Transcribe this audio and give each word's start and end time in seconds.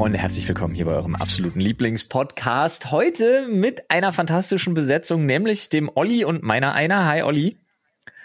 Freunde, 0.00 0.16
herzlich 0.16 0.48
willkommen 0.48 0.72
hier 0.72 0.86
bei 0.86 0.94
eurem 0.94 1.14
absoluten 1.14 1.60
Lieblingspodcast. 1.60 2.90
Heute 2.90 3.46
mit 3.48 3.90
einer 3.90 4.14
fantastischen 4.14 4.72
Besetzung, 4.72 5.26
nämlich 5.26 5.68
dem 5.68 5.90
Olli 5.94 6.24
und 6.24 6.42
meiner 6.42 6.72
einer. 6.72 7.04
Hi 7.04 7.22
Olli. 7.22 7.58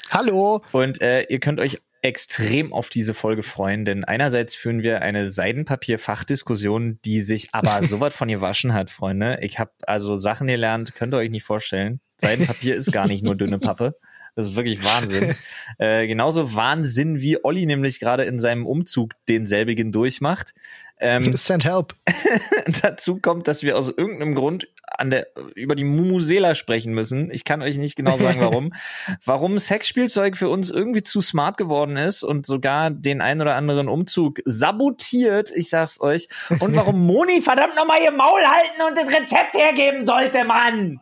Hallo. 0.09 0.61
Und 0.71 1.01
äh, 1.01 1.23
ihr 1.23 1.41
könnt 1.41 1.59
euch 1.59 1.81
extrem 2.01 2.71
auf 2.71 2.87
diese 2.87 3.13
Folge 3.13 3.43
freuen, 3.43 3.83
denn 3.83 4.05
einerseits 4.05 4.55
führen 4.55 4.83
wir 4.83 5.01
eine 5.01 5.27
Seidenpapier-Fachdiskussion, 5.27 6.99
die 7.03 7.19
sich 7.19 7.49
aber 7.51 7.83
so 7.85 7.99
weit 7.99 8.13
von 8.13 8.29
ihr 8.29 8.39
waschen 8.39 8.73
hat, 8.73 8.89
Freunde. 8.89 9.39
Ich 9.41 9.59
habe 9.59 9.71
also 9.85 10.15
Sachen 10.15 10.47
gelernt, 10.47 10.95
könnt 10.95 11.13
ihr 11.13 11.17
euch 11.17 11.29
nicht 11.29 11.43
vorstellen. 11.43 11.99
Seidenpapier 12.19 12.77
ist 12.77 12.93
gar 12.93 13.05
nicht 13.05 13.25
nur 13.25 13.35
dünne 13.35 13.59
Pappe. 13.59 13.97
Das 14.35 14.47
ist 14.47 14.55
wirklich 14.55 14.83
Wahnsinn. 14.83 15.33
äh, 15.77 16.07
genauso 16.07 16.53
Wahnsinn, 16.55 17.21
wie 17.21 17.43
Olli 17.43 17.65
nämlich 17.65 17.99
gerade 17.99 18.25
in 18.25 18.37
seinem 18.37 18.65
Umzug 18.65 19.13
denselbigen 19.29 19.93
durchmacht. 19.93 20.53
Ähm, 20.99 21.35
Send 21.35 21.65
help. 21.65 21.93
dazu 22.81 23.19
kommt, 23.19 23.47
dass 23.47 23.63
wir 23.63 23.77
aus 23.77 23.89
irgendeinem 23.89 24.35
Grund 24.35 24.67
an 24.97 25.09
der, 25.09 25.27
über 25.55 25.75
die 25.75 25.83
Mumusela 25.83 26.55
sprechen 26.55 26.93
müssen. 26.93 27.29
Ich 27.31 27.43
kann 27.43 27.61
euch 27.61 27.77
nicht 27.77 27.95
genau 27.95 28.17
sagen, 28.17 28.39
warum. 28.39 28.73
warum 29.25 29.59
Sexspielzeug 29.59 30.37
für 30.37 30.49
uns 30.49 30.69
irgendwie 30.69 31.03
zu 31.03 31.21
smart 31.21 31.57
geworden 31.57 31.97
ist 31.97 32.23
und 32.23 32.45
sogar 32.45 32.91
den 32.91 33.21
ein 33.21 33.41
oder 33.41 33.55
anderen 33.55 33.89
Umzug 33.89 34.39
sabotiert. 34.45 35.51
Ich 35.53 35.69
sag's 35.69 35.99
euch. 35.99 36.27
Und 36.59 36.75
warum 36.75 37.05
Moni 37.05 37.41
verdammt 37.41 37.75
nochmal 37.75 38.01
ihr 38.01 38.11
Maul 38.11 38.41
halten 38.41 38.81
und 38.87 38.97
das 38.97 39.07
Rezept 39.07 39.53
hergeben 39.53 40.05
sollte, 40.05 40.45
Mann. 40.45 41.01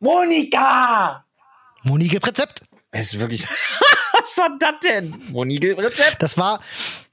Monika! 0.00 1.24
Moni 1.82 2.08
gibt 2.08 2.26
Rezept. 2.26 2.62
Es 2.90 3.14
ist 3.14 3.20
wirklich. 3.20 3.46
Was 3.46 4.38
war 4.38 4.56
das 4.58 4.78
denn? 4.84 5.14
Moni 5.32 5.56
gibt 5.56 5.80
Rezept. 5.80 6.22
Das 6.22 6.38
war 6.38 6.60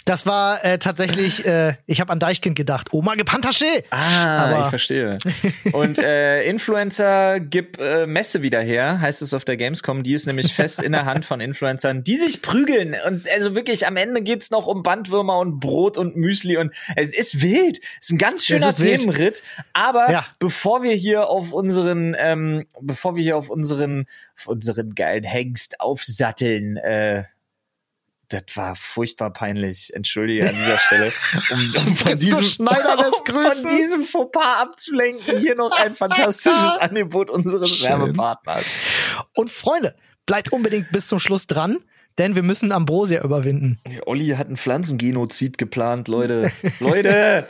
das 0.05 0.25
war 0.25 0.63
äh, 0.66 0.80
tatsächlich, 0.80 1.45
äh, 1.45 1.75
ich 1.85 2.02
habe 2.02 2.11
an 2.11 2.19
Deichkind 2.19 2.55
gedacht. 2.55 2.91
Oma 2.91 3.16
gib 3.16 3.31
Handtasche. 3.31 3.66
Ah, 3.91 4.38
Aber 4.38 4.63
ich 4.63 4.69
verstehe. 4.69 5.17
Und 5.73 5.99
äh, 5.99 6.44
Influencer 6.44 7.39
gib 7.39 7.80
äh, 7.80 8.07
Messe 8.07 8.41
wieder 8.41 8.61
her, 8.61 8.99
heißt 8.99 9.22
es 9.22 9.33
auf 9.33 9.45
der 9.45 9.57
Gamescom. 9.57 10.03
Die 10.03 10.13
ist 10.13 10.25
nämlich 10.25 10.53
fest 10.53 10.81
in 10.81 10.91
der 10.91 11.05
Hand 11.05 11.25
von 11.25 11.39
Influencern, 11.39 12.03
die 12.03 12.17
sich 12.17 12.41
prügeln. 12.41 12.95
Und 13.07 13.29
also 13.29 13.55
wirklich, 13.55 13.85
am 13.85 13.95
Ende 13.95 14.22
geht's 14.22 14.49
noch 14.49 14.67
um 14.67 14.83
Bandwürmer 14.83 15.38
und 15.39 15.59
Brot 15.59 15.97
und 15.97 16.16
Müsli. 16.16 16.57
Und 16.57 16.73
es 16.95 17.13
ist 17.13 17.41
wild. 17.41 17.79
Es 17.99 18.07
ist 18.07 18.11
ein 18.11 18.17
ganz 18.17 18.45
schöner 18.45 18.73
Themenritt. 18.75 19.44
Aber 19.73 20.11
ja. 20.11 20.25
bevor 20.39 20.81
wir 20.83 20.94
hier 20.94 21.27
auf 21.27 21.53
unseren, 21.53 22.16
ähm, 22.17 22.66
bevor 22.81 23.16
wir 23.16 23.23
hier 23.23 23.38
auf 23.38 23.49
unseren, 23.49 24.05
auf 24.38 24.47
unseren 24.47 24.95
geilen 24.95 25.23
Hengst 25.23 25.79
aufsatteln, 25.79 26.77
äh, 26.77 27.23
das 28.31 28.43
war 28.55 28.75
furchtbar 28.75 29.31
peinlich. 29.31 29.93
Entschuldige 29.93 30.47
an 30.47 30.55
dieser 30.55 30.77
Stelle. 30.77 31.11
Um, 31.51 31.75
um 31.87 31.95
von, 31.95 32.17
diesem, 32.17 32.67
um 32.67 32.75
von 33.25 33.67
diesem 33.67 34.03
Fauxpas 34.03 34.61
abzulenken, 34.61 35.39
hier 35.39 35.55
noch 35.55 35.71
ein 35.71 35.95
fantastisches 35.95 36.77
Angebot 36.77 37.29
unseres 37.29 37.69
Schön. 37.69 37.89
Werbepartners. 37.89 38.65
Und 39.35 39.49
Freunde, 39.49 39.95
bleibt 40.25 40.51
unbedingt 40.51 40.91
bis 40.91 41.07
zum 41.07 41.19
Schluss 41.19 41.47
dran, 41.47 41.83
denn 42.17 42.35
wir 42.35 42.43
müssen 42.43 42.71
Ambrosia 42.71 43.23
überwinden. 43.23 43.79
Olli 44.05 44.29
hat 44.29 44.49
ein 44.49 44.57
Pflanzengenozid 44.57 45.57
geplant, 45.57 46.07
Leute. 46.07 46.51
Leute! 46.79 47.47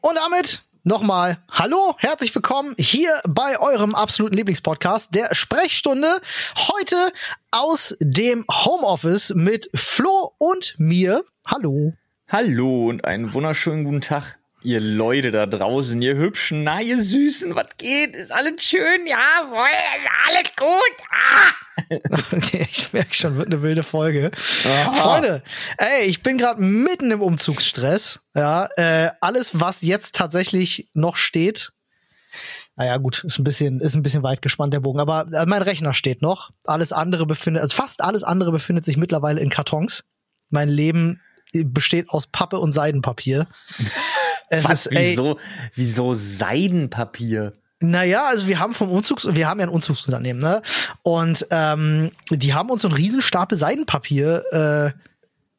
Und 0.00 0.16
damit 0.16 0.62
Nochmal, 0.88 1.38
hallo, 1.50 1.96
herzlich 1.98 2.32
willkommen 2.32 2.76
hier 2.78 3.20
bei 3.28 3.58
eurem 3.58 3.96
absoluten 3.96 4.36
Lieblingspodcast, 4.36 5.12
der 5.16 5.34
Sprechstunde. 5.34 6.06
Heute 6.56 7.12
aus 7.50 7.96
dem 7.98 8.44
Homeoffice 8.48 9.34
mit 9.34 9.68
Flo 9.74 10.30
und 10.38 10.76
mir. 10.78 11.24
Hallo. 11.44 11.94
Hallo 12.28 12.86
und 12.86 13.04
einen 13.04 13.34
wunderschönen 13.34 13.82
guten 13.82 14.00
Tag, 14.00 14.38
ihr 14.66 14.80
Leute 14.80 15.30
da 15.30 15.46
draußen, 15.46 16.02
ihr 16.02 16.16
hübschen, 16.16 16.64
na, 16.64 16.80
ihr 16.80 17.00
Süßen, 17.00 17.54
was 17.54 17.68
geht? 17.78 18.16
Ist 18.16 18.32
alles 18.32 18.64
schön? 18.64 19.06
Ja, 19.06 19.48
alles 19.48 20.56
gut? 20.56 20.96
Ah! 21.10 21.52
Okay, 22.32 22.66
ich 22.68 22.92
merke 22.92 23.14
schon, 23.14 23.36
wird 23.36 23.48
eine 23.48 23.62
wilde 23.62 23.82
Folge. 23.82 24.30
Aha. 24.64 24.92
Freunde, 24.94 25.42
ey, 25.76 26.06
ich 26.06 26.22
bin 26.22 26.38
gerade 26.38 26.60
mitten 26.60 27.10
im 27.10 27.20
Umzugsstress. 27.20 28.18
Ja, 28.34 28.66
äh, 28.76 29.10
alles, 29.20 29.60
was 29.60 29.82
jetzt 29.82 30.14
tatsächlich 30.16 30.88
noch 30.94 31.16
steht, 31.16 31.72
naja, 32.76 32.96
gut, 32.96 33.22
ist 33.22 33.38
ein 33.38 33.44
bisschen, 33.44 33.80
ist 33.80 33.94
ein 33.94 34.02
bisschen 34.02 34.22
weit 34.22 34.42
gespannt 34.42 34.72
der 34.72 34.80
Bogen, 34.80 34.98
aber 34.98 35.26
äh, 35.32 35.46
mein 35.46 35.62
Rechner 35.62 35.94
steht 35.94 36.22
noch. 36.22 36.50
Alles 36.64 36.92
andere 36.92 37.26
befindet, 37.26 37.62
also 37.62 37.76
fast 37.76 38.02
alles 38.02 38.24
andere 38.24 38.52
befindet 38.52 38.84
sich 38.84 38.96
mittlerweile 38.96 39.40
in 39.40 39.50
Kartons. 39.50 40.04
Mein 40.48 40.68
Leben 40.68 41.20
besteht 41.52 42.10
aus 42.10 42.26
Pappe 42.26 42.58
und 42.58 42.72
Seidenpapier. 42.72 43.46
Es 44.50 44.64
was, 44.64 44.86
ist, 44.86 44.96
ey, 44.96 45.10
wieso, 45.10 45.38
wieso 45.74 46.14
Seidenpapier? 46.14 47.54
Naja, 47.80 48.26
also 48.28 48.48
wir 48.48 48.58
haben 48.58 48.74
vom 48.74 48.90
Umzugs, 48.90 49.28
wir 49.34 49.48
haben 49.48 49.60
ja 49.60 49.66
ein 49.66 49.72
Umzugsunternehmen, 49.72 50.40
ne? 50.40 50.62
Und 51.02 51.46
ähm, 51.50 52.10
die 52.30 52.54
haben 52.54 52.70
uns 52.70 52.82
so 52.82 52.88
einen 52.88 52.96
Riesenstapel 52.96 53.58
Seidenpapier 53.58 54.42
äh, 54.50 54.98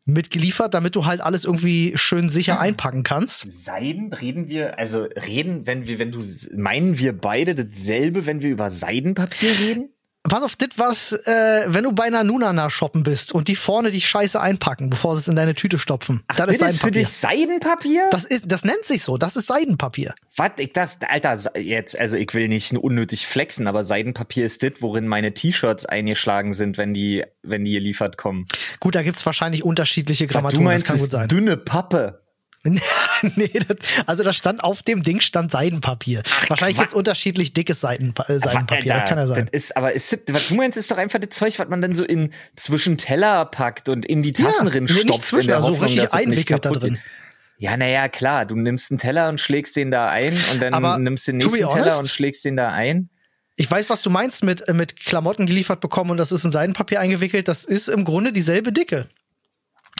mitgeliefert, 0.06 0.74
damit 0.74 0.96
du 0.96 1.06
halt 1.06 1.22
alles 1.22 1.46
irgendwie 1.46 1.94
schön 1.96 2.30
sicher 2.30 2.60
einpacken 2.60 3.04
kannst. 3.04 3.46
Seiden 3.50 4.14
reden 4.14 4.48
wir, 4.48 4.80
also 4.80 5.04
reden, 5.04 5.68
wenn 5.68 5.86
wir, 5.86 6.00
wenn 6.00 6.12
du 6.12 6.24
meinen 6.56 6.98
wir 6.98 7.16
beide 7.16 7.54
dasselbe, 7.54 8.26
wenn 8.26 8.42
wir 8.42 8.50
über 8.50 8.72
Seidenpapier 8.72 9.52
reden? 9.60 9.90
Pass 10.30 10.44
auf, 10.44 10.56
das 10.56 10.70
was, 10.78 11.14
äh, 11.14 11.66
wenn 11.68 11.84
du 11.84 11.92
bei 11.92 12.04
einer 12.04 12.24
Nunana 12.24 12.70
shoppen 12.70 13.04
bist 13.04 13.34
und 13.34 13.48
die 13.48 13.56
vorne 13.56 13.92
die 13.92 14.02
Scheiße 14.02 14.40
einpacken, 14.40 14.90
bevor 14.90 15.16
sie 15.16 15.22
es 15.22 15.28
in 15.28 15.36
deine 15.36 15.54
Tüte 15.54 15.80
stopfen. 15.80 16.24
Ach, 16.28 16.36
das, 16.36 16.58
das 16.58 16.76
ist, 16.76 16.82
für 16.82 16.92
dich 16.92 17.08
Seidenpapier? 17.08 18.08
Das 18.12 18.26
ist, 18.26 18.46
das 18.52 18.64
nennt 18.64 18.84
sich 18.84 19.04
so. 19.04 19.18
Das 19.18 19.36
ist 19.36 19.48
Seidenpapier. 19.48 20.14
Was? 20.36 20.52
Ich 20.58 20.74
das, 20.74 21.00
Alter, 21.08 21.38
jetzt, 21.60 21.98
also 22.00 22.18
ich 22.18 22.34
will 22.34 22.48
nicht 22.48 22.74
unnötig 22.74 23.28
flexen, 23.28 23.68
aber 23.68 23.84
Seidenpapier 23.84 24.46
ist 24.46 24.64
das, 24.64 24.74
worin 24.80 25.08
meine 25.08 25.34
T-Shirts 25.34 25.86
eingeschlagen 25.86 26.54
sind, 26.54 26.78
wenn 26.78 26.94
die, 26.94 27.24
wenn 27.44 27.64
die 27.64 27.72
geliefert 27.72 28.18
kommen. 28.18 28.46
Gut, 28.80 28.96
da 28.96 29.04
gibt's 29.04 29.26
wahrscheinlich 29.26 29.64
unterschiedliche 29.64 30.28
Grammaturen. 30.28 30.64
Du 30.64 30.70
meinst, 30.70 30.86
das 30.86 30.94
kann 30.94 31.02
gut 31.02 31.10
sein. 31.10 31.28
Dünne 31.28 31.58
Pappe. 31.58 32.27
nee, 33.36 33.52
das, 33.68 33.78
also 34.06 34.24
da 34.24 34.34
stand 34.34 34.64
auf 34.64 34.84
dem 34.84 35.04
Ding 35.04 35.22
stand 35.22 35.52
Seidenpapier. 35.52 36.24
Ach, 36.26 36.50
Wahrscheinlich 36.50 36.78
jetzt 36.78 36.94
unterschiedlich 36.94 37.54
dickes 37.54 37.82
Seiden, 37.82 38.14
äh, 38.28 38.40
Seidenpapier, 38.40 38.94
das 38.94 39.10
kann 39.10 39.18
ja 39.18 39.28
sein. 39.28 39.50
Ist, 39.52 39.76
aber 39.76 39.94
ist, 39.94 40.20
was 40.30 40.50
du 40.50 40.56
meinst, 40.56 40.78
ist 40.78 40.92
doch 40.92 40.98
einfach 40.98 41.20
das 41.20 41.30
Zeug, 41.32 41.58
was 41.60 41.68
man 41.70 41.82
dann 41.82 41.94
so 41.94 42.04
in 42.04 42.32
zwischen 42.56 42.98
Teller 42.98 43.46
packt 43.46 43.90
und 43.90 44.06
in 44.06 44.22
die 44.22 44.34
Tassen 44.34 44.68
ja, 44.68 44.88
stopft. 44.88 45.06
Nicht 45.06 45.26
zwischen, 45.26 45.54
also 45.54 45.70
Hoffnung, 45.70 45.86
richtig 45.86 46.14
einwickelt 46.14 46.66
da 46.66 46.72
drin. 46.72 46.98
Ja, 47.60 47.76
naja, 47.76 48.08
klar, 48.08 48.46
du 48.46 48.56
nimmst 48.56 48.92
einen 48.92 49.00
Teller 49.00 49.30
und 49.30 49.42
schlägst 49.42 49.76
den 49.76 49.90
da 49.90 50.10
ein 50.10 50.34
und 50.54 50.62
dann 50.62 50.74
aber 50.74 51.00
nimmst 51.00 51.28
den 51.28 51.38
nächsten 51.38 51.66
honest, 51.66 51.76
Teller 51.76 52.00
und 52.00 52.08
schlägst 52.08 52.46
den 52.46 52.56
da 52.56 52.70
ein. 52.70 53.10
Ich 53.56 53.70
weiß, 53.70 53.90
was 53.90 54.04
du 54.04 54.12
meinst 54.12 54.44
mit, 54.44 54.72
mit 54.74 55.00
Klamotten 55.00 55.48
geliefert 55.48 55.82
bekommen 55.82 56.12
und 56.12 56.18
das 56.18 56.32
ist 56.32 56.46
in 56.46 56.52
Seidenpapier 56.52 57.00
eingewickelt. 57.00 57.48
Das 57.48 57.66
ist 57.66 57.88
im 57.88 58.06
Grunde 58.06 58.32
dieselbe 58.32 58.72
Dicke. 58.72 59.10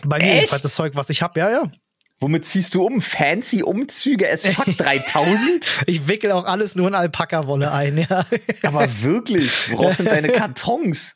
Bei 0.06 0.20
mir 0.20 0.44
ist 0.44 0.52
das 0.52 0.76
Zeug, 0.76 0.94
was 0.96 1.10
ich 1.10 1.24
habe, 1.24 1.40
ja, 1.40 1.50
ja. 1.50 1.72
Womit 2.20 2.46
ziehst 2.46 2.74
du 2.74 2.84
um? 2.84 3.00
Fancy 3.00 3.62
Umzüge 3.62 4.32
as 4.32 4.48
fuck 4.48 4.66
3000? 4.78 5.84
ich 5.86 6.08
wickel 6.08 6.32
auch 6.32 6.46
alles 6.46 6.76
nur 6.76 6.88
in 6.88 6.96
Alpaka-Wolle 6.96 7.72
ein, 7.72 7.98
ja. 7.98 8.26
Aber 8.64 8.88
wirklich, 9.02 9.72
woraus 9.72 9.98
sind 9.98 10.12
deine 10.12 10.28
Kartons? 10.30 11.16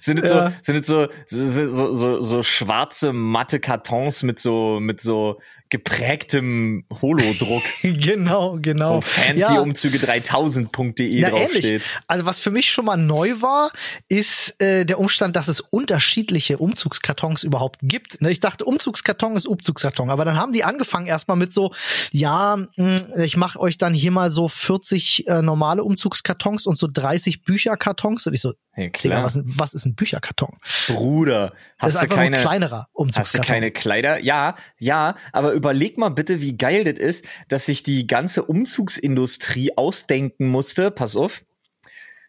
Sind 0.00 0.20
es 0.22 0.30
ja. 0.30 0.48
so, 0.48 0.56
sind 0.62 0.76
es 0.76 0.86
so, 0.86 1.08
so, 1.26 1.94
so, 1.94 2.20
so 2.22 2.42
schwarze, 2.42 3.12
matte 3.12 3.60
Kartons 3.60 4.22
mit 4.22 4.38
so, 4.38 4.78
mit 4.80 5.02
so 5.02 5.38
geprägtem 5.70 6.84
Holodruck. 7.00 7.62
genau, 7.82 8.58
genau. 8.60 8.96
Wo 8.96 9.00
fancyumzüge3000.de 9.00 11.22
draufsteht. 11.22 11.82
Also 12.06 12.26
was 12.26 12.40
für 12.40 12.50
mich 12.50 12.70
schon 12.70 12.84
mal 12.84 12.96
neu 12.96 13.40
war, 13.40 13.70
ist 14.08 14.60
äh, 14.60 14.84
der 14.84 14.98
Umstand, 14.98 15.36
dass 15.36 15.48
es 15.48 15.60
unterschiedliche 15.60 16.58
Umzugskartons 16.58 17.44
überhaupt 17.44 17.78
gibt. 17.82 18.20
Ne, 18.20 18.30
ich 18.30 18.40
dachte, 18.40 18.64
Umzugskarton 18.64 19.36
ist 19.36 19.46
Umzugskarton, 19.46 20.10
aber 20.10 20.24
dann 20.24 20.36
haben 20.36 20.52
die 20.52 20.64
angefangen 20.64 21.06
erstmal 21.06 21.36
mit 21.36 21.52
so, 21.52 21.72
ja, 22.10 22.58
hm, 22.74 22.96
ich 23.22 23.36
mache 23.36 23.60
euch 23.60 23.78
dann 23.78 23.94
hier 23.94 24.10
mal 24.10 24.30
so 24.30 24.48
40 24.48 25.28
äh, 25.28 25.40
normale 25.40 25.84
Umzugskartons 25.84 26.66
und 26.66 26.76
so 26.76 26.88
30 26.92 27.44
Bücherkartons 27.44 28.26
und 28.26 28.34
ich 28.34 28.40
so, 28.40 28.54
ja. 28.76 28.88
Digga, 28.88 29.24
was, 29.24 29.40
was, 29.44 29.74
ist 29.74 29.84
ein 29.84 29.94
Bücherkarton? 29.94 30.56
Bruder, 30.86 31.52
hast 31.78 31.96
das 31.96 32.02
ist 32.02 32.10
du 32.10 32.14
keine 32.14 32.36
ein 32.36 32.42
kleinerer 32.42 32.86
Umzugskarton? 32.92 33.40
Hast 33.40 33.48
du 33.48 33.52
keine 33.52 33.70
Kleider? 33.72 34.20
Ja, 34.20 34.54
ja, 34.78 35.16
aber 35.32 35.52
überleg 35.60 35.98
mal 35.98 36.08
bitte, 36.08 36.40
wie 36.40 36.56
geil 36.56 36.84
das 36.84 36.98
ist, 36.98 37.26
dass 37.48 37.66
sich 37.66 37.82
die 37.82 38.06
ganze 38.06 38.44
Umzugsindustrie 38.44 39.76
ausdenken 39.76 40.48
musste. 40.48 40.90
Pass 40.90 41.16
auf. 41.16 41.44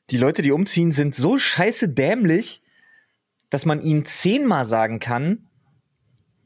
Die 0.10 0.18
Leute, 0.18 0.42
die 0.42 0.52
umziehen, 0.52 0.92
sind 0.92 1.16
so 1.16 1.38
scheiße 1.38 1.88
dämlich, 1.88 2.62
dass 3.50 3.66
man 3.66 3.82
ihnen 3.82 4.06
zehnmal 4.06 4.66
sagen 4.66 5.00
kann, 5.00 5.48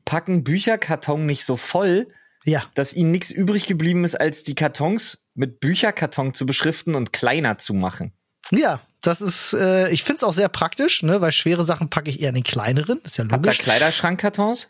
packen 0.06 0.44
Bücherkarton 0.44 1.26
nicht 1.26 1.44
so 1.44 1.58
voll, 1.58 2.08
ja. 2.44 2.64
dass 2.76 2.94
ihnen 2.94 3.10
nichts 3.10 3.32
übrig 3.32 3.66
geblieben 3.66 4.04
ist, 4.04 4.14
als 4.14 4.44
die 4.44 4.54
Kartons 4.54 5.26
mit 5.34 5.60
Bücherkarton 5.60 6.36
zu 6.36 6.46
beschriften 6.46 6.94
und 6.94 7.12
kleiner 7.12 7.58
zu 7.58 7.74
machen. 7.74 8.14
Ja, 8.52 8.82
Das 9.06 9.22
ist, 9.22 9.54
äh, 9.54 9.90
ich 9.90 10.04
find's 10.04 10.24
auch 10.24 10.34
sehr 10.34 10.50
praktisch, 10.50 11.04
ne, 11.04 11.22
weil 11.22 11.32
schwere 11.32 11.64
Sachen 11.64 11.90
packe 11.90 12.10
ich 12.10 12.22
eher 12.22 12.30
in 12.30 12.36
den 12.36 12.44
kleineren. 12.44 13.00
Ist 13.04 13.18
ja 13.18 13.24
Habt 13.26 13.34
ihr 13.34 13.38
logisch. 13.38 13.60
Kleiderschrankkartons? 13.60 14.68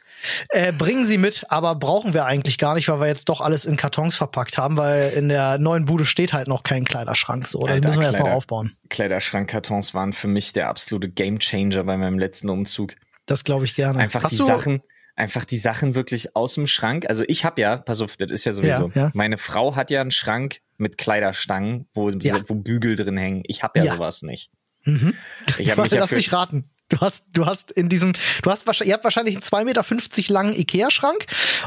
Äh, 0.50 0.72
bringen 0.74 1.06
sie 1.06 1.18
mit, 1.18 1.44
aber 1.50 1.76
brauchen 1.76 2.14
wir 2.14 2.26
eigentlich 2.26 2.58
gar 2.58 2.76
nicht, 2.76 2.88
weil 2.90 3.00
wir 3.00 3.08
jetzt 3.08 3.30
doch 3.30 3.42
alles 3.42 3.66
in 3.66 3.78
Kartons 3.78 4.16
verpackt 4.16 4.58
haben, 4.58 4.78
weil 4.78 5.12
in 5.12 5.30
der 5.30 5.58
neuen 5.58 5.86
Bude 5.86 6.06
steht 6.06 6.34
halt 6.34 6.48
noch 6.48 6.64
kein 6.64 6.86
Kleiderschrank. 6.86 7.48
So, 7.48 7.62
Alter, 7.62 7.88
müssen 7.88 8.00
wir 8.00 8.08
erst 8.08 8.20
mal 8.20 8.26
Kleider- 8.26 8.36
aufbauen. 8.38 8.76
Kleiderschrankkartons 8.90 9.94
waren 9.94 10.14
für 10.14 10.28
mich 10.28 10.54
der 10.54 10.70
absolute 10.70 11.10
Gamechanger 11.10 11.84
bei 11.84 11.98
meinem 11.98 12.20
letzten 12.20 12.50
Umzug. 12.50 12.96
Das 13.26 13.44
glaube 13.44 13.66
ich 13.66 13.76
gerne. 13.76 14.00
Einfach 14.00 14.24
Hast 14.24 14.34
die 14.34 14.38
Sachen, 14.38 14.82
einfach 15.16 15.46
die 15.46 15.58
Sachen 15.58 15.96
wirklich 15.96 16.36
aus 16.36 16.56
dem 16.56 16.68
Schrank. 16.68 17.06
Also 17.08 17.24
ich 17.28 17.46
habe 17.46 17.62
ja, 17.62 17.78
pass 17.78 18.02
auf, 18.02 18.18
das 18.18 18.32
ist 18.32 18.46
ja 18.46 18.52
sowieso. 18.52 18.90
Ja, 18.94 19.04
ja. 19.04 19.12
Meine 19.14 19.38
Frau 19.38 19.76
hat 19.76 19.92
ja 19.92 20.02
einen 20.02 20.12
Schrank 20.12 20.60
mit 20.78 20.98
Kleiderstangen, 20.98 21.88
wo, 21.94 22.10
Ja. 22.10 22.42
wo 22.48 22.56
Bügel 22.56 22.96
drin 22.96 23.18
hängen. 23.18 23.44
Ich 23.46 23.64
habe 23.64 23.80
ja, 23.80 23.94
sowas 23.94 24.22
nicht. 24.22 24.52
Mhm. 24.84 25.14
Ich 25.58 25.72
habe 25.72 25.84
mich 25.84 25.92
Lass 25.92 26.12
mich 26.12 26.32
raten. 26.34 26.70
Du 26.90 27.00
hast, 27.00 27.26
du 27.34 27.48
hast 27.48 27.72
in 27.72 27.90
diesem, 27.90 28.14
du 28.44 28.52
hast 28.52 28.68
wahrscheinlich, 28.68 28.90
ihr 28.90 28.94
habt 28.94 29.04
wahrscheinlich 29.04 29.36
einen 29.36 29.44
2,50 29.44 29.66
Meter 29.66 30.34
langen 30.34 30.56
Ikea-Schrank 30.56 31.26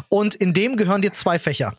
und 0.09 0.37
in 0.37 0.55
dem 0.55 0.77
gehören 0.77 1.03
dir 1.03 1.13
zwei 1.13 1.41
Fächer. 1.41 1.77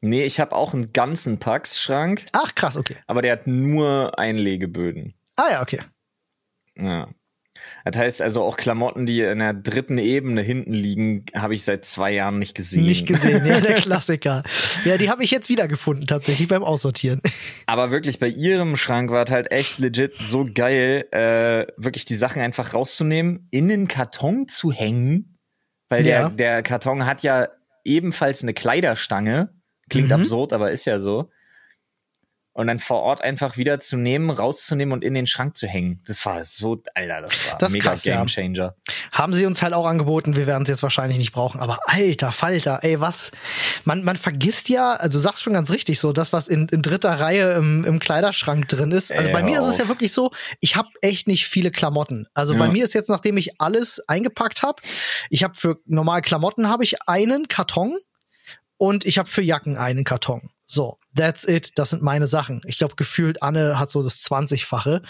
Nee, 0.00 0.24
ich 0.24 0.40
habe 0.40 0.56
auch 0.56 0.72
einen 0.72 0.94
ganzen 0.94 1.38
Packschrank, 1.38 2.24
Ach, 2.32 2.54
krass, 2.54 2.78
okay. 2.78 2.96
aber 3.06 3.20
der 3.20 3.32
hat 3.32 3.46
nur 3.46 4.18
Einlegeböden. 4.18 5.12
Ah 5.36 5.50
ja, 5.50 5.62
okay. 5.62 5.80
Ja. 6.74 7.08
Das 7.84 7.96
heißt 7.96 8.22
also 8.22 8.42
auch 8.42 8.56
Klamotten, 8.56 9.06
die 9.06 9.20
in 9.20 9.38
der 9.38 9.54
dritten 9.54 9.98
Ebene 9.98 10.42
hinten 10.42 10.72
liegen, 10.72 11.24
habe 11.34 11.54
ich 11.54 11.64
seit 11.64 11.84
zwei 11.84 12.12
Jahren 12.12 12.38
nicht 12.38 12.54
gesehen. 12.54 12.84
Nicht 12.86 13.06
gesehen, 13.06 13.44
ja, 13.46 13.60
der 13.60 13.74
Klassiker. 13.80 14.42
Ja, 14.84 14.98
die 14.98 15.10
habe 15.10 15.24
ich 15.24 15.30
jetzt 15.30 15.48
wiedergefunden, 15.48 16.06
tatsächlich 16.06 16.48
beim 16.48 16.62
Aussortieren. 16.64 17.20
Aber 17.66 17.90
wirklich 17.90 18.18
bei 18.18 18.28
ihrem 18.28 18.76
Schrank 18.76 19.10
war 19.10 19.24
es 19.24 19.30
halt 19.30 19.50
echt 19.52 19.78
legit 19.78 20.14
so 20.22 20.46
geil, 20.52 21.06
äh, 21.12 21.66
wirklich 21.76 22.04
die 22.04 22.16
Sachen 22.16 22.42
einfach 22.42 22.74
rauszunehmen, 22.74 23.46
in 23.50 23.68
den 23.68 23.88
Karton 23.88 24.48
zu 24.48 24.72
hängen, 24.72 25.38
weil 25.88 26.06
Ja. 26.06 26.28
der, 26.28 26.30
der 26.30 26.62
Karton 26.62 27.06
hat 27.06 27.22
ja 27.22 27.48
ebenfalls 27.84 28.42
eine 28.42 28.54
Kleiderstange. 28.54 29.50
Klingt 29.88 30.08
Mhm. 30.08 30.14
absurd, 30.14 30.52
aber 30.52 30.70
ist 30.70 30.84
ja 30.84 30.98
so. 30.98 31.30
Und 32.52 32.66
dann 32.66 32.80
vor 32.80 33.02
Ort 33.02 33.22
einfach 33.22 33.56
wieder 33.56 33.78
zu 33.78 33.96
nehmen, 33.96 34.28
rauszunehmen 34.28 34.92
und 34.92 35.04
in 35.04 35.14
den 35.14 35.26
Schrank 35.28 35.56
zu 35.56 35.68
hängen. 35.68 36.02
Das 36.06 36.26
war 36.26 36.42
so, 36.42 36.82
Alter, 36.94 37.20
das 37.22 37.48
war 37.50 37.58
Das 37.58 37.72
mega 37.72 37.90
krass, 37.90 38.04
ja. 38.04 38.16
Gamechanger. 38.16 38.74
Haben 39.12 39.34
sie 39.34 39.46
uns 39.46 39.62
halt 39.62 39.72
auch 39.72 39.86
angeboten, 39.86 40.34
wir 40.34 40.48
werden 40.48 40.64
es 40.64 40.68
jetzt 40.68 40.82
wahrscheinlich 40.82 41.16
nicht 41.18 41.30
brauchen. 41.32 41.60
Aber 41.60 41.78
alter 41.84 42.32
Falter, 42.32 42.80
ey, 42.82 43.00
was? 43.00 43.30
Man, 43.84 44.02
man 44.02 44.16
vergisst 44.16 44.68
ja, 44.68 44.94
also 44.94 45.18
du 45.18 45.22
sagst 45.22 45.42
schon 45.42 45.52
ganz 45.52 45.70
richtig 45.70 46.00
so, 46.00 46.12
das, 46.12 46.32
was 46.32 46.48
in, 46.48 46.66
in 46.68 46.82
dritter 46.82 47.20
Reihe 47.20 47.52
im, 47.52 47.84
im 47.84 47.98
Kleiderschrank 48.00 48.66
drin 48.68 48.90
ist. 48.90 49.12
Also 49.12 49.28
Ey, 49.28 49.32
bei 49.32 49.44
mir 49.44 49.58
hör 49.58 49.62
ist 49.62 49.68
es 49.72 49.78
ja 49.78 49.84
auf. 49.84 49.88
wirklich 49.90 50.12
so, 50.12 50.32
ich 50.60 50.74
habe 50.74 50.88
echt 51.02 51.28
nicht 51.28 51.46
viele 51.46 51.70
Klamotten. 51.70 52.26
Also 52.34 52.54
Ja. 52.54 52.58
bei 52.58 52.68
mir 52.68 52.84
ist 52.84 52.94
jetzt, 52.94 53.08
nachdem 53.08 53.36
ich 53.36 53.60
alles 53.60 54.02
eingepackt 54.08 54.62
habe, 54.62 54.82
ich 55.30 55.44
habe 55.44 55.54
für 55.54 55.78
normale 55.86 56.22
Klamotten 56.22 56.68
habe 56.68 56.82
ich 56.82 56.96
einen 57.06 57.46
Karton 57.46 57.96
und 58.76 59.06
ich 59.06 59.18
habe 59.18 59.28
für 59.28 59.42
Jacken 59.42 59.76
einen 59.76 60.02
Karton. 60.04 60.50
So, 60.72 60.98
that's 61.16 61.42
it. 61.42 61.76
Das 61.78 61.90
sind 61.90 62.00
meine 62.00 62.28
Sachen. 62.28 62.62
Ich 62.64 62.78
glaube, 62.78 62.94
gefühlt 62.94 63.42
Anne 63.42 63.80
hat 63.80 63.90
so 63.90 64.04
das 64.04 64.22
20-fache. 64.22 65.02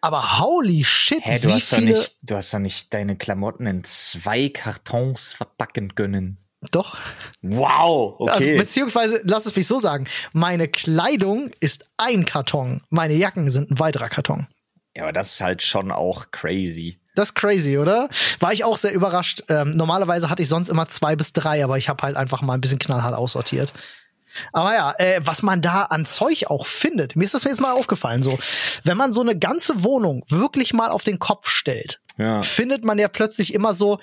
Aber 0.00 0.38
holy 0.40 0.84
shit, 0.84 1.20
Hä, 1.24 1.40
du 1.40 1.48
wie 1.48 1.52
hast, 1.54 1.72
doch 1.72 1.78
viele. 1.78 1.98
nicht, 1.98 2.16
du 2.22 2.36
hast 2.36 2.54
doch 2.54 2.60
nicht 2.60 2.94
deine 2.94 3.16
Klamotten 3.16 3.66
in 3.66 3.82
zwei 3.82 4.50
Kartons 4.50 5.32
verpacken 5.32 5.96
können. 5.96 6.38
Doch. 6.70 6.96
Wow, 7.42 8.20
Also, 8.20 8.44
okay. 8.44 8.56
beziehungsweise, 8.56 9.20
lass 9.24 9.46
es 9.46 9.56
mich 9.56 9.66
so 9.66 9.80
sagen, 9.80 10.06
meine 10.32 10.68
Kleidung 10.68 11.50
ist 11.58 11.84
ein 11.96 12.24
Karton, 12.24 12.82
meine 12.88 13.14
Jacken 13.14 13.50
sind 13.50 13.72
ein 13.72 13.78
weiterer 13.80 14.08
Karton. 14.08 14.46
ja, 14.94 15.02
aber 15.02 15.12
das 15.12 15.32
ist 15.32 15.40
halt 15.40 15.62
schon 15.64 15.90
auch 15.90 16.30
crazy. 16.30 17.00
Das 17.16 17.30
ist 17.30 17.34
crazy, 17.34 17.78
oder? 17.78 18.08
War 18.38 18.52
ich 18.52 18.62
auch 18.64 18.76
sehr 18.76 18.92
überrascht. 18.92 19.42
Ähm, 19.48 19.76
normalerweise 19.76 20.30
hatte 20.30 20.42
ich 20.42 20.48
sonst 20.48 20.68
immer 20.68 20.88
zwei 20.88 21.16
bis 21.16 21.32
drei, 21.32 21.62
aber 21.64 21.78
ich 21.78 21.88
habe 21.88 22.02
halt 22.02 22.16
einfach 22.16 22.42
mal 22.42 22.54
ein 22.54 22.60
bisschen 22.60 22.78
knallhart 22.78 23.14
aussortiert. 23.14 23.72
Aber 24.52 24.74
ja, 24.74 24.94
äh, 24.98 25.20
was 25.24 25.42
man 25.42 25.60
da 25.60 25.82
an 25.84 26.06
Zeug 26.06 26.46
auch 26.48 26.66
findet, 26.66 27.16
mir 27.16 27.24
ist 27.24 27.34
das 27.34 27.44
jetzt 27.44 27.60
mal 27.60 27.72
aufgefallen, 27.72 28.22
so, 28.22 28.38
wenn 28.84 28.96
man 28.96 29.12
so 29.12 29.20
eine 29.20 29.38
ganze 29.38 29.82
Wohnung 29.84 30.24
wirklich 30.28 30.72
mal 30.74 30.90
auf 30.90 31.04
den 31.04 31.18
Kopf 31.18 31.48
stellt, 31.48 32.00
Ja. 32.18 32.42
findet 32.42 32.84
man 32.84 32.98
ja 32.98 33.08
plötzlich 33.08 33.54
immer 33.54 33.74
so, 33.74 33.98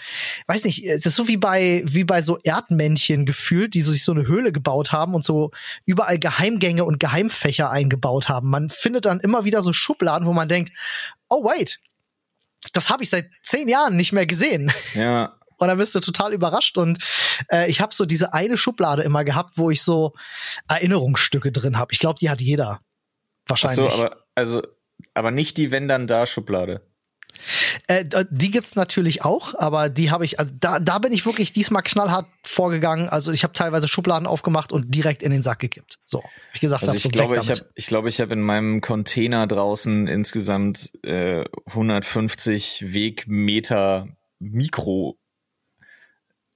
weiß 0.48 0.64
nicht, 0.66 0.86
es 0.86 1.06
ist 1.06 1.16
so 1.16 1.28
wie 1.28 1.38
bei, 1.38 1.84
wie 1.86 2.04
bei 2.04 2.22
so 2.22 2.38
Erdmännchen 2.44 3.26
gefühlt, 3.26 3.74
die 3.74 3.82
sich 3.82 4.04
so 4.04 4.12
eine 4.12 4.28
Höhle 4.28 4.52
gebaut 4.52 4.92
haben 4.92 5.16
und 5.16 5.24
so 5.26 5.52
überall 5.86 6.20
Geheimgänge 6.20 6.84
und 6.86 7.00
Geheimfächer 7.00 7.70
eingebaut 7.70 8.30
haben. 8.30 8.50
Man 8.50 8.70
findet 8.70 9.06
dann 9.06 9.20
immer 9.20 9.46
wieder 9.46 9.62
so 9.62 9.74
Schubladen, 9.74 10.28
wo 10.28 10.34
man 10.34 10.48
denkt, 10.50 10.72
oh 11.30 11.44
wait, 11.44 11.80
das 12.74 12.90
habe 12.90 13.04
ich 13.04 13.10
seit 13.10 13.30
zehn 13.44 13.68
Jahren 13.68 13.96
nicht 13.96 14.12
mehr 14.12 14.26
gesehen. 14.26 14.72
Ja. 14.94 15.34
Und 15.62 15.68
dann 15.68 15.78
bist 15.78 15.96
du 15.96 16.00
total 16.00 16.34
überrascht. 16.34 16.78
Und 16.78 16.98
äh, 17.52 17.70
ich 17.70 17.82
habe 17.82 17.94
so 17.94 18.06
diese 18.06 18.34
eine 18.34 18.58
Schublade 18.58 19.04
immer 19.04 19.24
gehabt, 19.24 19.58
wo 19.58 19.70
ich 19.70 19.82
so 19.82 20.14
Erinnerungsstücke 20.68 21.52
drin 21.52 21.78
habe. 21.78 21.94
Ich 21.94 22.00
glaube, 22.00 22.20
die 22.20 22.30
hat 22.30 22.42
jeder. 22.42 22.80
Ach 23.46 23.50
Wahrscheinlich. 23.50 23.92
so, 23.94 24.02
aber 24.02 24.18
also 24.36 24.62
aber 25.14 25.32
nicht 25.32 25.58
die 25.58 25.72
wenn 25.72 25.88
dann 25.88 26.08
da 26.08 26.26
Schublade. 26.26 26.82
Äh, 27.88 28.06
die 28.30 28.52
gibt's 28.52 28.76
natürlich 28.76 29.24
auch, 29.24 29.56
aber 29.58 29.90
die 29.90 30.12
habe 30.12 30.26
ich, 30.26 30.40
also 30.40 30.54
da, 30.60 30.80
da 30.80 31.00
bin 31.00 31.14
ich 31.14 31.26
wirklich 31.26 31.54
diesmal 31.54 31.82
knallhart 31.82 32.28
vorgegangen. 32.44 33.10
Also 33.10 33.32
ich 33.32 33.44
habe 33.44 33.54
teilweise 33.54 33.88
Schubladen 33.88 34.28
aufgemacht 34.28 34.72
und 34.72 34.94
direkt 34.94 35.24
in 35.24 35.32
den 35.32 35.42
Sack 35.42 35.60
gekippt. 35.60 36.00
So, 36.06 36.24
hab 36.24 36.30
ich 36.54 36.62
gesagt 36.62 36.84
Also 36.84 36.96
ich 36.96 37.04
so 37.04 37.10
glaube, 37.10 37.38
ich 37.40 37.50
habe 37.50 37.62
ich 37.74 37.88
glaube, 37.88 38.10
ich 38.10 38.20
habe 38.20 38.34
in 38.34 38.42
meinem 38.42 38.82
Container 38.82 39.48
draußen 39.48 40.08
insgesamt 40.08 40.92
äh, 41.04 41.46
150 41.68 42.94
Wegmeter 42.94 44.08
Mikro 44.40 45.21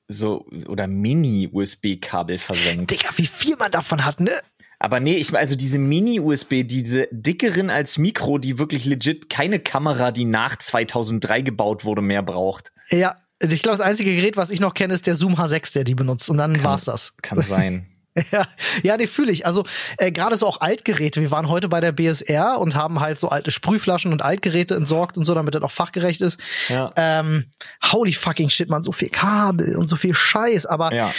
so 0.07 0.45
oder 0.67 0.87
Mini 0.87 1.49
USB 1.51 1.99
Kabel 1.99 2.37
versenkt. 2.37 2.91
Digga, 2.91 3.09
wie 3.15 3.27
viel 3.27 3.55
man 3.57 3.71
davon 3.71 4.05
hat, 4.05 4.19
ne? 4.19 4.31
Aber 4.79 4.99
nee, 4.99 5.15
ich 5.15 5.33
also 5.33 5.55
diese 5.55 5.79
Mini-USB, 5.79 6.63
diese 6.65 7.07
dickeren 7.11 7.69
als 7.69 7.97
Mikro, 7.97 8.37
die 8.37 8.59
wirklich 8.59 8.85
legit 8.85 9.29
keine 9.29 9.59
Kamera, 9.59 10.11
die 10.11 10.25
nach 10.25 10.57
2003 10.57 11.41
gebaut 11.41 11.85
wurde, 11.85 12.01
mehr 12.01 12.21
braucht. 12.21 12.71
Ja, 12.89 13.15
ich 13.39 13.63
glaube, 13.63 13.77
das 13.77 13.87
einzige 13.87 14.15
Gerät, 14.15 14.37
was 14.37 14.49
ich 14.49 14.59
noch 14.59 14.73
kenne, 14.73 14.93
ist 14.93 15.07
der 15.07 15.15
Zoom 15.15 15.35
H6, 15.35 15.73
der 15.73 15.83
die 15.85 15.95
benutzt. 15.95 16.29
Und 16.29 16.37
dann 16.37 16.63
war's 16.63 16.85
das. 16.85 17.13
Kann 17.21 17.41
sein. 17.41 17.87
Ja, 18.31 18.47
ja, 18.81 18.95
nee, 18.97 19.07
fühle 19.07 19.31
ich. 19.31 19.45
Also 19.45 19.65
äh, 19.97 20.11
gerade 20.11 20.37
so 20.37 20.47
auch 20.47 20.61
Altgeräte. 20.61 21.19
Wir 21.21 21.31
waren 21.31 21.49
heute 21.49 21.67
bei 21.67 21.81
der 21.81 21.91
BSR 21.91 22.59
und 22.59 22.73
haben 22.75 23.01
halt 23.01 23.19
so 23.19 23.27
alte 23.27 23.51
Sprühflaschen 23.51 24.11
und 24.13 24.21
Altgeräte 24.21 24.75
entsorgt 24.75 25.17
und 25.17 25.25
so, 25.25 25.33
damit 25.33 25.53
das 25.53 25.61
auch 25.63 25.71
fachgerecht 25.71 26.21
ist. 26.21 26.39
Ja. 26.69 26.93
Ähm, 26.95 27.51
holy 27.91 28.13
fucking 28.13 28.49
shit, 28.49 28.69
man, 28.69 28.83
so 28.83 28.93
viel 28.93 29.09
Kabel 29.09 29.75
und 29.75 29.87
so 29.89 29.97
viel 29.97 30.13
Scheiß. 30.15 30.65
Aber 30.65 30.93
Ja. 30.93 31.11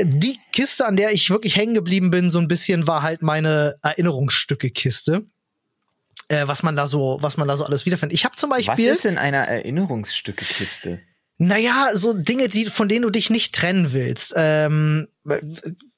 die 0.00 0.38
Kiste, 0.52 0.86
an 0.86 0.96
der 0.96 1.12
ich 1.12 1.30
wirklich 1.30 1.54
hängen 1.56 1.74
geblieben 1.74 2.10
bin, 2.10 2.30
so 2.30 2.40
ein 2.40 2.48
bisschen, 2.48 2.86
war 2.88 3.02
halt 3.02 3.22
meine 3.22 3.76
Erinnerungsstücke-Kiste. 3.82 5.26
Äh, 6.28 6.46
was 6.48 6.62
man 6.62 6.74
da 6.76 6.86
so, 6.86 7.18
was 7.20 7.36
man 7.36 7.48
da 7.48 7.56
so 7.56 7.64
alles 7.64 7.86
wiederfindet. 7.86 8.14
Ich 8.16 8.24
habe 8.24 8.36
zum 8.36 8.50
Was 8.50 8.64
Beispiel, 8.66 8.86
ist 8.88 9.04
in 9.04 9.18
einer 9.18 9.46
Erinnerungsstückekiste? 9.48 11.00
naja, 11.38 11.90
so 11.94 12.12
Dinge, 12.12 12.48
die, 12.48 12.66
von 12.66 12.88
denen 12.88 13.02
du 13.02 13.10
dich 13.10 13.30
nicht 13.30 13.54
trennen 13.54 13.92
willst. 13.92 14.34
Ähm, 14.36 15.08
äh, 15.28 15.40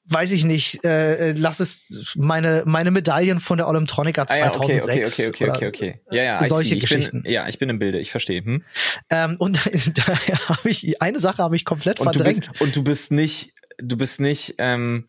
weiß 0.05 0.31
ich 0.31 0.43
nicht, 0.43 0.83
äh, 0.83 1.31
lass 1.33 1.59
es 1.59 2.13
meine, 2.15 2.63
meine 2.65 2.91
Medaillen 2.91 3.39
von 3.39 3.57
der 3.57 3.67
Olymtronica 3.67 4.25
Ah, 4.29 4.37
ja, 4.37 4.47
okay, 4.47 4.79
2006. 4.79 5.19
okay, 5.19 5.27
okay, 5.27 5.49
okay, 5.49 5.49
okay, 5.49 5.67
okay. 5.67 6.01
Ja, 6.11 6.23
ja, 6.23 6.47
solche 6.47 6.77
Geschichten. 6.77 7.23
Bin, 7.23 7.31
ja, 7.31 7.47
ich 7.47 7.57
bin 7.57 7.69
im 7.69 7.79
Bilde, 7.79 7.99
ich 7.99 8.11
verstehe. 8.11 8.43
Hm? 8.43 8.63
Ähm, 9.09 9.35
und 9.39 9.59
da 9.97 10.03
habe 10.49 10.69
ich, 10.69 11.01
eine 11.01 11.19
Sache 11.19 11.41
habe 11.41 11.55
ich 11.55 11.65
komplett 11.65 11.99
Und 11.99 12.07
du, 12.07 12.19
verdrängt. 12.19 12.49
bist, 12.49 12.61
und 12.61 12.75
du 12.75 12.83
bist 12.83 13.11
nicht, 13.11 13.53
du 13.77 13.97
bist 13.97 14.19
nicht 14.19 14.55
ähm, 14.57 15.07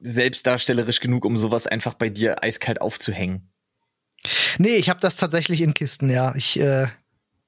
selbstdarstellerisch 0.00 1.00
genug, 1.00 1.24
um 1.24 1.36
sowas 1.36 1.66
einfach 1.66 1.94
bei 1.94 2.08
dir 2.08 2.42
eiskalt 2.42 2.80
aufzuhängen. 2.80 3.50
Nee, 4.58 4.76
ich 4.76 4.88
habe 4.90 5.00
das 5.00 5.16
tatsächlich 5.16 5.60
in 5.60 5.74
Kisten, 5.74 6.10
ja. 6.10 6.34
Ich, 6.34 6.58
äh, 6.60 6.88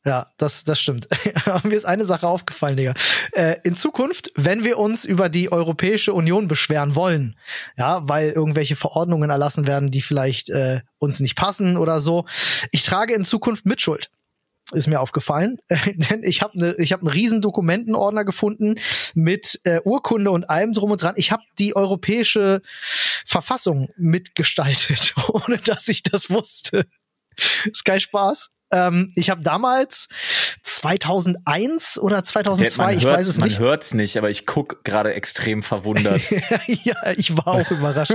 ja, 0.04 0.26
das, 0.36 0.64
das 0.64 0.80
stimmt. 0.80 1.08
Mir 1.62 1.76
ist 1.76 1.84
eine 1.84 2.04
Sache 2.04 2.26
aufgefallen, 2.26 2.76
Digga. 2.76 2.94
Äh, 3.32 3.56
in 3.62 3.76
Zukunft, 3.76 4.32
wenn 4.34 4.64
wir 4.64 4.78
uns 4.78 5.04
über 5.04 5.28
die 5.28 5.52
Europäische 5.52 6.12
Union 6.12 6.48
beschweren 6.48 6.96
wollen, 6.96 7.38
ja, 7.76 8.08
weil 8.08 8.30
irgendwelche 8.30 8.74
Verordnungen 8.74 9.30
erlassen 9.30 9.66
werden, 9.66 9.90
die 9.90 10.02
vielleicht 10.02 10.50
äh, 10.50 10.80
uns 10.98 11.20
nicht 11.20 11.36
passen 11.36 11.76
oder 11.76 12.00
so, 12.00 12.26
ich 12.72 12.84
trage 12.84 13.14
in 13.14 13.24
Zukunft 13.24 13.64
Mitschuld. 13.64 14.10
Ist 14.72 14.88
mir 14.88 15.00
aufgefallen, 15.00 15.58
denn 15.86 16.22
ich 16.24 16.42
habe 16.42 16.58
ne, 16.58 16.74
ich 16.78 16.92
habe 16.92 17.02
einen 17.02 17.12
riesen 17.12 17.40
Dokumentenordner 17.40 18.24
gefunden 18.24 18.76
mit 19.14 19.60
äh, 19.64 19.80
Urkunde 19.84 20.30
und 20.30 20.48
allem 20.48 20.72
drum 20.72 20.90
und 20.90 21.02
dran. 21.02 21.14
Ich 21.16 21.30
habe 21.30 21.42
die 21.58 21.76
europäische 21.76 22.62
Verfassung 23.26 23.90
mitgestaltet, 23.96 25.14
ohne 25.28 25.58
dass 25.58 25.86
ich 25.88 26.02
das 26.02 26.30
wusste. 26.30 26.86
Ist 27.64 27.84
kein 27.84 28.00
Spaß. 28.00 28.50
Ähm, 28.72 29.12
ich 29.14 29.30
habe 29.30 29.42
damals 29.42 30.08
2001 30.62 31.98
oder 31.98 32.24
2002, 32.24 32.86
Der, 32.86 32.96
ich 32.96 33.04
weiß 33.04 33.28
es 33.28 33.38
man 33.38 33.48
nicht. 33.48 33.58
Man 33.58 33.68
hört's 33.68 33.94
nicht, 33.94 34.16
aber 34.16 34.30
ich 34.30 34.46
guck 34.46 34.84
gerade 34.84 35.14
extrem 35.14 35.62
verwundert. 35.62 36.22
ja, 36.66 37.12
ich 37.16 37.36
war 37.36 37.48
auch 37.48 37.70
überrascht. 37.70 38.14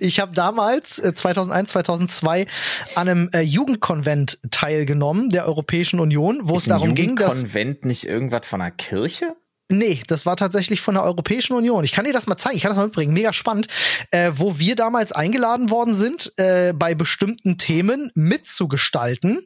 Ich 0.00 0.20
habe 0.20 0.34
damals 0.34 0.98
äh, 0.98 1.14
2001, 1.14 1.70
2002 1.70 2.46
an 2.94 3.08
einem 3.08 3.30
äh, 3.32 3.40
Jugendkonvent 3.40 4.38
teilgenommen 4.50 5.30
der 5.30 5.46
Europäischen 5.46 6.00
Union, 6.00 6.40
wo 6.42 6.56
es 6.56 6.64
darum 6.64 6.94
ging, 6.94 7.16
dass 7.16 7.42
Konvent 7.42 7.84
nicht 7.84 8.06
irgendwas 8.06 8.46
von 8.46 8.60
einer 8.60 8.70
Kirche? 8.70 9.36
Nee, 9.70 10.00
das 10.06 10.24
war 10.24 10.36
tatsächlich 10.36 10.80
von 10.80 10.94
der 10.94 11.04
Europäischen 11.04 11.52
Union. 11.52 11.84
Ich 11.84 11.92
kann 11.92 12.06
dir 12.06 12.14
das 12.14 12.26
mal 12.26 12.38
zeigen, 12.38 12.56
ich 12.56 12.62
kann 12.62 12.70
das 12.70 12.78
mal 12.78 12.86
mitbringen. 12.86 13.12
Mega 13.12 13.34
spannend. 13.34 13.68
Äh, 14.10 14.32
wo 14.34 14.58
wir 14.58 14.76
damals 14.76 15.12
eingeladen 15.12 15.68
worden 15.68 15.94
sind, 15.94 16.32
äh, 16.38 16.72
bei 16.74 16.94
bestimmten 16.94 17.58
Themen 17.58 18.10
mitzugestalten 18.14 19.44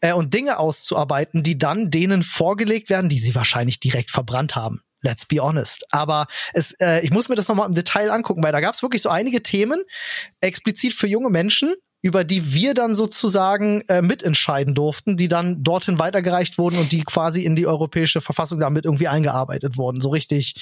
äh, 0.00 0.12
und 0.12 0.32
Dinge 0.32 0.58
auszuarbeiten, 0.58 1.42
die 1.42 1.58
dann 1.58 1.90
denen 1.90 2.22
vorgelegt 2.22 2.88
werden, 2.88 3.08
die 3.08 3.18
sie 3.18 3.34
wahrscheinlich 3.34 3.80
direkt 3.80 4.12
verbrannt 4.12 4.54
haben. 4.54 4.80
Let's 5.02 5.26
be 5.26 5.40
honest. 5.40 5.84
Aber 5.90 6.28
es, 6.54 6.72
äh, 6.80 7.00
ich 7.04 7.10
muss 7.10 7.28
mir 7.28 7.34
das 7.34 7.48
nochmal 7.48 7.68
im 7.68 7.74
Detail 7.74 8.10
angucken, 8.10 8.42
weil 8.42 8.52
da 8.52 8.60
gab 8.60 8.74
es 8.74 8.82
wirklich 8.82 9.02
so 9.02 9.10
einige 9.10 9.42
Themen, 9.42 9.82
explizit 10.40 10.94
für 10.94 11.08
junge 11.08 11.30
Menschen, 11.30 11.74
über 12.04 12.22
die 12.22 12.52
wir 12.52 12.74
dann 12.74 12.94
sozusagen 12.94 13.80
äh, 13.88 14.02
mitentscheiden 14.02 14.74
durften, 14.74 15.16
die 15.16 15.26
dann 15.26 15.64
dorthin 15.64 15.98
weitergereicht 15.98 16.58
wurden 16.58 16.76
und 16.76 16.92
die 16.92 17.02
quasi 17.02 17.46
in 17.46 17.56
die 17.56 17.66
europäische 17.66 18.20
Verfassung 18.20 18.60
damit 18.60 18.84
irgendwie 18.84 19.08
eingearbeitet 19.08 19.78
wurden. 19.78 20.02
So 20.02 20.10
richtig 20.10 20.54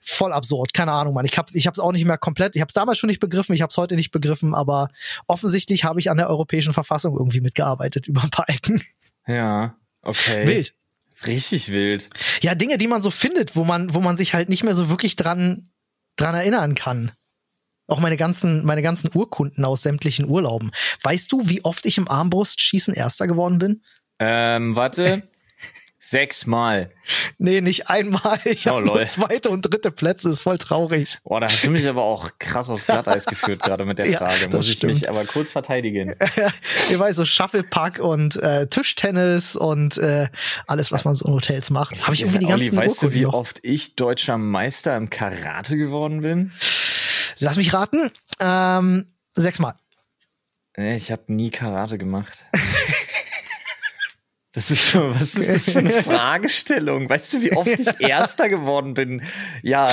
voll 0.00 0.32
absurd. 0.32 0.72
Keine 0.72 0.92
Ahnung, 0.92 1.12
Mann. 1.12 1.26
Ich 1.26 1.36
hab's, 1.36 1.54
ich 1.54 1.66
hab's 1.66 1.78
auch 1.78 1.92
nicht 1.92 2.06
mehr 2.06 2.16
komplett. 2.16 2.56
Ich 2.56 2.62
hab's 2.62 2.72
damals 2.72 2.96
schon 2.96 3.08
nicht 3.08 3.20
begriffen, 3.20 3.54
ich 3.54 3.60
hab's 3.60 3.76
heute 3.76 3.96
nicht 3.96 4.12
begriffen, 4.12 4.54
aber 4.54 4.88
offensichtlich 5.26 5.84
habe 5.84 6.00
ich 6.00 6.10
an 6.10 6.16
der 6.16 6.30
europäischen 6.30 6.72
Verfassung 6.72 7.18
irgendwie 7.18 7.42
mitgearbeitet 7.42 8.06
über 8.08 8.22
ein 8.22 8.30
paar 8.30 8.48
Ecken. 8.48 8.82
Ja, 9.26 9.76
okay. 10.00 10.46
Wild. 10.46 10.74
Richtig 11.26 11.70
wild. 11.70 12.08
Ja, 12.40 12.54
Dinge, 12.54 12.78
die 12.78 12.88
man 12.88 13.02
so 13.02 13.10
findet, 13.10 13.56
wo 13.56 13.64
man, 13.64 13.92
wo 13.92 14.00
man 14.00 14.16
sich 14.16 14.32
halt 14.32 14.48
nicht 14.48 14.64
mehr 14.64 14.74
so 14.74 14.88
wirklich 14.88 15.16
dran, 15.16 15.68
dran 16.16 16.34
erinnern 16.34 16.74
kann. 16.74 17.12
Auch 17.92 18.00
meine 18.00 18.16
ganzen, 18.16 18.64
meine 18.64 18.82
ganzen 18.82 19.10
Urkunden 19.14 19.64
aus 19.64 19.82
sämtlichen 19.82 20.28
Urlauben. 20.28 20.70
Weißt 21.02 21.30
du, 21.30 21.48
wie 21.48 21.64
oft 21.64 21.84
ich 21.86 21.98
im 21.98 22.08
Armbrustschießen 22.08 22.94
Erster 22.94 23.26
geworden 23.26 23.58
bin? 23.58 23.82
Ähm, 24.18 24.74
warte. 24.76 25.28
Sechsmal. 25.98 26.90
Nee, 27.38 27.60
nicht 27.60 27.88
einmal. 27.88 28.38
Ich 28.44 28.66
Oh, 28.68 28.72
habe 28.72 28.82
nur 28.86 29.02
zweite 29.04 29.50
und 29.50 29.62
dritte 29.62 29.90
Plätze. 29.90 30.30
Ist 30.30 30.40
voll 30.40 30.58
traurig. 30.58 31.16
Boah, 31.24 31.40
da 31.40 31.46
hast 31.46 31.64
du 31.64 31.70
mich 31.70 31.86
aber 31.88 32.02
auch 32.02 32.30
krass 32.38 32.68
aufs 32.68 32.86
Glatteis 32.86 33.24
geführt, 33.24 33.62
gerade 33.62 33.84
mit 33.86 33.98
der 33.98 34.06
Ja, 34.10 34.18
Frage. 34.18 34.34
das 34.46 34.52
Muss 34.52 34.68
ich 34.68 34.82
mich 34.82 35.08
aber 35.08 35.24
kurz 35.24 35.52
verteidigen. 35.52 36.14
Ihr 36.90 36.98
weißt, 36.98 37.16
so 37.16 37.24
Shufflepack 37.24 38.00
und 38.00 38.36
äh, 38.36 38.66
Tischtennis 38.66 39.54
und 39.56 39.96
äh, 39.98 40.28
alles, 40.66 40.92
was 40.92 41.04
man 41.04 41.14
so 41.14 41.26
in 41.26 41.34
Hotels 41.34 41.70
macht. 41.70 42.02
Habe 42.02 42.14
ich 42.14 42.22
irgendwie 42.22 42.40
die 42.40 42.46
Olli, 42.46 42.68
ganzen 42.70 42.76
weißt 42.78 43.02
du, 43.02 43.06
Urkunden 43.06 43.20
wie 43.20 43.24
noch. 43.24 43.34
oft 43.34 43.58
ich 43.62 43.94
deutscher 43.94 44.36
Meister 44.38 44.96
im 44.96 45.08
Karate 45.08 45.76
geworden 45.76 46.20
bin? 46.22 46.52
Lass 47.42 47.56
mich 47.56 47.72
raten. 47.72 48.08
Ähm, 48.38 49.06
sechsmal. 49.34 49.74
Nee, 50.76 50.94
ich 50.94 51.10
habe 51.10 51.24
nie 51.32 51.50
Karate 51.50 51.98
gemacht. 51.98 52.44
Das 54.54 54.70
ist 54.70 54.88
so, 54.88 55.14
was 55.14 55.34
ist 55.34 55.48
das 55.48 55.70
für 55.70 55.78
eine 55.78 55.92
Fragestellung? 56.02 57.08
Weißt 57.08 57.32
du, 57.32 57.40
wie 57.40 57.56
oft 57.56 57.68
ich 57.68 57.88
Erster 58.00 58.50
geworden 58.50 58.92
bin? 58.92 59.22
Ja, 59.62 59.88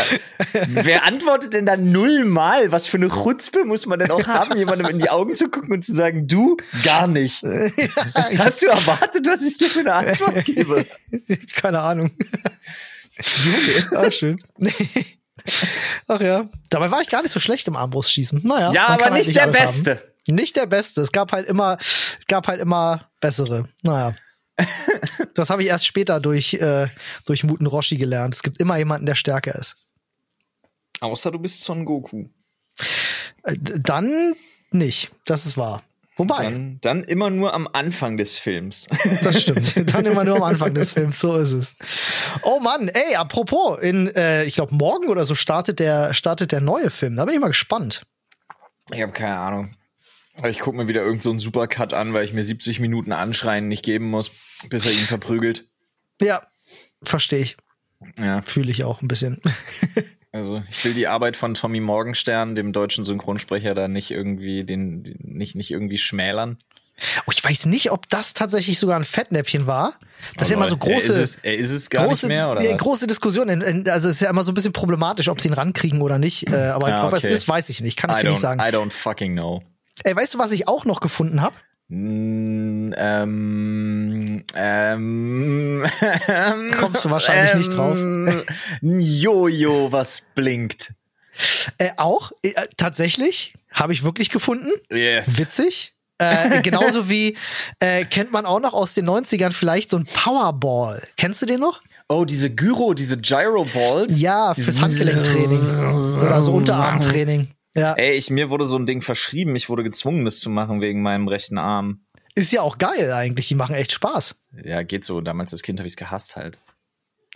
wer 0.68 1.06
antwortet 1.06 1.54
denn 1.54 1.66
da 1.66 1.78
nullmal? 1.78 2.70
Was 2.70 2.86
für 2.86 2.98
eine 2.98 3.08
Chutzpe 3.08 3.64
muss 3.64 3.86
man 3.86 4.00
denn 4.00 4.12
auch 4.12 4.28
haben, 4.28 4.58
jemandem 4.58 4.88
in 4.90 5.00
die 5.00 5.10
Augen 5.10 5.38
zu 5.38 5.48
gucken 5.48 5.72
und 5.72 5.86
zu 5.86 5.96
sagen, 5.96 6.28
du 6.28 6.58
gar 6.84 7.08
nicht. 7.08 7.42
Was 7.42 8.40
hast 8.40 8.62
du 8.62 8.68
erwartet, 8.68 9.26
was 9.26 9.44
ich 9.44 9.58
dir 9.58 9.70
für 9.70 9.80
eine 9.80 9.94
Antwort 9.94 10.44
gebe? 10.44 10.86
Keine 11.56 11.80
Ahnung. 11.80 12.12
Ach, 13.96 14.12
schön. 14.12 14.44
Ach 16.08 16.22
ja. 16.22 16.50
Dabei 16.70 16.92
war 16.92 17.02
ich 17.02 17.10
gar 17.10 17.22
nicht 17.22 17.32
so 17.32 17.40
schlecht 17.40 17.68
im 17.68 17.76
Armbrustschießen. 17.76 18.42
Naja. 18.44 18.72
Ja, 18.72 18.88
aber 18.90 19.06
halt 19.06 19.14
nicht 19.26 19.36
der 19.36 19.44
alles 19.44 19.58
haben. 19.60 19.66
Beste. 19.66 20.14
Nicht 20.28 20.56
der 20.56 20.66
Beste. 20.68 21.02
Es 21.02 21.12
gab 21.12 21.32
halt 21.32 21.48
immer, 21.48 21.78
gab 22.28 22.48
halt 22.48 22.62
immer 22.62 23.10
bessere. 23.20 23.68
Naja. 23.82 24.16
Das 25.36 25.50
habe 25.50 25.62
ich 25.62 25.70
erst 25.70 25.86
später 25.86 26.20
durch, 26.20 26.56
äh, 26.56 26.88
durch 27.26 27.46
Muten 27.46 27.66
Roshi 27.66 27.96
gelernt. 27.96 28.36
Es 28.36 28.44
gibt 28.44 28.60
immer 28.60 28.78
jemanden, 28.78 29.06
der 29.06 29.16
stärker 29.16 29.56
ist. 29.56 29.76
Außer 31.00 31.32
du 31.32 31.40
bist 31.40 31.62
Son 31.62 31.86
Goku. 31.86 32.26
Äh, 33.44 33.56
Dann 33.58 34.36
nicht. 34.72 35.12
Das 35.26 35.46
ist 35.46 35.56
wahr. 35.56 35.82
Wobei, 36.20 36.52
Dann, 36.52 36.78
dann 36.82 37.04
immer 37.06 37.30
nur 37.30 37.54
am 37.54 37.68
Anfang 37.72 38.18
des 38.18 38.38
Films. 38.38 38.88
das 39.24 39.42
stimmt. 39.42 39.94
Dann 39.94 40.06
immer 40.06 40.26
nur 40.26 40.36
am 40.36 40.44
Anfang 40.44 40.74
des 40.74 40.92
Films. 40.92 41.22
So 41.22 41.38
ist 41.38 41.54
es. 41.54 41.76
Oh 42.44 42.60
Mann, 42.60 42.90
ey, 42.90 43.16
apropos, 43.16 43.80
in, 43.80 44.14
äh, 44.16 44.44
ich 44.44 44.56
glaube, 44.56 44.76
morgen 44.76 45.08
oder 45.08 45.24
so 45.24 45.34
startet 45.34 45.80
der, 45.80 46.14
startet 46.14 46.52
der 46.52 46.60
neue 46.60 46.92
Film. 46.92 47.16
Da 47.16 47.24
bin 47.24 47.36
ich 47.36 47.40
mal 47.40 47.48
gespannt. 47.48 48.04
Ich 48.92 49.02
habe 49.02 49.14
keine 49.14 49.38
Ahnung. 49.38 49.76
Ich 50.46 50.60
gucke 50.60 50.76
mir 50.76 50.90
wieder 50.90 51.04
irgend 51.04 51.22
so 51.22 51.30
einen 51.30 51.40
Supercut 51.40 51.94
an, 51.94 52.14
weil 52.14 52.26
ich 52.26 52.34
mir 52.34 52.44
70 52.44 52.82
Minuten 52.82 53.14
Anschreien 53.14 53.70
nicht 53.70 53.84
geben 53.84 54.10
muss, 54.10 54.32
bis 54.68 54.86
er 54.86 54.92
ihn 54.92 54.98
verprügelt. 55.06 55.70
Ja, 56.22 56.48
verstehe 57.02 57.40
ich. 57.40 57.58
Ja, 58.18 58.42
Fühle 58.42 58.72
ich 58.72 58.84
auch 58.84 59.02
ein 59.02 59.08
bisschen. 59.08 59.42
also 60.32 60.62
ich 60.70 60.84
will 60.86 60.94
die 60.94 61.08
Arbeit 61.08 61.36
von 61.38 61.54
Tommy 61.54 61.80
Morgenstern, 61.80 62.56
dem 62.56 62.74
deutschen 62.74 63.06
Synchronsprecher, 63.06 63.74
da 63.76 63.88
nicht 63.88 64.12
irgendwie 64.12 64.64
den, 64.64 65.04
den 65.04 65.18
nicht 65.22 65.56
nicht 65.56 65.72
irgendwie 65.72 65.98
schmälern. 65.98 66.58
Oh, 67.26 67.32
ich 67.32 67.44
weiß 67.44 67.68
nicht, 67.68 67.92
ob 67.92 68.10
das 68.10 68.34
tatsächlich 68.34 68.78
sogar 68.78 68.98
ein 68.98 69.06
Fettnäpfchen 69.06 69.68
war. 69.68 69.94
Das 70.36 70.48
ist 70.48 70.52
ja 70.52 70.58
immer 70.58 70.68
so 70.68 70.76
große, 70.78 71.14
Er 71.14 71.20
ist 71.22 71.36
es, 71.36 71.36
er 71.36 71.56
ist 71.58 71.72
es 71.72 71.90
gar 71.90 72.06
große, 72.06 72.26
nicht 72.28 72.36
mehr, 72.36 72.52
oder? 72.52 72.62
was? 72.62 72.78
große 72.78 73.08
Diskussion. 73.08 73.50
Also 73.88 74.10
es 74.10 74.16
ist 74.16 74.22
ja 74.22 74.30
immer 74.30 74.44
so 74.44 74.52
ein 74.52 74.54
bisschen 74.54 74.74
problematisch, 74.74 75.30
ob 75.30 75.40
sie 75.40 75.48
ihn 75.48 75.54
rankriegen 75.54 76.02
oder 76.02 76.20
nicht. 76.20 76.50
Äh, 76.52 76.56
aber 76.56 76.90
Ja, 76.90 77.08
ob 77.08 77.14
es 77.14 77.24
okay. 77.24 77.34
ist, 77.34 77.48
weiß 77.48 77.70
ich 77.70 77.80
nicht. 77.82 77.98
Kann 77.98 78.10
ich 78.10 78.18
I 78.18 78.22
dir 78.24 78.30
nicht 78.32 78.42
sagen. 78.42 78.60
I 78.60 78.64
don't 78.76 78.92
fucking 78.92 79.32
know. 79.34 79.62
Ey, 80.04 80.16
weißt 80.16 80.34
du, 80.34 80.40
was 80.40 80.52
ich 80.52 80.68
auch 80.68 80.84
noch 80.86 81.00
gefunden 81.00 81.42
habe? 81.42 81.56
Mm, 81.90 82.94
ähm, 82.98 84.44
ähm, 84.56 85.88
Kommst 86.80 87.04
du 87.04 87.10
wahrscheinlich 87.10 87.56
nicht 87.56 87.74
drauf. 87.74 87.98
ähm, 87.98 88.44
Jojo, 88.82 89.92
was 89.92 90.22
blinkt. 90.36 90.94
Äh, 91.80 91.90
auch 91.98 92.32
äh, 92.44 92.54
tatsächlich 92.78 93.54
habe 93.72 93.94
ich 93.94 94.04
wirklich 94.04 94.30
gefunden. 94.30 94.70
Yes. 94.92 95.40
Witzig. 95.40 95.94
Äh, 96.20 96.62
genauso 96.64 97.10
wie 97.10 97.38
äh, 97.80 98.06
kennt 98.06 98.32
man 98.32 98.46
auch 98.46 98.60
noch 98.60 98.74
aus 98.74 98.94
den 98.94 99.10
90ern 99.10 99.52
vielleicht 99.52 99.90
so 99.90 99.98
ein 99.98 100.06
Powerball. 100.06 101.02
Kennst 101.18 101.42
du 101.42 101.48
den 101.48 101.60
noch? 101.60 101.82
Oh, 102.08 102.26
diese 102.26 102.50
Gyro, 102.50 102.94
diese 102.94 103.18
Gyro 103.18 103.66
Balls. 103.66 104.20
Ja, 104.20 104.54
fürs 104.54 104.82
Handgelenktraining. 104.82 106.22
Oder 106.22 106.42
so 106.42 106.54
Unterarmtraining. 106.54 107.48
Ja. 107.80 107.94
Ey, 107.94 108.16
ich, 108.18 108.30
mir 108.30 108.50
wurde 108.50 108.66
so 108.66 108.78
ein 108.78 108.86
Ding 108.86 109.02
verschrieben. 109.02 109.56
Ich 109.56 109.70
wurde 109.70 109.84
gezwungen, 109.84 110.26
das 110.26 110.40
zu 110.40 110.50
machen 110.50 110.82
wegen 110.82 111.02
meinem 111.02 111.28
rechten 111.28 111.58
Arm. 111.58 112.06
Ist 112.36 112.52
ja 112.52 112.62
auch 112.62 112.78
geil 112.78 113.12
eigentlich. 113.12 113.48
Die 113.48 113.56
machen 113.56 113.76
echt 113.76 113.92
Spaß. 113.92 114.36
Ja, 114.64 114.84
geht 114.84 115.04
so. 115.04 115.22
Damals 115.22 115.52
als 115.52 115.62
Kind 115.64 115.80
habe 115.80 115.88
ich 115.88 115.94
es 115.94 115.98
gehasst 115.98 116.36
halt. 116.36 116.60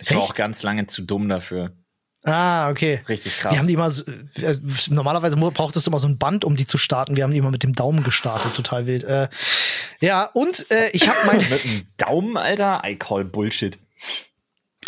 Ich 0.00 0.10
war 0.10 0.18
Echt? 0.22 0.30
auch 0.30 0.34
ganz 0.34 0.62
lange 0.62 0.86
zu 0.86 1.02
dumm 1.02 1.28
dafür. 1.28 1.72
Ah, 2.26 2.70
okay. 2.70 3.00
Richtig 3.08 3.36
krass. 3.38 3.52
Wir 3.52 3.58
haben 3.58 3.66
die 3.68 3.74
immer, 3.74 3.90
so- 3.90 4.04
äh, 4.40 4.56
normalerweise 4.88 5.36
brauchtest 5.36 5.86
du 5.86 5.90
immer 5.90 5.98
so 6.00 6.08
ein 6.08 6.16
Band, 6.16 6.44
um 6.46 6.56
die 6.56 6.64
zu 6.64 6.78
starten. 6.78 7.16
Wir 7.16 7.24
haben 7.24 7.32
die 7.32 7.36
immer 7.38 7.50
mit 7.50 7.62
dem 7.62 7.74
Daumen 7.74 8.02
gestartet, 8.02 8.54
total 8.54 8.86
wild. 8.86 9.04
Äh, 9.04 9.28
ja, 10.00 10.24
und 10.32 10.70
äh, 10.70 10.88
ich 10.92 11.06
habe 11.08 11.18
mein, 11.26 11.36
Mit 11.50 11.64
einem 11.64 11.82
Daumen, 11.98 12.36
Alter? 12.38 12.82
I 12.86 12.96
call 12.96 13.24
Bullshit. 13.26 13.78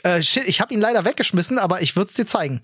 äh, 0.02 0.22
shit, 0.22 0.44
ich 0.46 0.60
habe 0.62 0.72
ihn 0.72 0.80
leider 0.80 1.04
weggeschmissen, 1.04 1.58
aber 1.58 1.82
ich 1.82 1.94
würde 1.94 2.08
es 2.08 2.14
dir 2.14 2.26
zeigen. 2.26 2.62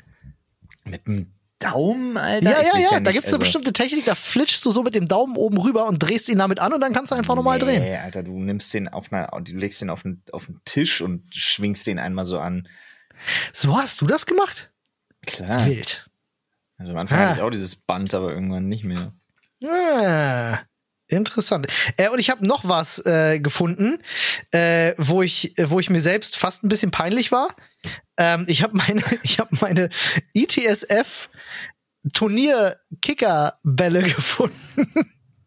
Mit 0.85 1.07
einem 1.07 1.31
Daumen, 1.63 2.17
Alter? 2.17 2.51
Ja, 2.51 2.63
ja, 2.63 2.73
weiß 2.75 2.91
ja, 2.91 3.01
da 3.01 3.13
gibt's 3.13 3.29
eine 3.29 3.35
also- 3.35 3.39
bestimmte 3.41 3.73
Technik, 3.73 4.05
da 4.05 4.15
flitschst 4.15 4.65
du 4.65 4.71
so 4.71 4.83
mit 4.83 4.95
dem 4.95 5.09
Daumen 5.09 5.37
oben 5.37 5.59
rüber 5.59 5.87
und 5.87 5.99
drehst 5.99 6.29
ihn 6.29 6.39
damit 6.39 6.59
an 6.59 6.73
und 6.73 6.81
dann 6.81 6.93
kannst 6.93 7.13
du 7.13 7.17
einfach 7.17 7.35
normal 7.35 7.59
drehen. 7.59 7.83
Nee, 7.83 7.97
Alter, 7.97 8.23
du 8.23 8.39
nimmst 8.39 8.73
den 8.75 8.89
auf 8.89 9.13
einer, 9.13 9.29
du 9.43 9.57
legst 9.57 9.81
den 9.81 9.91
auf 9.91 10.03
den, 10.03 10.23
auf 10.33 10.47
den 10.47 10.61
Tisch 10.65 11.01
und 11.01 11.35
schwingst 11.35 11.87
den 11.87 11.99
einmal 11.99 12.25
so 12.25 12.39
an. 12.39 12.69
So 13.53 13.77
hast 13.79 14.01
du 14.01 14.07
das 14.07 14.27
gemacht? 14.27 14.73
Klar. 15.27 15.65
Wild. 15.67 16.09
Also 16.79 16.93
am 16.93 16.99
Anfang 16.99 17.19
Ah. 17.19 17.23
hatte 17.29 17.35
ich 17.39 17.43
auch 17.43 17.51
dieses 17.51 17.77
Band, 17.77 18.13
aber 18.15 18.33
irgendwann 18.33 18.69
nicht 18.69 18.83
mehr. 18.85 19.13
Ah, 19.65 20.59
interessant. 21.07 21.67
Äh, 21.97 22.09
und 22.09 22.19
ich 22.19 22.31
habe 22.31 22.45
noch 22.47 22.67
was 22.67 22.99
äh, 23.07 23.39
gefunden, 23.39 23.99
äh, 24.51 24.95
wo 24.99 25.23
ich, 25.23 25.55
wo 25.67 25.79
ich 25.79 25.91
mir 25.91 26.01
selbst 26.01 26.37
fast 26.37 26.65
ein 26.65 26.69
bisschen 26.69 26.91
peinlich 26.91 27.31
war. 27.31 27.55
Ähm, 28.23 28.45
ich 28.49 28.63
habe 28.63 28.77
meine, 28.77 29.03
ich 29.23 29.39
habe 29.39 29.57
meine 29.61 29.89
ITSF 30.33 31.29
Turnier 32.13 32.79
Kickerbälle 33.01 34.03
gefunden. 34.15 34.57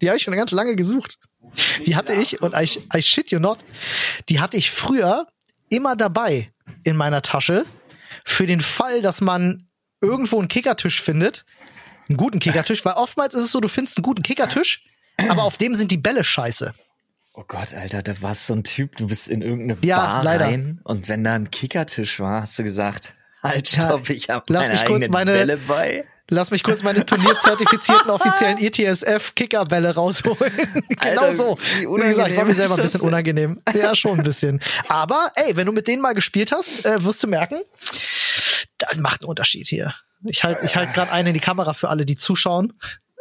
Die 0.01 0.08
habe 0.10 0.17
ich 0.17 0.24
schon 0.24 0.36
ganz 0.36 0.51
lange 0.51 0.75
gesucht. 0.75 1.17
Die 1.86 1.96
hatte 1.96 2.13
ich 2.13 2.41
und 2.41 2.53
I, 2.53 2.70
I 2.94 3.01
shit 3.01 3.32
you 3.32 3.39
not. 3.39 3.60
Die 4.29 4.39
hatte 4.39 4.58
ich 4.58 4.72
früher 4.72 5.27
immer 5.70 5.96
dabei 5.96 6.51
in 6.84 6.96
meiner 6.96 7.22
Tasche 7.22 7.65
für 8.25 8.46
den 8.46 8.62
Fall, 8.62 9.01
dass 9.01 9.22
man 9.22 9.70
irgendwo 10.01 10.39
einen 10.39 10.48
Kickertisch 10.48 11.01
findet 11.01 11.46
einen 12.10 12.17
guten 12.17 12.39
Kickertisch, 12.39 12.86
weil 12.86 12.94
oftmals 12.94 13.34
ist 13.34 13.44
es 13.44 13.51
so, 13.51 13.60
du 13.60 13.67
findest 13.67 13.98
einen 13.98 14.03
guten 14.03 14.24
Kickertisch, 14.24 14.86
aber 15.29 15.44
auf 15.44 15.58
dem 15.58 15.75
sind 15.75 15.91
die 15.91 15.98
Bälle 15.98 16.24
scheiße. 16.24 16.74
Oh 17.38 17.44
Gott, 17.48 17.74
Alter, 17.74 18.01
da 18.01 18.13
warst 18.22 18.46
so 18.46 18.54
ein 18.54 18.63
Typ, 18.63 18.96
du 18.96 19.08
bist 19.08 19.27
in 19.27 19.42
irgendeine 19.42 19.77
Ja, 19.84 19.98
Bar 19.98 20.24
leider. 20.24 20.46
rein 20.46 20.80
und 20.84 21.10
wenn 21.10 21.24
da 21.24 21.34
ein 21.34 21.51
Kickertisch 21.51 22.20
war, 22.22 22.42
hast 22.44 22.58
du 22.58 22.63
gesagt, 22.63 23.13
halt, 23.44 23.68
stopp, 23.68 24.10
ich 24.10 24.30
hab 24.30 24.50
lass 24.50 24.63
meine 24.68 24.74
mich 24.74 24.86
kurz 24.86 25.10
meine- 25.10 25.32
Bälle 25.34 25.58
bei. 25.58 26.06
Lass 26.32 26.50
mich 26.50 26.63
kurz 26.63 26.82
meine 26.82 27.06
turnierzertifizierten 27.06 28.10
offiziellen 28.10 28.58
ETSF-Kickerbälle 28.58 29.94
rausholen. 29.94 30.38
genau 30.89 31.22
Alter, 31.22 31.36
so. 31.36 31.58
wie 31.77 31.86
Wie 31.86 32.08
gesagt, 32.08 32.36
war 32.36 32.46
mir 32.46 32.56
selber 32.56 32.75
ein 32.77 32.82
bisschen 32.82 33.01
unangenehm. 33.01 33.62
Ja, 33.75 33.96
schon 33.96 34.18
ein 34.20 34.24
bisschen. 34.24 34.60
Aber 34.88 35.30
ey, 35.36 35.56
wenn 35.56 35.68
du 35.68 35.72
mit 35.72 35.88
denen 35.88 36.01
mal 36.01 36.13
gespielt 36.13 36.51
hast, 36.51 36.84
äh, 36.84 37.04
wirst 37.04 37.22
du 37.22 37.27
merken, 37.27 37.60
das 38.80 38.98
macht 38.98 39.22
einen 39.22 39.30
Unterschied 39.30 39.68
hier. 39.68 39.94
Ich 40.24 40.44
halte 40.44 40.65
ich 40.65 40.75
halt 40.75 40.96
gerade 40.96 41.12
einen 41.12 41.27
in 41.27 41.34
die 41.36 41.39
Kamera 41.42 41.74
für 41.74 41.89
alle, 41.89 42.08
die 42.08 42.15
zuschauen. 42.15 42.74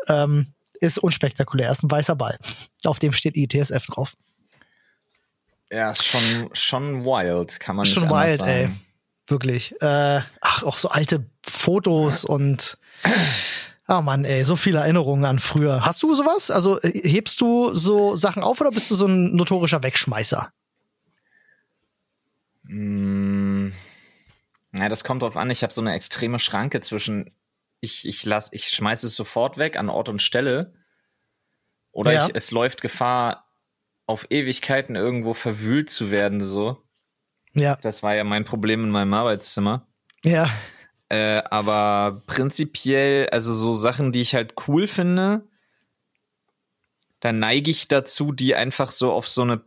Ähm, 0.09 0.54
ist 0.81 0.99
unspektakulär. 0.99 1.71
Ist 1.71 1.83
ein 1.83 1.90
weißer 1.90 2.16
Ball. 2.16 2.38
Auf 2.85 2.99
dem 2.99 3.12
steht 3.12 3.37
ITSF 3.37 3.87
drauf. 3.87 4.14
Ja, 5.71 5.90
ist 5.90 6.04
schon, 6.04 6.50
schon 6.52 7.04
wild, 7.04 7.59
kann 7.59 7.76
man 7.76 7.85
Schon 7.85 8.04
nicht 8.04 8.12
wild, 8.12 8.38
sagen. 8.38 8.50
ey. 8.50 8.69
Wirklich. 9.26 9.75
Äh, 9.81 10.21
ach, 10.40 10.62
auch 10.64 10.76
so 10.76 10.88
alte 10.88 11.26
Fotos 11.47 12.25
und 12.25 12.78
Ah 13.87 14.00
Mann, 14.00 14.25
ey, 14.25 14.45
so 14.45 14.57
viele 14.57 14.78
Erinnerungen 14.78 15.25
an 15.26 15.38
früher. 15.38 15.85
Hast 15.85 16.02
du 16.02 16.14
sowas? 16.14 16.50
Also 16.50 16.81
äh, 16.81 17.07
hebst 17.09 17.40
du 17.40 17.75
so 17.75 18.16
Sachen 18.16 18.43
auf 18.43 18.61
oder 18.61 18.71
bist 18.71 18.90
du 18.90 18.95
so 18.95 19.07
ein 19.07 19.35
notorischer 19.35 19.83
Wegschmeißer? 19.83 20.50
Mm, 22.64 23.69
Ja, 24.73 24.88
das 24.88 25.04
kommt 25.04 25.23
drauf 25.23 25.37
an. 25.37 25.50
Ich 25.50 25.62
habe 25.62 25.73
so 25.73 25.81
eine 25.81 25.95
extreme 25.95 26.38
Schranke 26.38 26.81
zwischen 26.81 27.31
ich, 27.85 28.07
ich 28.09 28.25
lass, 28.25 28.53
ich 28.53 28.69
schmeiße 28.71 29.07
es 29.07 29.14
sofort 29.14 29.57
weg 29.59 29.76
an 29.76 29.88
Ort 29.88 30.09
und 30.09 30.21
Stelle. 30.23 30.75
Oder 31.93 32.12
Ja. 32.12 32.26
ich, 32.26 32.35
es 32.35 32.50
läuft 32.50 32.81
Gefahr, 32.83 33.47
auf 34.07 34.26
Ewigkeiten 34.31 34.97
irgendwo 34.97 35.33
verwühlt 35.35 35.88
zu 35.91 36.11
werden, 36.11 36.41
so. 36.41 36.83
Ja, 37.53 37.76
Das 37.76 38.03
war 38.03 38.14
ja 38.14 38.25
mein 38.25 38.45
Problem 38.45 38.83
in 38.85 38.91
meinem 38.91 39.14
Arbeitszimmer. 39.14 39.87
ja, 40.25 40.50
Äh, 41.11 41.43
aber 41.50 42.23
prinzipiell, 42.26 43.29
also 43.31 43.55
so 43.55 43.73
Sachen, 43.75 44.11
die 44.11 44.23
ich 44.23 44.35
halt 44.35 44.55
cool 44.67 44.87
finde, 44.87 45.47
da 47.21 47.33
neige 47.33 47.71
ich 47.71 47.88
dazu, 47.88 48.33
die 48.33 48.55
einfach 48.55 48.91
so 48.91 49.12
auf 49.12 49.29
so 49.29 49.43
eine, 49.43 49.62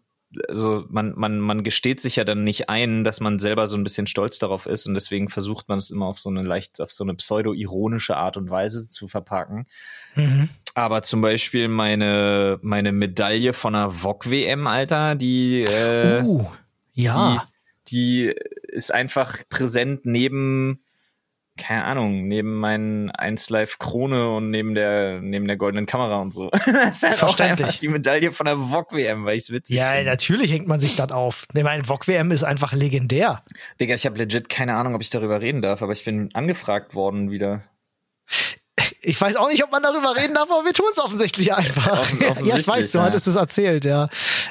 also 0.47 0.85
man, 0.89 1.13
man, 1.15 1.39
man 1.39 1.63
gesteht 1.63 2.01
sich 2.01 2.17
ja 2.17 2.23
dann 2.23 2.43
nicht 2.43 2.69
ein, 2.69 3.03
dass 3.03 3.19
man 3.19 3.39
selber 3.39 3.67
so 3.67 3.77
ein 3.77 3.83
bisschen 3.83 4.07
stolz 4.07 4.39
darauf 4.39 4.65
ist 4.65 4.85
und 4.85 4.93
deswegen 4.93 5.29
versucht 5.29 5.69
man 5.69 5.77
es 5.77 5.89
immer 5.89 6.05
auf 6.05 6.19
so 6.19 6.29
eine 6.29 6.43
leicht, 6.43 6.81
auf 6.81 6.91
so 6.91 7.03
eine 7.03 7.13
pseudo-ironische 7.15 8.17
Art 8.17 8.37
und 8.37 8.49
Weise 8.49 8.89
zu 8.89 9.07
verpacken. 9.07 9.67
mhm. 10.15 10.49
Aber 10.73 11.01
zum 11.01 11.21
Beispiel 11.21 11.69
meine, 11.69 12.59
meine 12.61 12.91
Medaille 12.91 13.53
von 13.53 13.73
der 13.73 13.89
VOG-WM, 13.89 14.67
Alter, 14.67 15.15
die, 15.15 15.63
äh, 15.63 16.21
uh, 16.21 16.45
ja. 16.93 17.47
die, 17.89 18.27
die 18.27 18.35
ist 18.67 18.93
einfach 18.93 19.39
präsent 19.49 20.05
neben, 20.05 20.83
keine 21.57 21.83
Ahnung, 21.85 22.27
neben 22.27 22.55
meinen 22.55 23.09
1 23.11 23.49
Live 23.49 23.79
Krone 23.79 24.29
und 24.35 24.49
neben 24.51 24.75
der, 24.75 25.19
neben 25.21 25.47
der 25.47 25.57
goldenen 25.57 25.85
Kamera 25.85 26.21
und 26.21 26.33
so. 26.33 26.49
das 26.51 26.63
ist 26.65 27.03
halt 27.03 27.13
auch 27.15 27.17
Verständlich. 27.17 27.65
einfach 27.67 27.79
die 27.79 27.87
Medaille 27.89 28.31
von 28.31 28.45
der 28.45 28.57
VOG 28.57 28.93
WM, 28.93 29.25
weil 29.25 29.35
ich's 29.35 29.49
witzig 29.49 29.77
Ja, 29.77 29.91
finde. 29.91 30.05
natürlich 30.11 30.51
hängt 30.51 30.67
man 30.67 30.79
sich 30.79 30.95
das 30.95 31.11
auf. 31.11 31.45
Ich 31.53 31.63
meine, 31.63 31.83
VOG 31.83 32.07
WM 32.07 32.31
ist 32.31 32.43
einfach 32.43 32.73
legendär. 32.73 33.41
Digga, 33.79 33.95
ich 33.95 34.05
habe 34.05 34.17
legit 34.17 34.49
keine 34.49 34.75
Ahnung, 34.75 34.95
ob 34.95 35.01
ich 35.01 35.09
darüber 35.09 35.41
reden 35.41 35.61
darf, 35.61 35.81
aber 35.81 35.91
ich 35.93 36.03
bin 36.05 36.29
angefragt 36.33 36.95
worden 36.95 37.31
wieder. 37.31 37.63
Ich 39.01 39.19
weiß 39.19 39.37
auch 39.37 39.49
nicht, 39.49 39.63
ob 39.63 39.71
man 39.71 39.81
darüber 39.81 40.15
reden 40.15 40.33
darf, 40.35 40.49
aber 40.51 40.63
wir 40.65 40.73
tun 40.73 40.85
es 40.91 40.99
offensichtlich 40.99 41.53
einfach. 41.53 41.93
Offen- 42.01 42.17
ja, 42.21 42.25
ich 42.25 42.31
offensichtlich, 42.31 42.67
weiß, 42.67 42.91
du 42.91 42.97
ja. 42.99 43.03
hattest 43.05 43.27
es 43.27 43.35
erzählt, 43.35 43.85
ja. 43.85 44.07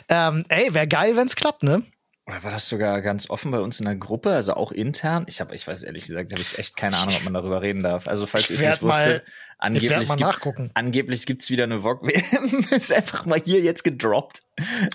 Ähm, 0.09 0.45
ey, 0.49 0.73
wäre 0.75 0.89
geil, 0.89 1.15
wenn's 1.17 1.37
klappt, 1.37 1.63
ne? 1.63 1.83
Oder 2.29 2.43
war 2.43 2.51
das 2.51 2.67
sogar 2.67 3.03
ganz 3.03 3.31
offen 3.31 3.53
bei 3.53 3.61
uns 3.61 3.79
in 3.79 3.85
der 3.87 3.95
Gruppe, 3.95 4.31
also 4.33 4.55
auch 4.55 4.73
intern? 4.73 5.27
Ich 5.29 5.41
habe, 5.41 5.55
ich 5.55 5.65
weiß 5.67 5.85
ehrlich 5.85 6.07
gesagt, 6.07 6.33
habe 6.33 6.41
ich 6.43 6.59
echt 6.59 6.77
keine 6.77 6.97
Ahnung, 6.97 7.15
ob 7.15 7.23
man 7.23 7.35
darüber 7.35 7.63
reden 7.63 7.85
darf. 7.85 8.09
Also 8.09 8.27
falls 8.27 8.51
Ich 8.51 8.59
es 8.59 8.81
nicht 8.81 8.83
werde 8.83 9.23
angeblich 9.59 10.09
mal 10.09 10.17
gibt, 10.17 10.21
nachgucken. 10.21 10.71
angeblich 10.75 11.25
gibt's 11.27 11.51
wieder 11.51 11.65
eine 11.65 11.83
VOG 11.85 12.03
WM. 12.07 12.67
ist 12.73 12.93
einfach 12.93 13.27
mal 13.27 13.41
hier 13.41 13.61
jetzt 13.61 13.85
gedroppt. 13.85 14.43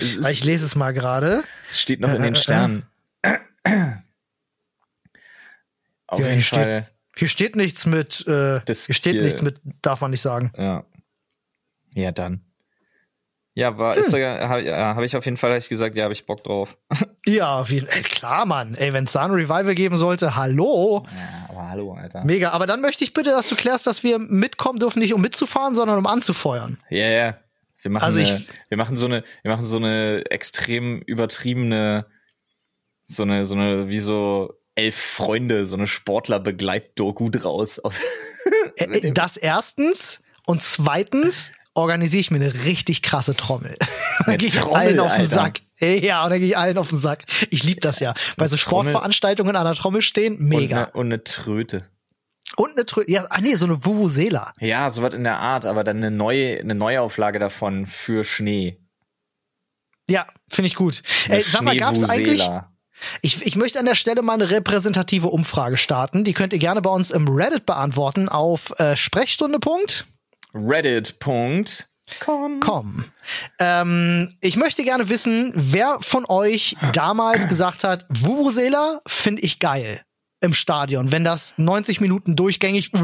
Ist, 0.01 0.27
ich 0.29 0.43
lese 0.43 0.65
es 0.65 0.75
mal 0.75 0.91
gerade. 0.91 1.43
es 1.69 1.79
steht 1.79 2.01
noch 2.01 2.09
in 2.09 2.15
Äh, 2.15 2.23
den 2.23 2.33
äh, 2.35 2.37
äh. 2.37 2.41
Sternen. 2.41 2.83
Auf 6.07 6.19
Ja, 6.19 6.25
jeden 6.25 6.33
hier 6.33 6.43
steht- 6.43 6.63
Fall. 6.63 6.89
Hier 7.15 7.27
steht 7.27 7.55
nichts 7.55 7.85
mit, 7.85 8.25
äh, 8.27 8.61
hier 8.65 8.75
steht 8.95 9.13
hier- 9.13 9.21
nichts 9.21 9.41
mit, 9.41 9.59
darf 9.81 10.01
man 10.01 10.11
nicht 10.11 10.21
sagen. 10.21 10.51
Ja. 10.57 10.85
Ja, 11.93 12.11
dann. 12.11 12.41
Ja, 13.53 13.77
war, 13.77 13.93
Hm. 13.95 13.99
ist 13.99 14.11
sogar, 14.11 14.47
habe 14.47 14.63
ja, 14.63 14.95
hab 14.95 15.03
ich 15.03 15.15
auf 15.15 15.25
jeden 15.25 15.35
Fall 15.37 15.57
ich 15.57 15.67
gesagt, 15.67 15.95
ja, 15.95 16.03
habe 16.05 16.13
ich 16.13 16.25
Bock 16.25 16.43
drauf. 16.43 16.77
Ja, 17.27 17.59
auf 17.59 17.69
jeden 17.69 17.87
Fall. 17.87 18.01
Klar, 18.01 18.45
Mann. 18.47 18.73
Ey, 18.73 18.93
wenn 18.93 19.03
es 19.03 19.11
da 19.11 19.21
ein 19.23 19.29
Revival 19.31 19.75
geben 19.75 19.95
sollte, 19.95 20.35
hallo. 20.35 21.03
Ja, 21.15 21.45
aber 21.49 21.69
hallo, 21.69 21.93
Alter. 21.93 22.23
Mega. 22.25 22.49
Aber 22.49 22.65
dann 22.65 22.81
möchte 22.81 23.03
ich 23.03 23.13
bitte, 23.13 23.29
dass 23.29 23.47
du 23.47 23.55
klärst, 23.55 23.85
dass 23.85 24.01
wir 24.03 24.17
mitkommen 24.17 24.79
dürfen, 24.79 24.97
nicht 24.99 25.13
um 25.13 25.21
mitzufahren, 25.21 25.75
sondern 25.75 25.99
um 25.99 26.07
anzufeuern. 26.07 26.79
Ja, 26.89 27.05
ja. 27.07 27.37
Wir 27.83 27.91
machen, 27.91 28.03
Also 28.03 28.17
ich- 28.19 28.31
eine, 28.31 28.43
wir 28.69 28.77
machen 28.77 28.97
so 28.97 29.05
eine, 29.05 29.23
wir 29.43 29.51
machen 29.51 29.63
so 29.65 29.77
eine 29.77 30.23
extrem 30.31 31.01
übertriebene, 31.03 32.07
so 33.05 33.21
eine, 33.21 33.45
so 33.45 33.53
eine, 33.53 33.87
wie 33.89 33.99
so 33.99 34.55
elf 34.73 34.95
Freunde, 34.95 35.67
so 35.67 35.75
eine 35.75 35.85
Sportler-Begleit-Doku 35.85 37.29
draus. 37.29 37.77
Aus, 37.79 37.99
Äh, 38.77 39.11
Das 39.11 39.37
erstens. 39.37 40.21
Und 40.47 40.63
zweitens 40.63 41.51
organisiere 41.73 42.21
ich 42.21 42.31
mir 42.31 42.37
eine 42.37 42.53
richtig 42.65 43.01
krasse 43.01 43.35
Trommel. 43.35 43.75
dann 44.25 44.37
gehe 44.37 44.47
ich 44.49 44.55
Trommel, 44.55 44.75
allen 44.75 44.99
auf 44.99 45.11
den 45.13 45.21
Alter. 45.21 45.35
Sack. 45.35 45.59
Ja, 45.79 46.23
und 46.23 46.29
dann 46.29 46.39
gehe 46.39 46.49
ich 46.49 46.57
allen 46.57 46.77
auf 46.77 46.89
den 46.89 46.99
Sack. 46.99 47.23
Ich 47.49 47.63
liebe 47.63 47.81
das 47.81 47.99
ja. 47.99 48.13
Bei 48.37 48.47
so. 48.47 48.57
Sportveranstaltungen 48.57 49.55
an 49.55 49.65
der 49.65 49.75
Trommel 49.75 50.01
stehen, 50.01 50.37
und, 50.37 50.47
mega. 50.47 50.83
eine, 50.83 50.91
und 50.91 51.05
eine 51.07 51.23
Tröte. 51.23 51.89
Und 52.55 52.71
eine 52.71 52.85
Trö 52.85 53.03
ja, 53.07 53.25
ah 53.29 53.39
nee, 53.41 53.55
so 53.55 53.65
eine 53.65 53.83
Vuvuzela. 53.83 54.53
Ja, 54.59 54.89
sowas 54.89 55.13
in 55.13 55.23
der 55.23 55.39
Art, 55.39 55.65
aber 55.65 55.83
dann 55.83 55.97
eine 55.97 56.11
neue, 56.11 56.59
eine 56.59 56.75
Neuauflage 56.75 57.39
davon 57.39 57.85
für 57.85 58.23
Schnee. 58.23 58.77
Ja, 60.09 60.27
finde 60.49 60.67
ich 60.67 60.75
gut. 60.75 61.01
Ey, 61.29 61.41
sag 61.41 61.61
mal, 61.61 61.77
gab's 61.77 62.03
eigentlich, 62.03 62.47
ich, 63.21 63.45
ich 63.45 63.55
möchte 63.55 63.79
an 63.79 63.85
der 63.85 63.95
Stelle 63.95 64.21
mal 64.21 64.33
eine 64.33 64.49
repräsentative 64.49 65.27
Umfrage 65.27 65.77
starten. 65.77 66.23
Die 66.23 66.33
könnt 66.33 66.53
ihr 66.53 66.59
gerne 66.59 66.81
bei 66.81 66.89
uns 66.89 67.11
im 67.11 67.27
Reddit 67.27 67.65
beantworten 67.65 68.29
auf 68.29 68.77
äh, 68.79 68.95
Sprechstunde. 68.95 69.59
Reddit.com. 70.53 71.65
Com. 72.59 73.05
Ähm, 73.59 74.29
ich 74.41 74.57
möchte 74.57 74.83
gerne 74.83 75.07
wissen, 75.09 75.53
wer 75.55 75.97
von 76.01 76.25
euch 76.25 76.75
damals 76.93 77.47
gesagt 77.47 77.83
hat, 77.83 78.05
Vuvuzela 78.09 79.01
finde 79.07 79.41
ich 79.43 79.59
geil 79.59 80.01
im 80.41 80.53
Stadion, 80.53 81.11
wenn 81.11 81.23
das 81.23 81.53
90 81.57 82.01
Minuten 82.01 82.35
durchgängig 82.35 82.93
äh, 82.93 82.97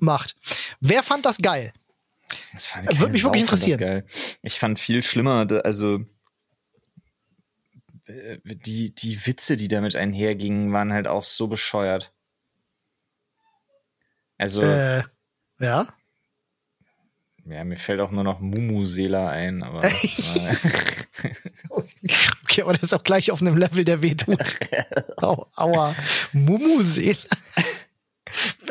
macht. 0.00 0.36
Wer 0.80 1.02
fand 1.02 1.24
das 1.24 1.38
geil? 1.38 1.72
Das 2.52 2.66
fand 2.66 2.86
Würde 3.00 3.12
mich 3.12 3.22
Sau 3.22 3.28
wirklich 3.28 3.42
interessieren. 3.42 3.78
Geil. 3.78 4.06
Ich 4.42 4.58
fand 4.58 4.78
viel 4.78 5.02
schlimmer, 5.02 5.46
also 5.64 6.00
äh, 8.06 8.38
die, 8.44 8.94
die 8.94 9.26
Witze, 9.26 9.56
die 9.56 9.68
damit 9.68 9.96
einhergingen, 9.96 10.72
waren 10.72 10.92
halt 10.92 11.06
auch 11.06 11.24
so 11.24 11.46
bescheuert. 11.46 12.12
Also, 14.38 14.62
Äh, 14.62 15.02
ja. 15.60 15.86
Ja, 17.46 17.64
mir 17.64 17.76
fällt 17.76 18.00
auch 18.00 18.10
nur 18.10 18.24
noch 18.24 18.40
Mumusela 18.40 19.28
ein, 19.30 19.62
aber 19.62 19.82
war, 19.82 19.90
Okay, 22.44 22.62
aber 22.62 22.72
das 22.74 22.82
ist 22.84 22.92
auch 22.94 23.04
gleich 23.04 23.30
auf 23.30 23.40
einem 23.40 23.56
Level, 23.56 23.84
der 23.84 24.02
weh 24.02 24.14
tut. 24.14 24.38
Au, 25.22 25.46
aua. 25.56 25.94
Mumusela. 26.32 27.18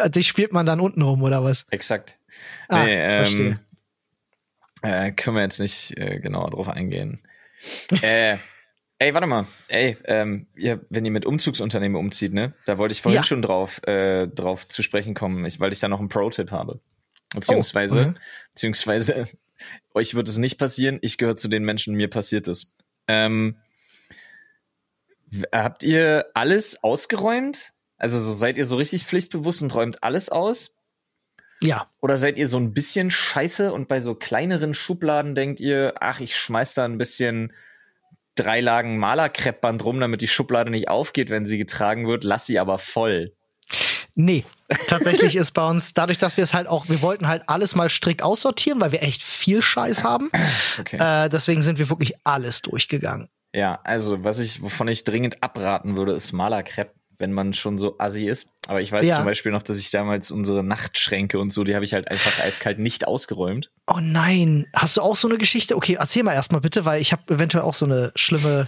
Die 0.10 0.24
spielt 0.24 0.54
man 0.54 0.66
dann 0.66 0.80
unten 0.80 1.02
rum, 1.02 1.22
oder 1.24 1.44
was? 1.44 1.66
exakt. 1.70 2.18
Ah, 2.68 2.86
nee, 2.86 3.06
verstehe. 3.10 3.60
ähm, 4.84 4.92
äh, 5.08 5.12
können 5.12 5.36
wir 5.36 5.44
jetzt 5.44 5.60
nicht 5.60 5.96
äh, 5.98 6.20
genauer 6.20 6.52
drauf 6.52 6.68
eingehen. 6.70 7.22
äh, 8.02 8.36
ey, 8.98 9.14
warte 9.14 9.28
mal. 9.28 9.46
Ey, 9.68 9.98
ähm, 10.06 10.48
ihr, 10.56 10.82
wenn 10.90 11.06
ihr 11.06 11.12
mit 11.12 11.26
Umzugsunternehmen 11.26 11.98
umzieht, 11.98 12.34
ne? 12.34 12.54
Da 12.66 12.78
wollte 12.78 12.94
ich 12.94 13.02
vorhin 13.02 13.18
Ja. 13.20 13.24
schon 13.24 13.42
drauf, 13.42 13.84
äh, 13.88 14.28
drauf 14.28 14.68
zu 14.68 14.82
sprechen 14.82 15.14
kommen, 15.14 15.46
ich, 15.46 15.60
weil 15.60 15.72
ich 15.74 15.80
da 15.80 15.88
noch 15.88 16.00
einen 16.00 16.10
Pro-Tipp 16.10 16.52
habe. 16.52 16.80
Beziehungsweise, 17.34 18.08
mhm. 18.08 18.16
beziehungsweise, 18.54 19.26
euch 19.94 20.16
wird 20.16 20.28
es 20.28 20.38
nicht 20.38 20.58
passieren, 20.58 21.00
ich 21.02 21.18
gehöre 21.18 21.38
zu 21.38 21.48
den 21.48 21.64
Menschen, 21.64 21.96
mir 21.96 22.10
passiert 22.10 22.48
es. 22.48 22.72
Ähm, 23.08 23.58
habt 25.52 25.84
ihr 25.84 26.28
alles 26.34 26.84
ausgeräumt? 26.84 27.74
Also 27.98 28.20
so 28.20 28.34
seid 28.34 28.58
ihr 28.58 28.66
so 28.66 28.78
richtig 28.78 29.06
pflichtbewusst 29.06 29.62
und 29.62 29.74
räumt 29.74 30.04
alles 30.04 30.30
aus? 30.30 30.76
Ja. 31.62 31.92
Oder 32.02 32.18
seid 32.18 32.38
ihr 32.40 32.48
so 32.48 32.58
ein 32.58 32.74
bisschen 32.74 33.12
scheiße 33.12 33.72
und 33.72 33.88
bei 33.88 34.02
so 34.02 34.16
kleineren 34.16 34.74
Schubladen 34.74 35.36
denkt 35.36 35.60
ihr, 35.60 35.94
ach, 36.00 36.20
ich 36.20 36.36
schmeiß 36.36 36.74
da 36.74 36.86
ein 36.86 36.98
bisschen 36.98 37.54
drei 38.36 38.62
Lagen 38.62 38.98
Malerkreppband 38.98 39.86
rum, 39.86 40.00
damit 40.00 40.22
die 40.22 40.28
Schublade 40.28 40.72
nicht 40.72 40.90
aufgeht, 40.90 41.30
wenn 41.30 41.46
sie 41.46 41.60
getragen 41.60 42.08
wird, 42.08 42.24
lass 42.24 42.48
sie 42.48 42.58
aber 42.58 42.80
voll. 42.80 43.36
Nee, 44.16 44.46
tatsächlich 44.88 45.36
ist 45.36 45.52
bei 45.52 45.68
uns, 45.68 45.94
dadurch, 45.94 46.18
dass 46.18 46.38
wir 46.38 46.44
es 46.44 46.54
halt 46.54 46.68
auch, 46.68 46.90
wir 46.90 47.02
wollten 47.02 47.28
halt 47.28 47.44
alles 47.48 47.76
mal 47.76 47.90
strikt 47.90 48.24
aussortieren, 48.24 48.82
weil 48.82 48.92
wir 48.92 49.04
echt 49.04 49.24
viel 49.24 49.62
Scheiß 49.62 50.04
haben. 50.04 50.30
Okay. 50.80 50.98
Äh, 50.98 51.30
deswegen 51.30 51.62
sind 51.62 51.80
wir 51.80 51.90
wirklich 51.90 52.14
alles 52.24 52.62
durchgegangen. 52.62 53.30
Ja, 53.54 53.80
also 53.84 54.24
was 54.24 54.40
ich, 54.40 54.62
wovon 54.62 54.88
ich 54.88 55.04
dringend 55.04 55.44
abraten 55.44 55.98
würde, 55.98 56.14
ist 56.14 56.32
Malerkrepp, 56.32 56.94
wenn 57.18 57.34
man 57.34 57.54
schon 57.54 57.78
so 57.78 57.98
assi 58.00 58.28
ist. 58.28 58.48
Aber 58.68 58.82
ich 58.82 58.92
weiß 58.92 59.06
ja. 59.06 59.16
zum 59.16 59.26
Beispiel 59.26 59.52
noch, 59.52 59.64
dass 59.64 59.78
ich 59.78 59.92
damals 59.92 60.32
unsere 60.32 60.64
Nachtschränke 60.64 61.40
und 61.40 61.52
so, 61.52 61.64
die 61.64 61.76
habe 61.76 61.86
ich 61.86 61.94
halt 61.94 62.10
einfach 62.10 62.44
eiskalt 62.44 62.80
nicht 62.80 63.08
ausgeräumt. 63.08 63.72
Oh 63.88 64.00
nein, 64.02 64.68
hast 64.76 64.98
du 64.98 65.02
auch 65.02 65.16
so 65.16 65.28
eine 65.28 65.38
Geschichte? 65.38 65.76
Okay, 65.76 65.98
erzähl 66.00 66.24
mal 66.24 66.34
erstmal 66.34 66.62
bitte, 66.62 66.86
weil 66.86 67.02
ich 67.02 67.12
habe 67.12 67.34
eventuell 67.34 67.64
auch 67.64 67.74
so 67.74 67.86
eine 67.86 68.12
schlimme 68.16 68.68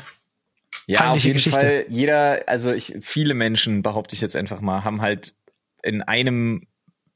ja, 0.87 1.11
auf 1.11 1.23
jeden 1.23 1.35
Geschichte. 1.35 1.59
Fall. 1.59 1.85
Jeder, 1.89 2.43
also 2.47 2.71
ich, 2.71 2.97
viele 3.01 3.33
Menschen, 3.33 3.83
behaupte 3.83 4.15
ich 4.15 4.21
jetzt 4.21 4.35
einfach 4.35 4.61
mal, 4.61 4.83
haben 4.83 5.01
halt 5.01 5.33
in 5.81 6.01
einem, 6.01 6.67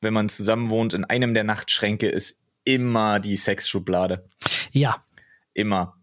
wenn 0.02 0.14
man 0.14 0.30
zusammen 0.30 0.70
wohnt, 0.70 0.94
in 0.94 1.06
einem 1.06 1.34
der 1.34 1.44
Nachtschränke 1.44 2.10
ist 2.10 2.44
immer 2.64 3.20
die 3.20 3.38
Sexschublade. 3.38 4.30
Ja. 4.72 5.04
Immer. 5.54 5.96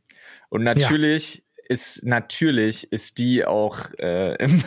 Und 0.48 0.64
natürlich 0.64 1.36
ja. 1.36 1.42
ist, 1.68 2.04
natürlich 2.04 2.90
ist 2.92 3.18
die 3.18 3.44
auch, 3.44 3.90
äh, 3.98 4.34
im, 4.42 4.62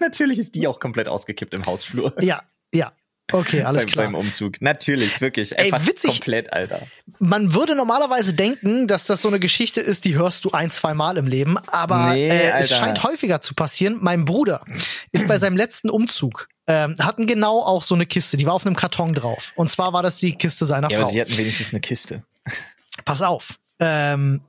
natürlich 0.00 0.38
ist 0.38 0.54
die 0.54 0.66
auch 0.66 0.80
komplett 0.80 1.08
ausgekippt 1.08 1.54
im 1.54 1.66
Hausflur. 1.66 2.14
Ja, 2.20 2.42
ja. 2.72 2.92
Okay, 3.32 3.62
alles 3.64 3.82
beim, 3.82 3.92
klar. 3.92 4.04
Beim 4.06 4.14
Umzug. 4.14 4.60
Natürlich, 4.60 5.20
wirklich. 5.20 5.58
Einfach 5.58 5.80
Ey, 5.80 5.86
witzig. 5.86 6.10
komplett, 6.10 6.52
Alter. 6.52 6.86
Man 7.18 7.54
würde 7.54 7.74
normalerweise 7.74 8.34
denken, 8.34 8.86
dass 8.88 9.06
das 9.06 9.22
so 9.22 9.28
eine 9.28 9.38
Geschichte 9.38 9.80
ist, 9.80 10.04
die 10.04 10.16
hörst 10.16 10.44
du 10.44 10.50
ein, 10.50 10.70
zwei 10.70 10.94
Mal 10.94 11.16
im 11.16 11.26
Leben, 11.26 11.58
aber 11.68 12.12
nee, 12.12 12.28
äh, 12.28 12.52
es 12.58 12.70
scheint 12.76 13.02
häufiger 13.02 13.40
zu 13.40 13.54
passieren. 13.54 13.98
Mein 14.00 14.24
Bruder 14.24 14.64
ist 15.12 15.26
bei 15.26 15.38
seinem 15.38 15.56
letzten 15.56 15.90
Umzug 15.90 16.48
ähm, 16.66 16.94
hatten 17.00 17.26
genau 17.26 17.60
auch 17.60 17.82
so 17.82 17.94
eine 17.94 18.06
Kiste, 18.06 18.36
die 18.36 18.46
war 18.46 18.54
auf 18.54 18.66
einem 18.66 18.76
Karton 18.76 19.14
drauf. 19.14 19.52
Und 19.56 19.70
zwar 19.70 19.92
war 19.92 20.02
das 20.02 20.18
die 20.18 20.34
Kiste 20.34 20.64
seiner 20.64 20.90
ja, 20.90 20.98
Frau. 20.98 21.04
Aber 21.04 21.12
sie 21.12 21.20
hatten 21.20 21.36
wenigstens 21.36 21.72
eine 21.72 21.80
Kiste. 21.80 22.22
Pass 23.04 23.22
auf. 23.22 23.58
Ähm, 23.80 24.42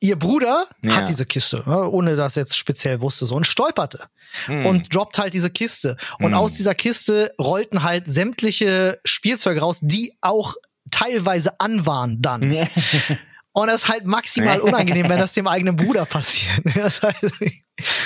ihr 0.00 0.18
Bruder 0.18 0.66
ja. 0.82 0.96
hat 0.96 1.08
diese 1.08 1.26
Kiste, 1.26 1.62
ne, 1.66 1.88
ohne 1.90 2.16
dass 2.16 2.36
er 2.36 2.42
jetzt 2.42 2.56
speziell 2.56 3.00
wusste, 3.00 3.26
so 3.26 3.34
und 3.36 3.46
stolperte 3.46 4.04
hm. 4.46 4.66
und 4.66 4.94
droppt 4.94 5.18
halt 5.18 5.34
diese 5.34 5.50
Kiste. 5.50 5.96
Und 6.18 6.32
hm. 6.32 6.34
aus 6.34 6.54
dieser 6.54 6.74
Kiste 6.74 7.32
rollten 7.40 7.82
halt 7.82 8.06
sämtliche 8.06 8.98
Spielzeuge 9.04 9.60
raus, 9.60 9.78
die 9.80 10.16
auch 10.20 10.54
teilweise 10.90 11.58
an 11.60 11.86
waren 11.86 12.20
dann. 12.22 12.50
Und 13.52 13.66
das 13.66 13.82
ist 13.82 13.88
halt 13.88 14.06
maximal 14.06 14.60
unangenehm, 14.60 15.08
wenn 15.08 15.18
das 15.18 15.34
dem 15.34 15.46
eigenen 15.46 15.76
Bruder 15.76 16.04
passiert. 16.04 16.50
Das 16.74 17.02
heißt, 17.02 17.40
ich 17.40 17.64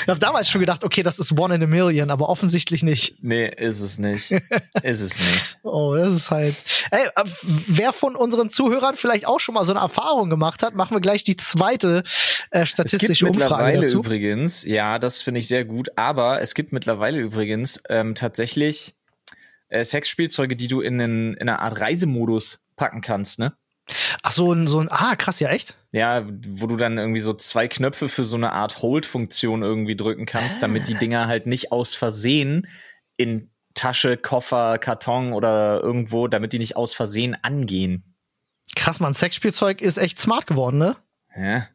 habe 0.08 0.18
damals 0.18 0.48
schon 0.48 0.60
gedacht, 0.60 0.84
okay, 0.84 1.02
das 1.02 1.18
ist 1.18 1.38
one 1.38 1.54
in 1.54 1.62
a 1.62 1.66
million, 1.66 2.10
aber 2.10 2.28
offensichtlich 2.28 2.82
nicht. 2.82 3.16
Nee, 3.22 3.48
ist 3.48 3.80
es 3.80 3.98
nicht. 3.98 4.30
ist 4.82 5.00
es 5.00 5.18
nicht. 5.18 5.58
Oh, 5.62 5.94
das 5.94 6.12
ist 6.12 6.30
halt. 6.30 6.56
Ey, 6.90 7.06
äh, 7.06 7.24
wer 7.66 7.92
von 7.92 8.14
unseren 8.14 8.50
Zuhörern 8.50 8.96
vielleicht 8.96 9.26
auch 9.26 9.40
schon 9.40 9.54
mal 9.54 9.64
so 9.64 9.72
eine 9.72 9.80
Erfahrung 9.80 10.30
gemacht 10.30 10.62
hat, 10.62 10.74
machen 10.74 10.94
wir 10.96 11.00
gleich 11.00 11.24
die 11.24 11.36
zweite 11.36 12.04
äh, 12.50 12.66
statistische 12.66 13.12
es 13.12 13.18
gibt 13.18 13.36
Umfrage 13.36 13.80
dazu. 13.80 13.98
übrigens, 13.98 14.64
ja, 14.64 14.98
das 14.98 15.22
finde 15.22 15.40
ich 15.40 15.48
sehr 15.48 15.64
gut, 15.64 15.88
aber 15.96 16.40
es 16.40 16.54
gibt 16.54 16.72
mittlerweile 16.72 17.18
übrigens 17.18 17.82
ähm, 17.88 18.14
tatsächlich 18.14 18.94
äh, 19.68 19.84
Sexspielzeuge, 19.84 20.56
die 20.56 20.68
du 20.68 20.80
in, 20.80 21.00
in, 21.00 21.34
in 21.34 21.48
einer 21.48 21.60
Art 21.60 21.80
Reisemodus 21.80 22.64
packen 22.76 23.00
kannst, 23.00 23.38
ne? 23.38 23.54
Ach 24.22 24.30
so, 24.30 24.52
ein, 24.52 24.66
so 24.66 24.80
ein, 24.80 24.88
ah, 24.90 25.14
krass, 25.16 25.40
ja, 25.40 25.50
echt? 25.50 25.76
Ja, 25.92 26.26
wo 26.26 26.66
du 26.66 26.76
dann 26.76 26.98
irgendwie 26.98 27.20
so 27.20 27.34
zwei 27.34 27.68
Knöpfe 27.68 28.08
für 28.08 28.24
so 28.24 28.36
eine 28.36 28.52
Art 28.52 28.80
Hold-Funktion 28.80 29.62
irgendwie 29.62 29.96
drücken 29.96 30.26
kannst, 30.26 30.62
damit 30.62 30.88
die 30.88 30.94
Dinger 30.94 31.26
halt 31.26 31.46
nicht 31.46 31.72
aus 31.72 31.94
Versehen 31.94 32.66
in 33.16 33.50
Tasche, 33.74 34.16
Koffer, 34.16 34.78
Karton 34.78 35.32
oder 35.32 35.80
irgendwo, 35.82 36.28
damit 36.28 36.52
die 36.52 36.58
nicht 36.58 36.76
aus 36.76 36.94
Versehen 36.94 37.36
angehen. 37.42 38.16
Krass, 38.76 39.00
man, 39.00 39.14
Sexspielzeug 39.14 39.82
ist 39.82 39.98
echt 39.98 40.18
smart 40.18 40.46
geworden, 40.46 40.78
ne? 40.78 40.96
Ja. 41.36 41.68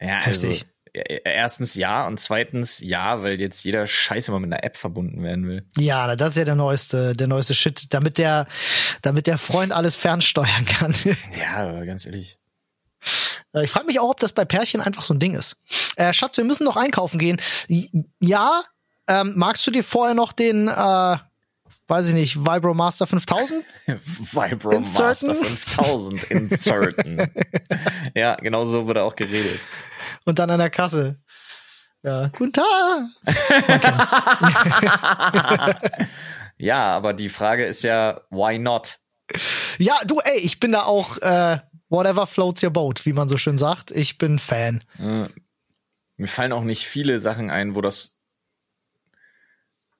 Ja, 0.00 0.18
also 0.18 0.48
Heftig. 0.48 0.62
also 0.62 0.71
erstens 0.94 1.74
ja 1.74 2.06
und 2.06 2.20
zweitens 2.20 2.80
ja, 2.80 3.22
weil 3.22 3.40
jetzt 3.40 3.64
jeder 3.64 3.86
Scheiß 3.86 4.28
immer 4.28 4.40
mit 4.40 4.52
einer 4.52 4.64
App 4.64 4.76
verbunden 4.76 5.22
werden 5.22 5.46
will. 5.46 5.66
Ja, 5.76 6.14
das 6.16 6.32
ist 6.32 6.36
ja 6.36 6.44
der 6.44 6.54
neueste, 6.54 7.14
der 7.14 7.26
neueste 7.26 7.54
Shit, 7.54 7.92
damit 7.94 8.18
der, 8.18 8.46
damit 9.00 9.26
der 9.26 9.38
Freund 9.38 9.72
alles 9.72 9.96
fernsteuern 9.96 10.66
kann. 10.66 10.94
Ja, 11.36 11.84
ganz 11.84 12.06
ehrlich. 12.06 12.38
Äh, 13.54 13.64
ich 13.64 13.70
frage 13.70 13.86
mich 13.86 14.00
auch, 14.00 14.10
ob 14.10 14.20
das 14.20 14.32
bei 14.32 14.44
Pärchen 14.44 14.80
einfach 14.80 15.02
so 15.02 15.14
ein 15.14 15.20
Ding 15.20 15.34
ist. 15.34 15.56
Äh, 15.96 16.12
Schatz, 16.12 16.36
wir 16.36 16.44
müssen 16.44 16.64
noch 16.64 16.76
einkaufen 16.76 17.18
gehen. 17.18 17.40
Ja, 18.20 18.62
ähm, 19.08 19.32
magst 19.36 19.66
du 19.66 19.70
dir 19.70 19.84
vorher 19.84 20.14
noch 20.14 20.32
den, 20.32 20.68
äh, 20.68 21.16
weiß 21.88 22.08
ich 22.08 22.14
nicht, 22.14 22.36
Vibromaster 22.36 23.06
5000? 23.06 23.64
Vibromaster 23.86 25.34
5000 25.34 26.30
inserten. 26.30 27.30
ja, 28.14 28.36
genau 28.36 28.64
so 28.64 28.86
wurde 28.86 29.02
auch 29.02 29.16
geredet 29.16 29.58
und 30.24 30.38
dann 30.38 30.50
an 30.50 30.58
der 30.58 30.70
Kasse. 30.70 31.20
Ja, 32.02 32.28
guten 32.36 32.52
Tag. 32.52 32.66
ja, 36.58 36.96
aber 36.96 37.12
die 37.12 37.28
Frage 37.28 37.64
ist 37.64 37.82
ja, 37.82 38.22
why 38.30 38.58
not? 38.58 38.98
Ja, 39.78 40.00
du, 40.04 40.18
ey, 40.18 40.40
ich 40.40 40.58
bin 40.58 40.72
da 40.72 40.82
auch 40.82 41.18
äh, 41.18 41.58
whatever 41.88 42.26
floats 42.26 42.62
your 42.62 42.70
boat, 42.70 43.06
wie 43.06 43.12
man 43.12 43.28
so 43.28 43.38
schön 43.38 43.56
sagt. 43.56 43.92
Ich 43.92 44.18
bin 44.18 44.40
Fan. 44.40 44.82
Äh, 44.98 45.28
mir 46.16 46.28
fallen 46.28 46.52
auch 46.52 46.64
nicht 46.64 46.86
viele 46.86 47.20
Sachen 47.20 47.50
ein, 47.50 47.76
wo 47.76 47.80
das, 47.80 48.11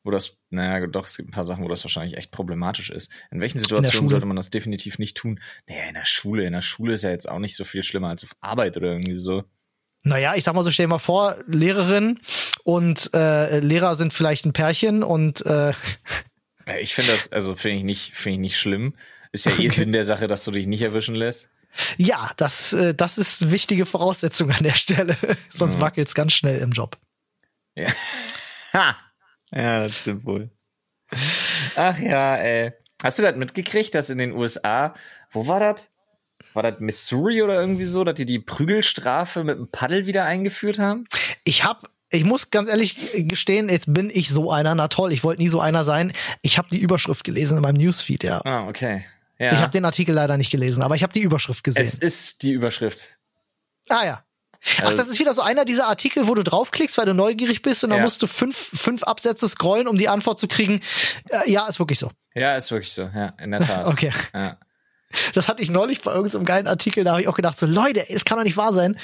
wo 0.04 0.10
das, 0.10 0.38
naja, 0.50 0.86
doch, 0.86 1.06
es 1.06 1.16
gibt 1.16 1.28
ein 1.28 1.32
paar 1.32 1.46
Sachen, 1.46 1.64
wo 1.64 1.68
das 1.68 1.84
wahrscheinlich 1.84 2.16
echt 2.16 2.30
problematisch 2.30 2.90
ist. 2.90 3.10
In 3.30 3.40
welchen 3.40 3.58
Situationen 3.58 4.04
in 4.04 4.08
sollte 4.08 4.26
man 4.26 4.36
das 4.36 4.50
definitiv 4.50 4.98
nicht 4.98 5.16
tun? 5.16 5.40
Naja, 5.68 5.84
in 5.84 5.94
der 5.94 6.04
Schule. 6.04 6.44
In 6.44 6.52
der 6.52 6.62
Schule 6.62 6.94
ist 6.94 7.02
ja 7.02 7.10
jetzt 7.10 7.28
auch 7.28 7.38
nicht 7.38 7.56
so 7.56 7.64
viel 7.64 7.82
schlimmer 7.82 8.08
als 8.08 8.24
auf 8.24 8.36
Arbeit 8.40 8.76
oder 8.76 8.92
irgendwie 8.92 9.18
so. 9.18 9.44
Naja, 10.04 10.34
ich 10.34 10.42
sag 10.42 10.54
mal 10.54 10.64
so, 10.64 10.70
stell 10.70 10.86
dir 10.86 10.90
mal 10.90 10.98
vor, 10.98 11.36
Lehrerin 11.46 12.18
und 12.64 13.10
äh, 13.14 13.60
Lehrer 13.60 13.94
sind 13.94 14.12
vielleicht 14.12 14.44
ein 14.44 14.52
Pärchen 14.52 15.02
und 15.02 15.46
äh 15.46 15.72
Ich 16.80 16.94
finde 16.94 17.12
das, 17.12 17.32
also 17.32 17.56
finde 17.56 17.78
ich 17.78 17.84
nicht, 17.84 18.14
finde 18.14 18.34
ich 18.34 18.40
nicht 18.40 18.58
schlimm. 18.58 18.94
Ist 19.32 19.46
ja 19.46 19.52
eh 19.52 19.54
okay. 19.54 19.68
Sinn 19.68 19.92
der 19.92 20.04
Sache, 20.04 20.28
dass 20.28 20.44
du 20.44 20.50
dich 20.50 20.66
nicht 20.66 20.82
erwischen 20.82 21.14
lässt. 21.14 21.50
Ja, 21.96 22.30
das, 22.36 22.72
äh, 22.72 22.94
das 22.94 23.18
ist 23.18 23.50
wichtige 23.50 23.86
Voraussetzung 23.86 24.50
an 24.50 24.62
der 24.62 24.74
Stelle. 24.74 25.16
Sonst 25.50 25.76
mhm. 25.76 25.80
wackelt's 25.80 26.14
ganz 26.14 26.34
schnell 26.34 26.60
im 26.60 26.72
Job. 26.72 26.98
Ja. 27.74 27.90
ha! 28.72 28.96
Ja, 29.54 29.80
das 29.80 29.98
stimmt 29.98 30.24
wohl. 30.24 30.50
Ach 31.76 31.98
ja, 31.98 32.36
ey. 32.36 32.72
Hast 33.02 33.18
du 33.18 33.22
das 33.22 33.36
mitgekriegt, 33.36 33.94
dass 33.94 34.10
in 34.10 34.18
den 34.18 34.32
USA, 34.32 34.94
wo 35.30 35.46
war 35.46 35.60
das? 35.60 35.92
war 36.54 36.62
das 36.62 36.80
Missouri 36.80 37.42
oder 37.42 37.60
irgendwie 37.60 37.84
so, 37.84 38.04
dass 38.04 38.14
die 38.14 38.26
die 38.26 38.38
Prügelstrafe 38.38 39.44
mit 39.44 39.58
dem 39.58 39.68
Paddel 39.68 40.06
wieder 40.06 40.24
eingeführt 40.24 40.78
haben? 40.78 41.06
Ich 41.44 41.64
habe 41.64 41.88
ich 42.10 42.24
muss 42.24 42.50
ganz 42.50 42.68
ehrlich 42.68 43.26
gestehen, 43.26 43.70
jetzt 43.70 43.92
bin 43.92 44.10
ich 44.12 44.28
so 44.28 44.50
einer. 44.50 44.74
Na 44.74 44.88
toll, 44.88 45.12
ich 45.12 45.24
wollte 45.24 45.40
nie 45.40 45.48
so 45.48 45.60
einer 45.60 45.82
sein. 45.82 46.12
Ich 46.42 46.58
habe 46.58 46.68
die 46.70 46.78
Überschrift 46.78 47.24
gelesen 47.24 47.56
in 47.56 47.62
meinem 47.62 47.78
Newsfeed, 47.78 48.22
ja. 48.22 48.42
Ah, 48.44 48.68
okay. 48.68 49.06
Ja. 49.38 49.54
Ich 49.54 49.60
habe 49.60 49.70
den 49.70 49.86
Artikel 49.86 50.14
leider 50.14 50.36
nicht 50.36 50.50
gelesen, 50.50 50.82
aber 50.82 50.94
ich 50.94 51.02
habe 51.02 51.14
die 51.14 51.22
Überschrift 51.22 51.64
gesehen. 51.64 51.82
Es 51.82 51.94
ist 51.94 52.42
die 52.42 52.52
Überschrift. 52.52 53.18
Ah 53.88 54.04
ja. 54.04 54.24
Ach, 54.78 54.84
also 54.84 54.96
das 54.96 55.08
ist 55.08 55.18
wieder 55.18 55.34
so 55.34 55.42
einer 55.42 55.64
dieser 55.64 55.86
Artikel, 55.86 56.28
wo 56.28 56.34
du 56.34 56.42
draufklickst, 56.42 56.96
weil 56.98 57.06
du 57.06 57.14
neugierig 57.14 57.62
bist 57.62 57.82
und 57.84 57.90
dann 57.90 57.98
ja. 57.98 58.04
musst 58.04 58.22
du 58.22 58.26
fünf, 58.26 58.56
fünf 58.56 59.02
Absätze 59.02 59.48
scrollen, 59.48 59.88
um 59.88 59.98
die 59.98 60.08
Antwort 60.08 60.38
zu 60.38 60.48
kriegen. 60.48 60.80
Äh, 61.28 61.50
ja, 61.50 61.66
ist 61.66 61.78
wirklich 61.78 61.98
so. 61.98 62.10
Ja, 62.34 62.56
ist 62.56 62.70
wirklich 62.70 62.92
so, 62.92 63.02
ja, 63.02 63.34
in 63.38 63.50
der 63.50 63.60
Tat. 63.66 63.86
okay. 63.86 64.12
Ja. 64.34 64.56
Das 65.34 65.48
hatte 65.48 65.62
ich 65.62 65.70
neulich 65.70 66.00
bei 66.00 66.12
irgendeinem 66.12 66.44
geilen 66.44 66.66
Artikel, 66.66 67.04
da 67.04 67.12
habe 67.12 67.20
ich 67.20 67.28
auch 67.28 67.34
gedacht, 67.34 67.58
so 67.58 67.66
Leute, 67.66 68.08
es 68.08 68.24
kann 68.24 68.38
doch 68.38 68.44
nicht 68.44 68.56
wahr 68.56 68.72
sein. 68.72 68.98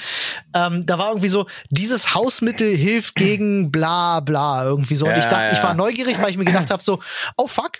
Ähm, 0.55 0.85
da 0.85 0.97
war 0.97 1.09
irgendwie 1.09 1.29
so, 1.29 1.45
dieses 1.69 2.15
Hausmittel 2.15 2.75
hilft 2.75 3.13
gegen 3.15 3.69
bla 3.71 4.19
bla 4.19 4.63
irgendwie 4.63 4.95
so. 4.95 5.05
Und 5.05 5.11
ja, 5.11 5.19
ich 5.19 5.25
dachte, 5.25 5.47
ja. 5.47 5.53
ich 5.53 5.63
war 5.63 5.75
neugierig, 5.75 6.19
weil 6.19 6.31
ich 6.31 6.37
mir 6.37 6.45
gedacht 6.45 6.71
habe, 6.71 6.81
so, 6.81 6.99
oh 7.37 7.47
fuck, 7.47 7.79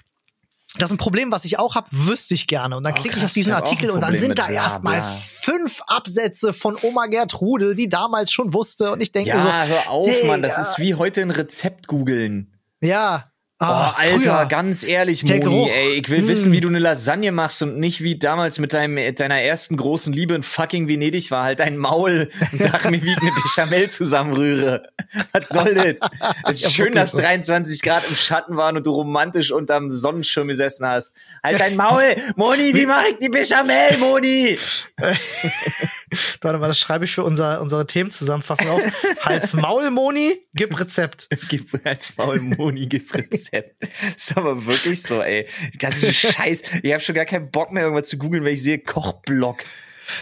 das 0.77 0.89
ist 0.89 0.95
ein 0.95 0.97
Problem, 0.97 1.31
was 1.31 1.45
ich 1.45 1.57
auch 1.57 1.75
habe, 1.75 1.87
wüsste 1.91 2.35
ich 2.35 2.45
gerne. 2.45 2.77
Und 2.77 2.85
dann 2.85 2.93
oh, 2.93 3.01
klicke 3.01 3.17
ich 3.17 3.25
auf 3.25 3.33
diesen 3.33 3.53
Artikel 3.53 3.89
und 3.89 4.01
dann 4.01 4.17
sind 4.17 4.37
da 4.37 4.49
erstmal 4.49 5.01
fünf 5.01 5.81
Absätze 5.87 6.53
von 6.53 6.77
Oma 6.83 7.07
Gertrude, 7.07 7.73
die 7.73 7.89
damals 7.89 8.31
schon 8.31 8.53
wusste. 8.53 8.91
Und 8.91 9.01
ich 9.01 9.11
denke 9.11 9.29
ja, 9.29 9.39
so, 9.39 9.51
hör 9.51 9.89
auf, 9.89 10.23
Mann, 10.25 10.43
das 10.43 10.59
ist 10.59 10.79
wie 10.79 10.93
heute 10.93 11.21
ein 11.21 11.31
Rezept 11.31 11.87
googeln. 11.87 12.53
Ja, 12.81 13.28
Ah, 13.61 13.91
oh, 13.91 13.99
Alter, 13.99 14.19
früher. 14.19 14.45
ganz 14.45 14.85
ehrlich, 14.85 15.25
Moni, 15.25 15.39
Geruch. 15.41 15.69
ey, 15.69 15.95
ich 15.95 16.09
will 16.09 16.21
mm. 16.21 16.27
wissen, 16.29 16.51
wie 16.53 16.61
du 16.61 16.69
eine 16.69 16.79
Lasagne 16.79 17.33
machst 17.33 17.61
und 17.61 17.77
nicht 17.77 18.01
wie 18.01 18.17
damals 18.17 18.57
mit 18.57 18.71
deinem, 18.71 19.13
deiner 19.15 19.41
ersten 19.41 19.75
großen 19.75 20.13
Liebe 20.13 20.33
in 20.33 20.43
fucking 20.43 20.87
Venedig 20.87 21.29
war, 21.29 21.43
halt 21.43 21.59
dein 21.59 21.77
Maul 21.77 22.29
und 22.53 22.63
sag 22.63 22.89
mir, 22.89 23.03
wie 23.03 23.11
ich 23.11 23.21
eine 23.21 23.31
Bechamel 23.31 23.89
zusammenrühre. 23.89 24.83
Was 25.33 25.49
soll 25.49 25.73
das? 25.73 26.09
Es 26.47 26.63
ist 26.63 26.73
schön, 26.73 26.93
dass 26.93 27.11
23 27.11 27.81
Grad 27.81 28.07
im 28.07 28.15
Schatten 28.15 28.55
waren 28.55 28.77
und 28.77 28.85
du 28.85 28.91
romantisch 28.91 29.51
unterm 29.51 29.91
Sonnenschirm 29.91 30.47
gesessen 30.47 30.85
hast. 30.85 31.13
Halt 31.43 31.59
dein 31.59 31.75
Maul! 31.75 32.15
Moni, 32.37 32.73
wie 32.73 32.85
mach 32.85 33.03
ich 33.07 33.17
die 33.19 33.27
Bechamel, 33.27 33.97
Moni? 33.99 34.57
Warte 36.41 36.59
mal, 36.59 36.67
das 36.67 36.79
schreibe 36.79 37.05
ich 37.05 37.11
für 37.11 37.23
unser, 37.23 37.61
unsere 37.61 37.85
Themenzusammenfassung 37.85 38.69
auf. 38.69 38.81
Hals 39.25 39.53
Maul, 39.53 39.91
Moni, 39.91 40.39
gib 40.53 40.79
Rezept. 40.79 41.27
Gib 41.49 41.71
Hals 41.83 42.13
Maul, 42.17 42.39
Moni, 42.39 42.87
gib 42.87 43.13
Rezept. 43.13 43.48
Rezept. 43.51 43.87
ist 44.15 44.37
aber 44.37 44.65
wirklich 44.65 45.01
so, 45.01 45.21
ey. 45.21 45.47
Ganze 45.77 46.13
Scheiß. 46.13 46.61
Ich 46.83 46.91
habe 46.91 47.01
schon 47.01 47.15
gar 47.15 47.25
keinen 47.25 47.51
Bock 47.51 47.71
mehr, 47.71 47.83
irgendwas 47.83 48.09
zu 48.09 48.17
googeln, 48.17 48.43
weil 48.43 48.53
ich 48.53 48.63
sehe 48.63 48.79
Kochblock. 48.79 49.57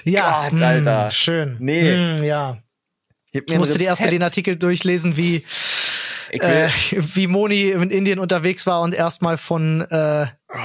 Ja, 0.03 0.43
Gott, 0.49 0.59
mh, 0.59 0.67
Alter. 0.67 1.03
Hm, 1.05 1.11
schön. 1.11 1.57
Nee. 1.59 1.91
Mh, 1.91 2.17
hm, 2.17 2.23
ja. 2.23 2.57
Ich 3.31 3.57
musste 3.57 3.77
dir 3.77 3.85
erstmal 3.85 4.09
den 4.09 4.23
Artikel 4.23 4.55
durchlesen, 4.55 5.15
wie, 5.15 5.43
äh, 6.31 6.69
wie 6.95 7.27
Moni 7.27 7.69
in 7.69 7.91
Indien 7.91 8.19
unterwegs 8.19 8.65
war 8.65 8.81
und 8.81 8.95
erstmal 8.95 9.37
von, 9.37 9.81
äh, 9.81 10.25
oh, 10.49 10.57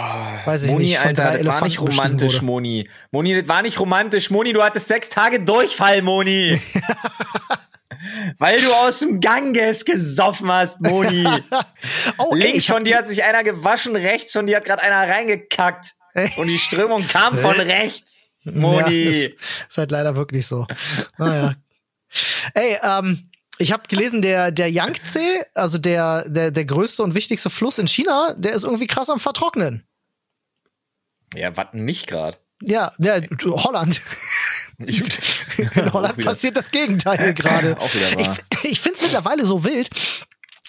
weiß 0.46 0.64
ich 0.64 0.70
Moni, 0.70 0.84
nicht, 0.86 0.98
von 0.98 1.08
Alter, 1.08 1.22
drei 1.24 1.38
das 1.38 1.46
war 1.46 1.64
nicht 1.64 1.80
romantisch, 1.80 2.40
Moni. 2.40 2.88
Moni, 3.10 3.40
das 3.40 3.48
war 3.48 3.62
nicht 3.62 3.78
romantisch, 3.78 4.30
Moni. 4.30 4.52
Du 4.52 4.62
hattest 4.62 4.88
sechs 4.88 5.10
Tage 5.10 5.40
Durchfall, 5.40 6.02
Moni. 6.02 6.60
Weil 8.38 8.60
du 8.60 8.72
aus 8.72 9.00
dem 9.00 9.20
Ganges 9.20 9.84
gesoffen 9.84 10.50
hast, 10.50 10.80
Moni. 10.80 11.26
oh, 12.18 12.34
Links 12.34 12.68
ey, 12.68 12.74
von 12.74 12.84
dir 12.84 12.98
hat 12.98 13.06
sich 13.06 13.22
einer 13.22 13.44
gewaschen, 13.44 13.96
rechts 13.96 14.32
von 14.32 14.46
dir 14.46 14.56
hat 14.56 14.64
gerade 14.64 14.82
einer 14.82 15.12
reingekackt. 15.12 15.94
Und 16.36 16.46
die 16.46 16.58
Strömung 16.58 17.06
kam 17.06 17.38
von 17.38 17.58
rechts. 17.58 18.24
Moni. 18.44 19.02
Ja, 19.02 19.10
ist, 19.10 19.34
ist 19.68 19.78
halt 19.78 19.90
leider 19.90 20.16
wirklich 20.16 20.46
so. 20.46 20.66
Naja. 21.16 21.54
Ey, 22.54 22.78
ähm, 22.82 23.30
ich 23.58 23.72
habe 23.72 23.84
gelesen, 23.88 24.20
der 24.22 24.50
der 24.50 24.70
Yangtze, 24.70 25.20
also 25.54 25.78
der 25.78 26.28
der 26.28 26.50
der 26.50 26.64
größte 26.64 27.02
und 27.02 27.14
wichtigste 27.14 27.50
Fluss 27.50 27.78
in 27.78 27.86
China, 27.86 28.34
der 28.36 28.52
ist 28.52 28.64
irgendwie 28.64 28.86
krass 28.86 29.08
am 29.08 29.20
vertrocknen. 29.20 29.86
Ja, 31.34 31.56
was 31.56 31.68
nicht 31.72 32.06
gerade. 32.06 32.36
Ja, 32.62 32.92
ja, 32.98 33.20
Holland. 33.44 34.00
In 35.74 35.92
Holland 35.92 36.24
passiert 36.24 36.56
das 36.56 36.70
Gegenteil 36.70 37.34
gerade. 37.34 37.76
Ich, 38.18 38.70
ich 38.70 38.80
finde 38.80 38.98
es 38.98 39.02
mittlerweile 39.02 39.44
so 39.44 39.64
wild, 39.64 39.90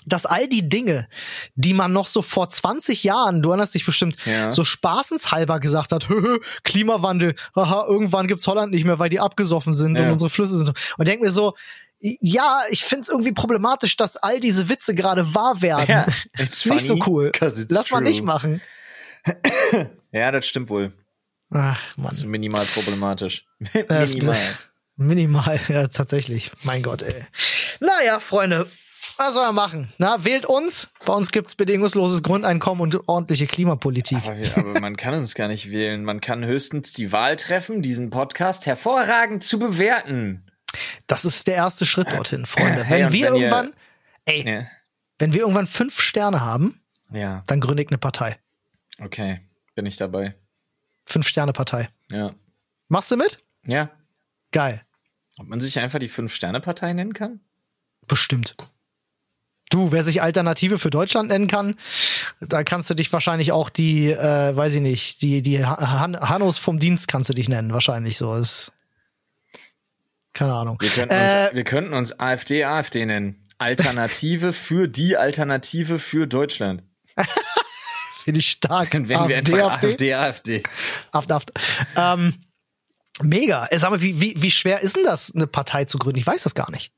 dass 0.05 0.25
all 0.25 0.47
die 0.47 0.67
Dinge, 0.67 1.07
die 1.55 1.73
man 1.73 1.93
noch 1.93 2.07
so 2.07 2.21
vor 2.21 2.49
20 2.49 3.03
Jahren, 3.03 3.41
du 3.41 3.49
erinnerst 3.49 3.75
dich 3.75 3.85
bestimmt, 3.85 4.17
ja. 4.25 4.51
so 4.51 4.65
spaßenshalber 4.65 5.59
gesagt 5.59 5.91
hat, 5.91 6.09
Hö, 6.09 6.39
Klimawandel, 6.63 7.35
haha, 7.55 7.85
irgendwann 7.87 8.27
gibt's 8.27 8.45
Holland 8.47 8.73
nicht 8.73 8.85
mehr, 8.85 8.99
weil 8.99 9.09
die 9.09 9.19
abgesoffen 9.19 9.73
sind 9.73 9.95
ja. 9.95 10.03
und 10.03 10.11
unsere 10.11 10.29
Flüsse 10.29 10.57
sind. 10.57 10.73
Und 10.97 11.07
denk 11.07 11.21
mir 11.21 11.31
so, 11.31 11.55
ja, 11.99 12.63
ich 12.69 12.83
find's 12.83 13.07
irgendwie 13.07 13.31
problematisch, 13.31 13.95
dass 13.95 14.17
all 14.17 14.41
diese 14.41 14.67
Witze 14.67 14.93
gerade 14.93 15.33
wahr 15.33 15.61
werden. 15.61 15.85
Ja, 15.87 16.05
ist 16.37 16.65
nicht 16.65 16.85
so 16.85 16.99
cool. 17.07 17.31
Lass 17.39 17.61
true. 17.61 17.85
mal 17.91 18.01
nicht 18.01 18.23
machen. 18.23 18.61
ja, 20.11 20.31
das 20.31 20.45
stimmt 20.45 20.69
wohl. 20.69 20.91
Ach, 21.53 21.97
Mann. 21.97 22.07
Das 22.09 22.19
ist 22.19 22.25
minimal 22.25 22.65
problematisch. 22.65 23.45
minimal. 23.59 24.37
Minimal, 24.95 25.59
ja, 25.69 25.87
tatsächlich. 25.87 26.51
Mein 26.63 26.83
Gott, 26.83 27.01
ey. 27.01 27.25
Naja, 27.79 28.19
Freunde, 28.19 28.67
was 29.17 29.33
soll 29.33 29.45
man 29.45 29.55
machen? 29.55 29.93
Na, 29.97 30.23
wählt 30.23 30.45
uns. 30.45 30.91
Bei 31.05 31.13
uns 31.13 31.31
gibt's 31.31 31.55
bedingungsloses 31.55 32.23
Grundeinkommen 32.23 32.81
und 32.81 33.07
ordentliche 33.07 33.47
Klimapolitik. 33.47 34.23
Aber, 34.23 34.69
aber, 34.69 34.79
man 34.79 34.95
kann 34.97 35.13
uns 35.15 35.33
gar 35.35 35.47
nicht 35.47 35.71
wählen. 35.71 36.03
Man 36.03 36.21
kann 36.21 36.45
höchstens 36.45 36.93
die 36.93 37.11
Wahl 37.11 37.35
treffen, 37.35 37.81
diesen 37.81 38.09
Podcast 38.09 38.65
hervorragend 38.65 39.43
zu 39.43 39.59
bewerten. 39.59 40.45
Das 41.07 41.25
ist 41.25 41.47
der 41.47 41.55
erste 41.55 41.85
Schritt 41.85 42.11
dorthin, 42.13 42.45
Freunde. 42.45 42.83
Hey, 42.83 43.03
wenn 43.03 43.13
wir 43.13 43.27
wenn 43.27 43.35
irgendwann, 43.35 43.67
ihr, 44.27 44.33
ey, 44.33 44.53
ja. 44.55 44.67
wenn 45.19 45.33
wir 45.33 45.41
irgendwann 45.41 45.67
fünf 45.67 46.01
Sterne 46.01 46.41
haben, 46.41 46.81
ja. 47.11 47.43
dann 47.47 47.59
gründe 47.59 47.83
ich 47.83 47.89
eine 47.89 47.99
Partei. 47.99 48.37
Okay, 48.99 49.39
bin 49.75 49.85
ich 49.85 49.97
dabei. 49.97 50.35
Fünf-Sterne-Partei. 51.05 51.89
Ja. 52.11 52.33
Machst 52.87 53.11
du 53.11 53.17
mit? 53.17 53.39
Ja. 53.65 53.89
Geil. 54.51 54.81
Ob 55.37 55.47
man 55.47 55.59
sich 55.59 55.79
einfach 55.79 55.99
die 55.99 56.09
Fünf-Sterne-Partei 56.09 56.93
nennen 56.93 57.13
kann? 57.13 57.39
Bestimmt. 58.07 58.55
Du, 59.69 59.91
wer 59.91 60.03
sich 60.03 60.21
Alternative 60.21 60.77
für 60.77 60.91
Deutschland 60.91 61.29
nennen 61.29 61.47
kann, 61.47 61.75
da 62.39 62.63
kannst 62.63 62.89
du 62.89 62.93
dich 62.93 63.11
wahrscheinlich 63.11 63.51
auch 63.51 63.69
die, 63.69 64.11
äh, 64.11 64.55
weiß 64.55 64.75
ich 64.75 64.81
nicht, 64.81 65.21
die, 65.23 65.41
die 65.41 65.65
Han 65.65 66.19
Hannos 66.19 66.59
vom 66.59 66.79
Dienst 66.79 67.07
kannst 67.07 67.29
du 67.29 67.33
dich 67.33 67.49
nennen, 67.49 67.73
wahrscheinlich 67.73 68.17
so. 68.17 68.35
Ist, 68.35 68.71
keine 70.33 70.53
Ahnung. 70.53 70.77
Wir 70.79 70.89
könnten, 70.89 71.15
uns, 71.15 71.33
äh, 71.33 71.49
wir 71.53 71.63
könnten 71.63 71.93
uns 71.93 72.19
AfD, 72.19 72.63
AfD 72.65 73.05
nennen. 73.05 73.47
Alternative 73.57 74.53
für 74.53 74.87
die 74.87 75.17
Alternative 75.17 75.97
für 75.97 76.27
Deutschland. 76.27 76.83
Finde 78.23 78.39
ich 78.39 78.51
stark. 78.51 78.91
Dann 78.91 79.09
werden 79.09 79.27
wir 79.27 79.37
AfD, 79.37 79.53
einfach 79.53 79.83
AfD, 79.83 80.13
AfD. 80.13 80.63
AfD, 81.11 81.33
AfD. 81.33 81.53
Ähm, 81.97 82.33
mega. 83.21 83.67
Sag 83.71 83.91
mal, 83.91 84.01
wie, 84.01 84.21
wie, 84.21 84.33
wie 84.37 84.51
schwer 84.51 84.81
ist 84.81 84.95
denn 84.95 85.03
das, 85.03 85.35
eine 85.35 85.45
Partei 85.45 85.85
zu 85.85 85.97
gründen? 85.97 86.19
Ich 86.19 86.27
weiß 86.27 86.43
das 86.43 86.55
gar 86.55 86.71
nicht. 86.71 86.93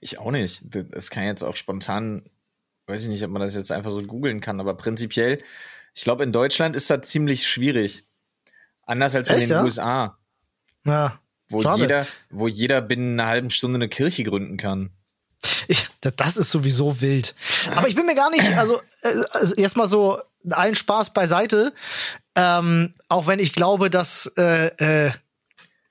Ich 0.00 0.18
auch 0.18 0.30
nicht. 0.30 0.62
Das 0.64 1.10
kann 1.10 1.24
jetzt 1.24 1.42
auch 1.42 1.56
spontan, 1.56 2.22
weiß 2.86 3.04
ich 3.04 3.08
nicht, 3.08 3.24
ob 3.24 3.30
man 3.30 3.40
das 3.40 3.54
jetzt 3.54 3.72
einfach 3.72 3.90
so 3.90 4.02
googeln 4.02 4.40
kann, 4.40 4.60
aber 4.60 4.74
prinzipiell, 4.74 5.42
ich 5.94 6.04
glaube, 6.04 6.22
in 6.22 6.32
Deutschland 6.32 6.76
ist 6.76 6.90
das 6.90 7.08
ziemlich 7.08 7.48
schwierig. 7.48 8.04
Anders 8.82 9.14
als 9.14 9.30
Echt, 9.30 9.44
in 9.44 9.48
den 9.48 9.56
ja? 9.56 9.64
USA. 9.64 10.18
Ja. 10.84 11.20
Wo 11.48 11.62
jeder, 11.76 12.06
wo 12.30 12.46
jeder 12.48 12.80
binnen 12.80 13.18
einer 13.18 13.28
halben 13.28 13.50
Stunde 13.50 13.76
eine 13.76 13.88
Kirche 13.88 14.22
gründen 14.24 14.56
kann. 14.56 14.90
Ich, 15.68 15.86
das 16.00 16.36
ist 16.36 16.50
sowieso 16.50 17.00
wild. 17.00 17.34
Aber 17.74 17.88
ich 17.88 17.94
bin 17.94 18.06
mir 18.06 18.14
gar 18.14 18.30
nicht, 18.30 18.56
also, 18.56 18.80
äh, 19.02 19.12
also 19.32 19.54
jetzt 19.56 19.76
mal 19.76 19.88
so 19.88 20.20
allen 20.50 20.74
Spaß 20.74 21.12
beiseite. 21.12 21.72
Ähm, 22.34 22.94
auch 23.08 23.26
wenn 23.26 23.38
ich 23.38 23.52
glaube, 23.52 23.90
dass 23.90 24.32
äh, 24.36 25.06
äh, 25.06 25.12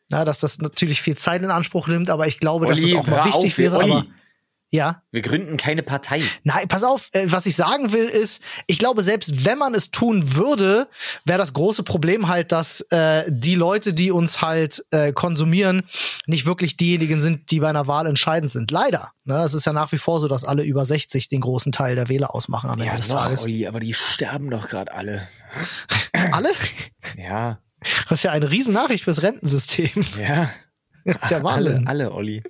na, 0.10 0.26
dass 0.26 0.42
das 0.42 0.60
natürlich 0.60 1.02
viel 1.02 1.18
Zeit 1.18 1.42
in 1.42 1.52
Anspruch 1.52 1.88
nimmt, 1.88 2.10
aber 2.10 2.28
ich 2.28 2.38
glaube, 2.38 2.68
Olli, 2.68 2.82
dass 2.82 2.92
es 2.92 2.98
auch 2.98 3.08
mal 3.08 3.26
wichtig 3.26 3.54
auf, 3.54 3.58
wäre. 3.58 3.78
Olli. 3.78 3.92
Aber 3.92 4.06
ja. 4.72 5.04
Wir 5.12 5.22
gründen 5.22 5.58
keine 5.58 5.84
Partei. 5.84 6.24
Nein, 6.44 6.68
pass 6.70 6.84
auf, 6.84 7.10
äh, 7.12 7.26
was 7.28 7.46
ich 7.46 7.58
sagen 7.58 7.92
will 7.92 8.06
ist, 8.06 8.42
ich 8.68 8.80
glaube, 8.80 9.04
selbst 9.04 9.46
wenn 9.46 9.58
man 9.58 9.76
es 9.76 9.92
tun 9.92 10.36
würde, 10.36 10.88
wäre 11.26 11.38
das 11.38 11.52
große 11.52 11.84
Problem 11.84 12.30
halt, 12.30 12.54
dass 12.54 12.80
äh, 12.90 13.26
die 13.28 13.56
Leute, 13.56 13.94
die 13.94 14.12
uns 14.12 14.42
halt 14.42 14.86
äh, 14.92 15.12
konsumieren, 15.12 15.84
nicht 16.26 16.46
wirklich 16.46 16.78
diejenigen 16.78 17.20
sind, 17.20 17.52
die 17.52 17.60
bei 17.60 17.68
einer 17.68 17.88
Wahl 17.88 18.08
entscheidend 18.08 18.50
sind. 18.50 18.72
Leider. 18.72 19.12
Ne? 19.26 19.36
Es 19.44 19.54
ist 19.54 19.66
ja 19.66 19.74
nach 19.74 19.92
wie 19.92 19.98
vor 19.98 20.22
so, 20.22 20.30
dass 20.30 20.46
alle 20.46 20.64
über 20.64 20.86
60 20.86 21.28
den 21.28 21.42
großen 21.42 21.74
Teil 21.74 21.96
der 21.96 22.08
Wähler 22.08 22.34
ausmachen 22.34 22.70
am 22.70 22.80
Ende 22.80 22.86
ja, 22.86 22.96
des 22.96 23.10
noch, 23.10 23.24
Tages. 23.24 23.44
Olli, 23.44 23.68
aber 23.68 23.82
die 23.82 23.94
sterben 23.94 24.50
doch 24.50 24.70
gerade 24.70 24.94
alle. 24.94 25.28
alle? 26.32 26.50
Ja. 27.18 27.60
Das 27.82 28.20
ist 28.20 28.24
ja 28.24 28.32
eine 28.32 28.50
Riesennachricht 28.50 29.04
fürs 29.04 29.22
Rentensystem. 29.22 29.90
Ja. 30.18 30.50
Das 31.06 31.24
ist 31.24 31.32
ja 31.32 31.44
Wahnsinn. 31.44 31.88
Alle, 31.88 32.08
alle 32.08 32.14
Olli. 32.14 32.44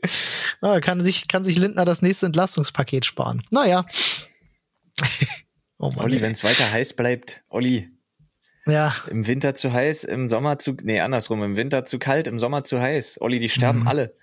Ja, 0.62 0.80
kann, 0.80 1.04
sich, 1.04 1.28
kann 1.28 1.44
sich 1.44 1.58
Lindner 1.58 1.86
das 1.86 2.02
nächste 2.02 2.28
Entlastungspaket 2.28 3.06
sparen. 3.06 3.44
Naja. 3.52 3.86
oh 5.78 5.92
Mann, 5.92 6.06
Olli, 6.06 6.22
wenn 6.22 6.34
es 6.34 6.44
weiter 6.44 6.72
heiß 6.72 6.94
bleibt, 6.96 7.44
Olli. 7.50 7.90
Ja. 8.68 8.96
Im 9.10 9.26
Winter 9.26 9.56
zu 9.56 9.74
heiß, 9.74 10.04
im 10.04 10.28
Sommer 10.28 10.60
zu, 10.60 10.76
nee, 10.84 11.00
andersrum, 11.00 11.42
im 11.44 11.56
Winter 11.56 11.86
zu 11.86 11.98
kalt, 11.98 12.28
im 12.28 12.38
Sommer 12.38 12.64
zu 12.64 12.80
heiß. 12.80 13.20
Olli, 13.22 13.40
die 13.40 13.50
sterben 13.50 13.82
mhm. 13.82 13.88
alle. 13.88 14.16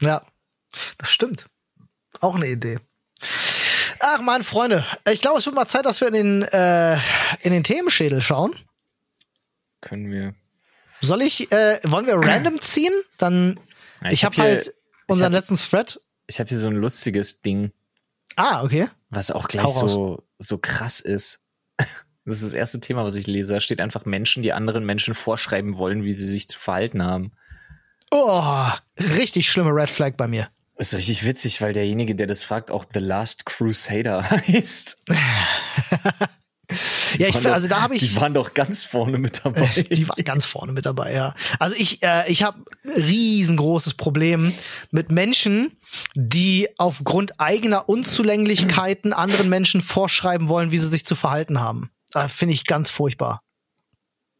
Ja, 0.00 0.22
das 0.98 1.10
stimmt. 1.10 1.46
Auch 2.20 2.36
eine 2.36 2.48
Idee. 2.48 2.78
Ach 4.00 4.20
man, 4.20 4.42
Freunde, 4.42 4.84
ich 5.10 5.20
glaube, 5.20 5.38
es 5.38 5.46
wird 5.46 5.56
mal 5.56 5.66
Zeit, 5.66 5.84
dass 5.84 6.00
wir 6.00 6.08
in 6.08 6.14
den, 6.14 6.42
äh, 6.42 6.94
in 7.42 7.52
den 7.52 7.64
Themenschädel 7.64 8.22
schauen. 8.22 8.54
Können 9.80 10.10
wir. 10.10 10.34
Soll 11.00 11.22
ich, 11.22 11.50
äh, 11.52 11.80
wollen 11.84 12.06
wir 12.06 12.14
random 12.16 12.60
ziehen? 12.60 12.92
Dann, 13.18 13.58
ja, 14.02 14.08
ich, 14.08 14.12
ich 14.14 14.24
habe 14.24 14.36
hab 14.36 14.44
halt 14.44 14.74
unseren 15.06 15.34
hab, 15.34 15.40
letzten 15.40 15.56
Thread. 15.56 16.00
Ich 16.26 16.38
habe 16.40 16.48
hier 16.48 16.58
so 16.58 16.68
ein 16.68 16.76
lustiges 16.76 17.42
Ding. 17.42 17.72
Ah, 18.36 18.62
okay. 18.62 18.88
Was 19.10 19.30
auch 19.30 19.48
gleich 19.48 19.66
so, 19.66 20.22
so 20.38 20.58
krass 20.58 21.00
ist. 21.00 21.44
Das 22.26 22.42
ist 22.42 22.44
das 22.44 22.54
erste 22.54 22.78
Thema, 22.80 23.02
was 23.02 23.16
ich 23.16 23.26
lese. 23.26 23.54
Da 23.54 23.60
steht 23.60 23.80
einfach 23.80 24.04
Menschen, 24.04 24.42
die 24.42 24.52
anderen 24.52 24.84
Menschen 24.84 25.14
vorschreiben 25.14 25.78
wollen, 25.78 26.04
wie 26.04 26.12
sie 26.12 26.26
sich 26.26 26.48
zu 26.48 26.58
verhalten 26.58 27.02
haben. 27.02 27.32
Oh, 28.10 28.68
richtig 28.98 29.50
schlimme 29.50 29.70
Red 29.70 29.88
Flag 29.88 30.12
bei 30.16 30.28
mir. 30.28 30.48
Das 30.76 30.88
ist 30.88 30.98
richtig 30.98 31.24
witzig, 31.24 31.60
weil 31.60 31.72
derjenige, 31.72 32.14
der 32.14 32.26
das 32.26 32.42
fragt, 32.42 32.70
auch 32.70 32.84
The 32.88 33.00
Last 33.00 33.46
Crusader 33.46 34.30
heißt. 34.30 34.96
ja, 37.18 37.28
ich, 37.28 37.46
also 37.46 37.68
da 37.68 37.82
habe 37.82 37.94
ich. 37.94 38.00
Die 38.00 38.16
waren 38.16 38.34
doch 38.34 38.54
ganz 38.54 38.84
vorne 38.84 39.18
mit 39.18 39.44
dabei. 39.44 39.66
die 39.90 40.08
waren 40.08 40.24
ganz 40.24 40.46
vorne 40.46 40.72
mit 40.72 40.86
dabei, 40.86 41.12
ja. 41.12 41.34
Also 41.58 41.74
ich, 41.76 42.02
äh, 42.02 42.30
ich 42.30 42.42
habe 42.42 42.64
riesengroßes 42.84 43.94
Problem 43.94 44.52
mit 44.90 45.10
Menschen, 45.10 45.76
die 46.14 46.68
aufgrund 46.78 47.40
eigener 47.40 47.88
Unzulänglichkeiten 47.88 49.12
anderen 49.12 49.48
Menschen 49.48 49.80
vorschreiben 49.80 50.48
wollen, 50.48 50.70
wie 50.70 50.78
sie 50.78 50.88
sich 50.88 51.04
zu 51.04 51.14
verhalten 51.14 51.60
haben. 51.60 51.90
Äh, 52.14 52.28
Finde 52.28 52.54
ich 52.54 52.64
ganz 52.66 52.90
furchtbar. 52.90 53.42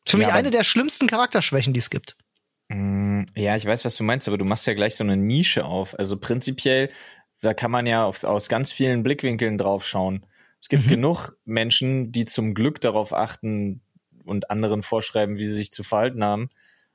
Für 0.06 0.16
mich 0.16 0.26
Ja, 0.28 0.32
eine 0.34 0.48
aber- 0.48 0.56
der 0.56 0.64
schlimmsten 0.64 1.06
Charakterschwächen, 1.06 1.72
die 1.72 1.80
es 1.80 1.90
gibt. 1.90 2.16
Mm, 2.68 3.24
Ja, 3.36 3.56
ich 3.56 3.64
weiß, 3.66 3.84
was 3.84 3.96
du 3.96 4.02
meinst, 4.04 4.28
aber 4.28 4.38
du 4.38 4.44
machst 4.44 4.66
ja 4.66 4.74
gleich 4.74 4.96
so 4.96 5.04
eine 5.04 5.16
Nische 5.16 5.64
auf. 5.64 5.98
Also 5.98 6.18
prinzipiell, 6.18 6.90
da 7.40 7.54
kann 7.54 7.70
man 7.70 7.86
ja 7.86 8.04
auf, 8.04 8.24
aus 8.24 8.48
ganz 8.48 8.72
vielen 8.72 9.02
Blickwinkeln 9.02 9.58
drauf 9.58 9.86
schauen. 9.86 10.24
Es 10.60 10.68
gibt 10.68 10.86
Mhm. 10.86 10.90
genug 10.90 11.36
Menschen, 11.44 12.12
die 12.12 12.24
zum 12.24 12.54
Glück 12.54 12.80
darauf 12.80 13.12
achten 13.12 13.80
und 14.24 14.50
anderen 14.50 14.82
vorschreiben, 14.82 15.36
wie 15.38 15.48
sie 15.48 15.56
sich 15.56 15.72
zu 15.72 15.82
verhalten 15.82 16.22
haben. 16.24 16.50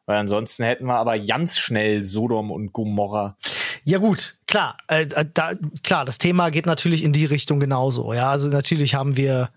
Weil 0.05 0.17
ansonsten 0.17 0.63
hätten 0.63 0.85
wir 0.85 0.95
aber 0.97 1.17
ganz 1.19 1.57
schnell 1.57 2.03
Sodom 2.03 2.51
und 2.51 2.73
Gomorra. 2.73 3.37
Ja 3.83 3.97
gut, 3.97 4.37
klar, 4.47 4.77
äh, 4.87 5.03
äh, 5.03 5.25
da, 5.33 5.53
klar, 5.83 6.05
das 6.05 6.17
Thema 6.19 6.49
geht 6.49 6.65
natürlich 6.67 7.03
in 7.03 7.11
die 7.11 7.25
Richtung 7.25 7.59
genauso. 7.59 8.13
Ja, 8.13 8.29
also 8.29 8.49
natürlich 8.49 8.93
haben 8.95 9.17
wir 9.17 9.49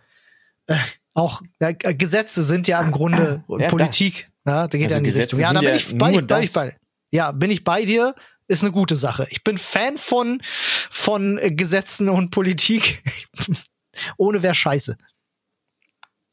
äh, 0.66 0.76
auch 1.14 1.42
äh, 1.58 1.74
Gesetze 1.94 2.42
sind 2.44 2.66
ja 2.68 2.80
im 2.80 2.92
Grunde 2.92 3.42
Ja, 3.48 3.66
Politik. 3.68 4.28
Ja, 4.46 4.68
da 4.68 4.78
geht 4.78 4.84
Also 4.86 4.94
ja 4.94 4.98
in 4.98 5.04
die 5.04 5.10
Gesetze 5.10 5.36
Richtung. 5.36 5.40
Ja, 5.40 5.52
da 5.52 5.60
bin 5.60 5.74
ich 5.74 5.98
bei, 5.98 6.12
nur 6.12 6.22
bei, 6.22 6.42
das. 6.42 6.52
bei, 6.54 6.76
ja, 7.10 7.32
bin 7.32 7.50
ich 7.50 7.64
bei 7.64 7.84
dir. 7.84 8.14
Ist 8.46 8.62
eine 8.62 8.72
gute 8.72 8.96
Sache. 8.96 9.26
Ich 9.30 9.44
bin 9.44 9.58
Fan 9.58 9.98
von 9.98 10.40
von 10.42 11.36
äh, 11.38 11.50
Gesetzen 11.50 12.08
und 12.08 12.30
Politik. 12.30 13.02
Ohne 14.16 14.42
wäre 14.42 14.54
scheiße. 14.54 14.96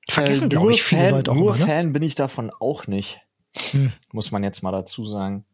Vergessen, 0.09 0.45
Äh, 0.45 0.49
glaube 0.49 0.71
ich, 0.73 0.83
viele 0.83 1.01
Fan, 1.01 1.11
Leute 1.11 1.31
auch 1.31 1.35
Nur 1.35 1.55
immer. 1.55 1.65
Ne? 1.65 1.71
Fan 1.71 1.93
bin 1.93 2.03
ich 2.03 2.15
davon 2.15 2.51
auch 2.59 2.87
nicht. 2.87 3.19
Hm. 3.71 3.91
Muss 4.11 4.31
man 4.31 4.43
jetzt 4.43 4.61
mal 4.63 4.71
dazu 4.71 5.05
sagen. 5.05 5.45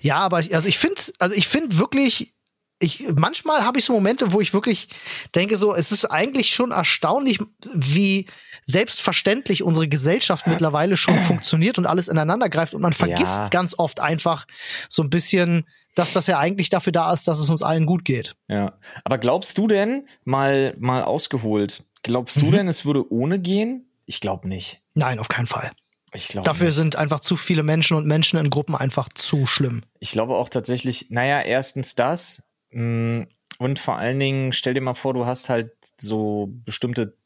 Ja, 0.00 0.16
aber 0.16 0.40
ich, 0.40 0.54
also 0.54 0.68
ich 0.68 0.78
finde, 0.78 1.00
also 1.18 1.34
ich 1.34 1.48
finde 1.48 1.78
wirklich, 1.78 2.34
ich 2.78 3.04
manchmal 3.16 3.62
habe 3.64 3.78
ich 3.78 3.84
so 3.84 3.92
Momente, 3.92 4.32
wo 4.32 4.40
ich 4.40 4.52
wirklich 4.54 4.88
denke, 5.34 5.56
so 5.56 5.74
es 5.74 5.90
ist 5.90 6.04
eigentlich 6.04 6.50
schon 6.54 6.70
erstaunlich, 6.70 7.38
wie 7.72 8.26
selbstverständlich 8.62 9.62
unsere 9.64 9.88
Gesellschaft 9.88 10.46
mittlerweile 10.46 10.96
schon 10.96 11.18
funktioniert 11.18 11.78
und 11.78 11.86
alles 11.86 12.06
ineinander 12.08 12.48
greift 12.48 12.74
und 12.74 12.82
man 12.82 12.92
vergisst 12.92 13.38
Ja. 13.38 13.48
ganz 13.48 13.74
oft 13.76 13.98
einfach 13.98 14.46
so 14.88 15.02
ein 15.02 15.10
bisschen, 15.10 15.66
dass 15.98 16.12
das 16.12 16.26
ja 16.26 16.38
eigentlich 16.38 16.70
dafür 16.70 16.92
da 16.92 17.12
ist, 17.12 17.28
dass 17.28 17.38
es 17.38 17.50
uns 17.50 17.62
allen 17.62 17.86
gut 17.86 18.04
geht. 18.04 18.34
Ja. 18.48 18.78
Aber 19.04 19.18
glaubst 19.18 19.58
du 19.58 19.66
denn, 19.66 20.06
mal, 20.24 20.74
mal 20.78 21.02
ausgeholt, 21.02 21.84
glaubst 22.02 22.36
du 22.40 22.46
Mhm. 22.46 22.52
denn, 22.52 22.68
es 22.68 22.84
würde 22.84 23.10
ohne 23.12 23.38
gehen? 23.38 23.90
Ich 24.06 24.20
glaube 24.20 24.48
nicht. 24.48 24.80
Nein, 24.94 25.18
auf 25.18 25.28
keinen 25.28 25.46
Fall. 25.46 25.70
Ich 26.14 26.28
glaube 26.28 26.46
Dafür 26.46 26.68
nicht. 26.68 26.76
sind 26.76 26.96
einfach 26.96 27.20
zu 27.20 27.36
viele 27.36 27.62
Menschen 27.62 27.96
und 27.96 28.06
Menschen 28.06 28.38
in 28.38 28.48
Gruppen 28.48 28.74
einfach 28.74 29.08
zu 29.14 29.44
schlimm. 29.44 29.82
Ich 29.98 30.12
glaube 30.12 30.36
auch 30.36 30.48
tatsächlich, 30.48 31.08
naja, 31.10 31.42
erstens 31.42 31.94
das. 31.94 32.42
mh, 32.70 33.26
Und 33.58 33.78
vor 33.78 33.96
allen 33.98 34.18
Dingen, 34.20 34.52
stell 34.52 34.72
dir 34.72 34.80
mal 34.80 34.94
vor, 34.94 35.12
du 35.12 35.26
hast 35.26 35.48
halt 35.50 35.72
so 36.00 36.48
bestimmte 36.64 37.17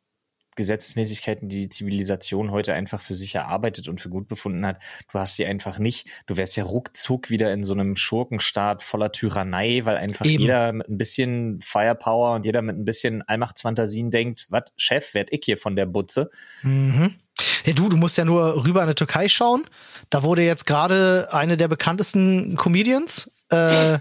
Gesetzmäßigkeiten, 0.56 1.48
die 1.48 1.62
die 1.62 1.68
Zivilisation 1.68 2.50
heute 2.50 2.74
einfach 2.74 3.00
für 3.00 3.14
sich 3.14 3.34
erarbeitet 3.34 3.88
und 3.88 4.00
für 4.00 4.08
gut 4.08 4.28
befunden 4.28 4.66
hat. 4.66 4.78
Du 5.10 5.18
hast 5.18 5.38
die 5.38 5.46
einfach 5.46 5.78
nicht. 5.78 6.06
Du 6.26 6.36
wärst 6.36 6.56
ja 6.56 6.64
ruckzuck 6.64 7.30
wieder 7.30 7.52
in 7.52 7.64
so 7.64 7.72
einem 7.74 7.96
Schurkenstaat 7.96 8.82
voller 8.82 9.12
Tyrannei, 9.12 9.80
weil 9.84 9.96
einfach 9.96 10.26
Eben. 10.26 10.42
jeder 10.42 10.72
mit 10.72 10.88
ein 10.88 10.98
bisschen 10.98 11.60
Firepower 11.60 12.34
und 12.34 12.44
jeder 12.44 12.62
mit 12.62 12.76
ein 12.76 12.84
bisschen 12.84 13.22
Allmachtsfantasien 13.22 14.10
denkt, 14.10 14.46
was, 14.50 14.64
Chef, 14.76 15.14
werd 15.14 15.32
ich 15.32 15.44
hier 15.44 15.58
von 15.58 15.76
der 15.76 15.86
Butze? 15.86 16.30
Mhm. 16.62 17.14
Ja, 17.64 17.72
du, 17.72 17.88
du 17.88 17.96
musst 17.96 18.18
ja 18.18 18.24
nur 18.24 18.66
rüber 18.66 18.82
in 18.82 18.88
die 18.88 18.94
Türkei 18.94 19.28
schauen. 19.28 19.64
Da 20.10 20.22
wurde 20.22 20.42
jetzt 20.42 20.66
gerade 20.66 21.28
eine 21.32 21.56
der 21.56 21.68
bekanntesten 21.68 22.56
Comedians 22.56 23.30
äh, 23.50 23.98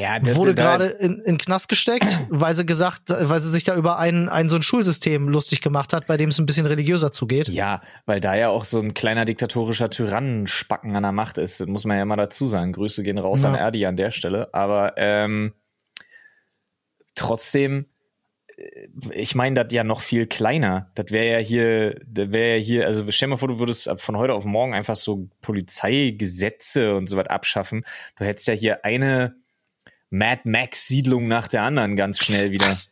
Ja, 0.00 0.18
das- 0.18 0.34
wurde 0.36 0.54
da- 0.54 0.62
gerade 0.62 0.86
in, 0.86 1.20
in 1.20 1.36
Knast 1.38 1.68
gesteckt, 1.68 2.20
weil 2.30 2.54
sie 2.54 2.64
gesagt, 2.64 3.02
weil 3.08 3.40
sie 3.40 3.50
sich 3.50 3.64
da 3.64 3.76
über 3.76 3.98
ein, 3.98 4.28
ein 4.28 4.48
so 4.48 4.56
ein 4.56 4.62
Schulsystem 4.62 5.28
lustig 5.28 5.60
gemacht 5.60 5.92
hat, 5.92 6.06
bei 6.06 6.16
dem 6.16 6.30
es 6.30 6.38
ein 6.38 6.46
bisschen 6.46 6.66
religiöser 6.66 7.12
zugeht. 7.12 7.48
Ja, 7.48 7.82
weil 8.06 8.20
da 8.20 8.34
ja 8.34 8.48
auch 8.48 8.64
so 8.64 8.80
ein 8.80 8.94
kleiner 8.94 9.24
diktatorischer 9.24 9.90
Tyrannenspacken 9.90 10.96
an 10.96 11.02
der 11.02 11.12
Macht 11.12 11.38
ist. 11.38 11.60
Das 11.60 11.66
muss 11.68 11.84
man 11.84 11.96
ja 11.98 12.02
immer 12.02 12.16
dazu 12.16 12.48
sagen. 12.48 12.72
Grüße 12.72 13.02
gehen 13.02 13.18
raus 13.18 13.42
Ja. 13.42 13.48
an 13.50 13.54
Erdi 13.54 13.84
an 13.86 13.96
der 13.96 14.10
Stelle. 14.10 14.48
Aber 14.54 14.94
ähm, 14.96 15.52
trotzdem, 17.14 17.86
äh, 18.56 18.88
ich 19.12 19.34
meine, 19.34 19.62
das 19.62 19.72
ja 19.72 19.84
noch 19.84 20.00
viel 20.00 20.26
kleiner. 20.26 20.90
Das 20.94 21.10
wäre 21.10 21.32
ja 21.32 21.38
hier, 21.38 22.00
das 22.06 22.32
wäre 22.32 22.56
ja 22.56 22.62
hier, 22.62 22.86
also 22.86 23.04
stell 23.10 23.28
dir 23.28 23.30
mal 23.30 23.36
vor, 23.36 23.48
du 23.48 23.58
würdest 23.58 23.90
von 23.98 24.16
heute 24.16 24.34
auf 24.34 24.44
morgen 24.44 24.74
einfach 24.74 24.96
so 24.96 25.28
Polizeigesetze 25.42 26.94
und 26.94 27.06
so 27.08 27.16
was 27.16 27.26
abschaffen. 27.26 27.84
Du 28.18 28.24
hättest 28.24 28.48
ja 28.48 28.54
hier 28.54 28.84
eine 28.84 29.34
Mad 30.10 30.42
Max-Siedlung 30.44 31.28
nach 31.28 31.48
der 31.48 31.62
anderen 31.62 31.96
ganz 31.96 32.18
schnell 32.18 32.50
wieder. 32.50 32.66
Was? 32.66 32.90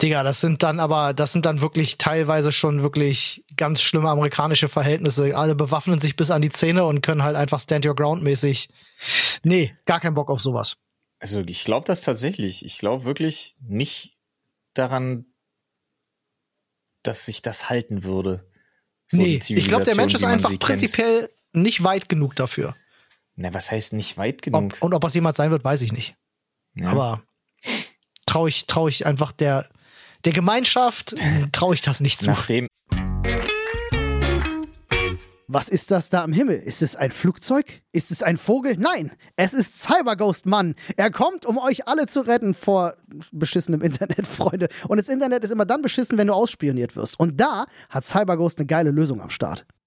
Digga, 0.00 0.22
das 0.22 0.40
sind 0.40 0.62
dann 0.62 0.80
aber, 0.80 1.12
das 1.12 1.32
sind 1.32 1.44
dann 1.44 1.60
wirklich 1.60 1.98
teilweise 1.98 2.52
schon 2.52 2.82
wirklich 2.82 3.44
ganz 3.56 3.82
schlimme 3.82 4.08
amerikanische 4.08 4.68
Verhältnisse. 4.68 5.36
Alle 5.36 5.54
bewaffnen 5.54 6.00
sich 6.00 6.16
bis 6.16 6.30
an 6.30 6.40
die 6.40 6.50
Zähne 6.50 6.84
und 6.84 7.02
können 7.02 7.22
halt 7.22 7.36
einfach 7.36 7.60
Stand 7.60 7.84
Your 7.84 7.94
Ground 7.94 8.22
mäßig. 8.22 8.70
Nee, 9.42 9.74
gar 9.84 10.00
keinen 10.00 10.14
Bock 10.14 10.30
auf 10.30 10.40
sowas. 10.40 10.76
Also 11.18 11.42
ich 11.46 11.64
glaube 11.64 11.86
das 11.86 12.00
tatsächlich. 12.00 12.64
Ich 12.64 12.78
glaube 12.78 13.04
wirklich 13.04 13.56
nicht 13.60 14.16
daran, 14.72 15.26
dass 17.02 17.26
sich 17.26 17.42
das 17.42 17.68
halten 17.68 18.04
würde. 18.04 18.46
So 19.06 19.18
nee, 19.18 19.40
ich 19.46 19.68
glaube, 19.68 19.84
der 19.84 19.96
Mensch 19.96 20.14
ist 20.14 20.24
einfach 20.24 20.48
sie 20.48 20.56
kennt. 20.56 20.80
prinzipiell 20.80 21.30
nicht 21.52 21.82
weit 21.84 22.08
genug 22.08 22.36
dafür. 22.36 22.74
Na, 23.36 23.52
was 23.52 23.70
heißt 23.70 23.92
nicht 23.92 24.16
weit 24.16 24.42
genug? 24.42 24.74
Ob, 24.74 24.82
und 24.82 24.94
ob 24.94 25.02
das 25.02 25.14
jemals 25.14 25.36
sein 25.36 25.50
wird, 25.50 25.64
weiß 25.64 25.82
ich 25.82 25.92
nicht. 25.92 26.14
Ja. 26.74 26.90
Aber 26.90 27.22
traue 28.26 28.48
ich, 28.48 28.66
trau 28.66 28.88
ich 28.88 29.06
einfach 29.06 29.32
der, 29.32 29.68
der 30.24 30.32
Gemeinschaft, 30.32 31.14
traue 31.52 31.74
ich 31.74 31.82
das 31.82 32.00
nicht 32.00 32.20
zu. 32.20 32.26
Nachdem, 32.30 32.68
Was 35.52 35.68
ist 35.68 35.90
das 35.90 36.08
da 36.10 36.22
am 36.22 36.32
Himmel? 36.32 36.60
Ist 36.60 36.80
es 36.80 36.94
ein 36.94 37.10
Flugzeug? 37.10 37.82
Ist 37.90 38.12
es 38.12 38.22
ein 38.22 38.36
Vogel? 38.36 38.76
Nein, 38.78 39.10
es 39.34 39.52
ist 39.52 39.80
Cyberghost 39.82 40.46
Mann. 40.46 40.76
Er 40.96 41.10
kommt, 41.10 41.44
um 41.44 41.58
euch 41.58 41.88
alle 41.88 42.06
zu 42.06 42.20
retten 42.20 42.54
vor 42.54 42.94
beschissenem 43.32 43.82
Internet, 43.82 44.26
Freunde. 44.28 44.68
Und 44.86 45.00
das 45.00 45.08
Internet 45.08 45.42
ist 45.42 45.50
immer 45.50 45.66
dann 45.66 45.82
beschissen, 45.82 46.18
wenn 46.18 46.28
du 46.28 46.34
ausspioniert 46.34 46.94
wirst. 46.94 47.18
Und 47.18 47.40
da 47.40 47.66
hat 47.88 48.06
Cyberghost 48.06 48.60
eine 48.60 48.66
geile 48.66 48.92
Lösung 48.92 49.20
am 49.20 49.30
Start. 49.30 49.66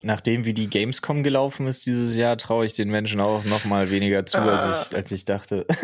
Nachdem 0.00 0.44
wie 0.44 0.54
die 0.54 0.70
Gamescom 0.70 1.22
gelaufen 1.22 1.66
ist 1.66 1.86
dieses 1.86 2.14
Jahr, 2.14 2.36
traue 2.36 2.64
ich 2.66 2.74
den 2.74 2.88
Menschen 2.88 3.20
auch 3.20 3.44
noch 3.44 3.64
mal 3.64 3.90
weniger 3.90 4.24
zu, 4.26 4.38
als 4.38 4.64
ich, 4.64 4.96
als 4.96 5.12
ich 5.12 5.24
dachte. 5.24 5.66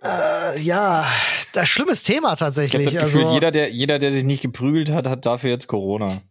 Äh, 0.00 0.60
ja, 0.60 1.10
das 1.52 1.68
schlimmes 1.68 2.04
Thema 2.04 2.34
Ich 2.34 2.38
tatsächlich. 2.38 2.84
das 2.84 2.94
Gefühl, 2.94 3.24
also, 3.24 3.34
jeder, 3.34 3.50
der, 3.50 3.72
jeder, 3.72 3.98
der 3.98 4.12
sich 4.12 4.22
nicht 4.22 4.42
geprügelt 4.42 4.90
hat, 4.90 5.08
hat 5.08 5.26
dafür 5.26 5.50
jetzt 5.50 5.66
Corona. 5.66 6.22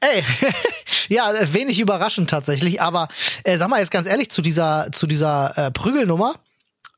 ey, 0.00 0.22
ja, 1.08 1.30
wenig 1.52 1.78
überraschend 1.78 2.30
tatsächlich. 2.30 2.80
Aber 2.80 3.08
äh, 3.44 3.58
sag 3.58 3.68
mal 3.68 3.80
jetzt 3.80 3.90
ganz 3.90 4.06
ehrlich 4.06 4.30
zu 4.30 4.40
dieser, 4.40 4.88
zu 4.92 5.06
dieser 5.06 5.52
äh, 5.58 5.70
Prügelnummer. 5.70 6.36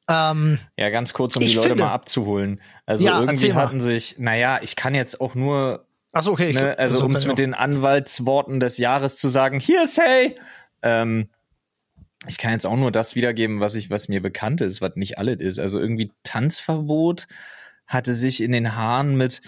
Ähm, 0.09 0.59
ja, 0.77 0.91
ganz 0.91 1.13
kurz, 1.13 1.35
um 1.35 1.41
die 1.41 1.53
Leute 1.53 1.71
finde, 1.71 1.85
mal 1.85 1.91
abzuholen. 1.91 2.61
Also 2.87 3.05
ja, 3.05 3.21
irgendwie 3.21 3.55
hatten 3.55 3.81
sich, 3.81 4.17
naja, 4.19 4.61
ich 4.63 4.77
kann 4.77 4.95
jetzt 4.95 5.21
auch 5.21 5.35
nur 5.35 5.85
Ach 6.13 6.23
so, 6.23 6.33
okay. 6.33 6.53
Ne, 6.53 6.79
also, 6.79 7.05
um 7.05 7.15
es 7.15 7.27
mit 7.27 7.39
den 7.39 7.55
Anwaltsworten 7.55 8.61
des 8.61 8.79
Jahres 8.79 9.17
zu 9.17 9.29
sagen, 9.29 9.61
Hearsay! 9.61 10.35
Ähm, 10.83 11.29
ich 12.29 12.39
kann 12.39 12.53
jetzt 12.53 12.67
auch 12.67 12.77
nur 12.77 12.93
das 12.93 13.17
wiedergeben, 13.17 13.61
was 13.61 13.75
ich, 13.75 13.91
was 13.91 14.09
mir 14.09 14.23
bekannt 14.23 14.61
ist, 14.61 14.81
was 14.81 14.95
nicht 14.95 15.19
alles 15.19 15.41
ist. 15.41 15.59
Also 15.59 15.81
irgendwie 15.81 16.13
Tanzverbot 16.23 17.27
hatte 17.87 18.15
sich 18.15 18.43
in 18.43 18.53
den 18.53 18.77
Haaren 18.77 19.17
mit 19.17 19.43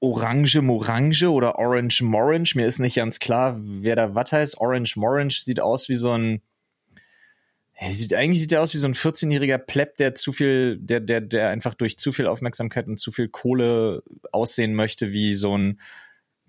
Orange 0.00 0.60
Morange 0.62 1.30
oder 1.30 1.58
Orange 1.58 2.02
Morange. 2.02 2.52
Mir 2.54 2.66
ist 2.66 2.78
nicht 2.78 2.96
ganz 2.96 3.18
klar, 3.18 3.56
wer 3.58 3.96
da 3.96 4.14
was 4.14 4.32
heißt. 4.32 4.58
Orange 4.58 4.96
Morange 4.96 5.32
sieht 5.32 5.60
aus 5.60 5.88
wie 5.88 5.94
so 5.94 6.12
ein 6.12 6.42
Sieht, 7.78 8.14
eigentlich 8.14 8.40
sieht 8.40 8.52
er 8.52 8.62
aus 8.62 8.72
wie 8.72 8.78
so 8.78 8.86
ein 8.86 8.94
14-jähriger 8.94 9.58
Pleb, 9.58 9.98
der 9.98 10.14
zu 10.14 10.32
viel, 10.32 10.78
der, 10.78 11.00
der, 11.00 11.20
der 11.20 11.50
einfach 11.50 11.74
durch 11.74 11.98
zu 11.98 12.10
viel 12.10 12.26
Aufmerksamkeit 12.26 12.86
und 12.86 12.98
zu 12.98 13.12
viel 13.12 13.28
Kohle 13.28 14.02
aussehen 14.32 14.74
möchte, 14.74 15.12
wie 15.12 15.34
so 15.34 15.56
ein, 15.56 15.80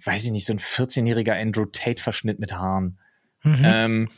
weiß 0.04 0.26
ich 0.26 0.32
nicht, 0.32 0.46
so 0.46 0.54
ein 0.54 0.60
14-jähriger 0.60 1.34
Andrew 1.34 1.66
Tate-Verschnitt 1.66 2.40
mit 2.40 2.54
Haaren. 2.54 2.98
Mhm. 3.44 3.62
Ähm, 3.64 4.10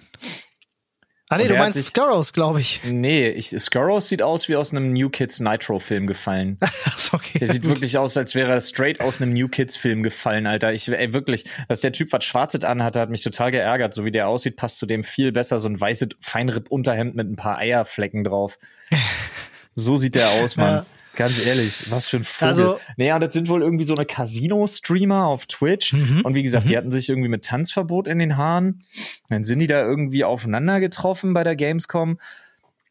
Ah 1.31 1.37
nee, 1.37 1.47
du 1.47 1.55
meinst 1.55 1.77
sich, 1.77 1.85
Skurrows, 1.85 2.33
glaube 2.33 2.59
ich. 2.59 2.81
Nee, 2.83 3.29
ich, 3.29 3.49
Skurrows 3.49 4.07
sieht 4.07 4.23
aus 4.23 4.49
wie 4.49 4.55
aus 4.55 4.71
einem 4.71 4.91
New 4.93 5.09
Kids 5.09 5.39
Nitro 5.39 5.77
Film 5.77 6.07
gefallen. 6.07 6.57
okay, 7.11 7.37
der 7.37 7.49
sieht 7.49 7.61
gut. 7.61 7.75
wirklich 7.75 7.99
aus, 7.99 8.17
als 8.17 8.33
wäre 8.33 8.51
er 8.51 8.61
straight 8.61 8.99
aus 8.99 9.21
einem 9.21 9.33
New 9.33 9.47
Kids 9.47 9.77
Film 9.77 10.01
gefallen, 10.01 10.47
Alter. 10.47 10.73
Ich 10.73 10.87
ey, 10.87 11.13
wirklich, 11.13 11.45
dass 11.67 11.81
der 11.81 11.91
Typ 11.91 12.11
was 12.13 12.23
Schwarzes 12.23 12.63
anhatte, 12.63 12.99
hat 12.99 13.11
mich 13.11 13.21
total 13.21 13.51
geärgert. 13.51 13.93
So 13.93 14.05
wie 14.05 14.11
der 14.11 14.27
aussieht, 14.27 14.55
passt 14.55 14.79
zu 14.79 14.87
dem 14.87 15.03
viel 15.03 15.31
besser 15.31 15.59
so 15.59 15.69
ein 15.69 15.79
weißes 15.79 16.09
Feinripp-Unterhemd 16.19 17.13
mit 17.15 17.29
ein 17.29 17.35
paar 17.35 17.59
Eierflecken 17.59 18.23
drauf. 18.23 18.57
so 19.75 19.97
sieht 19.97 20.15
der 20.15 20.29
aus, 20.43 20.57
Mann. 20.57 20.77
Ja. 20.77 20.85
Ganz 21.19 21.45
ehrlich, 21.45 21.91
was 21.91 22.07
für 22.07 22.15
ein 22.15 22.23
Vogel. 22.23 22.47
Also, 22.47 22.79
naja, 22.95 23.19
das 23.19 23.33
sind 23.33 23.49
wohl 23.49 23.61
irgendwie 23.61 23.83
so 23.83 23.93
eine 23.93 24.05
Casino-Streamer 24.05 25.25
auf 25.25 25.47
Twitch. 25.47 25.91
Mhm, 25.91 26.21
und 26.23 26.33
wie 26.33 26.43
gesagt, 26.43 26.63
mhm. 26.63 26.69
die 26.69 26.77
hatten 26.77 26.91
sich 26.91 27.09
irgendwie 27.09 27.27
mit 27.27 27.43
Tanzverbot 27.43 28.07
in 28.07 28.19
den 28.19 28.37
Haaren. 28.37 28.85
Dann 29.27 29.43
sind 29.43 29.59
die 29.59 29.67
da 29.67 29.81
irgendwie 29.81 30.23
aufeinander 30.23 30.79
getroffen 30.79 31.33
bei 31.33 31.43
der 31.43 31.57
Gamescom. 31.57 32.19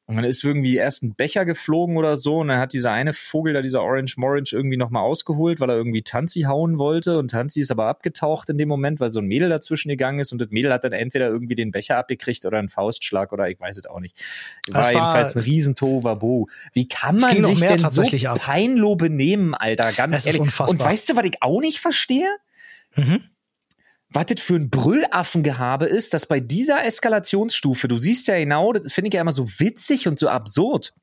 Und 0.09 0.16
dann 0.16 0.24
ist 0.24 0.42
irgendwie 0.42 0.76
erst 0.76 1.02
ein 1.02 1.14
Becher 1.14 1.44
geflogen 1.44 1.98
oder 1.98 2.16
so 2.16 2.38
und 2.38 2.48
dann 2.48 2.59
hat 2.59 2.72
dieser 2.72 2.92
eine 2.92 3.12
Vogel 3.12 3.52
da, 3.52 3.61
dieser 3.61 3.82
Orange 3.82 4.14
Morange, 4.16 4.48
irgendwie 4.52 4.78
nochmal 4.78 5.02
ausgeholt, 5.02 5.61
weil 5.61 5.68
er 5.68 5.76
irgendwie 5.76 6.00
Tanzi 6.00 6.44
hauen 6.48 6.78
wollte 6.78 7.18
und 7.18 7.30
Tanzi 7.30 7.61
ist 7.61 7.70
aber 7.70 7.88
abgetaucht 7.88 8.48
in 8.48 8.56
dem 8.56 8.70
Moment, 8.70 9.00
weil 9.00 9.12
so 9.12 9.20
ein 9.20 9.26
Mädel 9.26 9.50
dazwischen 9.50 9.90
gegangen 9.90 10.18
ist 10.18 10.32
und 10.32 10.40
das 10.40 10.48
Mädel 10.48 10.72
hat 10.72 10.82
dann 10.82 10.92
entweder 10.92 11.28
irgendwie 11.28 11.56
den 11.56 11.72
Becher 11.72 11.98
abgekriegt 11.98 12.46
oder 12.46 12.59
einen 12.59 12.70
Faustschlag 12.70 13.34
oder 13.34 13.50
ich 13.50 13.61
weiß 13.61 13.76
es 13.76 13.84
auch 13.84 14.00
nicht. 14.00 14.18
War, 14.70 14.84
war 14.84 14.92
jedenfalls 14.92 15.36
ein 15.36 15.42
Riesentohuwabohu. 15.42 16.46
Wie 16.72 16.88
kann 16.88 17.18
man 17.18 17.44
sich 17.44 17.61
denn 17.61 17.90
so 17.90 18.02
peinloh 18.36 18.96
benehmen, 18.96 19.54
Alter? 19.54 19.92
Ganz 19.92 20.24
ehrlich. 20.24 20.40
Und 20.40 20.80
weißt 20.80 21.11
du, 21.11 21.16
was 21.16 21.24
ich 21.26 21.42
auch 21.42 21.61
nicht 21.61 21.80
verstehe? 21.80 22.28
Mhm 22.96 23.24
was 24.11 24.26
das 24.26 24.40
für 24.40 24.54
ein 24.54 24.70
Brüllaffengehabe 24.70 25.86
ist, 25.86 26.14
dass 26.14 26.26
bei 26.26 26.40
dieser 26.40 26.84
Eskalationsstufe, 26.84 27.88
du 27.88 27.98
siehst 27.98 28.26
ja 28.28 28.36
genau, 28.38 28.72
das 28.72 28.92
finde 28.92 29.09
ich 29.09 29.14
ja 29.14 29.20
immer 29.20 29.32
so 29.32 29.46
witzig 29.59 30.09
und 30.09 30.18
so 30.18 30.28
absurd, 30.28 30.94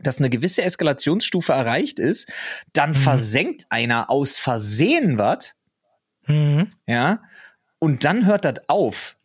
dass 0.00 0.18
eine 0.18 0.30
gewisse 0.30 0.62
Eskalationsstufe 0.62 1.52
erreicht 1.52 1.98
ist, 1.98 2.32
dann 2.72 2.90
mhm. 2.90 2.94
versenkt 2.94 3.66
einer 3.70 4.10
aus 4.10 4.38
Versehen 4.38 5.18
was, 5.18 5.54
mhm. 6.26 6.70
ja, 6.86 7.22
und 7.78 8.04
dann 8.04 8.26
hört 8.26 8.44
das 8.44 8.68
auf. 8.68 9.16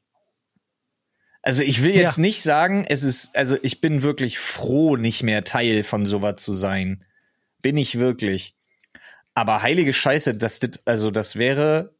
Also 1.41 1.61
ich 1.61 1.83
will 1.83 1.95
jetzt 1.95 2.17
ja. 2.17 2.21
nicht 2.21 2.41
sagen, 2.41 2.85
es 2.87 3.03
ist, 3.03 3.35
also 3.35 3.57
ich 3.61 3.81
bin 3.81 4.01
wirklich 4.01 4.39
froh, 4.39 4.95
nicht 4.95 5.23
mehr 5.23 5.43
Teil 5.43 5.83
von 5.83 6.05
sowas 6.05 6.41
zu 6.41 6.53
sein. 6.53 7.03
Bin 7.61 7.75
ich 7.75 7.99
wirklich. 7.99 8.55
Aber 9.35 9.61
heilige 9.61 9.91
Scheiße, 9.91 10.35
das, 10.35 10.61
also 10.85 11.11
das 11.11 11.35
wäre 11.35 11.93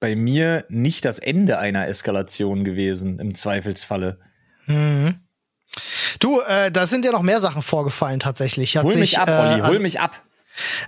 bei 0.00 0.16
mir 0.16 0.64
nicht 0.68 1.04
das 1.04 1.18
Ende 1.18 1.58
einer 1.58 1.86
Eskalation 1.86 2.64
gewesen, 2.64 3.18
im 3.18 3.34
Zweifelsfalle. 3.34 4.18
Mhm. 4.66 5.20
Du, 6.18 6.40
äh, 6.40 6.70
da 6.72 6.86
sind 6.86 7.04
ja 7.04 7.12
noch 7.12 7.22
mehr 7.22 7.40
Sachen 7.40 7.62
vorgefallen 7.62 8.18
tatsächlich. 8.18 8.76
Hat 8.76 8.84
hol 8.84 8.96
mich 8.96 9.10
sich, 9.10 9.18
ab, 9.18 9.28
Olli, 9.28 9.60
äh, 9.60 9.62
hol 9.62 9.68
also, 9.68 9.80
mich 9.80 10.00
ab. 10.00 10.22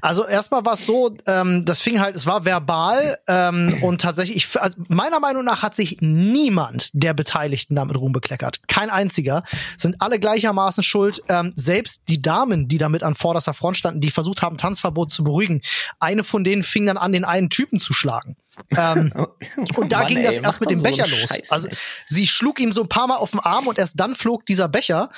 Also 0.01 0.27
erstmal 0.27 0.65
war 0.65 0.75
es 0.75 0.87
so, 0.87 1.15
ähm, 1.27 1.65
das 1.65 1.81
fing 1.81 2.01
halt, 2.01 2.17
es 2.17 2.27
war 2.27 2.45
verbal 2.45 3.19
ähm, 3.29 3.79
und 3.83 4.01
tatsächlich, 4.01 4.37
ich, 4.37 4.61
also 4.61 4.77
meiner 4.89 5.21
Meinung 5.21 5.45
nach 5.45 5.63
hat 5.63 5.75
sich 5.75 5.99
niemand 6.01 6.91
der 6.93 7.15
Beteiligten 7.15 7.75
damit 7.75 7.97
Ruhm 7.97 8.13
bekleckert. 8.13 8.61
Kein 8.69 8.91
einziger. 8.91 9.43
Sind 9.79 9.97
alle 10.01 10.19
gleichermaßen 10.19 10.83
schuld. 10.83 11.23
Ähm, 11.29 11.53
selbst 11.57 12.03
die 12.09 12.21
Damen, 12.21 12.69
die 12.69 12.79
damit 12.79 13.03
an 13.03 13.15
vorderster 13.15 13.55
Front 13.55 13.77
standen, 13.77 14.01
die 14.01 14.11
versucht 14.11 14.43
haben, 14.43 14.59
Tanzverbot 14.59 15.11
zu 15.11 15.25
beruhigen. 15.25 15.63
Eine 16.01 16.25
von 16.25 16.45
denen 16.45 16.63
fing 16.63 16.87
dann 16.87 16.97
an, 16.97 17.13
den 17.13 17.25
einen 17.25 17.51
Typen 17.51 17.81
zu 17.81 17.93
schlagen. 17.93 18.37
ähm, 18.77 19.13
und 19.77 19.93
da 19.93 20.01
Mann, 20.01 20.09
ging 20.09 20.23
das 20.23 20.37
ey, 20.37 20.43
erst 20.43 20.61
mit 20.61 20.71
dem 20.71 20.83
Becher 20.83 21.07
so 21.07 21.17
los. 21.17 21.29
Scheiß, 21.29 21.51
also 21.51 21.69
sie 22.07 22.27
schlug 22.27 22.61
ihm 22.61 22.73
so 22.73 22.83
ein 22.83 22.89
paar 22.89 23.07
Mal 23.07 23.17
auf 23.17 23.31
den 23.31 23.41
Arm 23.41 23.67
und 23.67 23.79
erst 23.79 23.99
dann 23.99 24.15
flog 24.15 24.45
dieser 24.47 24.69
Becher. 24.69 25.11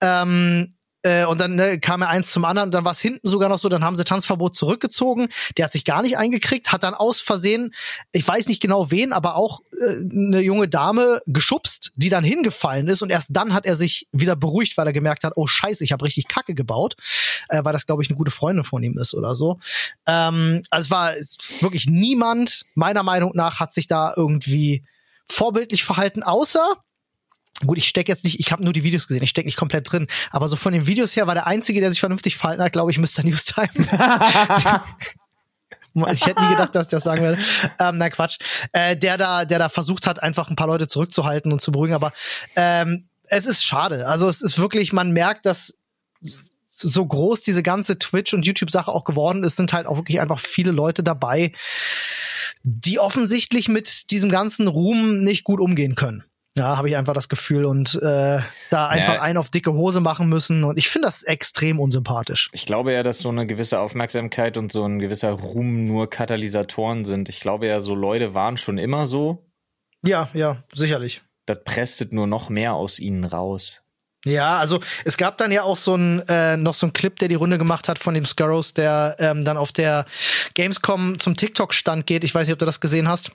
Ähm, 0.00 0.74
äh, 1.02 1.24
und 1.24 1.40
dann 1.40 1.54
ne, 1.54 1.78
kam 1.78 2.02
er 2.02 2.08
eins 2.08 2.30
zum 2.30 2.44
anderen. 2.44 2.70
Dann 2.70 2.84
war 2.84 2.92
es 2.92 3.00
hinten 3.00 3.26
sogar 3.26 3.48
noch 3.48 3.58
so, 3.58 3.68
dann 3.68 3.84
haben 3.84 3.96
sie 3.96 4.04
Tanzverbot 4.04 4.56
zurückgezogen. 4.56 5.28
Der 5.56 5.64
hat 5.64 5.72
sich 5.72 5.84
gar 5.84 6.02
nicht 6.02 6.16
eingekriegt, 6.16 6.72
hat 6.72 6.82
dann 6.82 6.94
aus 6.94 7.20
Versehen, 7.20 7.72
ich 8.12 8.26
weiß 8.26 8.48
nicht 8.48 8.60
genau 8.60 8.90
wen, 8.90 9.12
aber 9.12 9.36
auch 9.36 9.60
äh, 9.80 9.96
eine 9.96 10.40
junge 10.40 10.68
Dame 10.68 11.20
geschubst, 11.26 11.92
die 11.94 12.08
dann 12.08 12.24
hingefallen 12.24 12.88
ist. 12.88 13.02
Und 13.02 13.10
erst 13.10 13.28
dann 13.30 13.54
hat 13.54 13.64
er 13.64 13.76
sich 13.76 14.08
wieder 14.12 14.36
beruhigt, 14.36 14.76
weil 14.76 14.86
er 14.86 14.92
gemerkt 14.92 15.24
hat, 15.24 15.34
oh 15.36 15.46
scheiße, 15.46 15.84
ich 15.84 15.92
habe 15.92 16.04
richtig 16.04 16.28
Kacke 16.28 16.54
gebaut, 16.54 16.96
äh, 17.48 17.62
weil 17.64 17.72
das, 17.72 17.86
glaube 17.86 18.02
ich, 18.02 18.08
eine 18.08 18.16
gute 18.16 18.30
Freundin 18.30 18.64
von 18.64 18.82
ihm 18.82 18.98
ist 18.98 19.14
oder 19.14 19.34
so. 19.34 19.58
Ähm, 20.06 20.62
also 20.70 20.86
es 20.86 20.90
war 20.90 21.14
wirklich 21.60 21.86
niemand, 21.86 22.64
meiner 22.74 23.02
Meinung 23.02 23.32
nach, 23.34 23.60
hat 23.60 23.72
sich 23.72 23.86
da 23.86 24.14
irgendwie 24.16 24.84
vorbildlich 25.30 25.84
verhalten, 25.84 26.22
außer 26.22 26.76
Gut, 27.66 27.78
ich 27.78 27.88
stecke 27.88 28.12
jetzt 28.12 28.24
nicht, 28.24 28.38
ich 28.38 28.52
habe 28.52 28.62
nur 28.62 28.72
die 28.72 28.84
Videos 28.84 29.08
gesehen, 29.08 29.22
ich 29.22 29.30
stecke 29.30 29.46
nicht 29.46 29.56
komplett 29.56 29.90
drin. 29.90 30.06
Aber 30.30 30.48
so 30.48 30.56
von 30.56 30.72
den 30.72 30.86
Videos 30.86 31.16
her 31.16 31.26
war 31.26 31.34
der 31.34 31.46
Einzige, 31.46 31.80
der 31.80 31.90
sich 31.90 32.00
vernünftig 32.00 32.36
verhalten 32.36 32.62
hat, 32.62 32.72
glaube 32.72 32.90
ich, 32.90 32.98
Mr. 32.98 33.22
Newstime. 33.24 33.68
ich 36.12 36.26
hätte 36.26 36.42
nie 36.42 36.50
gedacht, 36.50 36.74
dass 36.74 36.84
ich 36.84 36.90
das 36.90 37.02
sagen 37.02 37.22
werde. 37.22 37.38
Ähm, 37.80 37.98
na 37.98 38.10
Quatsch. 38.10 38.38
Äh, 38.72 38.96
der 38.96 39.16
da, 39.18 39.44
der 39.44 39.58
da 39.58 39.68
versucht 39.68 40.06
hat, 40.06 40.22
einfach 40.22 40.48
ein 40.50 40.56
paar 40.56 40.68
Leute 40.68 40.86
zurückzuhalten 40.86 41.52
und 41.52 41.60
zu 41.60 41.72
beruhigen. 41.72 41.94
Aber 41.94 42.12
ähm, 42.54 43.08
es 43.24 43.46
ist 43.46 43.64
schade. 43.64 44.06
Also 44.06 44.28
es 44.28 44.40
ist 44.40 44.58
wirklich, 44.58 44.92
man 44.92 45.10
merkt, 45.10 45.44
dass 45.44 45.74
so 46.76 47.04
groß 47.04 47.42
diese 47.42 47.64
ganze 47.64 47.98
Twitch- 47.98 48.34
und 48.34 48.46
YouTube-Sache 48.46 48.92
auch 48.92 49.04
geworden 49.04 49.42
ist, 49.42 49.56
sind 49.56 49.72
halt 49.72 49.86
auch 49.86 49.96
wirklich 49.96 50.20
einfach 50.20 50.38
viele 50.38 50.70
Leute 50.70 51.02
dabei, 51.02 51.52
die 52.62 53.00
offensichtlich 53.00 53.68
mit 53.68 54.10
diesem 54.12 54.30
ganzen 54.30 54.68
Ruhm 54.68 55.22
nicht 55.22 55.44
gut 55.44 55.60
umgehen 55.60 55.96
können. 55.96 56.24
Ja, 56.58 56.76
habe 56.76 56.88
ich 56.88 56.96
einfach 56.96 57.14
das 57.14 57.28
Gefühl 57.28 57.64
und 57.64 57.94
äh, 58.02 58.40
da 58.70 58.88
einfach 58.88 59.14
ja. 59.14 59.22
einen 59.22 59.38
auf 59.38 59.48
dicke 59.48 59.72
Hose 59.72 60.00
machen 60.00 60.28
müssen 60.28 60.64
und 60.64 60.76
ich 60.76 60.88
finde 60.88 61.06
das 61.06 61.22
extrem 61.22 61.78
unsympathisch. 61.78 62.48
Ich 62.52 62.66
glaube 62.66 62.92
ja, 62.92 63.04
dass 63.04 63.20
so 63.20 63.28
eine 63.28 63.46
gewisse 63.46 63.78
Aufmerksamkeit 63.78 64.56
und 64.56 64.72
so 64.72 64.84
ein 64.84 64.98
gewisser 64.98 65.30
Ruhm 65.30 65.86
nur 65.86 66.10
Katalysatoren 66.10 67.04
sind. 67.04 67.28
Ich 67.28 67.38
glaube 67.38 67.68
ja, 67.68 67.78
so 67.78 67.94
Leute 67.94 68.34
waren 68.34 68.56
schon 68.56 68.76
immer 68.76 69.06
so. 69.06 69.46
Ja, 70.04 70.28
ja, 70.34 70.64
sicherlich. 70.74 71.22
Das 71.46 71.62
presset 71.62 72.12
nur 72.12 72.26
noch 72.26 72.48
mehr 72.48 72.74
aus 72.74 72.98
ihnen 72.98 73.24
raus. 73.24 73.82
Ja, 74.24 74.58
also 74.58 74.80
es 75.04 75.16
gab 75.16 75.38
dann 75.38 75.52
ja 75.52 75.62
auch 75.62 75.76
so 75.76 75.94
ein 75.94 76.24
äh, 76.28 76.56
noch 76.56 76.74
so 76.74 76.88
ein 76.88 76.92
Clip, 76.92 77.16
der 77.20 77.28
die 77.28 77.36
Runde 77.36 77.56
gemacht 77.56 77.88
hat 77.88 78.00
von 78.00 78.14
dem 78.14 78.26
Skurrows, 78.26 78.74
der 78.74 79.14
ähm, 79.20 79.44
dann 79.44 79.56
auf 79.56 79.70
der 79.70 80.06
Gamescom 80.54 81.20
zum 81.20 81.36
TikTok-Stand 81.36 82.04
geht. 82.06 82.24
Ich 82.24 82.34
weiß 82.34 82.48
nicht, 82.48 82.52
ob 82.52 82.58
du 82.58 82.66
das 82.66 82.80
gesehen 82.80 83.08
hast 83.08 83.30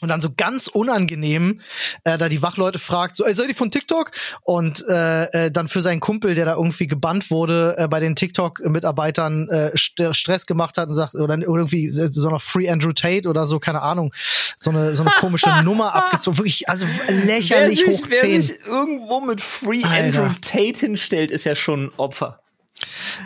und 0.00 0.08
dann 0.08 0.20
so 0.20 0.30
ganz 0.36 0.66
unangenehm 0.68 1.60
äh, 2.04 2.18
da 2.18 2.28
die 2.28 2.42
Wachleute 2.42 2.78
fragt, 2.78 3.16
so, 3.16 3.24
ey, 3.24 3.34
seid 3.34 3.48
ihr 3.48 3.54
von 3.54 3.70
TikTok? 3.70 4.10
Und 4.42 4.84
äh, 4.88 5.24
äh, 5.24 5.50
dann 5.50 5.68
für 5.68 5.82
seinen 5.82 6.00
Kumpel, 6.00 6.34
der 6.34 6.44
da 6.44 6.54
irgendwie 6.54 6.86
gebannt 6.86 7.30
wurde, 7.30 7.74
äh, 7.78 7.88
bei 7.88 8.00
den 8.00 8.16
TikTok-Mitarbeitern 8.16 9.48
äh, 9.48 9.76
St 9.76 10.00
Stress 10.12 10.46
gemacht 10.46 10.78
hat 10.78 10.88
und 10.88 10.94
sagt, 10.94 11.14
oder 11.14 11.36
irgendwie 11.36 11.88
so 11.88 12.30
noch 12.30 12.42
Free 12.42 12.68
Andrew 12.68 12.92
Tate 12.92 13.28
oder 13.28 13.46
so, 13.46 13.58
keine 13.58 13.82
Ahnung, 13.82 14.12
so 14.56 14.70
eine, 14.70 14.94
so 14.94 15.02
eine 15.02 15.12
komische 15.12 15.50
Nummer 15.64 15.94
abgezogen. 15.94 16.38
Wirklich, 16.38 16.68
also 16.68 16.86
lächerlich 17.24 17.82
wer 17.84 17.92
sich, 17.92 18.00
hoch 18.00 18.08
10. 18.08 18.10
Wer 18.10 18.42
sich 18.42 18.66
irgendwo 18.66 19.20
mit 19.20 19.40
Free 19.40 19.82
Alter. 19.84 20.24
Andrew 20.24 20.34
Tate 20.40 20.80
hinstellt, 20.80 21.30
ist 21.30 21.44
ja 21.44 21.54
schon 21.54 21.84
ein 21.84 21.90
Opfer. 21.96 22.40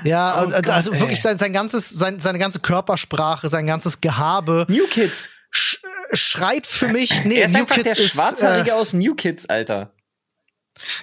Ja, 0.03 0.43
oh 0.43 0.51
Gott, 0.51 0.69
also 0.69 0.99
wirklich 0.99 1.23
sein, 1.23 1.39
sein 1.39 1.53
ganzes, 1.53 1.89
sein, 1.91 2.19
seine 2.19 2.39
ganze 2.39 2.59
Körpersprache, 2.59 3.49
sein 3.49 3.67
ganzes 3.67 4.01
Gehabe. 4.01 4.67
New 4.69 4.87
Kids 4.89 5.29
sch 5.55 5.79
schreit 6.13 6.67
für 6.67 6.89
mich. 6.89 7.25
Nee, 7.25 7.37
er 7.37 7.47
ist 7.47 7.55
New 7.55 7.61
einfach 7.61 7.77
Kids 7.77 7.97
der 7.97 8.09
Schwarzhaarige 8.09 8.71
äh, 8.71 8.75
aus 8.75 8.93
New 8.93 9.15
Kids, 9.15 9.47
Alter. 9.47 9.93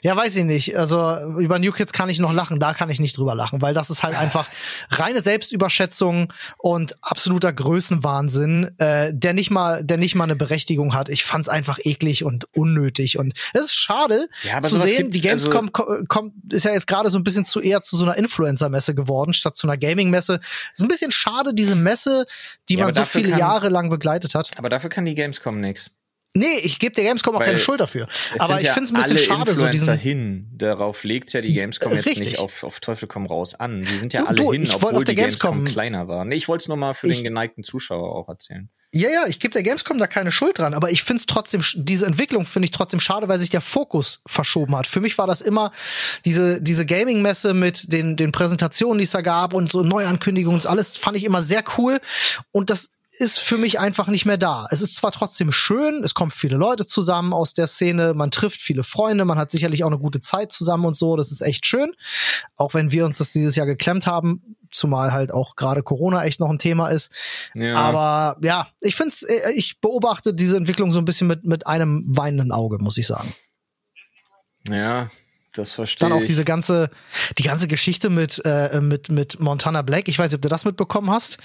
Ja, 0.02 0.16
weiß 0.16 0.36
ich 0.36 0.44
nicht. 0.44 0.78
Also 0.78 1.16
über 1.40 1.58
New 1.60 1.72
Kids 1.72 1.94
kann 1.94 2.10
ich 2.10 2.20
noch 2.20 2.34
lachen, 2.34 2.60
da 2.60 2.74
kann 2.74 2.90
ich 2.90 3.00
nicht 3.00 3.18
drüber 3.18 3.36
lachen, 3.36 3.62
weil 3.62 3.74
das 3.74 3.90
ist 3.90 4.04
halt 4.04 4.16
einfach 4.18 4.48
reine 4.90 5.22
Selbstüberschätzung 5.22 6.34
und 6.58 6.98
absoluter 7.02 7.54
Größenwahnsinn, 7.54 8.72
äh, 8.80 9.12
der 9.14 9.34
nicht 9.34 9.52
mal, 9.52 9.84
der 9.84 9.98
nicht 9.98 10.16
mal 10.16 10.26
eine 10.26 10.36
Berechtigung 10.36 10.94
hat. 10.94 11.10
Ich 11.10 11.24
fand's 11.24 11.50
einfach 11.50 11.80
eklig 11.84 12.24
und 12.24 12.46
unnötig 12.54 13.18
und 13.18 13.34
es 13.54 13.62
ist 13.62 13.76
schade 13.76 14.28
Ja, 14.44 14.62
zu 14.62 14.78
sehen. 14.78 15.12
Die 15.12 15.22
Gamescom 15.22 15.70
also- 15.70 15.72
ko- 15.72 16.04
kommt 16.08 16.34
ist 16.52 16.66
ja 16.66 16.72
jetzt 16.72 16.88
gerade 16.88 17.10
so 17.10 17.18
ein 17.18 17.24
bisschen 17.24 17.46
zu 17.46 17.62
eher 17.62 17.82
zu 17.82 17.96
so 17.98 18.06
einer 18.06 18.18
Influencer-Messe 18.18 18.96
geworden 18.96 19.34
statt 19.34 19.58
zu 19.58 19.68
einer 19.68 19.78
Gaming-Messe. 19.78 20.40
Ist 20.74 20.82
ein 20.84 20.88
bisschen 20.88 21.12
schade 21.12 21.54
diese 21.54 21.76
Messe, 21.76 22.26
die 22.70 22.76
Ja, 22.76 22.86
man 22.86 22.94
so 22.94 23.06
viele 23.06 23.30
kann- 23.32 23.40
Jahre 23.40 23.70
lang 23.70 23.90
begleitet 23.90 24.36
hat. 24.36 24.50
Aber 24.58 24.70
dafür 24.70 24.90
kann 24.90 25.06
die 25.06 25.16
Gamescom 25.16 25.60
nix. 25.62 25.92
Nee, 26.34 26.46
ich 26.64 26.80
gebe 26.80 26.94
der 26.96 27.04
Gamescom 27.04 27.36
auch 27.36 27.40
Weil 27.42 27.48
keine 27.48 27.58
Schuld 27.60 27.82
dafür. 27.82 28.08
Aber 28.40 28.56
ich 28.58 28.64
ja 28.64 28.74
finde 28.74 28.86
es 28.88 28.94
ein 28.94 29.02
bisschen 29.02 29.18
schade, 29.18 29.54
so 29.54 29.66
Influencer 29.66 29.94
diesen. 29.98 29.98
hin. 29.98 30.48
Darauf 30.54 31.04
legt 31.04 31.34
ja 31.34 31.42
die 31.42 31.54
Gamescom 31.54 31.94
jetzt 31.94 32.06
Richtig. 32.06 32.26
nicht 32.26 32.40
auf, 32.40 32.64
auf 32.64 32.80
Teufel 32.80 33.10
komm 33.10 33.26
raus 33.26 33.54
an. 33.56 33.82
Die 33.82 33.96
sind 33.96 34.14
ja 34.14 34.22
Du- 34.22 34.28
alle 34.28 34.36
du, 34.38 34.54
hin, 34.54 34.70
obwohl 34.74 34.94
auf 34.96 35.04
der 35.04 35.14
die 35.14 35.22
Gamescom, 35.22 35.66
Gamescom- 35.66 35.72
kleiner 35.72 36.08
war. 36.08 36.24
Nee, 36.24 36.36
ich 36.36 36.48
wollte 36.48 36.62
es 36.64 36.68
nur 36.70 36.78
mal 36.78 36.94
für 36.94 37.08
Ich- 37.08 37.18
den 37.18 37.26
geneigten 37.26 37.64
Zuschauer 37.64 38.16
auch 38.16 38.30
erzählen. 38.30 38.70
Ja, 38.94 39.10
ja, 39.10 39.26
ich 39.28 39.40
gebe 39.40 39.54
der 39.54 39.64
Gamescom 39.64 39.98
da 40.00 40.08
keine 40.08 40.32
Schuld 40.34 40.60
dran, 40.60 40.74
aber 40.74 40.90
ich 40.92 41.04
finde 41.04 41.20
es 41.22 41.26
trotzdem, 41.26 41.62
diese 41.76 42.06
Entwicklung 42.06 42.46
finde 42.46 42.66
ich 42.66 42.72
trotzdem 42.72 43.00
schade, 43.00 43.30
weil 43.30 43.40
sich 43.40 43.50
der 43.50 43.62
Fokus 43.62 44.22
verschoben 44.26 44.76
hat. 44.76 44.86
Für 44.86 45.00
mich 45.00 45.18
war 45.18 45.28
das 45.28 45.40
immer 45.40 45.72
diese, 46.26 46.62
diese 46.62 46.86
Gaming-Messe 46.86 47.54
mit 47.54 47.92
den, 47.94 48.18
den 48.18 48.32
Präsentationen, 48.34 48.98
die 48.98 49.06
es 49.06 49.12
da 49.12 49.22
gab 49.22 49.54
und 49.54 49.72
so 49.72 49.84
Neuankündigungen 49.84 50.60
und 50.62 50.68
alles 50.68 50.98
fand 50.98 51.16
ich 51.18 51.24
immer 51.24 51.42
sehr 51.42 51.64
cool. 51.78 52.00
Und 52.52 52.70
das 52.70 52.92
ist 53.18 53.40
für 53.40 53.58
mich 53.58 53.80
einfach 53.80 54.08
nicht 54.08 54.26
mehr 54.26 54.38
da. 54.38 54.68
Es 54.72 54.82
ist 54.82 54.96
zwar 54.96 55.12
trotzdem 55.12 55.52
schön, 55.52 56.02
es 56.04 56.14
kommen 56.14 56.32
viele 56.32 56.56
Leute 56.56 56.88
zusammen 56.88 57.34
aus 57.34 57.54
der 57.54 57.68
Szene, 57.68 58.14
man 58.14 58.32
trifft 58.32 58.62
viele 58.62 58.84
Freunde, 58.84 59.26
man 59.26 59.38
hat 59.38 59.52
sicherlich 59.52 59.84
auch 59.84 59.90
eine 59.90 60.00
gute 60.00 60.22
Zeit 60.22 60.52
zusammen 60.52 60.86
und 60.86 60.96
so, 60.96 61.16
das 61.18 61.32
ist 61.32 61.42
echt 61.42 61.66
schön. 61.66 61.92
Auch 62.56 62.74
wenn 62.74 62.92
wir 62.92 63.06
uns 63.06 63.18
das 63.18 63.34
dieses 63.34 63.56
Jahr 63.56 63.66
geklemmt 63.66 64.08
haben, 64.08 64.56
zumal 64.72 65.12
halt 65.12 65.34
auch 65.34 65.56
gerade 65.56 65.84
Corona 65.84 66.24
echt 66.24 66.40
noch 66.40 66.50
ein 66.50 66.60
Thema 66.60 66.88
ist. 66.88 67.12
Ja. 67.54 67.76
Aber 67.76 68.38
ja, 68.42 68.68
ich 68.80 68.96
find's, 68.96 69.24
äh, 69.24 69.52
ich 69.56 69.80
beobachte 69.82 70.34
diese 70.34 70.56
Entwicklung 70.56 70.92
so 70.92 71.00
ein 71.00 71.06
bisschen 71.06 71.28
mit, 71.28 71.44
mit 71.44 71.68
einem 71.68 72.06
weinenden 72.08 72.52
Auge, 72.52 72.78
muss 72.80 72.98
ich 72.98 73.08
sagen. 73.08 73.34
ja, 74.70 75.10
das 75.54 75.74
verstehe 75.74 76.08
Dann 76.08 76.18
auch 76.18 76.22
ich. 76.22 76.28
diese 76.28 76.46
ganze, 76.46 76.90
die 77.38 77.44
ganze 77.44 77.68
Geschichte 77.68 78.10
mit, 78.10 78.42
äh, 78.46 78.80
mit, 78.82 79.10
mit 79.10 79.40
Montana 79.40 79.82
Black. 79.82 80.08
Ich 80.08 80.18
weiß 80.20 80.28
nicht, 80.30 80.36
ob 80.36 80.42
du 80.42 80.50
das 80.50 80.66
mitbekommen 80.66 81.10
hast, 81.12 81.38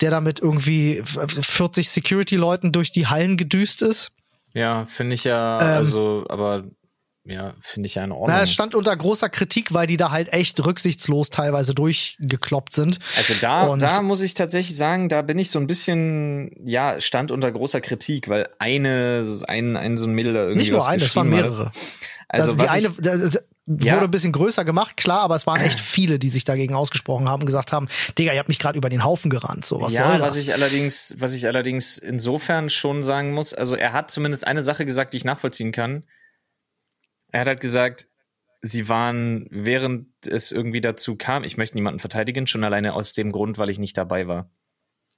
der 0.00 0.10
da 0.10 0.20
mit 0.20 0.40
irgendwie 0.40 1.02
40 1.04 1.88
Security-Leuten 1.90 2.72
durch 2.72 2.92
die 2.92 3.06
Hallen 3.06 3.36
gedüst 3.36 3.82
ist. 3.82 4.12
ja, 4.54 4.86
finde 4.86 5.14
ich 5.14 5.24
ja, 5.24 5.60
Ähm, 5.60 5.66
also, 5.76 6.24
aber 6.28 6.64
ja, 7.26 7.54
finde 7.62 7.86
ich 7.86 7.94
ja 7.94 8.04
in 8.04 8.12
Ordnung. 8.12 8.28
Na, 8.36 8.42
es 8.42 8.52
stand 8.52 8.74
unter 8.74 8.94
großer 8.94 9.30
Kritik, 9.30 9.72
weil 9.72 9.86
die 9.86 9.96
da 9.96 10.10
halt 10.10 10.30
echt 10.34 10.62
rücksichtslos 10.64 11.30
teilweise 11.30 11.74
durchgekloppt 11.74 12.74
sind. 12.74 12.98
Also 13.16 13.32
da, 13.40 13.62
Und- 13.62 13.80
da 13.80 14.02
muss 14.02 14.20
ich 14.20 14.34
tatsächlich 14.34 14.76
sagen, 14.76 15.08
da 15.08 15.22
bin 15.22 15.38
ich 15.38 15.50
so 15.50 15.58
ein 15.58 15.66
bisschen, 15.66 16.50
ja, 16.66 17.00
stand 17.00 17.30
unter 17.30 17.50
großer 17.50 17.80
Kritik, 17.80 18.28
weil 18.28 18.50
eine, 18.58 19.24
ein, 19.48 19.76
ein 19.78 19.96
so 19.96 20.06
ein 20.06 20.12
Mädel 20.12 20.34
da 20.34 20.40
irgendwie 20.40 20.58
Nicht 20.60 20.70
nur 20.72 20.80
was 20.80 20.86
eine, 20.88 21.02
es 21.04 21.16
waren 21.16 21.30
geschrieben 21.30 21.58
hat. 21.58 21.72
Also, 22.34 22.52
Also, 22.52 22.64
die 22.64 22.70
eine 22.70 22.90
das- 22.90 23.30
das 23.32 23.42
Ja. 23.86 23.94
wurde 23.96 24.04
ein 24.06 24.10
bisschen 24.10 24.32
größer 24.32 24.64
gemacht, 24.64 24.96
klar, 24.98 25.20
aber 25.20 25.36
es 25.36 25.46
waren 25.46 25.60
echt 25.62 25.80
viele, 25.80 26.18
die 26.18 26.28
sich 26.28 26.44
dagegen 26.44 26.74
ausgesprochen 26.74 27.28
haben 27.30 27.40
und 27.42 27.46
gesagt 27.46 27.72
haben, 27.72 27.88
Digga, 28.18 28.32
ihr 28.34 28.38
habt 28.38 28.50
mich 28.50 28.58
gerade 28.58 28.76
über 28.76 28.90
den 28.90 29.04
Haufen 29.04 29.30
gerannt. 29.30 29.64
So, 29.64 29.80
was 29.80 29.94
ja, 29.94 30.06
soll 30.10 30.18
das? 30.18 30.26
was 30.34 30.36
ich 30.36 30.52
allerdings, 30.52 31.14
was 31.18 31.32
ich 31.34 31.46
allerdings 31.46 31.96
insofern 31.96 32.68
schon 32.68 33.02
sagen 33.02 33.32
muss, 33.32 33.54
also 33.54 33.74
er 33.74 33.94
hat 33.94 34.10
zumindest 34.10 34.46
eine 34.46 34.62
Sache 34.62 34.84
gesagt, 34.84 35.14
die 35.14 35.16
ich 35.16 35.24
nachvollziehen 35.24 35.72
kann. 35.72 36.04
Er 37.32 37.40
hat 37.40 37.46
halt 37.48 37.60
gesagt, 37.62 38.06
sie 38.60 38.88
waren, 38.88 39.46
während 39.50 40.08
es 40.26 40.52
irgendwie 40.52 40.80
dazu 40.82 41.16
kam, 41.16 41.42
ich 41.42 41.56
möchte 41.56 41.76
niemanden 41.76 42.00
verteidigen, 42.00 42.46
schon 42.46 42.64
alleine 42.64 42.92
aus 42.94 43.12
dem 43.14 43.32
Grund, 43.32 43.56
weil 43.58 43.70
ich 43.70 43.78
nicht 43.78 43.96
dabei 43.96 44.26
war. 44.28 44.50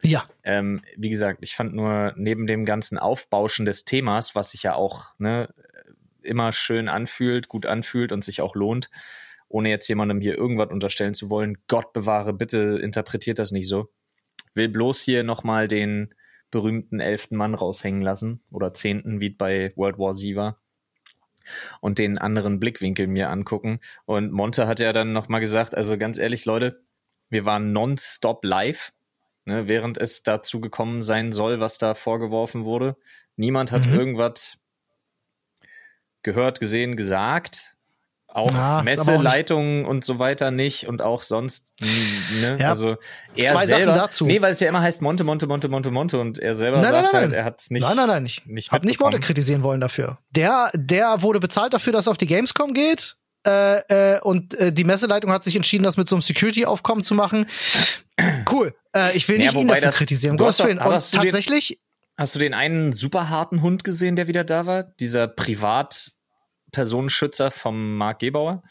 ja, 0.03 0.25
Ähm, 0.45 0.83
wie 0.97 1.09
gesagt, 1.11 1.39
ich 1.43 1.55
fand 1.57 1.75
nur 1.75 2.13
neben 2.17 2.47
dem 2.47 2.65
ganzen 2.65 2.99
Aufbauschen 2.99 3.65
des 3.67 3.85
Themas, 3.85 4.35
was 4.35 4.51
sich 4.51 4.63
ja 4.63 4.75
auch 4.75 5.15
ne, 5.19 5.53
immer 6.27 6.53
schön 6.53 6.89
anfühlt, 6.89 7.49
gut 7.49 7.67
anfühlt 7.67 8.13
und 8.13 8.25
sich 8.25 8.41
auch 8.41 8.55
lohnt, 8.55 8.91
ohne 9.49 9.71
jetzt 9.71 9.89
jemandem 9.89 10.21
hier 10.21 10.37
irgendwas 10.37 10.71
unterstellen 10.71 11.15
zu 11.15 11.31
wollen, 11.31 11.59
Gott 11.69 11.93
bewahre, 11.93 12.33
bitte 12.33 12.79
interpretiert 12.83 13.39
das 13.39 13.53
nicht 13.53 13.69
so. 13.69 13.89
Will 14.55 14.69
bloß 14.69 15.01
hier 15.01 15.23
nochmal 15.23 15.69
den 15.69 16.15
berühmten 16.51 17.01
elften 17.01 17.37
Mann 17.37 17.55
raushängen 17.55 18.03
lassen 18.03 18.41
oder 18.51 18.75
zehnten, 18.75 19.21
wie 19.21 19.31
es 19.31 19.37
bei 19.37 19.73
World 19.77 19.99
War 19.99 20.15
Z 20.15 20.37
war. 20.37 20.61
Und 21.81 21.99
den 21.99 22.19
anderen 22.19 22.59
Blickwinkel 22.59 23.07
mir 23.07 23.31
angucken. 23.31 23.79
Und 24.05 24.33
Monte 24.33 24.67
hat 24.67 24.81
ja 24.81 24.93
dann 24.93 25.13
nochmal 25.13 25.41
gesagt, 25.41 25.77
also 25.77 25.97
ganz 25.97 26.19
ehrlich, 26.19 26.45
Leute, 26.45 26.83
wir 27.29 27.45
waren 27.45 27.73
nonstop 27.73 28.45
live 28.45 28.93
ne, 29.47 29.69
während 29.69 29.97
es 29.97 30.23
dazu 30.23 30.61
gekommen 30.61 31.01
sein 31.01 31.33
soll, 31.33 31.61
was 31.61 31.79
da 31.79 31.95
vorgeworfen 31.95 32.65
wurde. 32.65 32.97
Niemand 33.37 33.73
hat 33.73 33.87
Mhm. 33.87 33.95
irgendwas 33.95 34.59
gehört, 36.27 36.61
gesehen, 36.61 36.97
gesagt. 36.97 37.73
Auch 38.29 38.51
Ja, 38.51 38.81
auch 38.81 38.83
Messeleitungen 38.83 39.87
und 39.87 40.05
so 40.05 40.19
weiter 40.19 40.51
nicht 40.51 40.87
und 40.87 41.01
auch 41.01 41.23
sonst, 41.23 41.73
ne? 42.43 42.59
Ja. 42.61 42.69
Also 42.69 42.97
er 43.35 43.53
Zwei 43.53 43.67
Sachen 43.67 43.67
selber, 43.67 43.93
dazu. 43.95 44.27
Nee, 44.27 44.43
weil 44.43 44.53
es 44.53 44.61
ja 44.61 44.69
immer 44.69 44.83
heißt 44.83 45.01
Monte, 45.01 45.25
Monte, 45.25 45.47
Monte, 45.47 45.69
Monte, 45.71 45.91
Monte 45.91 46.21
und 46.21 46.37
er 46.39 46.55
selber 46.55 46.77
Nein, 46.83 46.91
sagt 46.91 47.03
nein, 47.05 47.13
halt, 47.15 47.31
nein. 47.31 47.39
er 47.39 47.45
hat 47.47 47.61
es 47.63 47.71
nicht. 47.71 47.81
nein, 47.83 47.97
nein, 47.97 48.09
nein, 48.09 48.27
ich 48.27 48.45
nicht 48.45 48.73
hab 48.73 48.85
nicht 48.85 49.01
Monte 49.01 49.21
kritisieren 49.21 49.63
wollen 49.63 49.81
dafür. 49.81 50.19
Der, 50.33 50.71
der 50.75 51.23
wurde 51.23 51.41
bezahlt 51.41 51.73
dafür, 51.73 51.95
dass 51.95 52.09
er 52.09 52.11
auf 52.11 52.19
die 52.19 52.27
Gamescom 52.27 52.75
geht. 52.75 53.17
Äh, 53.47 54.17
äh, 54.17 54.21
und 54.21 54.53
äh, 54.55 54.71
die 54.71 54.85
Messeleitung 54.85 55.31
hat 55.33 55.43
sich 55.45 55.57
entschieden, 55.57 55.85
das 55.85 55.97
mit 55.97 56.07
so 56.09 56.17
einem 56.17 56.21
Security-Aufkommen 56.23 57.05
zu 57.05 57.15
machen. 57.15 57.47
Cool. 58.51 58.75
Äh, 58.95 59.17
ich 59.17 59.29
will 59.29 59.37
Ja, 59.37 59.45
nicht 59.53 59.55
ihn 59.55 59.69
wobei 59.69 59.75
dafür 59.77 59.87
das- 59.89 59.97
kritisieren, 59.99 60.39
um 60.39 60.45
hast 60.47 60.59
Gottes 60.59 60.69
Willen. 60.69 60.79
Und 60.87 60.93
hast 60.93 61.15
du 61.15 61.19
den- 61.21 61.25
tatsächlich, 61.29 61.81
Hast 62.19 62.35
du 62.35 62.39
den 62.39 62.55
einen 62.55 62.93
super 62.93 63.29
harten 63.29 63.61
Hund 63.63 63.85
gesehen, 63.85 64.17
der 64.17 64.27
wieder 64.27 64.43
da 64.43 64.65
war? 64.67 64.83
Dieser 64.85 65.29
Privatpersonenschützer 66.71 67.51
vom 67.51 67.97
Mark 67.97 68.19
Gebauer? 68.21 68.63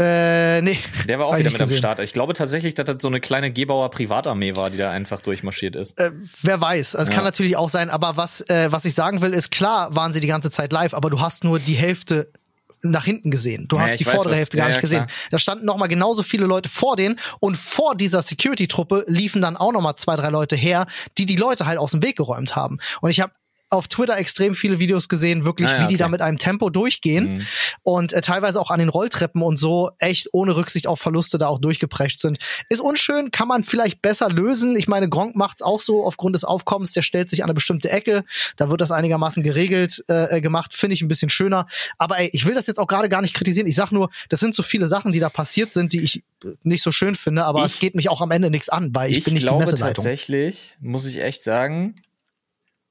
äh, 0.00 0.62
nee. 0.62 0.78
Der 1.06 1.18
war 1.18 1.26
auch 1.26 1.36
wieder 1.36 1.50
mit 1.50 1.60
am 1.60 1.68
gesehen. 1.68 1.78
Start. 1.78 2.00
Ich 2.00 2.12
glaube 2.14 2.32
tatsächlich, 2.32 2.74
dass 2.74 2.86
das 2.86 2.96
so 3.00 3.08
eine 3.08 3.20
kleine 3.20 3.52
Gebauer 3.52 3.90
Privatarmee 3.90 4.56
war, 4.56 4.70
die 4.70 4.78
da 4.78 4.90
einfach 4.90 5.20
durchmarschiert 5.20 5.76
ist. 5.76 5.98
Äh, 6.00 6.12
wer 6.40 6.60
weiß, 6.60 6.96
also 6.96 7.02
es 7.02 7.08
Ja. 7.10 7.14
kann 7.14 7.24
natürlich 7.24 7.56
auch 7.56 7.68
sein, 7.68 7.90
aber 7.90 8.16
was, 8.16 8.40
äh, 8.48 8.72
was 8.72 8.84
ich 8.86 8.94
sagen 8.94 9.20
will, 9.20 9.32
ist 9.34 9.50
klar, 9.50 9.94
waren 9.94 10.12
sie 10.14 10.20
die 10.20 10.26
ganze 10.28 10.50
Zeit 10.50 10.72
live, 10.72 10.94
aber 10.94 11.10
du 11.10 11.20
hast 11.20 11.44
nur 11.44 11.58
die 11.58 11.74
Hälfte 11.74 12.32
nach 12.80 13.04
hinten 13.04 13.30
gesehen. 13.30 13.66
Du 13.68 13.76
Ja, 13.76 13.82
hast 13.82 14.00
die 14.00 14.06
weiß, 14.06 14.14
vordere 14.14 14.32
was- 14.32 14.38
Hälfte 14.38 14.56
gar 14.56 14.68
ja, 14.68 14.74
nicht 14.74 14.80
gesehen. 14.80 15.06
klar. 15.06 15.18
Da 15.30 15.38
standen 15.38 15.66
noch 15.66 15.76
mal 15.76 15.86
genauso 15.88 16.22
viele 16.24 16.46
Leute 16.46 16.68
vor 16.70 16.96
denen 16.96 17.16
und 17.38 17.56
vor 17.56 17.94
dieser 17.94 18.22
Security-Truppe 18.22 19.04
liefen 19.06 19.40
dann 19.42 19.56
auch 19.58 19.72
noch 19.72 19.82
mal 19.82 19.94
zwei, 19.94 20.16
drei 20.16 20.30
Leute 20.30 20.56
her, 20.56 20.86
die 21.18 21.26
die 21.26 21.36
Leute 21.36 21.66
halt 21.66 21.78
aus 21.78 21.92
dem 21.92 22.02
Weg 22.02 22.16
geräumt 22.16 22.56
haben. 22.56 22.78
Und 23.02 23.10
ich 23.10 23.20
habe 23.20 23.32
auf 23.72 23.88
Twitter 23.88 24.16
extrem 24.18 24.54
viele 24.54 24.78
Videos 24.78 25.08
gesehen, 25.08 25.44
wirklich, 25.44 25.68
Ah 25.68 25.72
ja, 25.72 25.78
wie 25.82 25.86
die 25.88 25.94
okay. 25.94 25.96
da 26.04 26.08
mit 26.08 26.20
einem 26.22 26.36
Tempo 26.38 26.70
durchgehen 26.70 27.34
Mhm. 27.36 27.46
und 27.82 28.12
äh, 28.12 28.20
teilweise 28.20 28.60
auch 28.60 28.70
an 28.70 28.78
den 28.78 28.88
Rolltreppen 28.88 29.42
und 29.42 29.56
so 29.58 29.90
echt 29.98 30.28
ohne 30.32 30.54
Rücksicht 30.56 30.86
auf 30.86 31.00
Verluste 31.00 31.38
da 31.38 31.46
auch 31.48 31.58
durchgeprescht 31.58 32.20
sind. 32.20 32.38
Ist 32.68 32.80
unschön, 32.80 33.30
kann 33.30 33.48
man 33.48 33.64
vielleicht 33.64 34.02
besser 34.02 34.28
lösen. 34.28 34.76
Ich 34.76 34.88
meine, 34.88 35.08
Gronk 35.08 35.36
macht's 35.36 35.62
auch 35.62 35.80
so 35.80 36.04
aufgrund 36.04 36.34
des 36.34 36.44
Aufkommens, 36.44 36.92
der 36.92 37.02
stellt 37.02 37.30
sich 37.30 37.42
an 37.42 37.48
eine 37.48 37.54
bestimmte 37.54 37.90
Ecke, 37.90 38.24
da 38.56 38.70
wird 38.70 38.80
das 38.80 38.90
einigermaßen 38.90 39.42
geregelt 39.42 40.04
äh, 40.08 40.36
äh, 40.36 40.40
gemacht, 40.40 40.74
finde 40.74 40.94
ich 40.94 41.02
ein 41.02 41.08
bisschen 41.08 41.30
schöner. 41.30 41.66
Aber 41.98 42.18
ey, 42.18 42.28
ich 42.32 42.44
will 42.46 42.54
das 42.54 42.66
jetzt 42.66 42.78
auch 42.78 42.86
gerade 42.86 43.08
gar 43.08 43.22
nicht 43.22 43.34
kritisieren. 43.34 43.66
Ich 43.66 43.74
sag 43.76 43.90
nur, 43.92 44.10
das 44.28 44.40
sind 44.40 44.54
so 44.54 44.62
viele 44.62 44.88
Sachen, 44.88 45.12
die 45.12 45.18
da 45.20 45.30
passiert 45.30 45.72
sind, 45.72 45.92
die 45.92 46.00
ich 46.00 46.22
äh, 46.44 46.48
nicht 46.62 46.82
so 46.82 46.92
schön 46.92 47.14
finde, 47.14 47.44
aber 47.44 47.60
Ich- 47.60 47.72
es 47.74 47.78
geht 47.80 47.94
mich 47.94 48.08
auch 48.10 48.20
am 48.20 48.30
Ende 48.30 48.50
nichts 48.50 48.68
an, 48.68 48.94
weil 48.94 49.10
ich, 49.10 49.18
Ich, 49.18 49.24
bin 49.24 49.34
nicht 49.34 49.44
die 49.44 49.48
glaube 49.48 49.64
Messeleitung. 49.64 49.94
tatsächlich, 50.04 50.76
muss 50.80 51.06
ich 51.06 51.20
echt 51.20 51.42
sagen, 51.42 51.96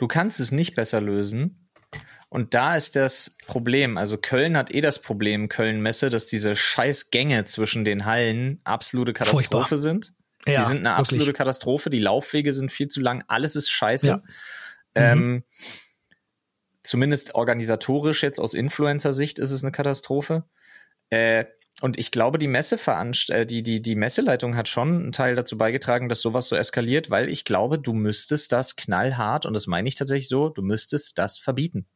du 0.02 0.08
kannst 0.08 0.40
es 0.40 0.52
nicht 0.52 0.76
besser 0.76 1.00
lösen. 1.00 1.70
Und 2.28 2.54
da 2.54 2.76
ist 2.76 2.96
das 2.96 3.38
Problem. 3.46 3.98
Also 3.98 4.18
Köln 4.18 4.58
hat 4.58 4.72
eh 4.72 4.82
das 4.82 5.00
Problem, 5.02 5.48
Köln-Messe, 5.48 6.10
dass 6.10 6.26
diese 6.26 6.56
scheiß 6.56 7.12
Gänge 7.12 7.46
zwischen 7.46 7.86
den 7.86 8.06
Hallen 8.06 8.62
absolute 8.64 9.14
Katastrophe 9.14 9.50
Furchtbar. 9.50 9.78
sind. 9.78 10.14
Ja, 10.48 10.62
die 10.62 10.68
sind 10.68 10.78
eine 10.80 10.90
wirklich. 10.90 11.00
absolute 11.00 11.34
Katastrophe. 11.34 11.90
Die 11.92 12.00
Laufwege 12.00 12.52
sind 12.52 12.72
viel 12.72 12.88
zu 12.88 13.00
lang. 13.00 13.24
Alles 13.28 13.56
ist 13.56 13.70
scheiße. 13.70 14.08
Ja. 14.08 14.18
Mhm. 14.18 14.24
Ähm, 14.96 15.44
zumindest 16.84 17.36
organisatorisch 17.36 18.24
jetzt 18.24 18.40
aus 18.40 18.56
Influencer-Sicht 18.56 19.38
ist 19.38 19.52
es 19.52 19.64
eine 19.64 19.72
Katastrophe. 19.72 20.46
Äh, 21.12 21.46
und 21.82 21.98
ich 21.98 22.12
glaube, 22.12 22.38
die 22.38 22.48
Messeveranst 22.48 23.30
äh, 23.32 23.46
die, 23.46 23.64
die, 23.64 23.82
die 23.82 23.96
Messeleitung 23.96 24.56
hat 24.56 24.68
schon 24.68 25.02
einen 25.02 25.12
Teil 25.12 25.36
dazu 25.36 25.58
beigetragen, 25.58 26.10
dass 26.10 26.22
sowas 26.22 26.48
so 26.48 26.56
eskaliert, 26.56 27.10
weil 27.10 27.30
ich 27.30 27.44
glaube, 27.44 27.80
du 27.80 27.94
müsstest 27.94 28.52
das 28.52 28.76
knallhart, 28.76 29.46
und 29.46 29.54
das 29.54 29.68
meine 29.68 29.88
ich 29.88 29.96
tatsächlich 29.96 30.28
so, 30.28 30.50
du 30.50 30.62
müsstest 30.62 31.18
das 31.18 31.38
verbieten. 31.38 31.88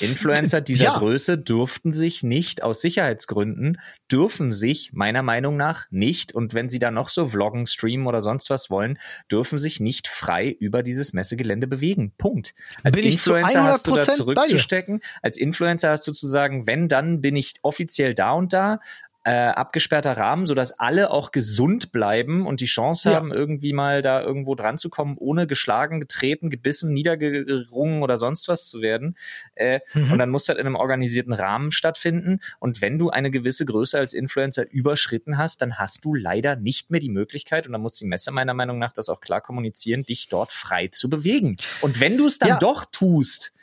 Influencer 0.00 0.60
dieser 0.62 0.84
Ja. 0.84 0.98
Größe 0.98 1.38
durften 1.38 1.92
sich 1.92 2.22
nicht 2.22 2.62
aus 2.62 2.80
Sicherheitsgründen, 2.80 3.80
dürfen 4.10 4.52
sich 4.52 4.92
meiner 4.92 5.22
Meinung 5.22 5.56
nach 5.56 5.86
nicht, 5.90 6.32
und 6.34 6.54
wenn 6.54 6.68
sie 6.68 6.78
da 6.78 6.90
noch 6.90 7.08
so 7.08 7.28
vloggen, 7.28 7.66
streamen 7.66 8.06
oder 8.06 8.20
sonst 8.20 8.50
was 8.50 8.70
wollen, 8.70 8.98
dürfen 9.30 9.58
sich 9.58 9.80
nicht 9.80 10.08
frei 10.08 10.48
über 10.48 10.82
dieses 10.82 11.12
Messegelände 11.12 11.66
bewegen. 11.66 12.12
Punkt. 12.18 12.54
Als 12.82 12.96
Bin 12.96 13.06
Influencer 13.06 13.64
hast 13.64 13.86
du 13.86 13.92
da 13.92 14.02
100% 14.02 14.06
bei 14.06 14.12
dir. 14.12 14.16
zurückzustecken. 14.16 15.00
Als 15.22 15.36
Influencer 15.36 15.90
hast 15.90 16.06
du 16.06 16.12
zu 16.12 16.28
sagen, 16.28 16.66
wenn, 16.66 16.88
dann 16.88 17.20
bin 17.20 17.36
ich 17.36 17.54
offiziell 17.62 18.14
da 18.14 18.32
und 18.32 18.52
da. 18.52 18.80
Äh, 19.26 19.30
abgesperrter 19.48 20.18
Rahmen, 20.18 20.46
sodass 20.46 20.78
alle 20.78 21.10
auch 21.10 21.32
gesund 21.32 21.92
bleiben 21.92 22.46
und 22.46 22.60
die 22.60 22.66
Chance 22.66 23.08
Ja. 23.10 23.16
haben, 23.16 23.32
irgendwie 23.32 23.72
mal 23.72 24.02
da 24.02 24.20
irgendwo 24.20 24.54
dran 24.54 24.76
zu 24.76 24.90
kommen, 24.90 25.16
ohne 25.18 25.46
geschlagen, 25.46 25.98
getreten, 25.98 26.50
gebissen, 26.50 26.92
niedergerungen 26.92 28.02
oder 28.02 28.18
sonst 28.18 28.48
was 28.48 28.66
zu 28.66 28.82
werden. 28.82 29.16
Äh, 29.54 29.80
Mhm. 29.94 30.12
Und 30.12 30.18
dann 30.18 30.28
muss 30.28 30.44
das 30.44 30.56
in 30.58 30.66
einem 30.66 30.76
organisierten 30.76 31.32
Rahmen 31.32 31.70
stattfinden. 31.72 32.40
Und 32.60 32.82
wenn 32.82 32.98
du 32.98 33.08
eine 33.08 33.30
gewisse 33.30 33.64
Größe 33.64 33.96
als 33.98 34.12
Influencer 34.12 34.70
überschritten 34.70 35.38
hast, 35.38 35.62
dann 35.62 35.78
hast 35.78 36.04
du 36.04 36.14
leider 36.14 36.54
nicht 36.56 36.90
mehr 36.90 37.00
die 37.00 37.08
Möglichkeit, 37.08 37.66
und 37.66 37.72
dann 37.72 37.80
muss 37.80 37.94
die 37.94 38.04
Messe 38.06 38.30
meiner 38.30 38.52
Meinung 38.52 38.78
nach 38.78 38.92
das 38.92 39.08
auch 39.08 39.20
klar 39.22 39.40
kommunizieren, 39.40 40.02
dich 40.02 40.28
dort 40.28 40.52
frei 40.52 40.88
zu 40.88 41.08
bewegen. 41.08 41.56
Und 41.80 41.98
wenn 41.98 42.18
du 42.18 42.26
es 42.26 42.38
dann 42.38 42.48
Ja. 42.50 42.58
doch 42.58 42.84
tust, 42.84 43.54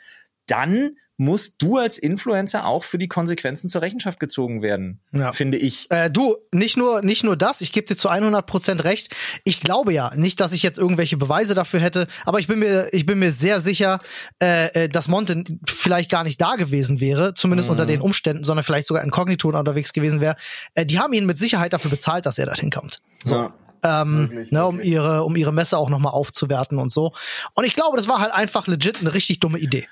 dann 0.48 0.96
musst 1.22 1.62
du 1.62 1.76
als 1.76 1.98
Influencer 1.98 2.66
auch 2.66 2.82
für 2.84 2.98
die 2.98 3.06
Konsequenzen 3.06 3.68
zur 3.68 3.80
Rechenschaft 3.80 4.18
gezogen 4.18 4.60
werden, 4.60 5.00
Ja. 5.12 5.32
finde 5.32 5.56
ich. 5.56 5.86
Äh, 5.90 6.10
du, 6.10 6.36
nicht 6.50 6.76
nur, 6.76 7.02
nicht 7.02 7.22
nur 7.22 7.36
das, 7.36 7.60
ich 7.60 7.70
gebe 7.72 7.86
dir 7.86 7.96
zu 7.96 8.10
100% 8.10 8.82
recht. 8.84 9.14
Ich 9.44 9.60
glaube 9.60 9.92
ja, 9.92 10.12
nicht, 10.16 10.40
dass 10.40 10.52
ich 10.52 10.62
jetzt 10.64 10.78
irgendwelche 10.78 11.16
Beweise 11.16 11.54
dafür 11.54 11.78
hätte, 11.80 12.08
aber 12.24 12.40
ich 12.40 12.48
bin 12.48 12.58
mir, 12.58 12.88
ich 12.92 13.06
bin 13.06 13.18
mir 13.20 13.32
sehr 13.32 13.60
sicher, 13.60 13.98
äh, 14.42 14.84
äh, 14.84 14.88
dass 14.88 15.06
Monte 15.08 15.44
vielleicht 15.68 16.10
gar 16.10 16.24
nicht 16.24 16.40
da 16.40 16.56
gewesen 16.56 16.98
wäre, 17.00 17.34
zumindest 17.34 17.68
Mhm. 17.68 17.72
unter 17.72 17.86
den 17.86 18.00
Umständen, 18.00 18.42
sondern 18.42 18.64
vielleicht 18.64 18.86
sogar 18.88 19.04
inkognito 19.04 19.48
unterwegs 19.48 19.92
gewesen 19.92 20.20
wäre. 20.20 20.34
Äh, 20.74 20.86
die 20.86 20.98
haben 20.98 21.12
ihn 21.12 21.26
mit 21.26 21.38
Sicherheit 21.38 21.72
dafür 21.72 21.90
bezahlt, 21.90 22.26
dass 22.26 22.38
er 22.38 22.46
dorthin 22.46 22.70
kommt. 22.70 22.98
So. 23.22 23.36
Ja. 23.84 24.02
ähm, 24.02 24.28
Wirklich, 24.30 24.50
ne, 24.50 24.66
um 24.66 24.76
wirklich. 24.78 24.92
ihre, 24.92 25.22
um 25.24 25.36
ihre 25.36 25.52
Messe 25.52 25.78
auch 25.78 25.88
nochmal 25.90 26.12
aufzuwerten 26.12 26.78
und 26.78 26.90
so. 26.92 27.12
Und 27.54 27.64
ich 27.64 27.74
glaube, 27.74 27.96
das 27.96 28.08
war 28.08 28.20
halt 28.20 28.32
einfach 28.32 28.66
legit 28.66 29.00
eine 29.00 29.14
richtig 29.14 29.38
dumme 29.40 29.58
Idee, 29.58 29.86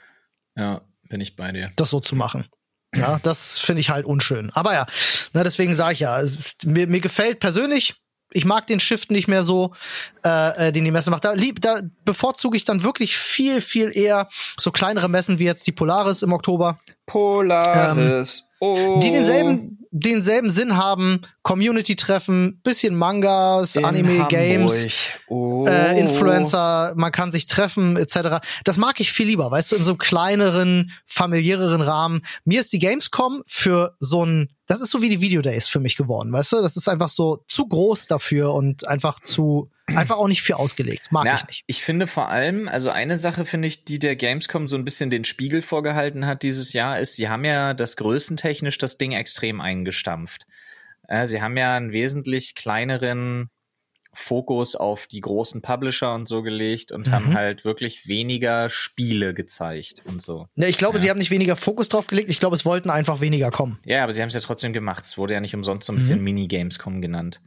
ja, 0.56 0.80
bin 1.10 1.20
ich 1.20 1.36
bei 1.36 1.52
dir. 1.52 1.70
das 1.76 1.90
so 1.90 2.00
zu 2.00 2.16
machen. 2.16 2.46
Ja, 2.96 3.20
das 3.22 3.58
finde 3.58 3.80
ich 3.80 3.90
halt 3.90 4.04
unschön. 4.04 4.50
Aber 4.54 4.72
ja, 4.72 4.86
ne, 5.32 5.44
deswegen 5.44 5.74
sage 5.74 5.94
ich 5.94 6.00
ja, 6.00 6.20
es, 6.20 6.38
mir, 6.64 6.88
mir 6.88 7.00
gefällt 7.00 7.38
persönlich, 7.38 7.94
ich 8.32 8.44
mag 8.44 8.66
den 8.66 8.80
Shift 8.80 9.10
nicht 9.10 9.28
mehr 9.28 9.44
so, 9.44 9.74
äh, 10.24 10.68
äh, 10.68 10.72
den 10.72 10.84
die 10.84 10.90
Messe 10.90 11.10
macht. 11.10 11.24
Da, 11.24 11.32
lieb, 11.32 11.60
da 11.60 11.82
bevorzuge 12.04 12.56
ich 12.56 12.64
dann 12.64 12.82
wirklich 12.82 13.16
viel, 13.16 13.60
viel 13.60 13.96
eher 13.96 14.28
so 14.58 14.70
kleinere 14.72 15.08
Messen 15.08 15.38
wie 15.38 15.44
jetzt 15.44 15.66
die 15.66 15.72
Polaris 15.72 16.22
im 16.22 16.32
Oktober, 16.32 16.78
Polaris. 17.06 18.44
Oh. 18.60 19.00
die 19.02 19.10
denselben, 19.10 19.86
denselben 19.90 20.50
Sinn 20.50 20.76
haben, 20.76 21.22
Community-Treffen, 21.42 22.60
bisschen 22.62 22.94
Mangas, 22.94 23.76
In 23.76 23.84
Anime, 23.84 24.26
Games. 24.28 24.74
Hamburg. 24.74 24.92
Oh. 25.28 25.66
äh, 25.66 25.98
Influencer, 25.98 26.94
man 26.96 27.10
kann 27.12 27.32
sich 27.32 27.46
treffen, 27.46 27.96
etc. 27.96 28.38
Das 28.64 28.76
mag 28.76 29.00
ich 29.00 29.12
viel 29.12 29.26
lieber, 29.26 29.50
weißt 29.50 29.72
du, 29.72 29.76
in 29.76 29.84
so 29.84 29.92
einem 29.92 29.98
kleineren, 29.98 30.92
familiäreren 31.06 31.80
Rahmen. 31.80 32.22
Mir 32.44 32.60
ist 32.60 32.72
die 32.72 32.78
Gamescom 32.78 33.42
für 33.46 33.96
so 33.98 34.24
ein, 34.24 34.50
das 34.66 34.80
ist 34.80 34.90
so 34.90 35.02
wie 35.02 35.08
die 35.08 35.20
Video 35.20 35.42
Days 35.42 35.66
für 35.66 35.80
mich 35.80 35.96
geworden, 35.96 36.32
weißt 36.32 36.52
du? 36.52 36.62
Das 36.62 36.76
ist 36.76 36.88
einfach 36.88 37.08
so 37.08 37.44
zu 37.48 37.66
groß 37.66 38.06
dafür 38.06 38.54
und 38.54 38.86
einfach 38.86 39.18
zu, 39.20 39.70
einfach 39.96 40.16
auch 40.16 40.28
nicht 40.28 40.42
für 40.42 40.56
ausgelegt. 40.56 41.08
Mag 41.10 41.24
Na, 41.24 41.36
ich 41.36 41.46
nicht. 41.46 41.64
ich 41.66 41.82
finde 41.84 42.06
vor 42.06 42.28
allem, 42.28 42.68
also 42.68 42.90
eine 42.90 43.16
Sache 43.16 43.44
finde 43.44 43.68
ich, 43.68 43.84
die 43.84 43.98
der 43.98 44.16
Gamescom 44.16 44.68
so 44.68 44.76
ein 44.76 44.84
bisschen 44.84 45.10
den 45.10 45.24
Spiegel 45.24 45.62
vorgehalten 45.62 46.26
hat 46.26 46.42
dieses 46.42 46.72
Jahr, 46.72 46.98
ist, 47.00 47.14
sie 47.16 47.28
haben 47.28 47.44
ja 47.44 47.74
das 47.74 47.96
größentechnisch 47.96 48.78
das 48.78 48.98
Ding 48.98 49.12
extrem 49.12 49.60
eingestampft. 49.60 50.46
Äh, 51.08 51.26
sie 51.26 51.42
haben 51.42 51.56
ja 51.56 51.76
einen 51.76 51.92
wesentlich 51.92 52.54
kleineren 52.54 53.50
Fokus 54.12 54.74
auf 54.74 55.06
die 55.06 55.20
großen 55.20 55.62
Publisher 55.62 56.12
und 56.14 56.26
so 56.26 56.42
gelegt 56.42 56.90
und 56.90 57.06
Mhm. 57.06 57.12
haben 57.12 57.34
halt 57.34 57.64
wirklich 57.64 58.08
weniger 58.08 58.68
Spiele 58.68 59.34
gezeigt 59.34 60.02
und 60.04 60.20
so. 60.20 60.48
Ne, 60.56 60.68
ich 60.68 60.78
glaube, 60.78 60.96
Ja. 60.96 61.02
sie 61.02 61.10
haben 61.10 61.18
nicht 61.18 61.30
weniger 61.30 61.54
Fokus 61.54 61.88
drauf 61.88 62.08
gelegt, 62.08 62.28
ich 62.28 62.40
glaube, 62.40 62.56
es 62.56 62.64
wollten 62.64 62.90
einfach 62.90 63.20
weniger 63.20 63.52
kommen. 63.52 63.78
Ja, 63.84 64.02
aber 64.02 64.12
sie 64.12 64.20
haben 64.20 64.26
es 64.28 64.34
ja 64.34 64.40
trotzdem 64.40 64.72
gemacht. 64.72 65.04
Es 65.04 65.16
wurde 65.16 65.34
ja 65.34 65.40
nicht 65.40 65.54
umsonst 65.54 65.86
so 65.86 65.92
ein 65.92 65.96
bisschen 65.96 66.24
Mini-Gamescom 66.24 67.00
genannt. 67.00 67.40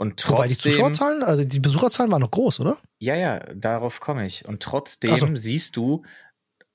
Und 0.00 0.24
Mhm. 0.24 0.30
Wobei 0.32 0.46
die 0.48 0.54
trotzdem. 0.54 0.72
Zuschauerzahlen, 0.72 1.22
also 1.22 1.44
die 1.44 1.60
Besucherzahlen 1.60 2.10
waren 2.10 2.22
noch 2.22 2.30
groß, 2.30 2.60
oder? 2.60 2.78
Ja, 3.00 3.16
ja, 3.16 3.40
darauf 3.54 4.00
komme 4.00 4.24
ich. 4.24 4.46
Und 4.48 4.62
trotzdem 4.62 5.14
so. 5.18 5.28
siehst 5.36 5.76
du, 5.76 6.04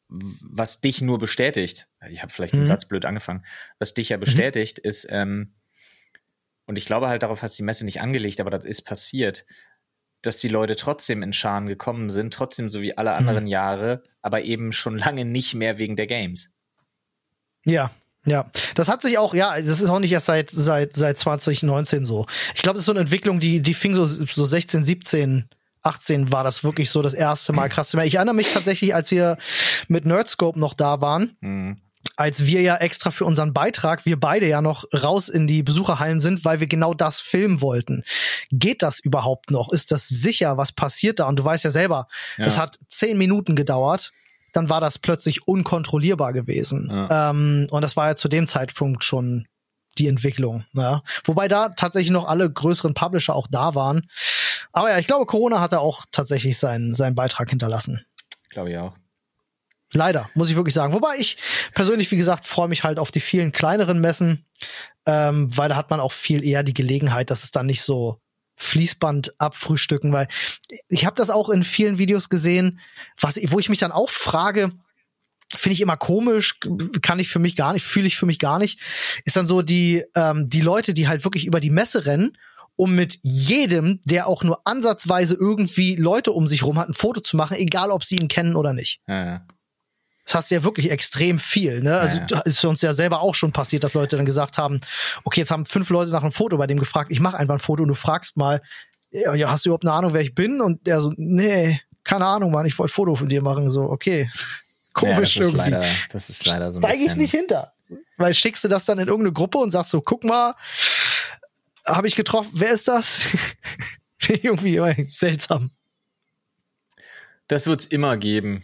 was 0.07 0.79
dich 0.81 1.01
nur 1.01 1.17
bestätigt. 1.17 1.87
Ich 2.07 2.21
habe 2.21 2.31
vielleicht 2.31 2.53
den 2.53 2.61
Mhm. 2.61 2.67
Satz 2.67 2.85
blöd 2.87 3.03
angefangen. 3.05 3.43
Was 3.79 3.95
dich 3.95 4.09
ja 4.09 4.17
bestätigt, 4.17 4.77
ist, 4.77 5.07
ähm, 5.09 5.55
und 6.67 6.77
ich 6.77 6.85
glaube 6.85 7.07
halt, 7.07 7.23
darauf 7.23 7.41
hat 7.41 7.57
die 7.57 7.63
Messe 7.63 7.83
nicht 7.85 7.99
angelegt, 7.99 8.39
aber 8.39 8.51
das 8.51 8.63
ist 8.63 8.83
passiert, 8.83 9.45
dass 10.21 10.37
die 10.37 10.47
Leute 10.47 10.75
trotzdem 10.75 11.23
in 11.23 11.33
Scharen 11.33 11.65
gekommen 11.65 12.11
sind, 12.11 12.31
trotzdem 12.31 12.69
so 12.69 12.81
wie 12.81 12.95
alle 12.95 13.09
Mhm. 13.11 13.17
anderen 13.17 13.47
Jahre, 13.47 14.03
aber 14.21 14.43
eben 14.43 14.71
schon 14.71 14.97
lange 15.15 15.25
nicht 15.25 15.55
mehr 15.55 15.79
wegen 15.79 15.95
der 15.95 16.05
Games. 16.07 16.53
Ja, 17.65 17.89
ja. 18.25 18.45
Das 18.75 18.87
hat 18.87 19.01
sich 19.01 19.17
auch, 19.17 19.33
ja, 19.33 19.55
das 19.55 19.81
ist 19.81 19.89
auch 19.89 19.99
nicht 19.99 20.11
erst 20.11 20.25
seit, 20.27 20.49
seit, 20.51 20.95
seit 20.95 21.17
2019 21.19 22.05
so. 22.05 22.25
Ich 22.55 22.61
glaube, 22.61 22.75
das 22.75 22.81
ist 22.83 22.85
so 22.87 22.91
eine 22.91 23.01
Entwicklung, 23.01 23.39
die, 23.39 23.61
die 23.61 23.73
fing 23.73 23.95
so, 23.95 24.05
so 24.05 24.45
16, 24.45 24.83
17, 24.85 25.45
18 25.83 26.31
war 26.31 26.43
das 26.43 26.63
wirklich 26.63 26.89
so 26.89 27.01
das 27.01 27.13
erste 27.13 27.53
Mal 27.53 27.69
krass. 27.69 27.93
Ich 27.93 28.15
erinnere 28.15 28.35
mich 28.35 28.51
tatsächlich, 28.51 28.95
als 28.95 29.11
wir 29.11 29.37
mit 29.87 30.05
Nerdscope 30.05 30.59
noch 30.59 30.73
da 30.73 30.99
waren, 31.01 31.37
Mhm. 31.41 31.77
als 32.17 32.45
wir 32.45 32.61
ja 32.61 32.77
extra 32.77 33.11
für 33.11 33.25
unseren 33.25 33.53
Beitrag, 33.53 34.05
wir 34.05 34.19
beide 34.19 34.47
ja 34.47 34.61
noch 34.61 34.85
raus 34.93 35.29
in 35.29 35.45
die 35.47 35.61
Besucherhallen 35.63 36.19
sind, 36.19 36.43
weil 36.45 36.59
wir 36.59 36.67
genau 36.67 36.93
das 36.95 37.19
filmen 37.19 37.61
wollten. 37.61 38.03
Geht 38.51 38.81
das 38.81 38.99
überhaupt 38.99 39.51
noch? 39.51 39.71
Ist 39.71 39.91
das 39.91 40.07
sicher? 40.07 40.57
Was 40.57 40.71
passiert 40.71 41.19
da? 41.19 41.27
Und 41.27 41.37
du 41.37 41.43
weißt 41.45 41.65
ja 41.65 41.71
selber, 41.71 42.07
Ja. 42.37 42.45
es 42.45 42.57
hat 42.57 42.77
zehn 42.89 43.17
Minuten 43.17 43.55
gedauert. 43.55 44.11
Dann 44.55 44.69
war 44.69 44.79
das 44.79 44.99
plötzlich 44.99 45.47
unkontrollierbar 45.47 46.31
gewesen. 46.31 46.89
Ja. 46.89 47.29
Ähm, 47.29 47.67
und 47.71 47.81
das 47.81 47.97
war 47.97 48.07
ja 48.07 48.15
zu 48.15 48.29
dem 48.29 48.47
Zeitpunkt 48.47 49.03
schon 49.03 49.47
die 49.97 50.07
Entwicklung. 50.07 50.65
Ja. 50.73 51.03
Wobei 51.25 51.49
da 51.49 51.69
tatsächlich 51.69 52.11
noch 52.11 52.27
alle 52.27 52.49
größeren 52.49 52.93
Publisher 52.93 53.35
auch 53.35 53.47
da 53.51 53.75
waren. 53.75 54.07
Aber 54.71 54.89
ja, 54.89 54.97
ich 54.97 55.07
glaube, 55.07 55.25
Corona 55.25 55.59
hat 55.59 55.73
da 55.73 55.79
auch 55.79 56.05
tatsächlich 56.11 56.57
seinen, 56.57 56.95
seinen 56.95 57.15
Beitrag 57.15 57.49
hinterlassen. 57.49 58.05
Glaube 58.49 58.71
ich 58.71 58.77
auch. 58.77 58.95
Leider, 59.93 60.29
muss 60.33 60.49
ich 60.49 60.55
wirklich 60.55 60.73
sagen. 60.73 60.93
Wobei 60.93 61.17
ich 61.17 61.37
persönlich, 61.73 62.09
wie 62.11 62.17
gesagt, 62.17 62.45
freue 62.45 62.67
mich 62.67 62.83
halt 62.83 62.97
auf 62.97 63.11
die 63.11 63.19
vielen 63.19 63.51
kleineren 63.51 63.99
Messen, 63.99 64.45
ähm, 65.05 65.55
weil 65.55 65.69
da 65.69 65.75
hat 65.75 65.89
man 65.89 65.99
auch 65.99 66.11
viel 66.11 66.43
eher 66.45 66.63
die 66.63 66.73
Gelegenheit, 66.73 67.29
dass 67.29 67.43
es 67.43 67.51
dann 67.51 67.65
nicht 67.65 67.81
so 67.81 68.19
Fließband 68.55 69.39
abfrühstücken, 69.39 70.11
weil 70.11 70.27
ich 70.87 71.05
habe 71.05 71.15
das 71.15 71.29
auch 71.29 71.49
in 71.49 71.63
vielen 71.63 71.97
Videos 71.97 72.29
gesehen, 72.29 72.79
was, 73.19 73.39
wo 73.51 73.59
ich 73.59 73.69
mich 73.69 73.79
dann 73.79 73.91
auch 73.91 74.09
frage, 74.09 74.71
finde 75.55 75.73
ich 75.73 75.81
immer 75.81 75.97
komisch, 75.97 76.59
kann 77.01 77.19
ich 77.19 77.29
für 77.29 77.39
mich 77.39 77.55
gar 77.55 77.73
nicht, 77.73 77.83
fühle 77.83 78.07
ich 78.07 78.17
für 78.17 78.25
mich 78.25 78.39
gar 78.39 78.59
nicht, 78.59 78.79
ist 79.25 79.35
dann 79.35 79.47
so 79.47 79.61
die, 79.61 80.03
ähm, 80.15 80.49
die 80.49 80.61
Leute, 80.61 80.93
die 80.93 81.07
halt 81.07 81.23
wirklich 81.23 81.45
über 81.45 81.59
die 81.59 81.69
Messe 81.69 82.05
rennen, 82.05 82.37
um 82.75 82.95
mit 82.95 83.19
jedem, 83.23 84.01
der 84.05 84.27
auch 84.27 84.43
nur 84.43 84.67
ansatzweise 84.67 85.35
irgendwie 85.35 85.95
Leute 85.95 86.31
um 86.31 86.47
sich 86.47 86.63
rum 86.63 86.77
hat, 86.77 86.89
ein 86.89 86.93
Foto 86.93 87.21
zu 87.21 87.37
machen, 87.37 87.57
egal 87.57 87.89
ob 87.91 88.03
sie 88.03 88.17
ihn 88.17 88.27
kennen 88.27 88.55
oder 88.55 88.73
nicht. 88.73 89.01
Ja, 89.07 89.25
ja. 89.25 89.47
Das 90.25 90.35
hast 90.35 90.51
du 90.51 90.55
ja 90.55 90.63
wirklich 90.63 90.89
extrem 90.89 91.37
viel. 91.37 91.81
Ne? 91.81 91.97
Also 91.97 92.19
Ja, 92.29 92.39
ist 92.41 92.63
uns 92.65 92.81
ja 92.81 92.93
selber 92.93 93.21
auch 93.21 93.35
schon 93.35 93.51
passiert, 93.51 93.83
dass 93.83 93.93
Leute 93.93 94.17
dann 94.17 94.25
gesagt 94.25 94.57
haben, 94.57 94.81
okay, 95.23 95.41
jetzt 95.41 95.51
haben 95.51 95.65
fünf 95.65 95.89
Leute 95.89 96.11
nach 96.11 96.23
einem 96.23 96.31
Foto 96.31 96.57
bei 96.57 96.67
dem 96.67 96.79
gefragt, 96.79 97.11
ich 97.11 97.19
mache 97.19 97.37
einfach 97.37 97.55
ein 97.55 97.59
Foto 97.59 97.83
und 97.83 97.89
du 97.89 97.95
fragst 97.95 98.35
mal, 98.35 98.61
ja, 99.11 99.33
ja, 99.35 99.49
hast 99.49 99.65
du 99.65 99.69
überhaupt 99.69 99.85
eine 99.85 99.93
Ahnung, 99.93 100.13
wer 100.13 100.21
ich 100.21 100.33
bin? 100.33 100.61
Und 100.61 100.87
der 100.87 100.99
so, 100.99 101.13
nee, 101.15 101.79
keine 102.03 102.25
Ahnung, 102.25 102.51
Mann, 102.51 102.65
ich 102.65 102.77
wollte 102.77 102.91
ein 102.91 102.95
Foto 102.95 103.15
von 103.15 103.29
dir 103.29 103.41
machen. 103.41 103.69
So, 103.69 103.83
okay. 103.83 104.29
ja, 104.31 104.37
Komisch 104.93 105.35
das 105.35 105.45
ist 105.45 105.53
irgendwie. 105.53 105.71
leider, 105.71 105.87
das 106.11 106.29
ist 106.29 106.45
leider 106.45 106.71
so 106.71 106.79
ein 106.79 106.83
Steige 106.83 107.03
ich 107.05 107.15
nicht 107.15 107.31
hinter. 107.31 107.73
Weil 108.17 108.33
schickst 108.33 108.63
du 108.63 108.67
das 108.67 108.85
dann 108.85 108.97
in 108.97 109.07
irgendeine 109.07 109.33
Gruppe 109.33 109.59
und 109.59 109.71
sagst 109.71 109.91
so, 109.91 110.01
guck 110.01 110.23
mal, 110.23 110.55
habe 111.85 112.07
ich 112.07 112.15
getroffen, 112.15 112.49
wer 112.53 112.71
ist 112.71 112.87
das? 112.87 113.25
irgendwie 114.27 114.81
seltsam. 115.07 115.71
Das 117.47 117.67
wird's 117.67 117.85
immer 117.85 118.17
geben. 118.17 118.63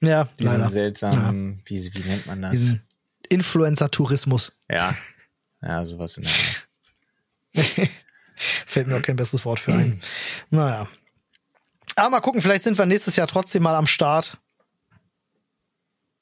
Ja, 0.00 0.24
Diesen 0.38 0.58
leider. 0.58 0.70
seltsamen, 0.70 1.62
wie, 1.66 1.92
wie 1.94 2.08
nennt 2.08 2.26
man 2.26 2.40
das? 2.42 2.52
Diesen 2.52 2.82
Influencer-Tourismus. 3.28 4.52
Ja. 4.70 4.94
Ja, 5.62 5.84
sowas 5.84 6.16
in 6.16 6.24
der. 6.24 7.62
Fällt 8.66 8.86
mir 8.86 8.96
auch 8.96 9.02
kein 9.02 9.16
besseres 9.16 9.44
Wort 9.44 9.60
für 9.60 9.74
ein. 9.74 10.00
Naja. 10.48 10.88
Aber 11.96 12.08
mal 12.10 12.20
gucken, 12.20 12.40
vielleicht 12.40 12.62
sind 12.62 12.78
wir 12.78 12.86
nächstes 12.86 13.16
Jahr 13.16 13.26
trotzdem 13.26 13.62
mal 13.62 13.74
am 13.74 13.86
Start. 13.86 14.38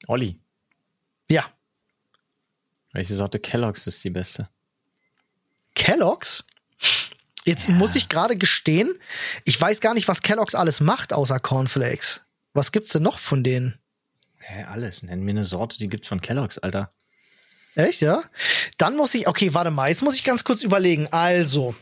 Olli, 0.07 0.39
Ja. 1.29 1.49
welche 2.91 3.15
Sorte 3.15 3.39
Kellogg's 3.39 3.87
ist 3.87 4.03
die 4.03 4.09
beste? 4.09 4.49
Kellogg's? 5.75 6.45
Jetzt 7.45 7.69
muss 7.69 7.95
ich 7.95 8.09
gerade 8.09 8.35
gestehen, 8.35 8.97
ich 9.45 9.59
weiß 9.59 9.79
gar 9.79 9.93
nicht, 9.93 10.07
was 10.07 10.21
Kellogg's 10.21 10.55
alles 10.55 10.81
macht, 10.81 11.13
außer 11.13 11.39
Cornflakes. 11.39 12.21
Was 12.53 12.71
gibt's 12.71 12.91
denn 12.91 13.03
noch 13.03 13.19
von 13.19 13.43
denen? 13.43 13.79
Hä, 14.39 14.63
alles. 14.63 15.03
Nenn 15.03 15.21
mir 15.21 15.31
eine 15.31 15.43
Sorte, 15.43 15.77
die 15.77 15.89
gibt's 15.89 16.07
von 16.07 16.21
Kellogg's, 16.21 16.57
Alter. 16.57 16.91
Echt, 17.75 18.01
ja? 18.01 18.21
Dann 18.77 18.95
muss 18.95 19.13
ich, 19.13 19.27
okay, 19.27 19.53
warte 19.53 19.71
mal, 19.71 19.89
jetzt 19.89 20.01
muss 20.01 20.15
ich 20.15 20.23
ganz 20.23 20.43
kurz 20.43 20.63
überlegen. 20.63 21.07
Also, 21.11 21.75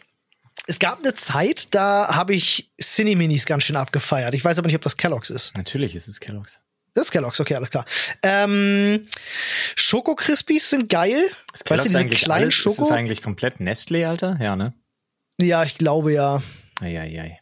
es 0.67 0.79
gab 0.79 0.99
eine 0.99 1.13
Zeit, 1.13 1.73
da 1.73 2.13
habe 2.13 2.35
ich 2.35 2.71
Cineminis 2.79 3.45
ganz 3.45 3.63
schön 3.63 3.77
abgefeiert. 3.77 4.33
Ich 4.33 4.43
weiß 4.43 4.57
aber 4.57 4.67
nicht, 4.67 4.75
ob 4.75 4.81
das 4.81 4.97
Kellogg's 4.97 5.29
ist. 5.29 5.55
Natürlich 5.55 5.95
ist 5.95 6.07
es 6.07 6.19
Kellogg's. 6.19 6.59
Das 6.93 7.05
ist 7.05 7.11
Kellogg's, 7.11 7.39
okay, 7.39 7.55
alles 7.55 7.69
klar. 7.69 7.85
Ähm, 8.23 9.07
Schoko 9.75 10.15
Crispies 10.15 10.69
sind 10.69 10.89
geil. 10.89 11.23
Ist 11.53 11.69
weißt 11.69 11.85
du, 11.85 11.89
diese 11.89 11.99
eigentlich 11.99 12.21
kleinen 12.21 12.45
alles, 12.45 12.55
Schoko? 12.55 12.81
Ist 12.81 12.87
es 12.89 12.91
eigentlich 12.91 13.21
komplett 13.21 13.57
Nestlé, 13.59 14.07
Alter? 14.07 14.37
Ja, 14.41 14.55
ne? 14.55 14.73
ja, 15.39 15.63
ich 15.63 15.77
glaube 15.77 16.13
ja. 16.13 16.41
Eieiei. 16.81 17.39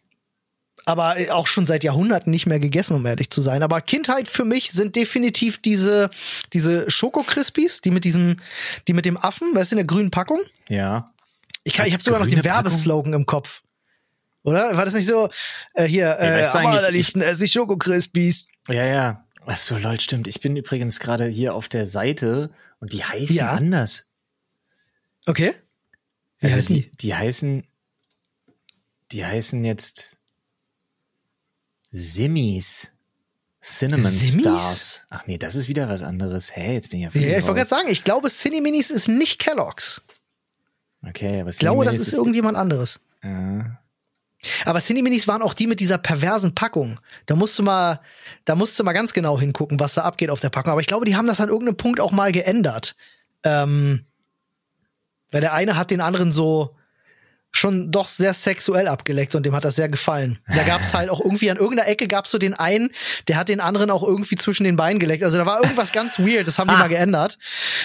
Aber 0.86 1.16
auch 1.32 1.48
schon 1.48 1.66
seit 1.66 1.84
Jahrhunderten 1.84 2.32
nicht 2.32 2.46
mehr 2.46 2.60
gegessen, 2.60 2.96
um 2.96 3.06
ehrlich 3.06 3.30
zu 3.32 3.42
sein. 3.42 3.64
Aber 3.64 3.82
Kindheit 3.82 4.28
für 4.28 4.46
mich 4.46 4.72
sind 4.72 4.96
definitiv 4.96 5.60
diese, 5.60 6.12
diese 6.54 6.90
Schoko-Crispies, 6.90 7.82
die 7.82 7.92
mit 7.92 8.06
diesem, 8.06 8.38
die 8.88 8.94
mit 8.94 9.06
dem 9.06 9.18
Affen, 9.18 9.56
weißt 9.56 9.72
du, 9.72 9.76
in 9.76 9.78
der 9.78 9.88
grünen 9.88 10.12
Packung. 10.12 10.40
Ja. 10.70 11.12
Ich, 11.64 11.74
kann, 11.74 11.88
ich 11.88 11.94
habe 11.94 12.04
sogar 12.04 12.20
noch 12.20 12.28
den? 12.28 12.44
Werbeslogan 12.44 13.14
im 13.14 13.26
Kopf. 13.26 13.64
Oder? 14.44 14.78
War 14.78 14.86
das 14.86 14.94
nicht 14.94 15.08
so, 15.08 15.30
äh, 15.74 15.86
hier, 15.86 16.20
äh, 16.20 16.42
weißt 16.42 16.54
du 16.54 16.60
am 16.60 16.66
eigentlich, 16.68 16.80
allerliebsten 16.80 17.22
esse 17.24 17.46
ich 17.46 17.52
Schoko-Crispies. 17.52 18.48
Ja, 18.68 18.86
ja. 18.86 19.26
Ach 19.48 19.58
so, 19.58 19.78
lol, 19.78 20.00
stimmt. 20.00 20.28
Ich 20.28 20.40
bin 20.40 20.56
übrigens 20.56 21.00
gerade 21.00 21.26
hier 21.26 21.56
auf 21.56 21.68
der 21.68 21.88
Seite 21.88 22.52
und 22.80 22.94
die 22.94 23.04
heißen 23.04 23.36
Ja. 23.36 23.52
anders. 23.52 24.12
Okay. 25.26 25.54
Wie 26.40 26.48
Also 26.48 26.58
heißen 26.58 26.76
die, 26.76 26.92
die 26.98 27.16
heißen, 27.16 27.64
die 29.12 29.26
heißen 29.26 29.64
jetzt 29.66 30.18
Simmies. 31.96 32.88
Cinnamon 33.62 34.12
Simmies? 34.12 34.42
Stars. 34.42 35.02
Ach 35.10 35.26
nee, 35.28 35.38
das 35.38 35.56
ist 35.56 35.68
wieder 35.68 35.90
was 35.90 36.04
anderes. 36.04 36.56
Hä, 36.56 36.74
jetzt 36.74 36.92
bin 36.92 37.00
ich 37.00 37.06
ja 37.06 37.10
Ja, 37.10 37.12
völlig 37.12 37.38
ich 37.38 37.44
wollte 37.44 37.56
gerade 37.56 37.70
sagen, 37.70 37.88
ich 37.90 38.04
glaube, 38.04 38.30
Cineminis 38.30 38.90
ist 38.90 39.08
nicht 39.08 39.40
Kellogg's. 39.40 40.02
Okay, 41.08 41.42
aber 41.42 41.50
Ich 41.50 41.58
glaube, 41.58 41.86
das 41.86 41.94
Cineminis 41.94 42.08
ist 42.08 42.14
irgendjemand 42.14 42.58
anderes. 42.58 43.00
Ja. 43.24 43.80
Aber 44.66 44.80
Cineminis 44.80 45.28
waren 45.28 45.42
auch 45.42 45.54
die 45.54 45.68
mit 45.68 45.80
dieser 45.80 45.98
perversen 45.98 46.54
Packung. 46.54 47.00
Da 47.26 47.36
musst 47.36 47.58
du 47.58 47.64
mal, 47.64 48.00
da 48.44 48.56
musst 48.56 48.78
du 48.80 48.84
mal 48.84 48.94
ganz 48.94 49.14
genau 49.14 49.40
hingucken, 49.40 49.80
was 49.80 49.96
da 49.96 50.02
abgeht 50.02 50.30
auf 50.30 50.42
der 50.42 50.50
Packung. 50.50 50.74
Aber 50.74 50.82
ich 50.82 50.88
glaube, 50.88 51.06
die 51.06 51.16
haben 51.16 51.28
das 51.28 51.40
an 51.40 51.50
irgendeinem 51.50 51.78
Punkt 51.78 52.00
auch 52.00 52.12
mal 52.12 52.32
geändert. 52.32 52.96
Ähm, 53.44 54.06
weil 55.32 55.42
der 55.42 55.54
eine 55.54 55.76
hat 55.76 55.92
den 55.92 56.02
anderen 56.02 56.32
so 56.32 56.76
schon 57.58 57.92
doch 57.92 58.08
sehr 58.08 58.34
sexuell 58.34 58.88
abgeleckt 58.88 59.36
und 59.36 59.46
dem 59.46 59.56
hat 59.56 59.66
das 59.66 59.76
sehr 59.76 59.90
gefallen. 59.90 60.40
Da 60.48 60.64
gab's 60.64 60.94
halt 60.94 61.10
auch 61.10 61.20
irgendwie 61.20 61.50
an 61.50 61.58
irgendeiner 61.58 61.90
Ecke 61.90 62.08
gab's 62.08 62.32
so 62.32 62.38
den 62.38 62.54
einen, 62.54 62.92
der 63.28 63.38
hat 63.38 63.50
den 63.50 63.60
anderen 63.60 63.90
auch 63.90 64.04
irgendwie 64.04 64.36
zwischen 64.36 64.64
den 64.64 64.76
Beinen 64.76 65.00
geleckt. 65.00 65.24
Also 65.24 65.38
da 65.38 65.46
war 65.46 65.62
irgendwas 65.62 65.92
ganz 65.92 66.20
weird, 66.20 66.48
das 66.48 66.60
haben 66.60 66.70
die 66.70 66.76
mal 66.76 66.90
geändert. 66.90 67.38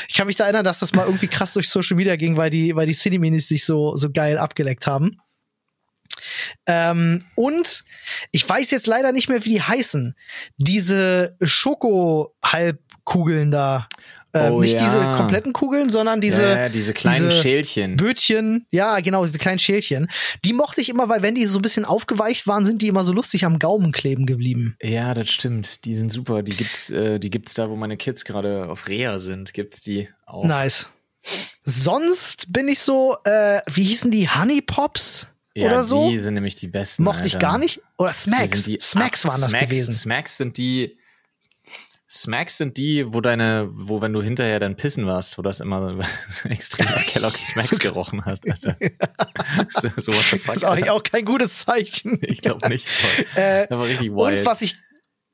Ich 0.08 0.14
kann 0.14 0.26
mich 0.26 0.36
da 0.36 0.44
erinnern, 0.44 0.64
dass 0.64 0.80
das 0.80 0.92
mal 0.92 1.06
irgendwie 1.06 1.28
krass 1.28 1.54
durch 1.54 1.68
Social 1.68 1.96
Media 1.96 2.16
ging, 2.16 2.36
weil 2.36 2.50
die, 2.50 2.76
weil 2.76 2.86
die 2.86 2.94
Cineminis 2.94 3.48
sich 3.48 3.64
so, 3.64 3.96
so 3.96 4.10
geil 4.10 4.38
abgeleckt 4.38 4.86
haben. 4.86 5.20
Ähm, 6.66 7.24
und 7.34 7.84
ich 8.32 8.48
weiß 8.48 8.70
jetzt 8.70 8.86
leider 8.86 9.12
nicht 9.12 9.28
mehr, 9.28 9.44
wie 9.44 9.50
die 9.50 9.62
heißen. 9.62 10.14
Diese 10.56 11.36
Schoko-Halbkugeln 11.42 13.50
da. 13.50 13.88
Ähm, 14.32 14.52
Oh, 14.52 14.60
nicht 14.60 14.74
ja. 14.80 14.84
diese 14.84 15.00
kompletten 15.16 15.52
Kugeln, 15.52 15.90
sondern 15.90 16.20
diese, 16.20 16.42
ja, 16.44 16.68
diese 16.68 16.92
kleinen 16.94 17.30
diese 17.30 17.42
Schälchen. 17.42 17.96
Bötchen. 17.96 18.66
Ja, 18.70 19.00
genau, 19.00 19.24
diese 19.26 19.38
kleinen 19.38 19.58
Schälchen. 19.58 20.08
Die 20.44 20.52
mochte 20.52 20.80
ich 20.80 20.88
immer, 20.88 21.08
weil 21.08 21.22
wenn 21.22 21.34
die 21.34 21.44
so 21.46 21.58
ein 21.58 21.62
bisschen 21.62 21.84
aufgeweicht 21.84 22.46
waren, 22.46 22.64
sind 22.64 22.80
die 22.82 22.88
immer 22.88 23.02
so 23.02 23.12
lustig 23.12 23.44
am 23.44 23.58
Gaumen 23.58 23.90
kleben 23.92 24.26
geblieben. 24.26 24.76
Ja, 24.82 25.14
das 25.14 25.30
stimmt. 25.30 25.84
Die 25.84 25.96
sind 25.96 26.12
super. 26.12 26.42
Die 26.42 26.54
gibt's, 26.56 26.90
äh, 26.90 27.18
die 27.18 27.30
gibt's 27.30 27.54
da, 27.54 27.68
wo 27.70 27.76
meine 27.76 27.96
Kids 27.96 28.24
gerade 28.24 28.68
auf 28.68 28.86
Reha 28.88 29.18
sind. 29.18 29.52
Gibt's 29.52 29.80
die 29.80 30.08
auch. 30.26 30.44
Nice. 30.44 30.86
Sonst 31.64 32.52
bin 32.52 32.68
ich 32.68 32.80
so, 32.80 33.16
äh, 33.24 33.60
wie 33.70 33.82
hießen 33.84 34.10
die? 34.10 34.28
Honey 34.28 34.62
Pops? 34.62 35.26
ja, 35.54 35.66
oder 35.66 35.82
so? 35.84 36.08
Die 36.08 36.18
sind 36.18 36.34
nämlich 36.34 36.54
die 36.54 36.68
besten. 36.68 37.02
Mochte 37.02 37.26
ich 37.26 37.34
Alter. 37.34 37.46
gar 37.48 37.58
nicht. 37.58 37.80
Oder 37.98 38.12
Smacks. 38.12 38.62
die- 38.62 38.78
Smacks 38.80 39.24
waren 39.24 39.40
das 39.40 39.50
Smacks, 39.50 39.64
gewesen. 39.68 39.92
Smacks 39.92 40.36
sind 40.36 40.56
die. 40.56 40.96
Smacks 42.10 42.58
sind 42.58 42.76
die, 42.76 43.06
wo 43.14 43.20
deine, 43.20 43.68
wo 43.72 44.02
wenn 44.02 44.12
du 44.12 44.20
hinterher 44.20 44.58
dann 44.58 44.74
pissen 44.76 45.06
warst, 45.06 45.38
wo 45.38 45.42
das 45.42 45.60
immer 45.60 46.04
extrem 46.44 46.86
nach 46.86 47.04
Kellogg's 47.04 47.48
Smacks 47.48 47.78
gerochen 47.78 48.24
hast, 48.24 48.50
Alter. 48.50 48.76
so, 49.70 49.88
so 49.96 50.12
what 50.12 50.24
the 50.30 50.38
fuck. 50.38 50.46
Das 50.46 50.56
ist 50.56 50.64
eigentlich 50.64 50.90
auch 50.90 51.04
kein 51.04 51.24
gutes 51.24 51.58
Zeichen. 51.64 52.18
Ich 52.22 52.40
glaube 52.40 52.68
nicht. 52.68 52.88
Äh, 53.36 53.68
Das 53.68 53.78
war 53.78 53.84
richtig 53.86 54.10
wild. 54.10 54.40
Und 54.40 54.46
was 54.46 54.60
ich, 54.62 54.76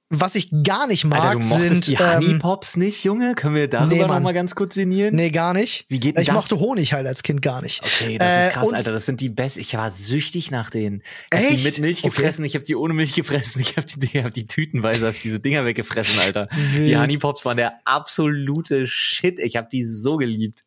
was 0.08 0.36
ich 0.36 0.50
gar 0.62 0.86
nicht 0.86 1.04
mag, 1.04 1.24
Alter, 1.24 1.40
du 1.40 1.44
sind 1.44 1.86
die 1.88 1.98
Honey 1.98 2.26
ähm, 2.26 2.38
Pops 2.38 2.76
nicht, 2.76 3.02
Junge? 3.02 3.34
Können 3.34 3.56
wir 3.56 3.68
darüber 3.68 3.94
nee, 3.94 4.02
noch 4.02 4.20
mal 4.20 4.32
ganz 4.32 4.54
kurz 4.54 4.76
sinnieren? 4.76 5.16
Nee, 5.16 5.30
gar 5.30 5.52
nicht. 5.52 5.84
Wie 5.88 5.98
geht 5.98 6.18
ich 6.18 6.26
das? 6.26 6.34
mochte 6.34 6.60
Honig 6.60 6.92
halt 6.92 7.06
als 7.08 7.24
Kind 7.24 7.42
gar 7.42 7.60
nicht. 7.60 7.82
Okay, 7.84 8.16
das 8.16 8.32
Äh, 8.32 8.46
ist 8.46 8.52
krass, 8.52 8.72
Alter. 8.72 8.92
Das 8.92 9.04
sind 9.06 9.20
die 9.20 9.28
besten. 9.28 9.60
Ich 9.60 9.74
war 9.74 9.90
süchtig 9.90 10.52
nach 10.52 10.70
denen. 10.70 11.02
Ich 11.32 11.38
hab 11.38 11.48
die 11.48 11.54
Echt? 11.56 11.64
mit 11.64 11.78
Milch 11.80 11.98
Okay. 11.98 12.08
gefressen, 12.10 12.44
ich 12.44 12.54
habe 12.54 12.64
die 12.64 12.76
ohne 12.76 12.94
Milch 12.94 13.14
gefressen, 13.14 13.60
ich 13.60 13.76
habe 13.76 13.86
die, 13.86 14.06
ich 14.06 14.24
hab 14.24 14.32
die 14.32 14.46
tütenweise 14.46 15.08
auf 15.08 15.20
diese 15.20 15.40
Dinger 15.40 15.64
weggefressen, 15.64 16.20
Alter. 16.20 16.48
Die 16.76 16.96
Honey 16.96 17.18
Pops 17.18 17.44
waren 17.44 17.56
der 17.56 17.74
absolute 17.84 18.86
Shit. 18.86 19.38
Ich 19.40 19.56
habe 19.56 19.68
die 19.72 19.84
so 19.84 20.16
geliebt. 20.16 20.62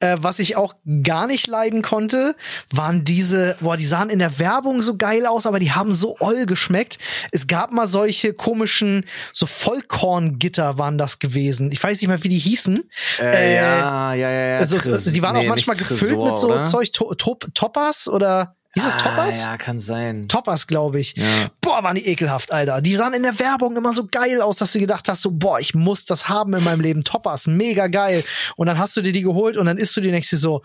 Äh, 0.00 0.16
was 0.20 0.38
ich 0.38 0.56
auch 0.56 0.74
gar 1.02 1.26
nicht 1.26 1.46
leiden 1.46 1.82
konnte, 1.82 2.36
waren 2.70 3.04
diese, 3.04 3.56
boah, 3.60 3.76
die 3.76 3.86
sahen 3.86 4.10
in 4.10 4.18
der 4.18 4.38
Werbung 4.38 4.80
so 4.80 4.96
geil 4.96 5.26
aus, 5.26 5.46
aber 5.46 5.58
die 5.58 5.72
haben 5.72 5.92
so 5.92 6.16
oll 6.20 6.46
geschmeckt. 6.46 6.98
Es 7.32 7.46
gab 7.46 7.72
mal 7.72 7.86
solche 7.86 8.32
komischen, 8.32 9.04
so 9.32 9.46
Vollkorngitter 9.46 10.78
waren 10.78 10.98
das 10.98 11.18
gewesen. 11.18 11.72
Ich 11.72 11.82
weiß 11.82 12.00
nicht 12.00 12.08
mehr, 12.08 12.22
wie 12.22 12.28
die 12.28 12.38
hießen. 12.38 12.78
Äh, 13.18 13.40
Äh, 13.40 13.56
ja, 13.56 14.14
ja, 14.14 14.30
ja, 14.30 14.46
ja. 14.48 14.58
Also, 14.58 15.10
die 15.10 15.22
waren 15.22 15.36
auch 15.36 15.42
nee, 15.42 15.48
manchmal 15.48 15.76
nicht 15.76 15.88
gefüllt 15.88 16.10
Tresor, 16.10 16.30
mit 16.30 16.38
so 16.38 16.52
oder? 16.52 16.64
Zeug, 16.64 16.92
to 16.92 17.14
Top 17.14 17.46
Toppers 17.54 18.08
oder 18.08 18.56
hieß 18.74 18.86
es 18.86 18.94
Ah, 18.94 18.98
Toppers? 18.98 19.42
Ja, 19.42 19.56
kann 19.56 19.78
sein. 19.80 20.28
Toppers, 20.28 20.66
glaube 20.66 21.00
ich. 21.00 21.16
Ja. 21.16 21.46
Boah, 21.60 21.82
waren 21.82 21.96
die 21.96 22.06
ekelhaft, 22.06 22.52
Alter. 22.52 22.80
Die 22.80 22.94
sahen 22.96 23.14
in 23.14 23.22
der 23.22 23.38
Werbung 23.38 23.76
immer 23.76 23.92
so 23.94 24.06
geil 24.06 24.40
aus, 24.40 24.56
dass 24.58 24.72
du 24.72 24.78
gedacht 24.80 25.08
hast, 25.08 25.22
so, 25.22 25.30
boah, 25.32 25.58
ich 25.60 25.74
muss 25.74 26.04
das 26.04 26.28
haben 26.28 26.54
in 26.54 26.64
meinem 26.64 26.80
Leben. 26.80 27.02
Toppers, 27.04 27.46
mega 27.46 27.88
geil. 27.88 28.24
Und 28.56 28.66
dann 28.66 28.78
hast 28.78 28.96
du 28.96 29.02
dir 29.02 29.12
die 29.12 29.22
geholt 29.22 29.56
und 29.56 29.66
dann 29.66 29.78
isst 29.78 29.96
du 29.96 30.00
die 30.00 30.10
nächste 30.10 30.36
so, 30.36 30.62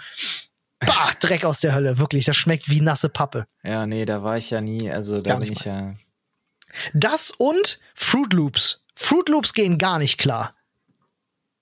bah, 0.79 1.11
Dreck 1.19 1.45
aus 1.45 1.61
der 1.61 1.73
Hölle. 1.73 1.97
Wirklich, 1.97 2.25
das 2.25 2.35
schmeckt 2.37 2.69
wie 2.69 2.81
nasse 2.81 3.09
Pappe. 3.09 3.47
Ja, 3.63 3.85
nee, 3.87 4.05
da 4.05 4.23
war 4.23 4.37
ich 4.37 4.49
ja 4.51 4.61
nie. 4.61 4.91
Also 4.91 5.21
da 5.21 5.37
bin 5.37 5.51
ich 5.51 5.65
ja. 5.65 5.93
Das 6.93 7.31
und 7.31 7.79
Fruit 7.93 8.33
Loops. 8.33 8.81
Fruit 8.95 9.29
Loops 9.29 9.53
gehen 9.53 9.77
gar 9.77 9.97
nicht 9.99 10.17
klar. 10.17 10.53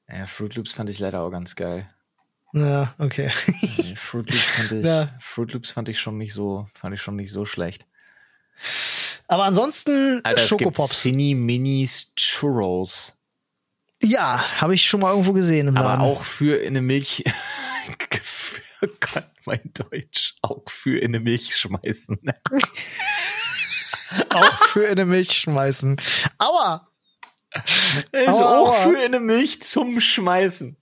Ja, 0.09 0.25
Fruit 0.25 0.55
Loops 0.55 0.73
fand 0.73 0.89
ich 0.89 0.99
leider 0.99 1.21
auch 1.21 1.31
ganz 1.31 1.55
geil. 1.55 1.89
Ja, 2.53 2.93
okay. 2.99 3.31
Fruit 3.95 4.29
Loops 4.29 4.43
fand 4.51 4.71
ich, 4.81 4.85
Ja. 4.85 5.07
Fruit 5.19 5.53
Loops 5.53 5.71
fand 5.71 5.89
ich 5.89 5.99
schon 5.99 6.17
nicht 6.17 6.33
so, 6.33 6.67
fand 6.75 6.93
ich 6.93 7.01
schon 7.01 7.15
nicht 7.15 7.31
so 7.31 7.45
schlecht. 7.45 7.85
Aber 9.27 9.45
ansonsten 9.45 10.21
Alter, 10.23 10.41
es 10.41 10.49
gibt 10.49 10.61
Schokopops. 10.61 11.01
Cine 11.01 11.35
Minis 11.35 12.13
Churros. 12.15 13.13
Ja, 14.03 14.43
habe 14.61 14.75
ich 14.75 14.87
schon 14.87 14.99
mal 14.99 15.11
irgendwo 15.11 15.33
gesehen 15.33 15.69
im 15.69 15.77
Aber 15.77 15.87
Laden. 15.87 16.01
auch 16.01 16.23
für 16.23 16.57
in 16.57 16.67
eine 16.73 16.81
Milch. 16.81 17.23
Gott, 18.99 19.25
mein 19.45 19.61
Deutsch. 19.73 20.35
Auch 20.41 20.63
für 20.69 20.97
in 20.99 21.15
eine 21.15 21.21
Milch 21.21 21.55
schmeißen. 21.55 22.19
auch 24.29 24.65
für 24.67 24.83
in 24.85 24.91
eine 24.91 25.05
Milch 25.05 25.31
schmeißen. 25.31 25.95
Aua! 26.37 26.87
Also 28.11 28.43
Aua, 28.43 28.59
auch 28.59 28.67
aua. 28.67 28.73
für 28.83 28.97
in 28.97 29.05
eine 29.05 29.19
Milch 29.21 29.63
zum 29.63 30.01
Schmeißen. 30.01 30.75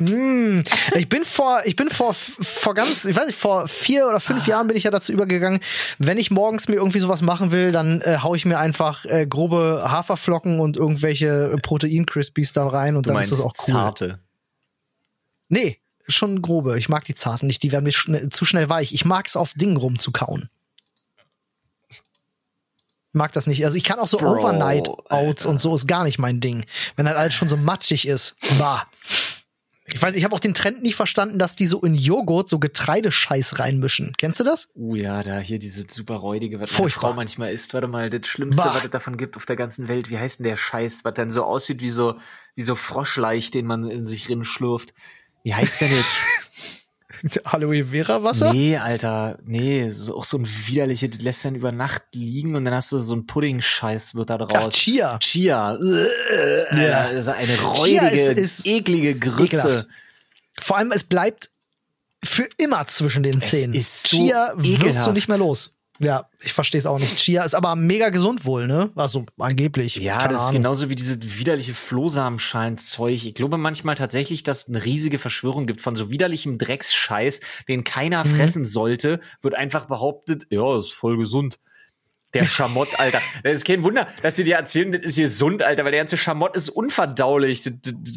Mm, 0.00 0.60
ich 0.96 1.08
bin 1.08 1.24
vor, 1.24 1.62
ich 1.66 1.76
bin 1.76 1.88
vor, 1.88 2.14
vor 2.14 2.74
ganz, 2.74 3.04
ich 3.04 3.14
weiß 3.14 3.28
nicht, 3.28 3.38
vor 3.38 3.68
vier 3.68 4.08
oder 4.08 4.18
fünf 4.18 4.48
Jahren 4.48 4.66
bin 4.66 4.76
ich 4.76 4.82
ja 4.82 4.90
dazu 4.90 5.12
übergegangen, 5.12 5.60
wenn 5.98 6.18
ich 6.18 6.32
morgens 6.32 6.66
mir 6.66 6.76
irgendwie 6.76 6.98
sowas 6.98 7.22
machen 7.22 7.52
will, 7.52 7.70
dann 7.70 8.00
äh, 8.00 8.18
hau 8.20 8.34
ich 8.34 8.44
mir 8.44 8.58
einfach 8.58 9.04
äh, 9.04 9.24
grobe 9.24 9.84
Haferflocken 9.86 10.58
und 10.58 10.76
irgendwelche 10.76 11.52
äh, 11.52 11.56
Protein-Crispies 11.60 12.52
da 12.52 12.66
rein 12.66 12.96
und 12.96 13.06
Du 13.06 13.12
dann 13.12 13.22
ist 13.22 13.30
das 13.30 13.40
auch 13.40 13.54
cool. 13.56 13.72
zarte. 13.72 14.18
Nee, 15.48 15.78
schon 16.08 16.42
grobe. 16.42 16.76
Ich 16.76 16.88
mag 16.88 17.04
die 17.04 17.14
zarten 17.14 17.46
nicht, 17.46 17.62
die 17.62 17.70
werden 17.70 17.84
mir 17.84 17.92
schn 17.92 18.32
zu 18.32 18.44
schnell 18.44 18.68
weich. 18.68 18.92
Ich 18.92 19.04
mag 19.04 19.26
es 19.28 19.36
auf 19.36 19.52
Dingen 19.54 19.76
rumzukauen. 19.76 20.50
Mag 23.12 23.32
das 23.32 23.46
nicht. 23.46 23.64
Also 23.64 23.76
ich 23.76 23.84
kann 23.84 24.00
auch 24.00 24.08
so 24.08 24.18
Bro, 24.18 24.40
Overnight 24.40 24.88
Oats 24.88 25.06
Alter. 25.08 25.48
und 25.50 25.60
so 25.60 25.76
ist 25.76 25.86
gar 25.86 26.02
nicht 26.02 26.18
mein 26.18 26.40
Ding. 26.40 26.64
Wenn 26.96 27.06
dann 27.06 27.16
alles 27.16 27.34
schon 27.34 27.48
so 27.48 27.56
matschig 27.56 28.08
ist. 28.08 28.34
Bah. 28.58 28.88
Ich 29.86 30.00
weiß, 30.00 30.14
ich 30.14 30.24
habe 30.24 30.34
auch 30.34 30.40
den 30.40 30.54
Trend 30.54 30.82
nicht 30.82 30.94
verstanden, 30.94 31.38
dass 31.38 31.56
die 31.56 31.66
so 31.66 31.80
in 31.82 31.94
Joghurt 31.94 32.48
so 32.48 32.58
Getreidescheiß 32.58 33.58
reinmischen. 33.58 34.14
Kennst 34.16 34.40
du 34.40 34.44
das? 34.44 34.68
Uh 34.74 34.94
ja, 34.96 35.22
da 35.22 35.38
hier 35.40 35.58
diese 35.58 35.84
super 35.88 36.14
räudige, 36.16 36.58
was 36.58 36.70
meine 36.70 36.76
Furchtbar. 36.84 37.10
Frau 37.10 37.14
manchmal 37.16 37.52
isst. 37.52 37.74
Warte 37.74 37.86
mal, 37.88 38.08
das 38.08 38.26
Schlimmste, 38.26 38.62
Bah. 38.62 38.74
was 38.76 38.84
es 38.84 38.90
davon 38.90 39.18
gibt 39.18 39.36
auf 39.36 39.44
der 39.44 39.56
ganzen 39.56 39.88
Welt. 39.88 40.08
Wie 40.08 40.18
heißt 40.18 40.38
denn 40.38 40.44
der 40.46 40.56
Scheiß, 40.56 41.04
was 41.04 41.12
dann 41.14 41.30
so 41.30 41.44
aussieht 41.44 41.82
wie 41.82 41.90
so, 41.90 42.16
wie 42.54 42.62
so 42.62 42.74
Froschleich, 42.76 43.50
den 43.50 43.66
man 43.66 43.88
in 43.90 44.06
sich 44.06 44.28
rin 44.30 44.44
schlurft. 44.44 44.94
Wie 45.42 45.54
heißt 45.54 45.82
der 45.82 45.88
jetzt? 45.88 46.08
Aloe 47.44 47.84
Vera 47.84 48.22
Wasser? 48.22 48.52
Nee, 48.52 48.76
Alter, 48.76 49.38
nee, 49.44 49.88
so, 49.90 50.16
auch 50.16 50.24
so 50.24 50.36
ein 50.38 50.46
widerliches, 50.66 51.10
das 51.10 51.20
lässt 51.22 51.44
dann 51.44 51.54
über 51.54 51.72
Nacht 51.72 52.02
liegen 52.12 52.54
und 52.54 52.64
dann 52.64 52.74
hast 52.74 52.92
du 52.92 52.98
so 52.98 53.14
ein 53.16 53.26
Pudding-Scheiß 53.26 54.14
wird 54.14 54.30
da 54.30 54.38
draus. 54.38 54.52
Ach, 54.54 54.68
Chia. 54.70 55.18
Chia. 55.18 55.74
Äh, 55.74 56.86
Ja. 56.86 57.08
Das 57.12 57.26
ist 57.26 57.28
eine 57.28 57.58
räudige, 57.60 58.08
ist- 58.08 58.38
ist 58.38 58.66
eklige 58.66 59.18
Grütze. 59.18 59.44
ekelhaft. 59.58 59.86
Vor 60.58 60.76
allem, 60.76 60.92
es 60.92 61.04
bleibt 61.04 61.50
für 62.24 62.46
immer 62.58 62.86
zwischen 62.86 63.22
den 63.22 63.40
Zähnen. 63.40 63.74
so 63.82 64.08
Chia 64.08 64.52
wirst 64.56 65.06
du 65.06 65.12
nicht 65.12 65.28
mehr 65.28 65.38
los. 65.38 65.73
Ja, 66.00 66.28
ich 66.42 66.52
verstehe 66.52 66.80
es 66.80 66.86
auch 66.86 66.98
nicht. 66.98 67.16
Chia 67.18 67.44
ist 67.44 67.54
aber 67.54 67.76
mega 67.76 68.08
gesund 68.08 68.44
wohl, 68.44 68.66
ne? 68.66 68.90
Also 68.96 69.26
angeblich. 69.38 69.94
Ja, 69.96 70.18
Keine 70.18 70.32
das 70.32 70.42
ist 70.42 70.48
Ahnung. 70.48 70.62
genauso 70.62 70.88
wie 70.90 70.96
dieses 70.96 71.18
widerliche 71.38 71.72
Flohsamenschalen-Zeug. 71.74 73.24
Ich 73.26 73.34
glaube 73.34 73.58
manchmal 73.58 73.94
tatsächlich, 73.94 74.42
dass 74.42 74.62
es 74.64 74.68
eine 74.68 74.84
riesige 74.84 75.18
Verschwörung 75.18 75.66
gibt 75.66 75.80
von 75.80 75.94
so 75.96 76.10
widerlichem 76.10 76.58
Drecksscheiß, 76.58 77.40
den 77.68 77.84
keiner 77.84 78.24
Mhm. 78.24 78.34
fressen 78.34 78.64
sollte, 78.64 79.20
wird 79.42 79.54
einfach 79.54 79.86
behauptet, 79.86 80.46
ja, 80.50 80.78
ist 80.78 80.92
voll 80.92 81.16
gesund. 81.16 81.60
Der 82.34 82.44
Schamott, 82.46 82.88
Alter. 82.98 83.20
Das 83.42 83.54
ist 83.54 83.64
kein 83.64 83.82
Wunder, 83.82 84.06
dass 84.22 84.36
sie 84.36 84.44
dir 84.44 84.56
erzählen, 84.56 84.92
das 84.92 85.02
ist 85.04 85.16
gesund, 85.16 85.62
Alter, 85.62 85.84
weil 85.84 85.92
der 85.92 86.00
ganze 86.00 86.16
Schamott 86.16 86.56
ist 86.56 86.68
unverdaulich. 86.68 87.62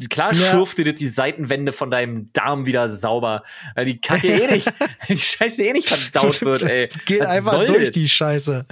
Klar 0.09 0.34
Ja. 0.34 0.51
schürft 0.51 0.78
dir 0.80 0.93
die 0.93 1.07
Seitenwände 1.07 1.72
von 1.72 1.91
deinem 1.91 2.26
Darm 2.34 2.65
wieder 2.65 2.88
sauber, 2.88 3.43
weil 3.76 3.86
die 3.86 4.01
Kacke 4.01 4.28
eh 4.28 4.47
nicht, 4.51 4.72
die 5.09 5.18
Scheiße 5.18 5.63
eh 5.63 5.74
nicht 5.74 5.89
verdaut 5.89 6.41
wird, 6.41 6.63
ey. 6.63 6.89
Geht 7.05 7.22
Was 7.22 7.28
einfach 7.30 7.65
durch 7.65 7.80
das? 7.86 7.91
die 7.91 8.09
Scheiße. 8.09 8.65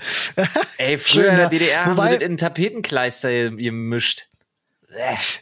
Ey, 0.77 0.97
früher 0.99 1.29
in 1.29 1.35
der. 1.37 1.49
DDR 1.49 1.85
haben 1.85 1.91
Wobei- 1.97 2.11
sie 2.13 2.17
das 2.19 2.27
in 2.27 2.37
Tapetenkleister 2.37 3.51
gemischt. 3.51 4.23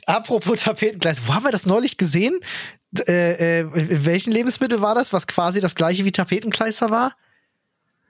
Apropos 0.06 0.62
Tapetengleis, 0.62 1.22
wo 1.28 1.34
haben 1.34 1.44
wir 1.44 1.52
das 1.52 1.66
neulich 1.66 1.98
gesehen? 1.98 2.40
Äh, 3.08 3.60
äh, 3.62 3.66
welchen 3.72 4.32
Lebensmittel 4.32 4.82
war 4.82 4.96
das, 4.96 5.14
was 5.14 5.28
quasi 5.28 5.60
das 5.60 5.76
gleiche 5.76 6.06
wie 6.06 6.12
Tapetenkleister 6.12 6.90
war? 6.92 7.16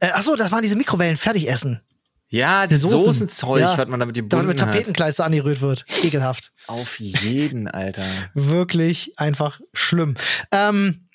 Äh, 0.03 0.11
achso, 0.11 0.35
das 0.35 0.51
waren 0.51 0.61
diese 0.61 0.75
Mikrowellen, 0.75 1.15
Fertigessen. 1.15 1.79
Ja, 2.27 2.67
das 2.67 2.81
Soßen. 2.81 2.97
Soßenzeug, 2.97 3.61
Ja. 3.61 3.77
was 3.77 3.87
man 3.87 3.99
damit 4.01 4.17
Damit 4.17 4.29
gebunden 4.29 4.47
mit. 4.47 4.59
Tapetenkleister 4.59 5.23
angerührt 5.23 5.61
wird. 5.61 5.85
Ekelhaft. 6.03 6.51
Auf 6.67 6.99
jeden, 6.99 7.69
Alter. 7.69 8.03
Wirklich 8.33 9.13
einfach 9.17 9.61
schlimm. 9.73 10.15
Ähm, 10.51 11.07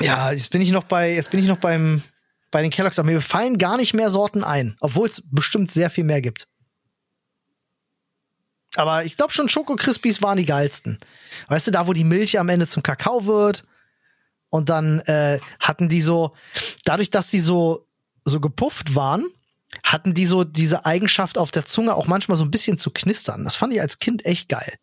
ja, 0.00 0.30
jetzt 0.30 0.48
bin 0.50 0.62
ich 0.62 0.70
noch 0.70 0.84
bei, 0.84 1.12
jetzt 1.12 1.30
bin 1.30 1.40
ich 1.40 1.48
noch 1.48 1.58
beim, 1.58 2.02
bei 2.50 2.62
den 2.62 2.70
Kelloggs, 2.70 2.98
aber 2.98 3.10
mir 3.10 3.20
fallen 3.20 3.58
gar 3.58 3.76
nicht 3.76 3.92
mehr 3.92 4.08
Sorten 4.08 4.42
ein, 4.42 4.76
obwohl 4.80 5.08
es 5.08 5.22
bestimmt 5.30 5.70
sehr 5.70 5.90
viel 5.90 6.04
mehr 6.04 6.22
gibt. 6.22 6.46
Aber 8.76 9.04
ich 9.04 9.16
glaube 9.16 9.32
schon, 9.34 9.48
Schoko 9.50 9.76
Crispies 9.76 10.22
waren 10.22 10.38
die 10.38 10.44
geilsten. 10.46 10.98
Weißt 11.48 11.66
du, 11.66 11.72
da 11.72 11.86
wo 11.86 11.92
die 11.92 12.04
Milch 12.04 12.38
am 12.38 12.48
Ende 12.48 12.66
zum 12.66 12.82
Kakao 12.82 13.26
wird 13.26 13.64
und 14.50 14.68
dann 14.68 15.00
äh, 15.00 15.40
hatten 15.60 15.88
die 15.88 16.00
so, 16.00 16.34
dadurch, 16.84 17.10
dass 17.10 17.28
die 17.30 17.40
so 17.40 17.87
so 18.28 18.40
gepufft 18.40 18.94
waren, 18.94 19.26
hatten 19.82 20.14
die 20.14 20.26
so 20.26 20.44
diese 20.44 20.86
Eigenschaft 20.86 21.38
auf 21.38 21.50
der 21.50 21.64
Zunge 21.66 21.94
auch 21.94 22.06
manchmal 22.06 22.36
so 22.36 22.44
ein 22.44 22.50
bisschen 22.50 22.78
zu 22.78 22.90
knistern. 22.90 23.44
Das 23.44 23.56
fand 23.56 23.72
ich 23.72 23.80
als 23.80 23.98
Kind 23.98 24.24
echt 24.24 24.48
geil. 24.48 24.74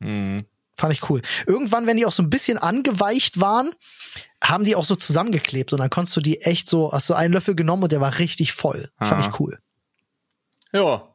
Mhm. 0.00 0.46
Fand 0.76 0.92
ich 0.92 1.08
cool. 1.10 1.22
Irgendwann, 1.46 1.86
wenn 1.86 1.96
die 1.96 2.06
auch 2.06 2.12
so 2.12 2.22
ein 2.22 2.30
bisschen 2.30 2.58
angeweicht 2.58 3.40
waren, 3.40 3.70
haben 4.42 4.64
die 4.64 4.74
auch 4.74 4.84
so 4.84 4.96
zusammengeklebt 4.96 5.72
und 5.72 5.78
dann 5.78 5.90
konntest 5.90 6.16
du 6.16 6.20
die 6.20 6.40
echt 6.40 6.68
so, 6.68 6.92
hast 6.92 7.08
du 7.08 7.14
einen 7.14 7.32
Löffel 7.34 7.54
genommen 7.54 7.84
und 7.84 7.92
der 7.92 8.00
war 8.00 8.18
richtig 8.18 8.52
voll. 8.52 8.90
Fand 8.98 9.22
Aha. 9.22 9.28
ich 9.28 9.40
cool. 9.40 9.58
Ja. 10.72 11.08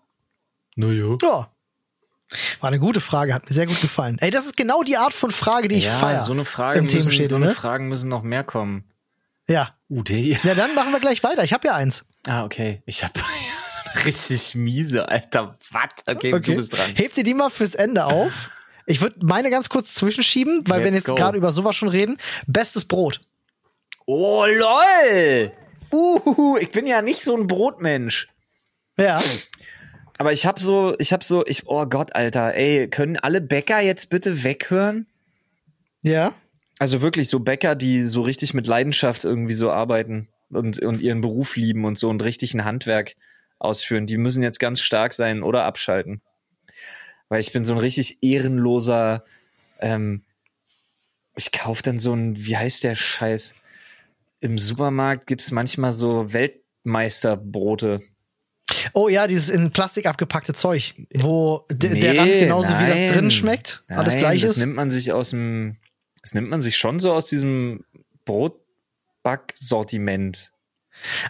Naja. 0.76 1.18
Ja. 1.22 1.52
War 2.60 2.68
eine 2.68 2.80
gute 2.80 3.00
Frage, 3.02 3.34
hat 3.34 3.50
mir 3.50 3.56
sehr 3.56 3.66
gut 3.66 3.82
gefallen. 3.82 4.18
Ey, 4.20 4.32
das 4.32 4.46
ist 4.46 4.58
genau 4.58 4.84
die 4.84 4.98
Art 4.98 5.14
von 5.14 5.32
Frage, 5.32 5.70
die 5.70 5.76
ich 5.76 5.86
Ja, 5.86 5.98
feier. 5.98 6.20
so 6.20 6.34
eine 6.34 6.46
Frage 6.46 6.80
im 6.80 6.86
müssen, 6.86 7.28
so 7.30 7.36
eine 7.38 7.48
ne? 7.48 7.54
Fragen 7.54 7.88
müssen 7.88 8.10
noch 8.10 8.22
mehr 8.22 8.44
kommen. 8.44 8.84
Ja. 9.48 9.77
Der. 9.90 10.20
Ja, 10.44 10.54
dann 10.56 10.76
machen 10.76 10.92
wir 10.92 11.00
gleich 11.00 11.24
weiter. 11.24 11.44
Ich 11.44 11.54
habe 11.54 11.68
ja 11.68 11.76
eins. 11.76 12.06
Ah, 12.28 12.44
okay. 12.44 12.82
Ich 12.86 13.04
hab 13.04 13.18
so 13.18 13.24
eine 13.94 14.06
richtig 14.06 14.56
miese, 14.56 15.08
Alter. 15.08 15.58
Was? 15.72 15.84
Okay, 16.06 16.34
Okay. 16.34 16.52
du 16.52 16.56
bist 16.58 16.78
dran. 16.78 16.94
Heb 16.96 17.14
dir 17.14 17.24
die 17.24 17.34
mal 17.34 17.50
fürs 17.50 17.74
Ende 17.76 18.06
auf. 18.06 18.50
Ich 18.86 19.02
würde 19.02 19.18
meine 19.26 19.50
ganz 19.50 19.70
kurz 19.70 19.94
zwischenschieben, 19.96 20.64
weil 20.68 20.80
wir 20.80 20.86
Let's 20.92 20.98
jetzt 20.98 21.08
go. 21.08 21.16
gerade 21.16 21.38
über 21.38 21.52
sowas 21.52 21.76
schon 21.76 21.90
reden. 21.90 22.18
Bestes 22.48 22.86
Brot. 22.86 23.22
Oh, 24.06 24.46
lol. 24.46 25.52
Uhuhu, 25.92 26.58
ich 26.58 26.72
bin 26.72 26.86
ja 26.86 27.02
nicht 27.02 27.22
so 27.22 27.36
ein 27.36 27.48
Brotmensch. 27.48 28.28
Ja. 28.98 29.22
Aber 30.18 30.32
ich 30.34 30.46
hab 30.46 30.60
so, 30.60 30.96
ich 31.00 31.14
hab 31.14 31.24
so, 31.24 31.46
ich, 31.46 31.68
oh 31.68 31.86
Gott, 31.86 32.16
Alter, 32.16 32.54
ey, 32.56 32.90
können 32.90 33.18
alle 33.18 33.40
Bäcker 33.42 33.80
jetzt 33.82 34.10
bitte 34.10 34.44
weghören? 34.44 35.08
Ja. 36.02 36.34
Also 36.80 37.02
wirklich 37.02 37.30
so 37.30 37.40
Bäcker, 37.40 37.76
die 37.76 38.04
so 38.04 38.22
richtig 38.22 38.54
mit 38.54 38.68
Leidenschaft 38.68 39.24
irgendwie 39.26 39.54
so 39.54 39.72
arbeiten 39.72 40.28
und, 40.50 40.80
und 40.80 41.02
ihren 41.02 41.22
Beruf 41.22 41.56
lieben 41.56 41.86
und 41.86 41.98
so 41.98 42.12
ein 42.12 42.22
richtig 42.22 42.54
ein 42.54 42.66
Handwerk 42.66 43.16
ausführen, 43.60 44.06
die 44.06 44.18
müssen 44.18 44.44
jetzt 44.44 44.60
ganz 44.60 44.80
stark 44.82 45.14
sein 45.14 45.42
oder 45.44 45.64
abschalten. 45.64 46.22
Weil 47.30 47.42
ich 47.42 47.52
bin 47.52 47.66
so 47.66 47.74
ein 47.74 47.80
richtig 47.80 48.22
ehrenloser, 48.24 49.26
ähm, 49.80 50.22
ich 51.36 51.52
kauf 51.52 51.82
dann 51.82 52.00
so 52.00 52.14
ein, 52.14 52.38
wie 52.38 52.56
heißt 52.58 52.84
der 52.84 52.96
Scheiß? 52.96 53.56
Im 54.40 54.58
Supermarkt 54.60 55.26
gibt's 55.28 55.52
manchmal 55.52 55.94
so 55.94 56.32
Weltmeisterbrote. 56.32 58.00
Oh 58.94 59.08
ja, 59.10 59.28
dieses 59.28 59.50
in 59.50 59.72
Plastik 59.72 60.06
abgepackte 60.06 60.54
Zeug, 60.54 60.94
wo 61.16 61.66
d- 61.72 62.00
der 62.00 62.14
Nee, 62.14 62.20
Rand 62.20 62.32
genauso 62.34 62.70
wie 62.80 62.86
das 62.88 63.00
nein. 63.00 63.08
drin 63.08 63.32
schmeckt. 63.32 63.84
alles 63.88 64.14
Nein, 64.14 64.20
gleich 64.22 64.42
das 64.42 64.58
nimmt 64.58 64.76
man 64.76 64.90
sich 64.90 65.12
aus 65.14 65.32
dem, 65.32 65.78
das 66.22 66.34
nimmt 66.34 66.50
man 66.50 66.62
sich 66.62 66.78
schon 66.78 67.00
so 67.00 67.14
aus 67.14 67.26
diesem 67.26 67.84
Brotbacksortiment. 69.24 70.52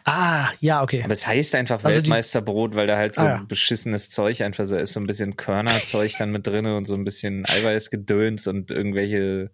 Ah, 0.05 0.49
ja, 0.61 0.81
okay. 0.81 1.01
Aber 1.03 1.11
es 1.11 1.27
heißt 1.27 1.53
einfach 1.55 1.83
Also 1.83 1.97
Weltmeisterbrot, 1.97 2.75
weil 2.75 2.87
da 2.87 2.95
halt 2.95 3.15
so 3.15 3.23
Ah, 3.23 3.25
ja. 3.25 3.43
beschissenes 3.45 4.09
Zeug 4.09 4.41
einfach 4.41 4.65
so 4.65 4.77
ist, 4.77 4.93
so 4.93 4.99
ein 5.01 5.07
bisschen 5.07 5.35
Körnerzeug 5.35 6.13
dann 6.17 6.31
mit 6.31 6.47
drinne 6.47 6.77
und 6.77 6.85
so 6.85 6.93
ein 6.93 7.03
bisschen 7.03 7.45
Eiweißgedöns 7.49 8.47
und 8.47 8.71
irgendwelche, 8.71 9.51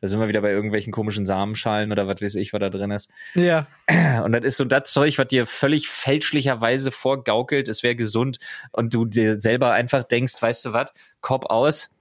da 0.00 0.06
sind 0.06 0.20
wir 0.20 0.28
wieder 0.28 0.42
bei 0.42 0.52
irgendwelchen 0.52 0.92
komischen 0.92 1.26
Samenschalen 1.26 1.90
oder 1.90 2.06
was 2.06 2.22
weiß 2.22 2.36
ich, 2.36 2.52
was 2.52 2.60
da 2.60 2.70
drin 2.70 2.92
ist. 2.92 3.10
Ja. 3.34 3.66
Und 4.24 4.30
das 4.30 4.44
ist 4.44 4.58
so 4.58 4.64
das 4.64 4.92
Zeug, 4.92 5.18
was 5.18 5.26
dir 5.26 5.44
völlig 5.44 5.88
fälschlicherweise 5.88 6.92
vorgaukelt, 6.92 7.66
es 7.66 7.82
wäre 7.82 7.96
gesund 7.96 8.38
und 8.70 8.94
du 8.94 9.06
dir 9.06 9.40
selber 9.40 9.72
einfach 9.72 10.04
denkst, 10.04 10.34
weißt 10.40 10.66
du 10.66 10.72
was, 10.72 10.92
Kopf 11.20 11.46
aus, 11.46 11.96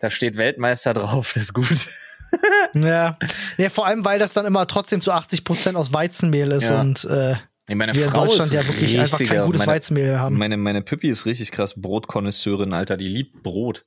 da 0.00 0.08
steht 0.08 0.36
Weltmeister 0.38 0.94
drauf, 0.94 1.32
das 1.34 1.44
ist 1.44 1.52
gut. 1.52 1.88
Ja. 2.74 3.18
ja, 3.58 3.68
vor 3.70 3.86
allem, 3.86 4.04
weil 4.04 4.18
das 4.18 4.32
dann 4.32 4.46
immer 4.46 4.66
trotzdem 4.66 5.00
zu 5.00 5.12
80 5.12 5.44
Prozent 5.44 5.76
aus 5.76 5.92
Weizenmehl 5.92 6.50
ist 6.52 6.70
Ja. 6.70 6.80
und 6.80 7.04
äh, 7.04 7.36
meine 7.74 7.94
wir 7.94 8.04
in 8.04 8.10
Frau 8.10 8.24
Deutschland 8.24 8.46
ist 8.46 8.54
ja 8.54 8.66
wirklich 8.66 8.98
einfach 8.98 9.18
kein 9.18 9.44
gutes 9.46 9.60
meine, 9.60 9.72
Weizenmehl 9.72 10.18
haben. 10.18 10.36
Meine, 10.36 10.56
meine 10.56 10.82
Püppi 10.82 11.08
ist 11.08 11.26
richtig 11.26 11.52
krass 11.52 11.74
Brotkonnoisseurin, 11.76 12.72
Alter, 12.72 12.96
die 12.96 13.08
liebt 13.08 13.42
Brot. 13.42 13.84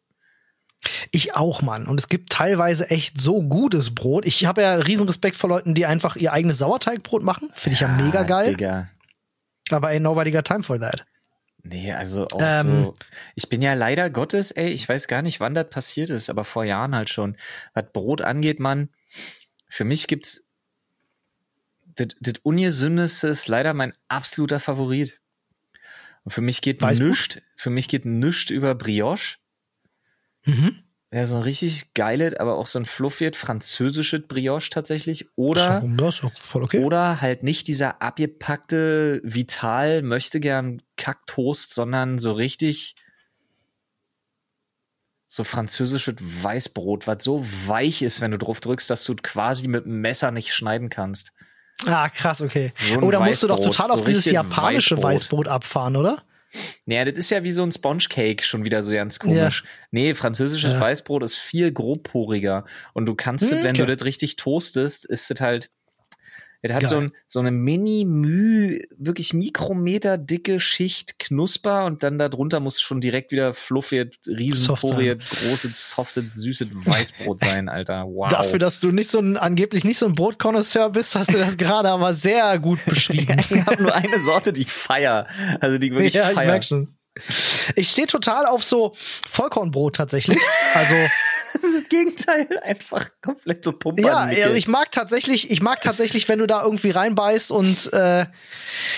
Ich 1.12 1.36
auch, 1.36 1.62
Mann. 1.62 1.88
Und 1.88 2.00
es 2.00 2.08
gibt 2.08 2.30
teilweise 2.32 2.89
echt 2.89 3.20
so 3.20 3.41
gutes 3.41 3.93
Brot. 3.93 4.26
Ich 4.26 4.46
habe 4.46 4.62
ja 4.62 4.76
riesen 4.76 5.08
Respekt 5.08 5.36
vor 5.36 5.50
Leuten, 5.50 5.74
die 5.74 5.86
einfach 5.86 6.16
ihr 6.16 6.32
eigenes 6.32 6.60
Sauerteigbrot 6.60 7.24
machen. 7.24 7.50
Finde 7.54 7.74
ich 7.74 7.82
ja, 7.82 7.88
mega 7.88 8.24
geil. 8.24 8.52
Digga. 8.52 8.89
Aber 9.70 9.88
ain't 9.89 10.02
nobody 10.02 10.32
got 10.32 10.46
time 10.46 10.64
for 10.64 10.80
that. 10.80 11.06
Nee, 11.68 11.91
also 11.93 12.28
auch 12.28 12.41
Ähm. 12.41 12.84
so. 12.84 12.93
Ich 13.34 13.49
bin 13.49 13.61
ja 13.61 13.74
leider 13.74 14.11
Gottes, 14.11 14.51
ey, 14.51 14.70
ich 14.70 14.88
weiß 14.88 15.07
gar 15.07 15.24
nicht, 15.24 15.39
wann 15.39 15.55
das 15.55 15.70
passiert 15.70 16.11
ist, 16.11 16.30
aber 16.30 16.43
vor 16.43 16.63
Jahren 16.63 16.95
halt 16.95 17.09
schon. 17.09 17.38
Was 17.74 17.91
Brot 17.91 18.22
angeht, 18.22 18.59
Mann, 18.59 18.89
für 19.68 19.84
mich 19.84 20.07
gibt's 20.07 20.45
das 21.95 22.09
das 22.20 22.36
Ungesündeste 22.43 23.30
ist 23.30 23.47
leider 23.47 23.74
mein 23.74 23.93
absoluter 24.09 24.59
Favorit. 24.59 25.22
Und 26.24 26.32
für 26.32 26.41
mich 26.41 26.61
geht 26.61 26.82
nüscht, 26.82 27.41
für 27.55 27.70
mich 27.70 27.88
geht 27.88 28.05
nüscht 28.05 28.51
über 28.51 28.76
Brioche. 28.76 29.38
Mhm. 30.45 30.84
Ja, 31.16 31.26
so 31.26 31.38
ein 31.38 31.43
richtig 31.43 31.93
geiles, 31.93 32.36
aber 32.36 32.57
auch 32.57 32.68
so 32.68 32.78
ein 32.78 32.86
fluffiges 32.86 33.38
französisches 33.38 34.24
Brioche 34.28 34.70
tatsächlich. 34.70 35.30
Oder 35.38 35.82
das 35.95 36.20
ist 36.20 36.30
voll 36.41 36.63
okay. 36.63 36.84
oder 36.84 37.22
halt 37.22 37.41
nicht 37.41 37.70
dieser 37.70 38.01
abgepackte 38.01 39.22
Vital 39.24 40.01
möchte 40.01 40.41
gern 40.41 40.82
Kacktoast, 40.97 41.74
sondern 41.74 42.20
so 42.20 42.34
richtig 42.34 42.95
so 45.30 45.45
französisches 45.45 46.16
Weißbrot, 46.20 47.07
was 47.07 47.24
so 47.24 47.45
weich 47.66 48.01
ist, 48.01 48.20
wenn 48.20 48.32
du 48.32 48.38
drauf 48.38 48.59
drückst, 48.59 48.89
dass 48.89 49.05
du 49.05 49.16
quasi 49.16 49.70
mit 49.70 49.86
dem 49.86 50.01
Messer 50.01 50.32
nicht 50.32 50.53
schneiden 50.53 50.89
kannst. 50.89 51.32
Ah, 51.86 52.09
krass, 52.09 52.41
okay. 52.41 52.74
So 52.76 52.99
Oder 52.99 53.22
musst 53.22 53.41
du 53.41 53.47
doch 53.47 53.59
Weißbrot, 53.59 53.74
total 53.74 53.88
so 53.88 53.93
auf 53.93 54.03
dieses 54.03 54.26
japanische 54.26 54.97
Weißbrot. 54.97 55.13
Weißbrot 55.13 55.47
abfahren, 55.47 55.95
oder? 55.95 56.24
Naja, 56.86 57.06
das 57.06 57.16
ist 57.18 57.30
ja 57.30 57.43
wie 57.43 57.51
so 57.51 57.64
ein 57.64 57.72
Sponge 57.72 58.06
Cake 58.10 58.43
schon 58.43 58.64
wieder 58.66 58.84
so 58.84 58.91
ganz 58.93 59.20
komisch. 59.20 59.64
Nee, 59.91 60.14
französisches 60.14 60.74
Ja. 60.74 60.80
Weißbrot 60.80 61.24
ist 61.24 61.36
viel 61.36 61.72
grobporiger. 61.72 62.66
Und 62.93 63.06
du 63.06 63.16
kannst, 63.16 63.49
Hm, 63.51 63.58
es, 63.58 63.64
wenn 63.64 63.72
okay. 63.72 63.86
du 63.86 63.95
das 63.95 64.06
richtig 64.06 64.36
toastest, 64.36 65.06
ist 65.06 65.30
das 65.30 65.39
halt, 65.41 65.70
Der 66.68 66.76
hat 66.76 66.84
Geil. 66.84 66.89
so, 66.89 66.97
ein, 66.97 67.11
so 67.28 67.39
eine 67.39 67.51
mini-müh, 67.51 68.80
wirklich 68.97 69.34
Mikrometer 69.34 70.18
dicke 70.18 70.59
Schicht 70.59 71.20
Knusper 71.20 71.86
und 71.86 72.03
dann 72.03 72.18
darunter 72.18 72.59
muss 72.59 72.82
schon 72.82 73.01
direkt 73.01 73.32
wieder 73.32 73.53
fluffiert, 73.53 74.16
riesenporiert, 74.28 75.24
großes, 75.30 75.91
softes, 75.91 76.26
süßes 76.34 76.70
Weißbrot 76.74 77.39
sein, 77.41 77.70
Alter. 77.70 78.05
Wow. 78.07 78.30
Dafür, 78.30 78.59
dass 78.59 78.80
du 78.80 78.91
nicht 78.91 79.09
so 79.09 79.20
ein, 79.20 79.38
angeblich 79.38 79.84
nicht 79.84 79.97
so 79.97 80.05
ein 80.05 80.13
Brotkonnoisseur 80.13 80.89
bist, 80.89 81.16
hast 81.16 81.34
du 81.34 81.38
das 81.38 81.57
gerade 81.57 81.89
aber 81.89 82.13
sehr 82.13 82.57
gut 82.59 82.84
beschrieben. 82.86 83.38
ich 83.39 83.66
habe 83.66 83.84
nur 83.84 83.93
eine 83.93 84.20
Sorte, 84.20 84.53
die 84.53 84.61
ich 84.61 84.72
feier. 84.72 85.28
Also 85.59 85.78
die 85.78 85.91
wirklich 85.91 86.13
ja, 86.13 86.30
ich 86.30 86.36
feier. 86.36 86.47
merk 86.47 86.63
schon. 86.63 86.95
Ich 87.76 87.91
stehe 87.91 88.07
total 88.07 88.45
auf 88.45 88.63
so 88.63 88.93
Vollkornbrot 89.30 89.95
tatsächlich. 89.95 90.39
Also 90.74 90.95
Das 91.62 91.89
Gegenteil, 91.89 92.47
einfach 92.64 93.10
komplett 93.22 93.64
so 93.64 93.72
Pumper. 93.72 94.01
ja, 94.01 94.18
also 94.18 94.56
ich 94.56 94.68
mag 94.68 94.91
tatsächlich, 94.91 95.51
ich 95.51 95.62
mag 95.62 95.82
tatsächlich, 95.82 96.28
wenn 96.28 96.39
du 96.39 96.47
da 96.47 96.64
irgendwie 96.64 96.91
reinbeißt 96.91 97.51
und 97.51 97.91
äh, 97.93 98.26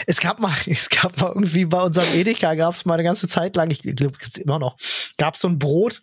es 0.05 0.19
gab 0.19 0.39
mal, 0.39 0.55
es 0.65 0.89
gab 0.89 1.19
mal 1.19 1.29
irgendwie 1.29 1.65
bei 1.65 1.81
unserem 1.81 2.13
Edeka 2.13 2.55
gab 2.55 2.75
es 2.75 2.85
mal 2.85 2.95
eine 2.95 3.03
ganze 3.03 3.27
Zeit 3.27 3.55
lang, 3.55 3.69
ich 3.71 3.81
glaube, 3.81 4.17
gibt's 4.17 4.37
immer 4.37 4.59
noch, 4.59 4.77
gab 5.17 5.37
so 5.37 5.47
ein 5.47 5.59
Brot. 5.59 6.01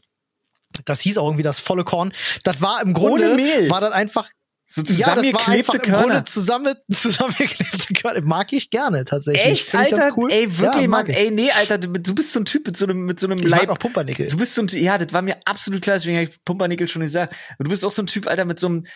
Das 0.87 1.01
hieß 1.03 1.19
auch 1.19 1.27
irgendwie 1.27 1.45
das 1.45 1.61
volle 1.61 1.85
Korn. 1.85 2.13
Das 2.43 2.61
war 2.61 2.83
im 2.83 2.95
Grunde 2.95 3.37
Mehl. 3.37 3.71
war 3.71 3.81
das 3.81 3.93
einfach 3.93 4.29
so 4.67 4.81
ja, 4.81 4.87
zusammengeklebte 4.87 5.77
im 5.77 5.83
Körner. 5.83 6.03
Grunde 6.03 6.25
zusammen, 6.25 6.75
zusammengeklebte 6.91 7.95
Körner. 7.95 8.21
Mag 8.23 8.53
ich 8.53 8.71
gerne 8.71 9.05
tatsächlich. 9.05 9.45
Echt, 9.45 9.71
Find 9.71 9.89
ich 9.89 9.95
Alter? 9.95 10.17
cool. 10.17 10.33
Ey, 10.33 10.59
wirklich, 10.59 10.83
ja, 10.83 10.89
mag 10.89 11.09
Mann. 11.09 11.17
Ey, 11.17 11.31
nee, 11.31 11.51
Alter, 11.51 11.79
du, 11.79 12.15
bist 12.15 12.33
so 12.33 12.41
ein 12.41 12.45
Typ 12.45 12.67
mit 12.67 12.77
so 12.77 12.87
einem, 12.87 13.05
mit 13.05 13.21
so 13.21 13.27
einem 13.27 13.39
Ich 13.39 13.49
mag 13.49 13.61
Leib. 13.61 13.71
auch 13.71 13.79
Pumpernickel. 13.79 14.29
Du 14.29 14.37
bist 14.39 14.55
so 14.55 14.63
ein, 14.63 14.69
ja, 14.69 14.97
das 14.97 15.13
war 15.13 15.23
mir 15.23 15.37
absolut 15.45 15.83
klar, 15.83 15.97
deswegen 15.97 16.17
habe 16.17 16.31
ich 16.31 16.45
Pumpernickel 16.45 16.89
schon 16.89 17.03
gesagt. 17.03 17.35
Aber 17.55 17.65
du 17.65 17.71
bist 17.71 17.85
auch 17.85 17.91
so 17.91 18.03
ein 18.03 18.07
Typ, 18.07 18.27
Alter, 18.27 18.47
mit 18.47 18.59
so 18.59 18.69
einem, 18.69 18.87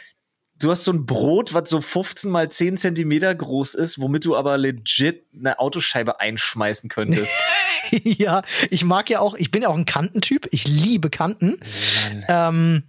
du 0.58 0.70
hast 0.70 0.84
so 0.84 0.92
ein 0.92 1.06
Brot, 1.06 1.54
was 1.54 1.68
so 1.68 1.80
15 1.80 2.30
mal 2.30 2.50
10 2.50 2.78
Zentimeter 2.78 3.34
groß 3.34 3.74
ist, 3.74 4.00
womit 4.00 4.24
du 4.24 4.36
aber 4.36 4.56
legit 4.58 5.26
eine 5.38 5.58
Autoscheibe 5.58 6.18
einschmeißen 6.20 6.88
könntest. 6.88 7.32
ja, 7.90 8.42
ich 8.70 8.84
mag 8.84 9.10
ja 9.10 9.20
auch, 9.20 9.34
ich 9.34 9.50
bin 9.50 9.62
ja 9.62 9.68
auch 9.68 9.76
ein 9.76 9.86
Kantentyp. 9.86 10.48
Ich 10.50 10.66
liebe 10.66 11.10
Kanten. 11.10 11.60
Ähm, 12.28 12.84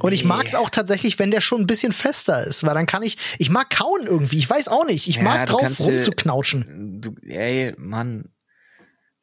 und 0.00 0.12
ich 0.12 0.22
Nee. 0.22 0.28
mag's 0.28 0.54
auch 0.54 0.70
tatsächlich, 0.70 1.18
wenn 1.18 1.30
der 1.30 1.40
schon 1.40 1.60
ein 1.62 1.66
bisschen 1.66 1.92
fester 1.92 2.44
ist, 2.44 2.64
weil 2.64 2.74
dann 2.74 2.86
kann 2.86 3.02
ich, 3.02 3.16
ich 3.38 3.50
mag 3.50 3.70
kauen 3.70 4.06
irgendwie. 4.06 4.38
Ich 4.38 4.50
weiß 4.50 4.68
auch 4.68 4.84
nicht. 4.86 5.08
Ich 5.08 5.16
Ja, 5.16 5.22
mag 5.22 5.46
drauf 5.46 5.60
kannst 5.60 5.86
rumzuknautschen. 5.86 7.00
Du, 7.00 7.14
ey, 7.26 7.74
Mann. 7.78 8.30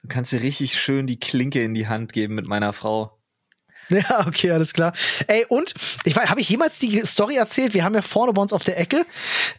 Du 0.02 0.08
kannst 0.08 0.32
dir 0.32 0.42
richtig 0.42 0.80
schön 0.80 1.06
die 1.08 1.20
Klinke 1.20 1.62
in 1.62 1.74
die 1.74 1.88
Hand 1.88 2.14
geben 2.14 2.36
mit 2.36 2.46
meiner 2.48 2.74
Frau. 2.74 3.18
Ja, 3.90 4.26
okay, 4.26 4.52
alles 4.52 4.74
klar. 4.74 4.94
Ey, 5.28 5.44
und 5.50 5.74
ich 6.06 6.16
weiß, 6.16 6.30
habe 6.30 6.40
ich 6.40 6.48
jemals 6.48 6.80
die 6.80 7.02
Story 7.06 7.36
erzählt? 7.36 7.74
Wir 7.74 7.84
haben 7.84 7.94
ja 7.96 8.02
vorne 8.02 8.32
bei 8.32 8.42
uns 8.42 8.54
auf 8.54 8.64
der 8.64 8.80
Ecke 8.80 9.06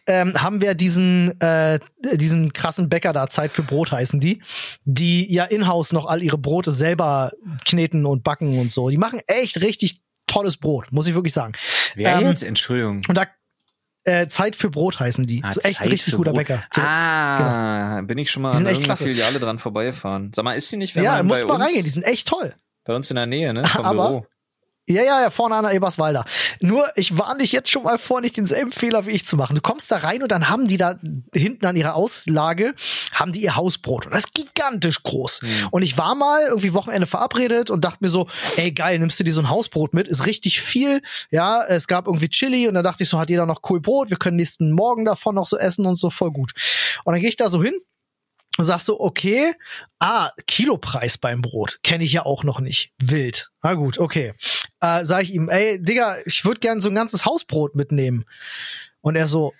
ähm, 0.06 0.40
haben 0.40 0.62
wir 0.62 0.72
diesen 0.74 1.38
äh, 1.40 1.78
diesen 2.14 2.52
krassen 2.54 2.88
Bäcker 2.88 3.12
da 3.12 3.28
Zeit 3.28 3.52
für 3.52 3.62
Brot 3.62 3.92
heißen 3.92 4.20
die, 4.20 4.40
die 4.84 5.30
ja 5.30 5.44
in-house 5.44 5.92
noch 5.92 6.06
all 6.06 6.22
ihre 6.22 6.38
Brote 6.38 6.72
selber 6.72 7.32
kneten 7.66 8.06
und 8.06 8.24
backen 8.24 8.58
und 8.58 8.72
so. 8.72 8.88
Die 8.88 8.96
machen 8.96 9.20
echt 9.26 9.60
richtig 9.60 10.00
tolles 10.26 10.56
Brot, 10.56 10.86
muss 10.92 11.06
ich 11.06 11.14
wirklich 11.14 11.32
sagen. 11.32 11.52
Wer 11.94 12.16
Ähm, 12.16 12.28
jetzt? 12.28 12.42
Entschuldigung. 12.44 13.02
Und 13.08 13.16
da 13.16 13.26
äh, 14.04 14.26
Zeit 14.28 14.56
für 14.56 14.68
Brot 14.70 14.98
heißen 14.98 15.26
die. 15.26 15.42
Ah, 15.44 15.52
so 15.52 15.60
echt 15.60 15.78
Zeit 15.78 15.86
richtig 15.88 16.10
für 16.12 16.16
guter 16.16 16.32
Brot. 16.32 16.38
Bäcker. 16.46 16.62
Ah, 16.74 18.00
bin 18.02 18.18
ich 18.18 18.30
schon 18.30 18.42
mal 18.42 18.50
Die 18.50 18.56
an 18.58 18.66
irgendeiner. 18.66 18.96
Filiale 18.96 19.38
dran 19.38 19.58
vorbeifahren. 19.58 20.32
Sag 20.34 20.44
mal, 20.44 20.54
ist 20.56 20.68
sie 20.68 20.76
nicht, 20.76 20.96
wenn 20.96 21.04
ja, 21.04 21.16
man 21.18 21.26
muss 21.26 21.40
bei 21.40 21.46
mal 21.46 21.54
uns, 21.54 21.64
reingehen, 21.66 21.84
die 21.84 21.90
sind 21.90 22.02
echt 22.02 22.26
toll. 22.28 22.54
bei 22.84 22.94
uns 22.96 23.08
in 23.10 23.16
der 23.16 23.26
Nähe, 23.26 23.52
ne? 23.54 23.64
Vom 23.64 23.84
Aber- 23.84 24.08
Büro. 24.08 24.26
Ja, 24.88 25.02
ja, 25.02 25.22
ja, 25.22 25.30
vorne 25.30 25.54
an 25.54 25.62
der 25.62 25.74
Eberswalder. 25.74 26.24
Nur, 26.60 26.84
ich 26.96 27.16
warne 27.16 27.38
dich 27.38 27.52
jetzt 27.52 27.70
schon 27.70 27.84
mal 27.84 27.98
vor, 27.98 28.20
nicht 28.20 28.36
denselben 28.36 28.72
Fehler 28.72 29.06
wie 29.06 29.12
ich 29.12 29.24
zu 29.24 29.36
machen. 29.36 29.54
Du 29.54 29.62
kommst 29.62 29.88
da 29.92 29.98
rein 29.98 30.24
und 30.24 30.32
dann 30.32 30.48
haben 30.48 30.66
die 30.66 30.76
da 30.76 30.96
hinten 31.32 31.64
an 31.66 31.76
ihrer 31.76 31.94
Auslage, 31.94 32.74
haben 33.12 33.30
die 33.30 33.42
ihr 33.42 33.54
Hausbrot. 33.54 34.06
Und 34.06 34.12
das 34.12 34.24
ist 34.24 34.34
gigantisch 34.34 35.04
groß. 35.04 35.40
Und 35.70 35.82
ich 35.82 35.98
war 35.98 36.16
mal 36.16 36.42
irgendwie 36.48 36.74
Wochenende 36.74 37.06
verabredet 37.06 37.70
und 37.70 37.84
dachte 37.84 37.98
mir 38.00 38.10
so, 38.10 38.26
ey, 38.56 38.72
geil, 38.72 38.98
nimmst 38.98 39.20
du 39.20 39.24
dir 39.24 39.32
so 39.32 39.40
ein 39.40 39.50
Hausbrot 39.50 39.94
mit? 39.94 40.08
Ist 40.08 40.26
richtig 40.26 40.60
viel. 40.60 41.00
Ja, 41.30 41.62
es 41.62 41.86
gab 41.86 42.08
irgendwie 42.08 42.28
Chili 42.28 42.66
und 42.66 42.74
dann 42.74 42.84
dachte 42.84 43.04
ich 43.04 43.08
so, 43.08 43.20
hat 43.20 43.30
jeder 43.30 43.46
noch 43.46 43.60
cool 43.70 43.80
Brot? 43.80 44.10
Wir 44.10 44.16
können 44.16 44.36
nächsten 44.36 44.72
Morgen 44.72 45.04
davon 45.04 45.36
noch 45.36 45.46
so 45.46 45.56
essen 45.58 45.86
und 45.86 45.94
so, 45.94 46.10
voll 46.10 46.32
gut. 46.32 46.52
Und 47.04 47.12
dann 47.12 47.20
gehe 47.20 47.28
ich 47.28 47.36
da 47.36 47.50
so 47.50 47.62
hin 47.62 47.74
und 48.58 48.64
sagst 48.64 48.86
so, 48.86 49.00
okay, 49.00 49.54
ah, 49.98 50.30
Kilopreis 50.46 51.18
beim 51.18 51.42
Brot, 51.42 51.78
kenne 51.82 52.04
ich 52.04 52.12
ja 52.12 52.24
auch 52.24 52.44
noch 52.44 52.60
nicht. 52.60 52.92
Wild. 52.98 53.50
Na 53.62 53.74
gut, 53.74 53.98
okay. 53.98 54.34
Äh, 54.80 55.04
sag 55.04 55.22
ich 55.22 55.34
ihm, 55.34 55.48
ey, 55.48 55.82
Digga, 55.82 56.16
ich 56.26 56.44
würde 56.44 56.60
gern 56.60 56.80
so 56.80 56.88
ein 56.88 56.94
ganzes 56.94 57.24
Hausbrot 57.24 57.74
mitnehmen. 57.74 58.24
Und 59.00 59.16
er 59.16 59.26
so, 59.26 59.54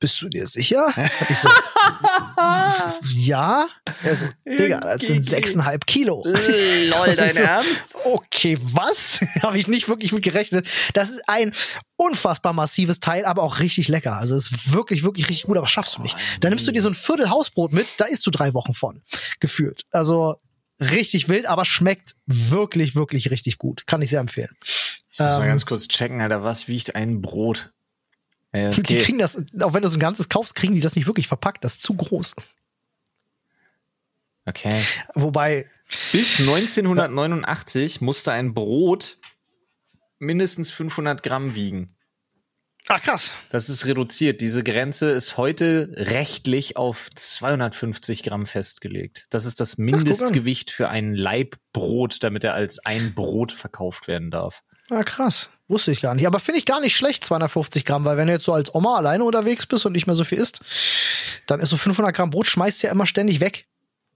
bist 0.00 0.20
du 0.22 0.28
dir 0.28 0.46
sicher? 0.46 0.92
Ich 1.28 1.38
so, 1.38 1.48
ja. 3.14 3.68
Er 4.02 4.16
so, 4.16 4.26
Digga, 4.46 4.80
das 4.80 5.02
sind 5.02 5.24
sechseinhalb 5.24 5.86
Kilo. 5.86 6.24
Lol, 6.24 7.16
dein 7.16 7.28
so, 7.34 7.40
Ernst? 7.40 7.96
Okay, 8.04 8.58
was? 8.72 9.20
Habe 9.42 9.58
ich 9.58 9.68
nicht 9.68 9.88
wirklich 9.88 10.12
mit 10.12 10.24
gerechnet. 10.24 10.66
Das 10.94 11.10
ist 11.10 11.22
ein 11.28 11.52
unfassbar 11.96 12.52
massives 12.54 13.00
Teil, 13.00 13.24
aber 13.26 13.42
auch 13.42 13.60
richtig 13.60 13.88
lecker. 13.88 14.16
Also 14.16 14.36
es 14.36 14.50
ist 14.50 14.72
wirklich, 14.72 15.04
wirklich 15.04 15.28
richtig 15.28 15.46
gut, 15.46 15.58
aber 15.58 15.68
schaffst 15.68 15.98
du 15.98 16.02
nicht. 16.02 16.16
Dann 16.40 16.50
nimmst 16.50 16.66
du 16.66 16.72
dir 16.72 16.82
so 16.82 16.88
ein 16.88 16.94
Viertel 16.94 17.28
Hausbrot 17.30 17.72
mit, 17.72 18.00
da 18.00 18.06
isst 18.06 18.26
du 18.26 18.30
drei 18.30 18.54
Wochen 18.54 18.72
von. 18.74 19.02
Gefühlt. 19.38 19.84
Also 19.90 20.36
richtig 20.80 21.28
wild, 21.28 21.46
aber 21.46 21.66
schmeckt 21.66 22.16
wirklich, 22.26 22.94
wirklich 22.94 23.30
richtig 23.30 23.58
gut. 23.58 23.86
Kann 23.86 24.00
ich 24.00 24.08
sehr 24.10 24.20
empfehlen. 24.20 24.56
Ich 25.12 25.18
muss 25.18 25.32
mal 25.32 25.42
Ähm, 25.42 25.48
ganz 25.48 25.66
kurz 25.66 25.88
checken, 25.88 26.22
Alter, 26.22 26.42
was 26.42 26.68
wiegt 26.68 26.94
ein 26.94 27.20
Brot? 27.20 27.70
Das 28.52 28.76
Die 28.76 28.82
geht. 28.82 29.04
kriegen 29.04 29.18
das, 29.18 29.36
auch 29.60 29.74
wenn 29.74 29.82
du 29.82 29.88
so 29.88 29.96
ein 29.96 30.00
ganzes 30.00 30.28
kaufst, 30.28 30.54
kriegen 30.54 30.74
die 30.74 30.80
das 30.80 30.96
nicht 30.96 31.06
wirklich 31.06 31.28
verpackt. 31.28 31.64
Das 31.64 31.74
ist 31.74 31.82
zu 31.82 31.94
groß. 31.94 32.34
Okay. 34.46 34.82
Wobei, 35.14 35.68
Bis 36.12 36.40
1989 36.40 38.00
musste 38.00 38.32
ein 38.32 38.54
Brot 38.54 39.18
mindestens 40.18 40.70
500 40.70 41.22
Gramm 41.22 41.54
wiegen. 41.54 41.96
ah 42.88 42.98
krass. 42.98 43.34
Das 43.50 43.68
ist 43.68 43.86
reduziert. 43.86 44.40
Diese 44.40 44.64
Grenze 44.64 45.10
ist 45.10 45.36
heute 45.36 45.90
rechtlich 45.94 46.76
auf 46.76 47.08
250 47.14 48.22
Gramm 48.24 48.46
festgelegt. 48.46 49.26
Das 49.30 49.44
ist 49.44 49.60
das 49.60 49.78
Mindestgewicht 49.78 50.70
für 50.70 50.88
ein 50.88 51.14
Laib 51.14 51.56
Brot, 51.72 52.22
damit 52.24 52.42
er 52.42 52.54
als 52.54 52.78
ein 52.84 53.14
Brot 53.14 53.52
verkauft 53.52 54.08
werden 54.08 54.30
darf. 54.30 54.62
Ah, 54.90 55.02
krass. 55.04 55.48
Wusste 55.68 55.92
ich 55.92 56.00
gar 56.00 56.14
nicht. 56.16 56.26
Aber 56.26 56.40
finde 56.40 56.58
ich 56.58 56.66
gar 56.66 56.80
nicht 56.80 56.96
schlecht, 56.96 57.24
250 57.24 57.84
Gramm, 57.84 58.04
weil 58.04 58.16
wenn 58.16 58.26
du 58.26 58.32
jetzt 58.32 58.44
so 58.44 58.52
als 58.52 58.74
Oma 58.74 58.96
alleine 58.96 59.22
unterwegs 59.24 59.66
bist 59.66 59.86
und 59.86 59.92
nicht 59.92 60.06
mehr 60.06 60.16
so 60.16 60.24
viel 60.24 60.38
isst, 60.38 60.60
dann 61.46 61.60
ist 61.60 61.70
so 61.70 61.76
500 61.76 62.14
Gramm 62.14 62.30
Brot 62.30 62.48
schmeißt 62.48 62.82
ja 62.82 62.90
immer 62.90 63.06
ständig 63.06 63.40
weg. 63.40 63.66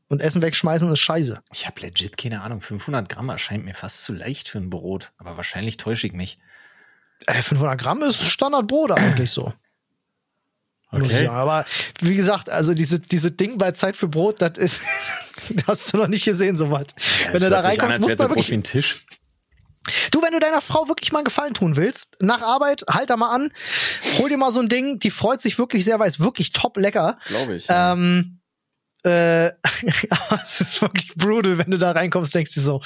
Und 0.09 0.20
Essen 0.20 0.43
wegschmeißen 0.43 0.93
ist 0.93 0.99
scheiße. 0.99 1.41
Ich 1.53 1.66
habe 1.66 1.81
legit 1.81 2.18
keine 2.18 2.43
Ahnung. 2.43 2.61
500 2.61 3.09
Gramm 3.09 3.29
erscheint 3.31 3.64
mir 3.64 3.75
fast 3.75 4.05
zu 4.05 4.12
leicht 4.12 4.49
für 4.49 4.59
ein 4.59 4.68
Brot. 4.68 5.12
Aber 5.16 5.37
wahrscheinlich 5.37 5.77
täusche 5.77 6.07
ich 6.09 6.12
mich. 6.12 6.39
Äh, 7.27 7.41
500 7.41 7.81
Gramm 7.81 8.03
ist 8.03 8.22
Standardbrot 8.25 8.91
eigentlich 8.91 9.31
so. 9.31 9.53
Muss 10.91 11.03
ich 11.03 11.07
Okay. 11.07 11.25
sagen. 11.27 11.37
Aber 11.37 11.64
wie 12.01 12.16
gesagt, 12.16 12.51
also 12.51 12.75
diese, 12.75 13.01
diese 13.01 13.31
Ding 13.31 13.57
bei 13.59 13.72
Zeit 13.72 13.97
für 13.97 14.09
Brot, 14.09 14.43
das 14.43 14.59
ist, 14.59 14.81
das 15.51 15.66
hast 15.66 15.93
du 15.95 15.99
noch 15.99 16.09
nicht 16.09 16.25
gesehen, 16.25 16.57
soweit. 16.59 16.95
Ja, 17.27 17.33
wenn 17.33 17.41
du 17.43 17.51
da 17.51 17.59
an, 17.61 17.64
reinkommst, 17.64 17.95
als 17.95 18.03
musst 18.05 18.20
du 18.20 18.25
so 18.25 18.29
mal 18.29 18.35
groß 18.35 18.37
wirklich 18.37 18.51
wie 18.51 18.55
ein 18.55 18.62
Tisch. 18.64 19.07
Du, 20.11 20.22
wenn 20.22 20.32
du 20.32 20.41
deiner 20.41 20.61
Frau 20.62 20.89
wirklich 20.89 21.12
mal 21.12 21.18
einen 21.18 21.24
Gefallen 21.26 21.53
tun 21.55 21.76
willst, 21.76 22.16
nach 22.22 22.41
Arbeit, 22.43 22.85
halt 22.89 23.11
da 23.11 23.16
mal 23.16 23.35
an, 23.35 23.53
hol 24.18 24.28
dir 24.28 24.39
mal 24.39 24.51
so 24.53 24.61
ein 24.61 24.68
Ding, 24.68 24.99
die 24.99 25.11
freut 25.11 25.43
sich 25.43 25.59
wirklich 25.59 25.85
sehr, 25.85 25.99
weil 25.99 26.09
es 26.09 26.20
wirklich 26.20 26.53
top 26.53 26.76
lecker. 26.78 27.18
Glaube 27.26 27.57
ich. 27.57 27.66
Ähm, 27.68 28.41
äh, 29.03 29.49
aber 30.11 30.41
es 30.43 30.61
ist 30.62 30.80
wirklich 30.80 31.14
brutal, 31.14 31.59
wenn 31.59 31.70
du 31.70 31.76
da 31.78 31.93
reinkommst, 31.93 32.35
denkst 32.35 32.55
du 32.55 32.61
so, 32.62 32.80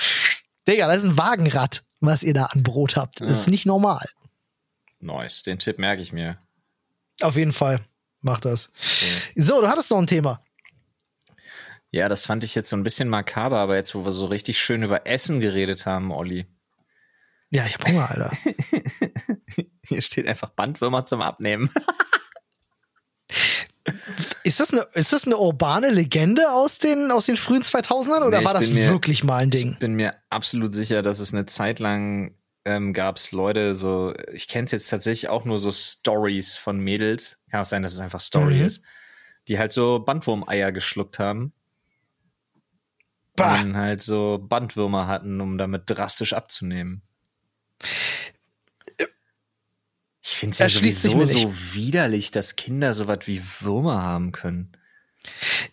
Digga, 0.66 0.88
das 0.88 0.98
ist 0.98 1.04
ein 1.04 1.16
Wagenrad, 1.16 1.84
was 2.00 2.22
ihr 2.22 2.34
da 2.34 2.46
an 2.46 2.62
Brot 2.62 2.96
habt. 2.96 3.20
Das 3.20 3.30
ist 3.30 3.46
Ja. 3.46 3.50
nicht 3.50 3.66
normal. 3.66 4.04
nice. 5.00 5.42
Den 5.44 5.58
Tipp 5.60 5.78
merke 5.78 6.02
ich 6.02 6.12
mir. 6.12 6.38
Auf 7.22 7.36
jeden 7.36 7.52
Fall. 7.52 7.80
Mach 8.20 8.40
das. 8.40 8.70
So, 9.36 9.60
du 9.60 9.68
hattest 9.68 9.90
noch 9.92 9.98
ein 9.98 10.08
Thema. 10.08 10.42
Ja, 11.90 12.08
das 12.08 12.26
fand 12.26 12.44
ich 12.44 12.54
jetzt 12.54 12.68
so 12.68 12.76
ein 12.76 12.82
bisschen 12.82 13.08
makaber, 13.08 13.58
aber 13.58 13.76
jetzt, 13.76 13.94
wo 13.94 14.04
wir 14.04 14.10
so 14.10 14.26
richtig 14.26 14.60
schön 14.60 14.82
über 14.82 15.06
Essen 15.06 15.40
geredet 15.40 15.86
haben, 15.86 16.10
Olli. 16.10 16.46
Ja, 17.50 17.64
ich 17.66 17.74
hab 17.74 17.86
Hunger, 17.88 18.10
Alter. 18.10 18.30
Hier 19.86 20.02
steht 20.02 20.26
einfach 20.26 20.50
Bandwürmer 20.50 21.06
zum 21.06 21.22
Abnehmen. 21.22 21.70
Ist 24.44 24.60
das 24.60 24.72
eine, 24.72 24.82
ist 24.92 25.12
das 25.12 25.24
eine 25.26 25.36
urbane 25.38 25.90
Legende 25.90 26.52
aus 26.52 26.78
den, 26.78 27.10
aus 27.10 27.26
den 27.26 27.36
frühen 27.36 27.62
2000ern 27.62 28.22
oder 28.26 28.40
Nee, 28.40 28.44
war 28.44 28.54
das 28.54 28.68
mir- 28.70 28.88
wirklich 28.90 29.24
mal 29.24 29.38
ein 29.38 29.50
Ding? 29.50 29.72
Ich 29.72 29.78
bin 29.78 29.94
mir 29.94 30.14
absolut 30.30 30.74
sicher, 30.74 31.02
dass 31.02 31.20
es 31.20 31.32
eine 31.32 31.46
Zeit 31.46 31.78
lang 31.78 32.34
ähm, 32.66 32.92
gab 32.92 33.16
es 33.16 33.32
Leute, 33.32 33.74
so, 33.74 34.14
ich 34.32 34.46
kenne 34.46 34.66
es 34.66 34.72
jetzt 34.72 34.88
tatsächlich 34.90 35.28
auch 35.30 35.46
nur 35.46 35.58
so 35.58 35.72
Stories 35.72 36.56
von 36.56 36.78
Mädels. 36.80 37.40
Kann 37.50 37.60
auch 37.60 37.64
sein, 37.64 37.82
dass 37.82 37.94
es 37.94 38.00
einfach 38.00 38.20
Story 38.20 38.56
Mhm. 38.56 38.64
ist, 38.66 38.82
die 39.48 39.58
halt 39.58 39.72
so 39.72 40.00
Bandwurmeier 40.00 40.70
geschluckt 40.72 41.18
haben. 41.18 41.52
Bah. 43.36 43.60
Und 43.62 43.76
halt 43.76 44.02
so 44.02 44.38
Bandwürmer 44.42 45.06
hatten, 45.06 45.40
um 45.40 45.56
damit 45.56 45.84
drastisch 45.86 46.34
abzunehmen. 46.34 47.02
Ich 50.30 50.36
finde 50.36 50.52
es 50.52 50.58
ja 50.58 50.68
sowieso 50.68 51.24
so 51.24 51.54
widerlich, 51.72 52.30
dass 52.30 52.56
Kinder 52.56 52.92
sowas 52.92 53.20
wie 53.24 53.42
Würmer 53.60 54.02
haben 54.02 54.30
können. 54.32 54.72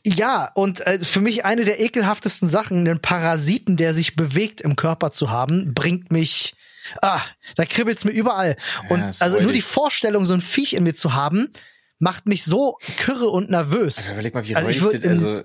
Ja, 0.03 0.51
und 0.55 0.81
äh, 0.81 0.99
für 0.99 1.21
mich 1.21 1.45
eine 1.45 1.65
der 1.65 1.79
ekelhaftesten 1.79 2.47
Sachen, 2.47 2.79
einen 2.79 3.01
Parasiten, 3.01 3.77
der 3.77 3.93
sich 3.93 4.15
bewegt 4.15 4.61
im 4.61 4.75
Körper 4.75 5.11
zu 5.11 5.29
haben, 5.29 5.73
bringt 5.73 6.11
mich. 6.11 6.55
Ah, 7.01 7.21
da 7.55 7.65
kribbelt's 7.65 8.05
mir 8.05 8.11
überall. 8.11 8.57
Ja, 8.83 8.89
und 8.89 9.21
also 9.21 9.41
nur 9.41 9.51
die 9.51 9.61
Vorstellung, 9.61 10.25
so 10.25 10.33
ein 10.33 10.41
Viech 10.41 10.73
in 10.73 10.83
mir 10.83 10.93
zu 10.93 11.15
haben, 11.15 11.51
macht 11.99 12.27
mich 12.27 12.43
so 12.43 12.77
kürre 12.97 13.29
und 13.29 13.49
nervös. 13.49 13.97
Also 13.97 14.13
überleg 14.13 14.33
mal, 14.33 14.47
wie 14.47 14.55
Also 14.55 14.69
ich 14.69 14.81
würd 14.81 14.95
das, 14.95 15.05
also 15.05 15.43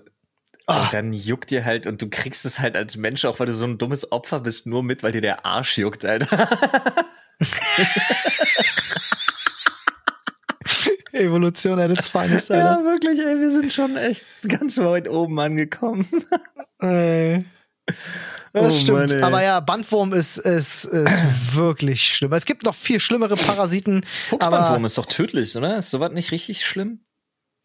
Ah. 0.70 0.84
und 0.84 0.94
dann 0.94 1.12
juckt 1.12 1.50
dir 1.50 1.64
halt 1.64 1.86
und 1.86 2.00
du 2.00 2.08
kriegst 2.08 2.44
es 2.46 2.60
halt 2.60 2.76
als 2.76 2.96
Mensch 2.96 3.24
auch, 3.24 3.40
weil 3.40 3.46
du 3.46 3.54
so 3.54 3.64
ein 3.64 3.76
dummes 3.78 4.12
Opfer 4.12 4.40
bist, 4.40 4.66
nur 4.66 4.82
mit, 4.82 5.02
weil 5.02 5.12
dir 5.12 5.20
der 5.20 5.44
Arsch 5.44 5.78
juckt, 5.78 6.04
Alter. 6.04 6.48
Evolution 11.12 11.78
its 11.90 12.06
finest, 12.06 12.50
Alter. 12.50 12.80
Ja, 12.80 12.84
wirklich, 12.84 13.18
ey, 13.18 13.38
wir 13.38 13.50
sind 13.50 13.72
schon 13.72 13.96
echt 13.96 14.24
ganz 14.48 14.78
weit 14.78 15.08
oben 15.08 15.38
angekommen. 15.40 16.06
Äh, 16.82 17.40
Das 18.54 18.64
Oh 18.64 18.70
stimmt. 18.70 18.98
Mann, 18.98 19.10
ey. 19.10 19.22
Aber 19.22 19.42
ja, 19.42 19.60
Bandwurm 19.60 20.14
ist, 20.14 20.38
ist, 20.38 20.86
ist 20.86 21.24
wirklich 21.54 22.06
schlimm. 22.06 22.32
Es 22.32 22.46
gibt 22.46 22.64
noch 22.64 22.74
viel 22.74 23.00
schlimmere 23.00 23.36
Parasiten. 23.36 24.02
Fuchsbandwurm 24.30 24.86
ist 24.86 24.96
doch 24.96 25.04
tödlich, 25.04 25.54
oder? 25.56 25.76
Ist 25.76 25.90
sowas 25.90 26.12
nicht 26.12 26.32
richtig 26.32 26.64
schlimm? 26.64 27.00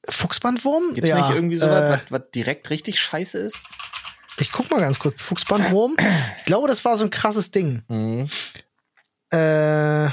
Fuchsbandwurm? 0.10 0.94
Gibt's 0.94 1.10
ja, 1.10 1.18
nicht 1.18 1.36
irgendwie 1.36 1.56
sowas, 1.56 1.84
äh, 1.84 1.90
was, 2.10 2.22
was 2.22 2.32
direkt 2.32 2.70
richtig 2.70 3.00
scheiße 3.00 3.38
ist? 3.40 3.62
Ich 4.40 4.52
guck 4.52 4.70
mal 4.70 4.80
ganz 4.80 5.00
kurz. 5.00 5.22
Fuchsbandwurm. 5.22 5.96
Ich 6.38 6.46
glaube, 6.46 6.68
das 6.68 6.84
war 6.84 6.98
so 6.98 7.04
ein 7.06 7.10
krasses 7.10 7.52
Ding. 7.52 7.84
Mhm. 7.88 8.30
Äh, 9.32 10.10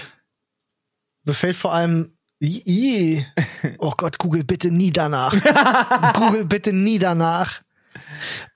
befällt 1.25 1.57
vor 1.57 1.73
allem. 1.73 2.17
I, 2.41 2.63
I. 2.67 3.27
Oh 3.79 3.93
Gott, 3.97 4.19
Google 4.19 4.45
bitte 4.45 4.71
nie 4.71 4.91
danach. 4.91 5.33
Google 6.15 6.45
bitte 6.45 6.73
nie 6.73 6.99
danach. 6.99 7.63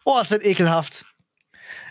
Oh, 0.05 0.19
ist 0.21 0.33
das 0.33 0.43
ekelhaft. 0.43 1.05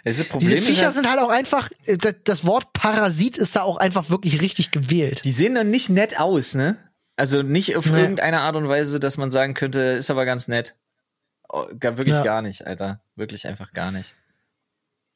Das 0.03 0.15
ist 0.15 0.19
das 0.21 0.27
Problem 0.27 0.51
Diese 0.51 0.61
Viecher 0.61 0.85
halt, 0.85 0.95
sind 0.95 1.09
halt 1.09 1.19
auch 1.19 1.29
einfach. 1.29 1.69
äh, 1.85 1.97
das 1.97 2.45
Wort 2.45 2.73
Parasit 2.73 3.37
ist 3.37 3.55
da 3.55 3.61
auch 3.63 3.77
einfach 3.77 4.09
wirklich 4.09 4.41
richtig 4.41 4.71
gewählt. 4.71 5.23
die 5.25 5.31
sehen 5.31 5.55
dann 5.55 5.69
nicht 5.69 5.89
nett 5.89 6.19
aus, 6.19 6.53
ne? 6.53 6.77
Also 7.17 7.41
nicht 7.43 7.75
auf 7.77 7.91
Nee. 7.91 8.01
irgendeine 8.01 8.41
Art 8.41 8.55
und 8.55 8.67
Weise, 8.67 8.99
dass 8.99 9.17
man 9.17 9.31
sagen 9.31 9.53
könnte, 9.53 9.79
ist 9.79 10.09
aber 10.11 10.25
ganz 10.25 10.47
nett. 10.47 10.75
Oh, 11.47 11.65
gar, 11.79 11.97
wirklich 11.97 12.15
Ja. 12.15 12.23
gar 12.23 12.41
nicht, 12.41 12.65
Alter. 12.67 12.99
Wirklich 13.15 13.47
einfach 13.47 13.71
gar 13.73 13.91
nicht. 13.91 14.15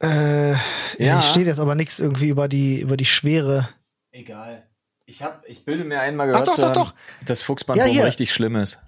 Äh, 0.01 0.51
ja. 0.51 0.57
Ja. 0.97 1.19
Hier 1.19 1.21
steht 1.21 1.47
jetzt 1.47 1.59
aber 1.59 1.75
nichts 1.75 1.99
irgendwie 1.99 2.29
über 2.29 2.47
die, 2.47 2.79
über 2.79 2.95
die 2.95 3.05
Schwere. 3.05 3.69
Egal. 4.11 4.65
Ich 5.05 5.23
hab, 5.23 5.43
ich 5.47 5.65
bilde 5.65 5.83
mir 5.83 5.99
einmal 5.99 6.27
Ach, 6.29 6.31
gehört, 6.33 6.47
doch, 6.47 6.55
zu 6.55 6.61
doch, 6.61 6.67
haben, 6.67 6.73
doch. 6.75 6.93
dass 7.25 7.41
Fuchsbandwurm 7.41 7.87
Ja, 7.87 7.93
hier. 7.93 8.05
richtig 8.05 8.31
schlimm 8.33 8.55
ist. 8.55 8.79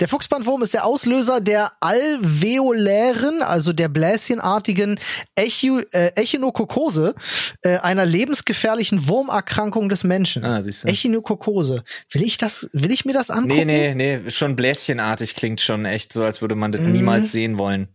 Der 0.00 0.08
Fuchsbandwurm 0.08 0.62
ist 0.62 0.72
der 0.74 0.86
Auslöser 0.86 1.40
der 1.40 1.72
alveolären, 1.80 3.42
also 3.42 3.72
der 3.72 3.88
bläschenartigen 3.88 4.98
Echi 5.34 5.82
äh, 5.92 6.12
Echinokokose, 6.16 7.14
äh, 7.62 7.76
einer 7.78 8.06
lebensgefährlichen 8.06 9.08
Wurmerkrankung 9.08 9.88
des 9.88 10.04
Menschen. 10.04 10.44
Ah, 10.44 10.62
siehst 10.62 10.84
du. 10.84 10.88
Echinokokose. 10.88 11.84
Will 12.12 12.22
ich 12.22 12.38
das, 12.38 12.68
will 12.72 12.90
ich 12.90 13.04
mir 13.04 13.12
das 13.12 13.30
angucken? 13.30 13.66
Nee, 13.66 13.94
nee, 13.94 14.18
nee, 14.18 14.30
schon 14.30 14.56
bläschenartig 14.56 15.36
klingt 15.36 15.60
schon 15.60 15.84
echt 15.84 16.12
so, 16.12 16.24
als 16.24 16.40
würde 16.40 16.54
man 16.54 16.72
das 16.72 16.80
Mhm. 16.80 16.92
niemals 16.92 17.32
sehen 17.32 17.58
wollen. 17.58 17.88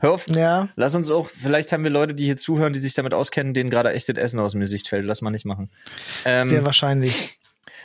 Hör 0.00 0.12
auf. 0.12 0.28
Ja. 0.28 0.68
Lass 0.76 0.94
uns 0.94 1.10
auch, 1.10 1.28
vielleicht 1.28 1.72
haben 1.72 1.82
wir 1.82 1.90
Leute, 1.90 2.14
die 2.14 2.24
hier 2.26 2.36
zuhören, 2.36 2.72
die 2.72 2.78
sich 2.78 2.94
damit 2.94 3.14
auskennen, 3.14 3.52
denen 3.54 3.68
gerade 3.70 3.90
echt 3.92 4.08
das 4.08 4.16
Essen 4.16 4.38
aus 4.38 4.52
dem 4.52 4.60
Gesicht 4.60 4.86
fällt. 4.88 5.04
Lass 5.04 5.22
mal 5.22 5.30
nicht 5.30 5.44
machen. 5.46 5.70
Ähm, 6.24 6.48
Sehr 6.48 6.64
wahrscheinlich. 6.64 7.40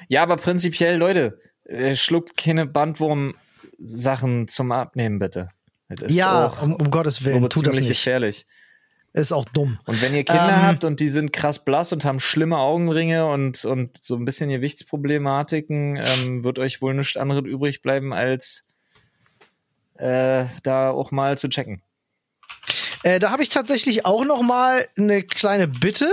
ja, 0.09 0.21
aber 0.21 0.35
prinzipiell, 0.35 0.95
Leute, 0.97 1.39
äh, 1.65 1.95
schluckt 1.95 2.37
keine 2.37 2.67
Bandwurm-Sachen 3.83 4.47
zum 4.47 4.71
Abnehmen, 4.71 5.19
bitte. 5.19 5.49
Ja, 6.07 6.47
auch 6.47 6.61
um, 6.63 6.75
um 6.75 6.89
Gottes 6.89 7.23
Willen, 7.23 7.49
tut 7.49 7.67
das 7.67 7.75
nicht. 7.75 7.87
gefährlich. 7.89 8.47
Ist 9.11 9.31
auch 9.31 9.45
dumm. 9.45 9.77
Und 9.85 10.01
wenn 10.01 10.15
ihr 10.15 10.23
Kinder 10.23 10.47
Ähm. 10.47 10.61
habt 10.63 10.83
und 10.85 10.99
die 10.99 11.09
sind 11.09 11.31
krass 11.31 11.63
blass 11.63 11.93
und 11.93 12.03
haben 12.03 12.19
schlimme 12.19 12.57
Augenringe 12.57 13.27
und, 13.27 13.63
und 13.63 13.95
so 14.01 14.15
ein 14.15 14.25
bisschen 14.25 14.49
Gewichtsproblematiken, 14.49 15.97
ähm, 15.97 16.43
wird 16.43 16.57
euch 16.57 16.81
wohl 16.81 16.95
nichts 16.95 17.15
anderes 17.15 17.45
übrig 17.45 17.83
bleiben, 17.83 18.11
als 18.11 18.63
äh, 19.99 20.45
da 20.63 20.89
auch 20.89 21.11
mal 21.11 21.37
zu 21.37 21.47
checken. 21.47 21.83
Äh, 23.03 23.19
da 23.19 23.29
habe 23.29 23.43
ich 23.43 23.49
tatsächlich 23.49 24.05
auch 24.05 24.25
noch 24.25 24.41
mal 24.41 24.83
eine 24.97 25.21
kleine 25.21 25.67
Bitte 25.67 26.09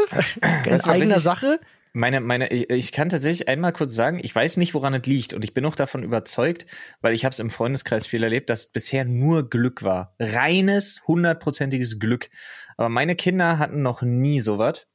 in 0.67 0.73
Weißt 0.73 0.87
eigener 0.89 1.21
Sache. 1.21 1.59
Meine, 1.93 2.21
meine, 2.21 2.49
ich 2.53 2.71
ich 2.71 2.93
kann 2.93 3.09
tatsächlich 3.09 3.49
einmal 3.49 3.73
kurz 3.73 3.95
sagen, 3.95 4.21
ich 4.23 4.35
weiß 4.35 4.59
nicht, 4.59 4.75
woran 4.75 4.95
es 4.95 5.07
liegt 5.07 5.35
und 5.35 5.43
ich 5.45 5.55
bin 5.55 5.67
auch 5.67 5.75
davon 5.75 6.05
überzeugt, 6.05 6.67
weil 7.01 7.15
ich 7.15 7.25
habe 7.25 7.33
es 7.33 7.41
im 7.41 7.51
Freundeskreis 7.51 8.07
viel 8.07 8.23
erlebt, 8.23 8.49
dass 8.49 8.67
es 8.67 8.73
bisher 8.73 9.05
nur 9.05 9.51
Glück 9.51 9.83
war. 9.83 10.15
Reines, 10.21 11.03
hundertprozentiges 11.09 11.99
Glück. 11.99 12.31
Aber 12.77 12.89
meine 12.89 13.17
Kinder 13.17 13.59
hatten 13.59 13.83
noch 13.83 14.03
nie 14.03 14.41
sowas. 14.41 14.87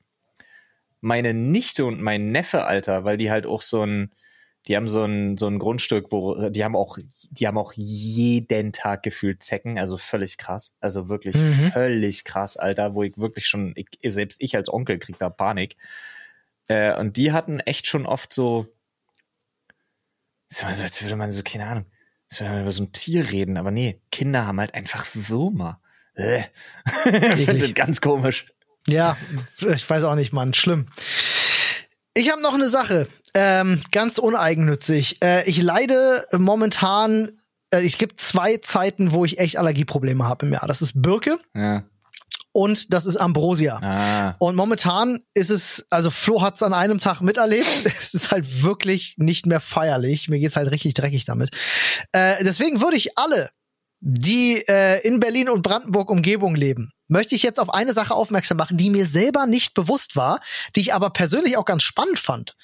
Meine 1.02 1.34
Nichte 1.34 1.86
und 1.86 2.02
mein 2.02 2.32
Neffe, 2.32 2.66
Alter, 2.66 3.04
weil 3.04 3.18
die 3.18 3.30
halt 3.30 3.46
auch 3.46 3.62
so 3.62 3.86
ein, 3.86 4.12
die 4.68 4.76
haben 4.76 4.88
so 4.88 5.04
ein, 5.04 5.38
so 5.38 5.48
ein 5.48 5.60
Grundstück, 5.60 6.12
wo, 6.12 6.50
die 6.50 6.64
haben 6.64 6.76
auch, 6.76 6.98
die 7.30 7.46
haben 7.46 7.58
auch 7.58 7.74
jeden 7.76 8.72
Tag 8.72 9.04
gefühlt 9.04 9.44
Zecken, 9.44 9.78
also 9.78 9.98
völlig 9.98 10.38
krass. 10.38 10.78
Also 10.80 11.10
wirklich 11.10 11.36
Mhm. 11.36 11.72
völlig 11.74 12.24
krass, 12.24 12.58
Alter, 12.58 12.96
wo 12.96 13.04
ich 13.04 13.18
wirklich 13.18 13.46
schon, 13.46 13.74
ich, 13.76 13.88
selbst 14.12 14.42
ich 14.42 14.56
als 14.56 14.74
Onkel 14.74 14.98
krieg 14.98 15.18
da 15.20 15.30
Panik. 15.30 15.76
Äh, 16.68 16.96
und 16.96 17.18
die 17.18 17.32
hatten 17.32 17.60
echt 17.60 17.88
schon 17.88 18.06
oft 18.06 18.34
so, 18.34 18.68
so, 20.48 20.66
als 20.66 21.02
würde 21.02 21.16
man 21.16 21.32
so, 21.32 21.44
keine 21.44 21.68
Ahnung, 21.68 21.86
als 22.30 22.40
würde 22.40 22.54
man 22.54 22.62
über 22.62 22.72
so 22.72 22.84
ein 22.84 22.92
Tier 22.92 23.30
reden, 23.30 23.58
aber 23.58 23.72
nee, 23.72 24.02
Kinder 24.12 24.46
haben 24.48 24.60
halt 24.60 24.74
einfach 24.74 25.06
Würmer. 25.14 25.82
Äh. 26.16 26.44
Ich 27.06 27.46
finde 27.46 27.60
das 27.60 27.74
ganz 27.74 28.02
komisch. 28.02 28.48
Ja, 28.88 29.18
ich 29.60 29.90
weiß 29.90 30.04
auch 30.04 30.16
nicht, 30.16 30.32
Mann. 30.32 30.54
Schlimm. 30.54 30.88
Ich 32.14 32.32
habe 32.32 32.42
noch 32.42 32.54
eine 32.54 32.70
Sache, 32.70 33.08
ähm, 33.34 33.82
ganz 33.92 34.18
uneigennützig. 34.20 35.22
Äh, 35.24 35.44
ich 35.50 35.62
leide 35.62 36.26
momentan, 36.32 37.42
äh, 37.72 37.86
es 37.86 37.98
gibt 37.98 38.22
zwei 38.22 38.58
Zeiten, 38.58 39.12
wo 39.12 39.26
ich 39.26 39.40
echt 39.40 39.58
Allergieprobleme 39.58 40.24
habe 40.24 40.46
im 40.46 40.54
Jahr. 40.54 40.68
Das 40.68 40.82
ist 40.82 41.02
Birke 41.02 41.40
Ja. 41.54 41.84
Und 42.56 42.94
das 42.94 43.06
ist 43.06 43.18
Ambrosia. 43.18 43.80
Ah. 43.82 44.36
Und 44.40 44.56
momentan 44.56 45.20
ist 45.34 45.50
es, 45.52 45.86
also 45.90 46.10
Flo 46.10 46.42
hat 46.42 46.56
es 46.56 46.64
an 46.64 46.74
einem 46.74 47.00
Tag 47.00 47.20
miterlebt. 47.20 47.66
Es 48.00 48.14
ist 48.14 48.32
halt 48.32 48.64
wirklich 48.64 49.16
nicht 49.18 49.46
mehr 49.46 49.60
feierlich. 49.60 50.30
Mir 50.30 50.40
geht's 50.40 50.56
halt 50.56 50.72
richtig 50.72 50.94
dreckig 50.94 51.26
damit. 51.26 51.50
Äh, 52.14 52.44
deswegen 52.44 52.82
würde 52.82 52.96
ich 52.96 53.18
alle, 53.18 53.50
die 54.00 54.64
äh, 54.70 55.06
in 55.06 55.20
Berlin 55.20 55.50
und 55.50 55.64
Brandenburg 55.64 56.10
Umgebung 56.10 56.56
leben, 56.56 56.92
möchte 57.08 57.36
ich 57.36 57.44
jetzt 57.44 57.60
auf 57.60 57.74
eine 57.74 57.92
Sache 57.92 58.14
aufmerksam 58.14 58.58
machen, 58.58 58.78
die 58.78 58.90
mir 58.90 59.06
selber 59.06 59.48
nicht 59.48 59.74
bewusst 59.74 60.16
war, 60.16 60.40
die 60.76 60.82
ich 60.82 60.94
aber 60.94 61.10
persönlich 61.10 61.58
auch 61.58 61.66
ganz 61.66 61.84
spannend 61.84 62.20
fand. 62.20 62.56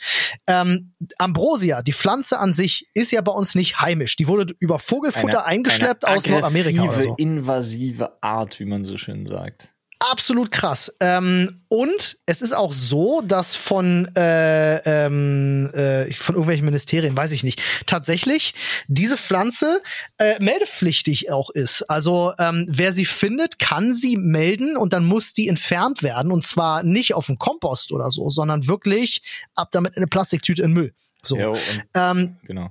Ähm, 0.47 0.93
Ambrosia, 1.17 1.81
die 1.81 1.93
Pflanze 1.93 2.39
an 2.39 2.53
sich, 2.53 2.87
ist 2.93 3.11
ja 3.11 3.21
bei 3.21 3.31
uns 3.31 3.55
nicht 3.55 3.81
heimisch. 3.81 4.15
Die 4.15 4.27
wurde 4.27 4.53
über 4.59 4.79
Vogelfutter 4.79 5.45
eingeschleppt 5.45 6.05
eine 6.05 6.17
aus 6.17 6.27
Nordamerika 6.27 6.83
oder 6.83 7.01
so. 7.01 7.15
invasive 7.17 8.21
Art, 8.21 8.59
wie 8.59 8.65
man 8.65 8.85
so 8.85 8.97
schön 8.97 9.27
sagt. 9.27 9.67
Absolut 10.10 10.52
krass. 10.52 10.93
Ähm, 10.99 11.62
und 11.68 12.18
es 12.26 12.41
ist 12.41 12.54
auch 12.54 12.74
so, 12.74 13.22
dass 13.22 13.56
von, 13.56 14.14
äh, 14.16 14.78
ähm, 15.06 15.70
äh, 15.74 16.12
von 16.14 16.36
irgendwelchen 16.36 16.66
Ministerien, 16.66 17.16
weiß 17.16 17.32
ich 17.32 17.43
nicht, 17.43 17.62
tatsächlich 17.86 18.54
diese 18.88 19.18
Pflanze 19.18 19.82
äh, 20.18 20.41
meldepflichtig 20.41 21.32
auch 21.32 21.49
ist. 21.49 21.84
Also 21.84 22.34
ähm, 22.39 22.66
wer 22.70 22.93
sie 22.93 23.06
findet, 23.06 23.60
kann 23.60 23.95
sie 23.95 24.18
melden 24.18 24.76
und 24.76 24.93
dann 24.93 25.06
muss 25.06 25.34
die 25.34 25.47
entfernt 25.47 26.04
werden. 26.04 26.32
Und 26.32 26.45
zwar 26.45 26.84
nicht 26.84 27.14
auf 27.14 27.28
dem 27.28 27.38
Kompost 27.38 27.91
oder 27.91 28.12
so, 28.12 28.30
sondern 28.30 28.68
wirklich 28.68 29.22
ab 29.56 29.70
damit 29.72 29.93
in 29.93 29.97
eine 29.97 30.08
Plastiktüte 30.08 30.64
in 30.64 30.74
Müll. 30.74 30.93
So. 31.22 31.38
Und, 31.38 31.60
Ähm, 31.93 32.38
genau. 32.43 32.70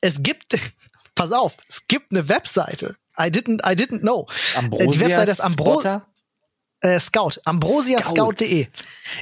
es 0.00 0.22
gibt, 0.22 0.56
pass 1.14 1.32
auf, 1.32 1.56
es 1.68 1.86
gibt 1.88 2.12
eine 2.12 2.28
Webseite. 2.28 2.96
I 3.18 3.30
didn't, 3.30 3.60
I 3.64 3.74
didn't 3.74 4.00
know. 4.00 4.28
Ambrosia 4.56 4.90
die 4.90 5.00
Webseite 5.00 5.32
ist 5.32 5.40
Ambro 5.40 5.80
Spotter? 5.80 6.06
Äh, 6.80 7.00
Scout, 7.00 7.40
ambrosiascout.de. 7.44 8.64
Scout. 8.64 8.70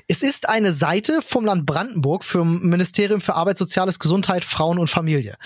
Es 0.09 0.22
ist 0.22 0.48
eine 0.48 0.72
Seite 0.72 1.22
vom 1.22 1.44
Land 1.44 1.64
Brandenburg 1.66 2.24
vom 2.24 2.61
Ministerium 2.62 3.20
für 3.20 3.34
Arbeit, 3.34 3.59
Soziales, 3.59 3.98
Gesundheit, 3.98 4.44
Frauen 4.44 4.78
und 4.78 4.88
Familie 4.88 5.36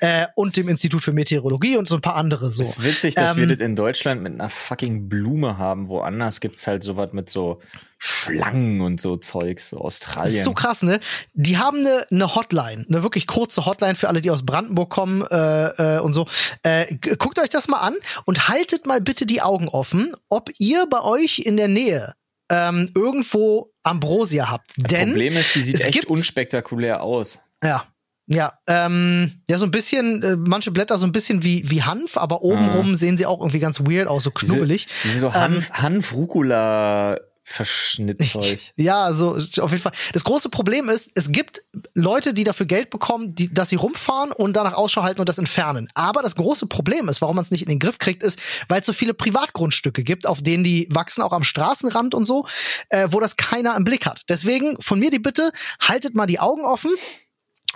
äh, 0.00 0.26
und 0.34 0.56
dem 0.56 0.68
Institut 0.68 1.02
für 1.02 1.12
Meteorologie 1.12 1.76
und 1.76 1.88
so 1.88 1.96
ein 1.96 2.00
paar 2.00 2.16
andere 2.16 2.50
so. 2.50 2.62
ist 2.62 2.82
witzig, 2.82 3.14
dass 3.14 3.36
wir 3.36 3.42
Ähm, 3.44 3.48
das 3.50 3.58
in 3.58 3.76
Deutschland 3.76 4.22
mit 4.22 4.34
einer 4.34 4.48
fucking 4.48 5.08
Blume 5.08 5.58
haben. 5.58 5.88
Woanders 5.88 6.40
gibt's 6.40 6.66
halt 6.66 6.82
sowas 6.84 7.10
mit 7.12 7.28
so 7.28 7.60
Schlangen 8.00 8.80
und 8.80 9.00
so 9.00 9.16
Zeugs, 9.16 9.70
so 9.70 9.76
Das 9.78 9.84
Australien. 9.84 10.36
ist 10.36 10.44
so 10.44 10.52
krass, 10.52 10.82
ne? 10.84 11.00
Die 11.34 11.58
haben 11.58 11.78
eine 11.78 12.06
ne 12.10 12.32
Hotline, 12.32 12.86
eine 12.88 13.02
wirklich 13.02 13.26
kurze 13.26 13.66
Hotline 13.66 13.96
für 13.96 14.06
alle, 14.08 14.20
die 14.20 14.30
aus 14.30 14.46
Brandenburg 14.46 14.88
kommen 14.88 15.22
äh, 15.28 15.96
äh, 15.96 15.98
und 15.98 16.12
so. 16.12 16.26
Äh, 16.62 16.94
guckt 17.18 17.40
euch 17.40 17.48
das 17.48 17.66
mal 17.66 17.80
an 17.80 17.94
und 18.24 18.48
haltet 18.48 18.86
mal 18.86 19.00
bitte 19.00 19.26
die 19.26 19.42
Augen 19.42 19.68
offen, 19.68 20.14
ob 20.28 20.50
ihr 20.58 20.86
bei 20.88 21.02
euch 21.02 21.40
in 21.40 21.56
der 21.58 21.68
Nähe 21.68 22.14
ähm, 22.50 22.90
irgendwo 22.94 23.70
Ambrosia 23.82 24.50
habt. 24.50 24.70
Das 24.78 24.90
Denn 24.90 25.10
Problem 25.10 25.36
ist, 25.36 25.54
die 25.54 25.62
sieht 25.62 25.80
echt 25.82 25.92
gibt- 25.92 26.06
unspektakulär 26.06 27.02
aus. 27.02 27.38
Ja. 27.62 27.84
Ja, 28.30 28.52
ähm, 28.66 29.40
ja, 29.48 29.56
so 29.56 29.64
ein 29.64 29.70
bisschen, 29.70 30.22
äh, 30.22 30.36
manche 30.36 30.70
Blätter 30.70 30.98
so 30.98 31.06
ein 31.06 31.12
bisschen 31.12 31.42
wie, 31.44 31.70
wie 31.70 31.82
Hanf, 31.82 32.18
aber 32.18 32.42
obenrum 32.42 32.94
sehen 32.94 33.16
sie 33.16 33.24
auch 33.24 33.40
irgendwie 33.40 33.58
ganz 33.58 33.80
weird 33.80 34.06
aus, 34.06 34.24
so 34.24 34.30
knubbelig. 34.30 34.86
Diese 35.02 35.18
so 35.20 35.26
Ähm, 35.28 35.32
Hanf, 35.32 35.70
Hanf-Rucola 35.72 37.18
Verschnittzeug. 37.50 38.60
Ja, 38.76 39.12
so 39.14 39.30
auf 39.34 39.70
jeden 39.70 39.82
Fall. 39.82 39.92
Das 40.12 40.22
große 40.22 40.50
Problem 40.50 40.90
ist, 40.90 41.10
es 41.14 41.32
gibt 41.32 41.62
Leute, 41.94 42.34
die 42.34 42.44
dafür 42.44 42.66
Geld 42.66 42.90
bekommen, 42.90 43.34
die, 43.34 43.52
dass 43.52 43.70
sie 43.70 43.76
rumfahren 43.76 44.32
und 44.32 44.52
danach 44.52 44.74
Ausschau 44.74 45.02
halten 45.02 45.20
und 45.20 45.28
das 45.30 45.38
entfernen. 45.38 45.88
Aber 45.94 46.22
das 46.22 46.34
große 46.34 46.66
Problem 46.66 47.08
ist, 47.08 47.22
warum 47.22 47.36
man 47.36 47.46
es 47.46 47.50
nicht 47.50 47.62
in 47.62 47.70
den 47.70 47.78
Griff 47.78 47.98
kriegt, 47.98 48.22
ist, 48.22 48.38
weil 48.68 48.80
es 48.80 48.86
so 48.86 48.92
viele 48.92 49.14
Privatgrundstücke 49.14 50.04
gibt, 50.04 50.26
auf 50.26 50.42
denen 50.42 50.62
die 50.62 50.88
wachsen, 50.90 51.22
auch 51.22 51.32
am 51.32 51.42
Straßenrand 51.42 52.14
und 52.14 52.26
so, 52.26 52.46
äh, 52.90 53.08
wo 53.10 53.18
das 53.18 53.36
keiner 53.36 53.74
im 53.76 53.84
Blick 53.84 54.04
hat. 54.04 54.22
Deswegen 54.28 54.76
von 54.80 54.98
mir 54.98 55.10
die 55.10 55.18
Bitte, 55.18 55.50
haltet 55.80 56.14
mal 56.14 56.26
die 56.26 56.40
Augen 56.40 56.64
offen 56.64 56.92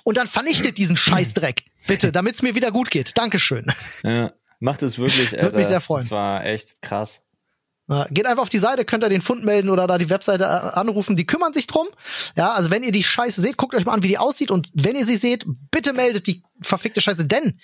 und 0.05 0.19
dann 0.19 0.27
vernichtet 0.27 0.77
diesen 0.77 0.99
Scheißdreck. 0.99 1.65
Bitte, 1.86 2.12
damit 2.12 2.35
es 2.35 2.43
mir 2.43 2.55
wieder 2.55 2.70
gut 2.73 2.90
geht. 2.90 3.16
Dankeschön. 3.16 3.73
Ja, 4.03 4.35
macht 4.61 4.82
es 4.82 4.99
wirklich. 4.99 5.32
Würde 5.32 5.57
mich 5.57 5.66
sehr 5.66 5.81
freuen. 5.81 6.03
Das 6.03 6.11
war 6.11 6.44
echt 6.44 6.82
krass. 6.82 7.23
Geht 8.10 8.27
einfach 8.27 8.43
auf 8.43 8.48
die 8.48 8.59
Seite, 8.59 8.85
könnt 8.85 9.05
ihr 9.05 9.09
den 9.09 9.20
Fund 9.23 9.44
melden 9.44 9.70
oder 9.70 9.86
da 9.86 9.98
die 9.98 10.10
Webseite 10.10 10.44
äh, 10.44 10.47
anrufen. 10.47 11.16
Die 11.16 11.27
kümmern 11.27 11.52
sich 11.52 11.66
drum. 11.66 11.86
Ja, 12.36 12.52
also 12.52 12.70
wenn 12.70 12.82
ihr 12.82 12.93
die 12.93 13.02
Scheiße 13.02 13.40
seht, 13.40 13.56
guckt 13.56 13.74
euch 13.74 13.85
mal 13.85 13.93
an, 13.93 14.02
wie 14.02 14.09
die 14.09 14.19
aussieht. 14.19 14.51
Und 14.51 14.70
wenn 14.74 14.97
ihr 14.97 15.06
sie 15.06 15.16
seht, 15.16 15.44
bitte 15.70 15.93
meldet 15.93 16.27
die 16.27 16.43
verfickte 16.60 17.01
Scheiße. 17.01 17.24
Denn 17.27 17.59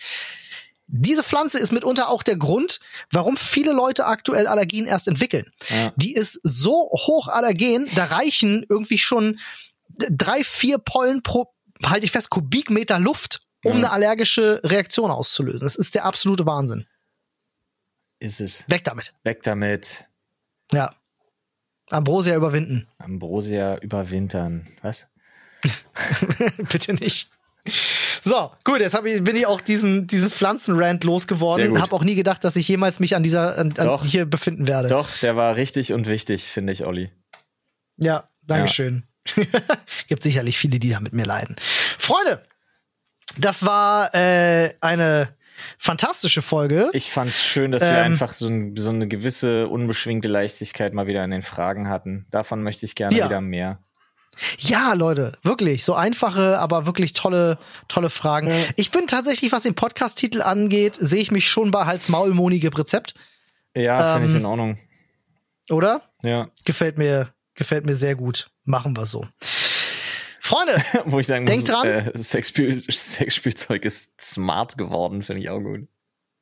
diese 0.87 1.23
Pflanze 1.23 1.59
ist 1.59 1.71
mitunter 1.73 2.09
auch 2.09 2.23
der 2.23 2.37
Grund, 2.37 2.81
warum 3.13 3.37
viele 3.37 3.73
Leute 3.73 4.07
aktuell 4.07 4.47
Allergien 4.47 4.87
erst 4.87 5.07
entwickeln. 5.07 5.51
Ja. 5.69 5.93
Die 5.97 6.15
ist 6.15 6.41
so 6.43 6.73
hoch 6.73 7.29
allergen, 7.29 7.89
da 7.95 8.07
reichen 8.07 8.65
irgendwie 8.69 8.99
schon 8.99 9.39
drei, 10.11 10.43
vier 10.45 10.79
Pollen 10.79 11.23
pro, 11.23 11.53
halte 11.85 12.07
ich 12.07 12.13
fest, 12.13 12.31
Kubikmeter 12.31 12.99
Luft, 12.99 13.43
um 13.65 13.73
Ja. 13.73 13.77
eine 13.79 13.91
allergische 13.91 14.61
Reaktion 14.65 15.11
auszulösen. 15.11 15.67
Das 15.67 15.77
ist 15.77 15.95
der 15.95 16.07
absolute 16.07 16.47
Wahnsinn. 16.47 16.87
Ist 18.21 18.41
es. 18.41 18.65
Weg 18.69 18.85
damit. 18.85 19.13
Weg 19.25 19.43
damit. 19.43 20.07
Ja. 20.73 20.95
Ambrosia 21.91 22.37
überwinden. 22.37 22.87
Ambrosia 22.99 23.79
überwintern. 23.79 24.67
Was? 24.83 25.11
Bitte 26.71 26.95
nicht. 26.95 27.31
So, 28.23 28.51
gut, 28.65 28.81
jetzt 28.81 28.99
ich, 29.05 29.25
bin 29.25 29.37
ich 29.37 29.47
auch 29.47 29.61
diesen, 29.61 30.07
diesen 30.07 30.31
Pflanzenrand 30.31 31.05
losgeworden. 31.05 31.71
gut. 31.71 31.81
Hab 31.81 31.93
auch 31.93 32.05
nie 32.05 32.15
gedacht, 32.15 32.45
dass 32.45 32.57
ich 32.57 32.69
jemals 32.69 33.01
mich 33.01 33.17
an 33.17 33.23
dieser, 33.23 33.59
an, 33.59 33.75
an 33.77 33.87
Doch. 33.87 34.05
hier 34.05 34.27
befinden 34.27 34.69
werde. 34.69 34.89
Doch, 34.89 35.09
der 35.19 35.37
war 35.37 35.57
richtig 35.57 35.93
und 35.93 36.07
wichtig, 36.07 36.45
finde 36.45 36.73
ich, 36.73 36.85
Olli. 36.85 37.11
Ja, 37.97 38.29
Dankeschön. 38.47 39.05
Gibt 40.09 40.23
sicherlich 40.23 40.59
viele, 40.59 40.79
die 40.79 40.91
da 40.91 41.01
mit 41.01 41.13
mir 41.13 41.27
leiden. 41.27 41.57
Freunde, 41.99 42.43
das 43.37 43.65
war 43.65 44.15
äh, 44.15 44.75
eine 44.81 45.37
fantastische 45.79 46.43
Folge. 46.43 46.91
Ich 46.93 47.11
fand's 47.11 47.43
schön, 47.45 47.73
dass 47.73 47.83
wir 47.83 47.91
Ähm. 47.91 48.05
einfach 48.13 48.33
so, 48.33 48.49
ein, 48.49 48.77
so 48.77 48.91
eine 48.91 49.09
gewisse 49.09 49.69
unbeschwingte 49.69 50.29
Leichtigkeit 50.29 50.93
mal 50.95 51.07
wieder 51.07 51.25
in 51.25 51.31
den 51.31 51.43
Fragen 51.43 51.89
hatten. 51.89 52.27
Davon 52.31 52.63
möchte 52.63 52.87
ich 52.87 52.95
gerne 52.95 53.17
Ja. 53.17 53.27
wieder 53.27 53.41
mehr. 53.41 53.81
Ja, 54.59 54.93
Leute, 54.93 55.37
wirklich. 55.43 55.85
So 55.85 55.95
einfache, 55.95 56.59
aber 56.61 56.87
wirklich 56.87 57.13
tolle, 57.13 57.59
tolle 57.89 58.09
Fragen. 58.09 58.53
Ich 58.77 58.93
bin 58.93 59.09
tatsächlich, 59.09 59.51
was 59.51 59.65
den 59.65 59.75
Podcast-Titel 59.75 60.43
angeht, 60.43 60.95
sehe 60.99 61.21
ich 61.21 61.33
mich 61.33 61.49
schon 61.51 61.73
bei 61.73 61.87
Hals-Maul-Moni 61.87 62.65
Rezept, 62.67 63.15
Ja, 63.75 64.13
finde 64.15 64.29
ich 64.29 64.35
Ähm. 64.35 64.41
in 64.41 64.47
Ordnung. 64.47 64.79
oder? 65.71 66.03
Ja. 66.23 66.49
Gefällt 66.65 66.99
mir, 66.99 67.29
gefällt 67.55 67.85
mir 67.85 67.97
sehr 67.97 68.15
gut. 68.15 68.49
Machen 68.65 68.97
wir 68.97 69.07
so. 69.07 69.27
Freunde, 70.49 70.83
Wo 71.07 71.19
ich 71.21 71.27
sagen 71.27 71.45
muss, 71.45 71.65
dran. 71.65 71.87
Äh, 71.87 72.13
Sexspiel 72.17 72.83
Sexspielzeug 72.91 73.85
ist 73.85 74.21
smart 74.21 74.77
geworden, 74.79 75.23
finde 75.23 75.43
ich 75.43 75.51
auch 75.51 75.61
gut. 75.61 75.87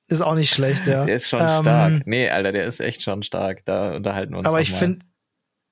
ist 0.08 0.20
auch 0.22 0.34
nicht 0.34 0.54
schlecht, 0.54 0.86
ja. 0.86 1.04
Der 1.04 1.16
ist 1.16 1.28
schon 1.28 1.40
Ähm, 1.40 1.48
stark. 1.48 2.06
Nee, 2.06 2.30
Alter, 2.30 2.52
der 2.52 2.66
ist 2.66 2.80
echt 2.80 3.02
schon 3.02 3.22
stark. 3.22 3.64
Da 3.64 3.96
unterhalten 3.96 4.32
wir 4.32 4.38
uns 4.38 4.46
Aber 4.46 4.60
ich 4.60 4.72
finde, 4.72 5.04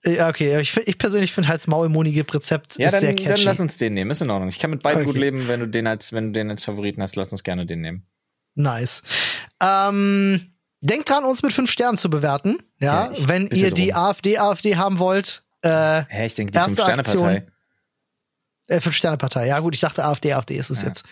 ja, 0.05 0.29
okay, 0.29 0.61
ich, 0.61 0.73
find, 0.73 0.87
ich 0.87 0.99
persönlich 0.99 1.33
finde 1.33 1.49
halt 1.49 1.67
Maul 1.67 1.89
Moni 1.89 2.21
Rezept 2.21 2.77
Ja, 2.79 2.89
ist 2.89 3.01
sehr 3.01 3.15
dann, 3.15 3.17
catchy. 3.25 3.35
dann 3.37 3.45
lass 3.45 3.61
uns 3.61 3.79
den 3.79 3.95
nehmen. 3.95 4.11
Ist 4.11 4.21
in 4.21 4.29
Ordnung. 4.31 4.49
Ich 4.51 4.59
kann 4.59 4.71
mit 4.71 4.83
beiden 4.83 5.03
Okay. 5.03 5.13
gut 5.13 5.17
leben, 5.19 5.49
wenn 5.49 5.61
du 5.61 5.67
den 5.69 5.87
als, 5.87 6.13
wenn 6.13 6.27
du 6.27 6.33
den 6.33 6.51
als 6.51 6.65
Favoriten 6.65 7.01
hast, 7.01 7.17
lass 7.17 7.33
uns 7.33 7.43
gerne 7.43 7.65
den 7.65 7.81
nehmen. 7.81 8.07
Nice. 8.55 9.03
Ähm, 9.63 10.53
denkt 10.81 11.09
dran, 11.09 11.25
uns 11.25 11.43
mit 11.43 11.53
fünf 11.53 11.71
Sternen 11.71 11.97
zu 11.99 12.11
bewerten. 12.11 12.59
Ja, 12.81 13.13
Ja, 13.13 13.29
wenn 13.29 13.49
ihr 13.49 13.71
die 13.71 13.89
drum. 13.91 13.97
AfD, 14.03 14.39
AfD 14.39 14.77
haben 14.77 14.99
wollt. 14.99 15.43
Äh, 15.63 16.03
Hä, 16.09 16.27
ich 16.27 16.35
denke, 16.35 16.53
die 16.53 16.59
Fünf-Sterne-Partei. 16.59 17.47
Äh, 18.69 18.81
Fünf-Sterne-Partei. 18.81 19.47
Ja, 19.47 19.61
gut, 19.61 19.75
ich 19.75 19.81
dachte 19.81 20.05
AfD, 20.05 20.33
AfD 20.33 20.57
ist 20.57 20.71
es 20.71 20.83
Ja. 20.83 20.89
jetzt. 20.89 21.05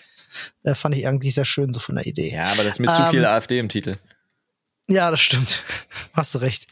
Äh, 0.62 0.74
fand 0.74 0.94
ich 0.94 1.02
irgendwie 1.02 1.30
sehr 1.30 1.44
schön, 1.44 1.74
so 1.74 1.80
von 1.80 1.96
der 1.96 2.06
Idee. 2.06 2.32
Ja, 2.34 2.44
aber 2.46 2.64
das 2.64 2.74
ist 2.74 2.78
mit 2.80 2.92
zu 2.94 3.02
Ähm, 3.02 3.10
viel 3.10 3.24
AfD 3.26 3.58
im 3.58 3.68
Titel. 3.68 3.96
Ja, 4.88 5.10
das 5.10 5.20
stimmt. 5.20 5.62
Hast 6.14 6.34
du 6.34 6.38
recht. 6.38 6.66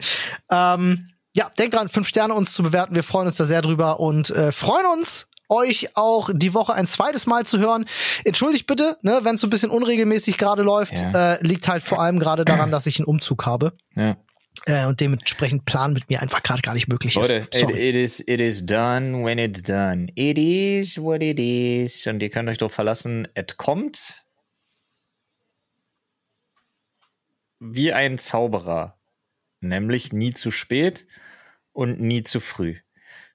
Ähm, 0.51 1.09
ja, 1.35 1.49
denkt 1.57 1.75
dran, 1.75 1.87
fünf 1.87 2.07
Sterne 2.07 2.33
uns 2.33 2.53
zu 2.53 2.63
bewerten. 2.63 2.95
Wir 2.95 3.03
freuen 3.03 3.27
uns 3.27 3.37
da 3.37 3.45
sehr 3.45 3.61
drüber 3.61 3.99
und 3.99 4.29
äh, 4.31 4.51
freuen 4.51 4.85
uns, 4.87 5.27
euch 5.47 5.95
auch 5.95 6.29
die 6.33 6.53
Woche 6.53 6.73
ein 6.73 6.87
zweites 6.87 7.25
Mal 7.27 7.45
zu 7.45 7.59
hören. 7.59 7.85
Entschuldigt 8.25 8.67
bitte, 8.67 8.97
ne, 9.01 9.19
wenn 9.23 9.35
es 9.35 9.41
so 9.41 9.47
ein 9.47 9.49
bisschen 9.49 9.69
unregelmäßig 9.69 10.37
gerade 10.37 10.63
läuft. 10.63 10.99
Ja. 10.99 11.33
Äh, 11.35 11.45
liegt 11.45 11.67
halt 11.67 11.83
vor 11.83 12.01
allem 12.01 12.19
gerade 12.19 12.45
daran, 12.45 12.71
dass 12.71 12.85
ich 12.85 12.99
einen 12.99 13.05
Umzug 13.05 13.45
habe. 13.45 13.73
Ja. 13.95 14.17
Äh, 14.65 14.85
und 14.85 14.99
dementsprechend 15.01 15.65
Plan 15.65 15.93
mit 15.93 16.09
mir 16.09 16.21
einfach 16.21 16.43
gerade 16.43 16.61
gar 16.61 16.73
nicht 16.75 16.87
möglich 16.87 17.15
ist. 17.15 17.29
Leute, 17.31 17.47
it, 17.53 17.69
it, 17.71 17.95
is, 17.95 18.19
it 18.19 18.39
is 18.39 18.63
done 18.65 19.23
when 19.25 19.39
it's 19.39 19.63
done. 19.63 20.07
It 20.15 20.37
is 20.37 20.97
what 21.01 21.21
it 21.23 21.39
is. 21.39 22.05
Und 22.05 22.21
ihr 22.21 22.29
könnt 22.29 22.47
euch 22.49 22.59
doch 22.59 22.71
verlassen, 22.71 23.27
es 23.33 23.57
kommt 23.57 24.23
wie 27.59 27.93
ein 27.93 28.17
Zauberer. 28.17 28.99
Nämlich 29.61 30.11
nie 30.11 30.33
zu 30.33 30.49
spät 30.51 31.05
und 31.71 31.99
nie 32.01 32.23
zu 32.23 32.39
früh. 32.39 32.77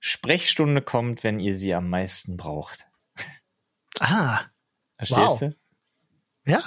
Sprechstunde 0.00 0.82
kommt, 0.82 1.22
wenn 1.24 1.38
ihr 1.40 1.54
sie 1.54 1.72
am 1.74 1.88
meisten 1.88 2.36
braucht. 2.36 2.86
Ah, 4.00 4.40
Verstehst 4.96 5.18
Wow. 5.20 5.38
du? 5.40 5.56
ja, 6.46 6.58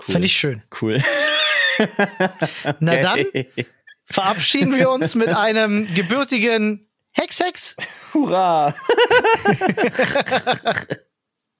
Cool. 0.00 0.12
finde 0.12 0.26
ich 0.26 0.36
schön. 0.36 0.62
cool. 0.80 1.02
Na 2.80 2.96
dann 2.96 3.20
Okay. 3.20 3.48
verabschieden 4.04 4.76
wir 4.76 4.90
uns 4.90 5.14
mit 5.14 5.28
einem 5.28 5.86
gebürtigen 5.94 6.88
Hex 7.12 7.40
Hex. 7.40 7.76
Hurra! 8.12 8.74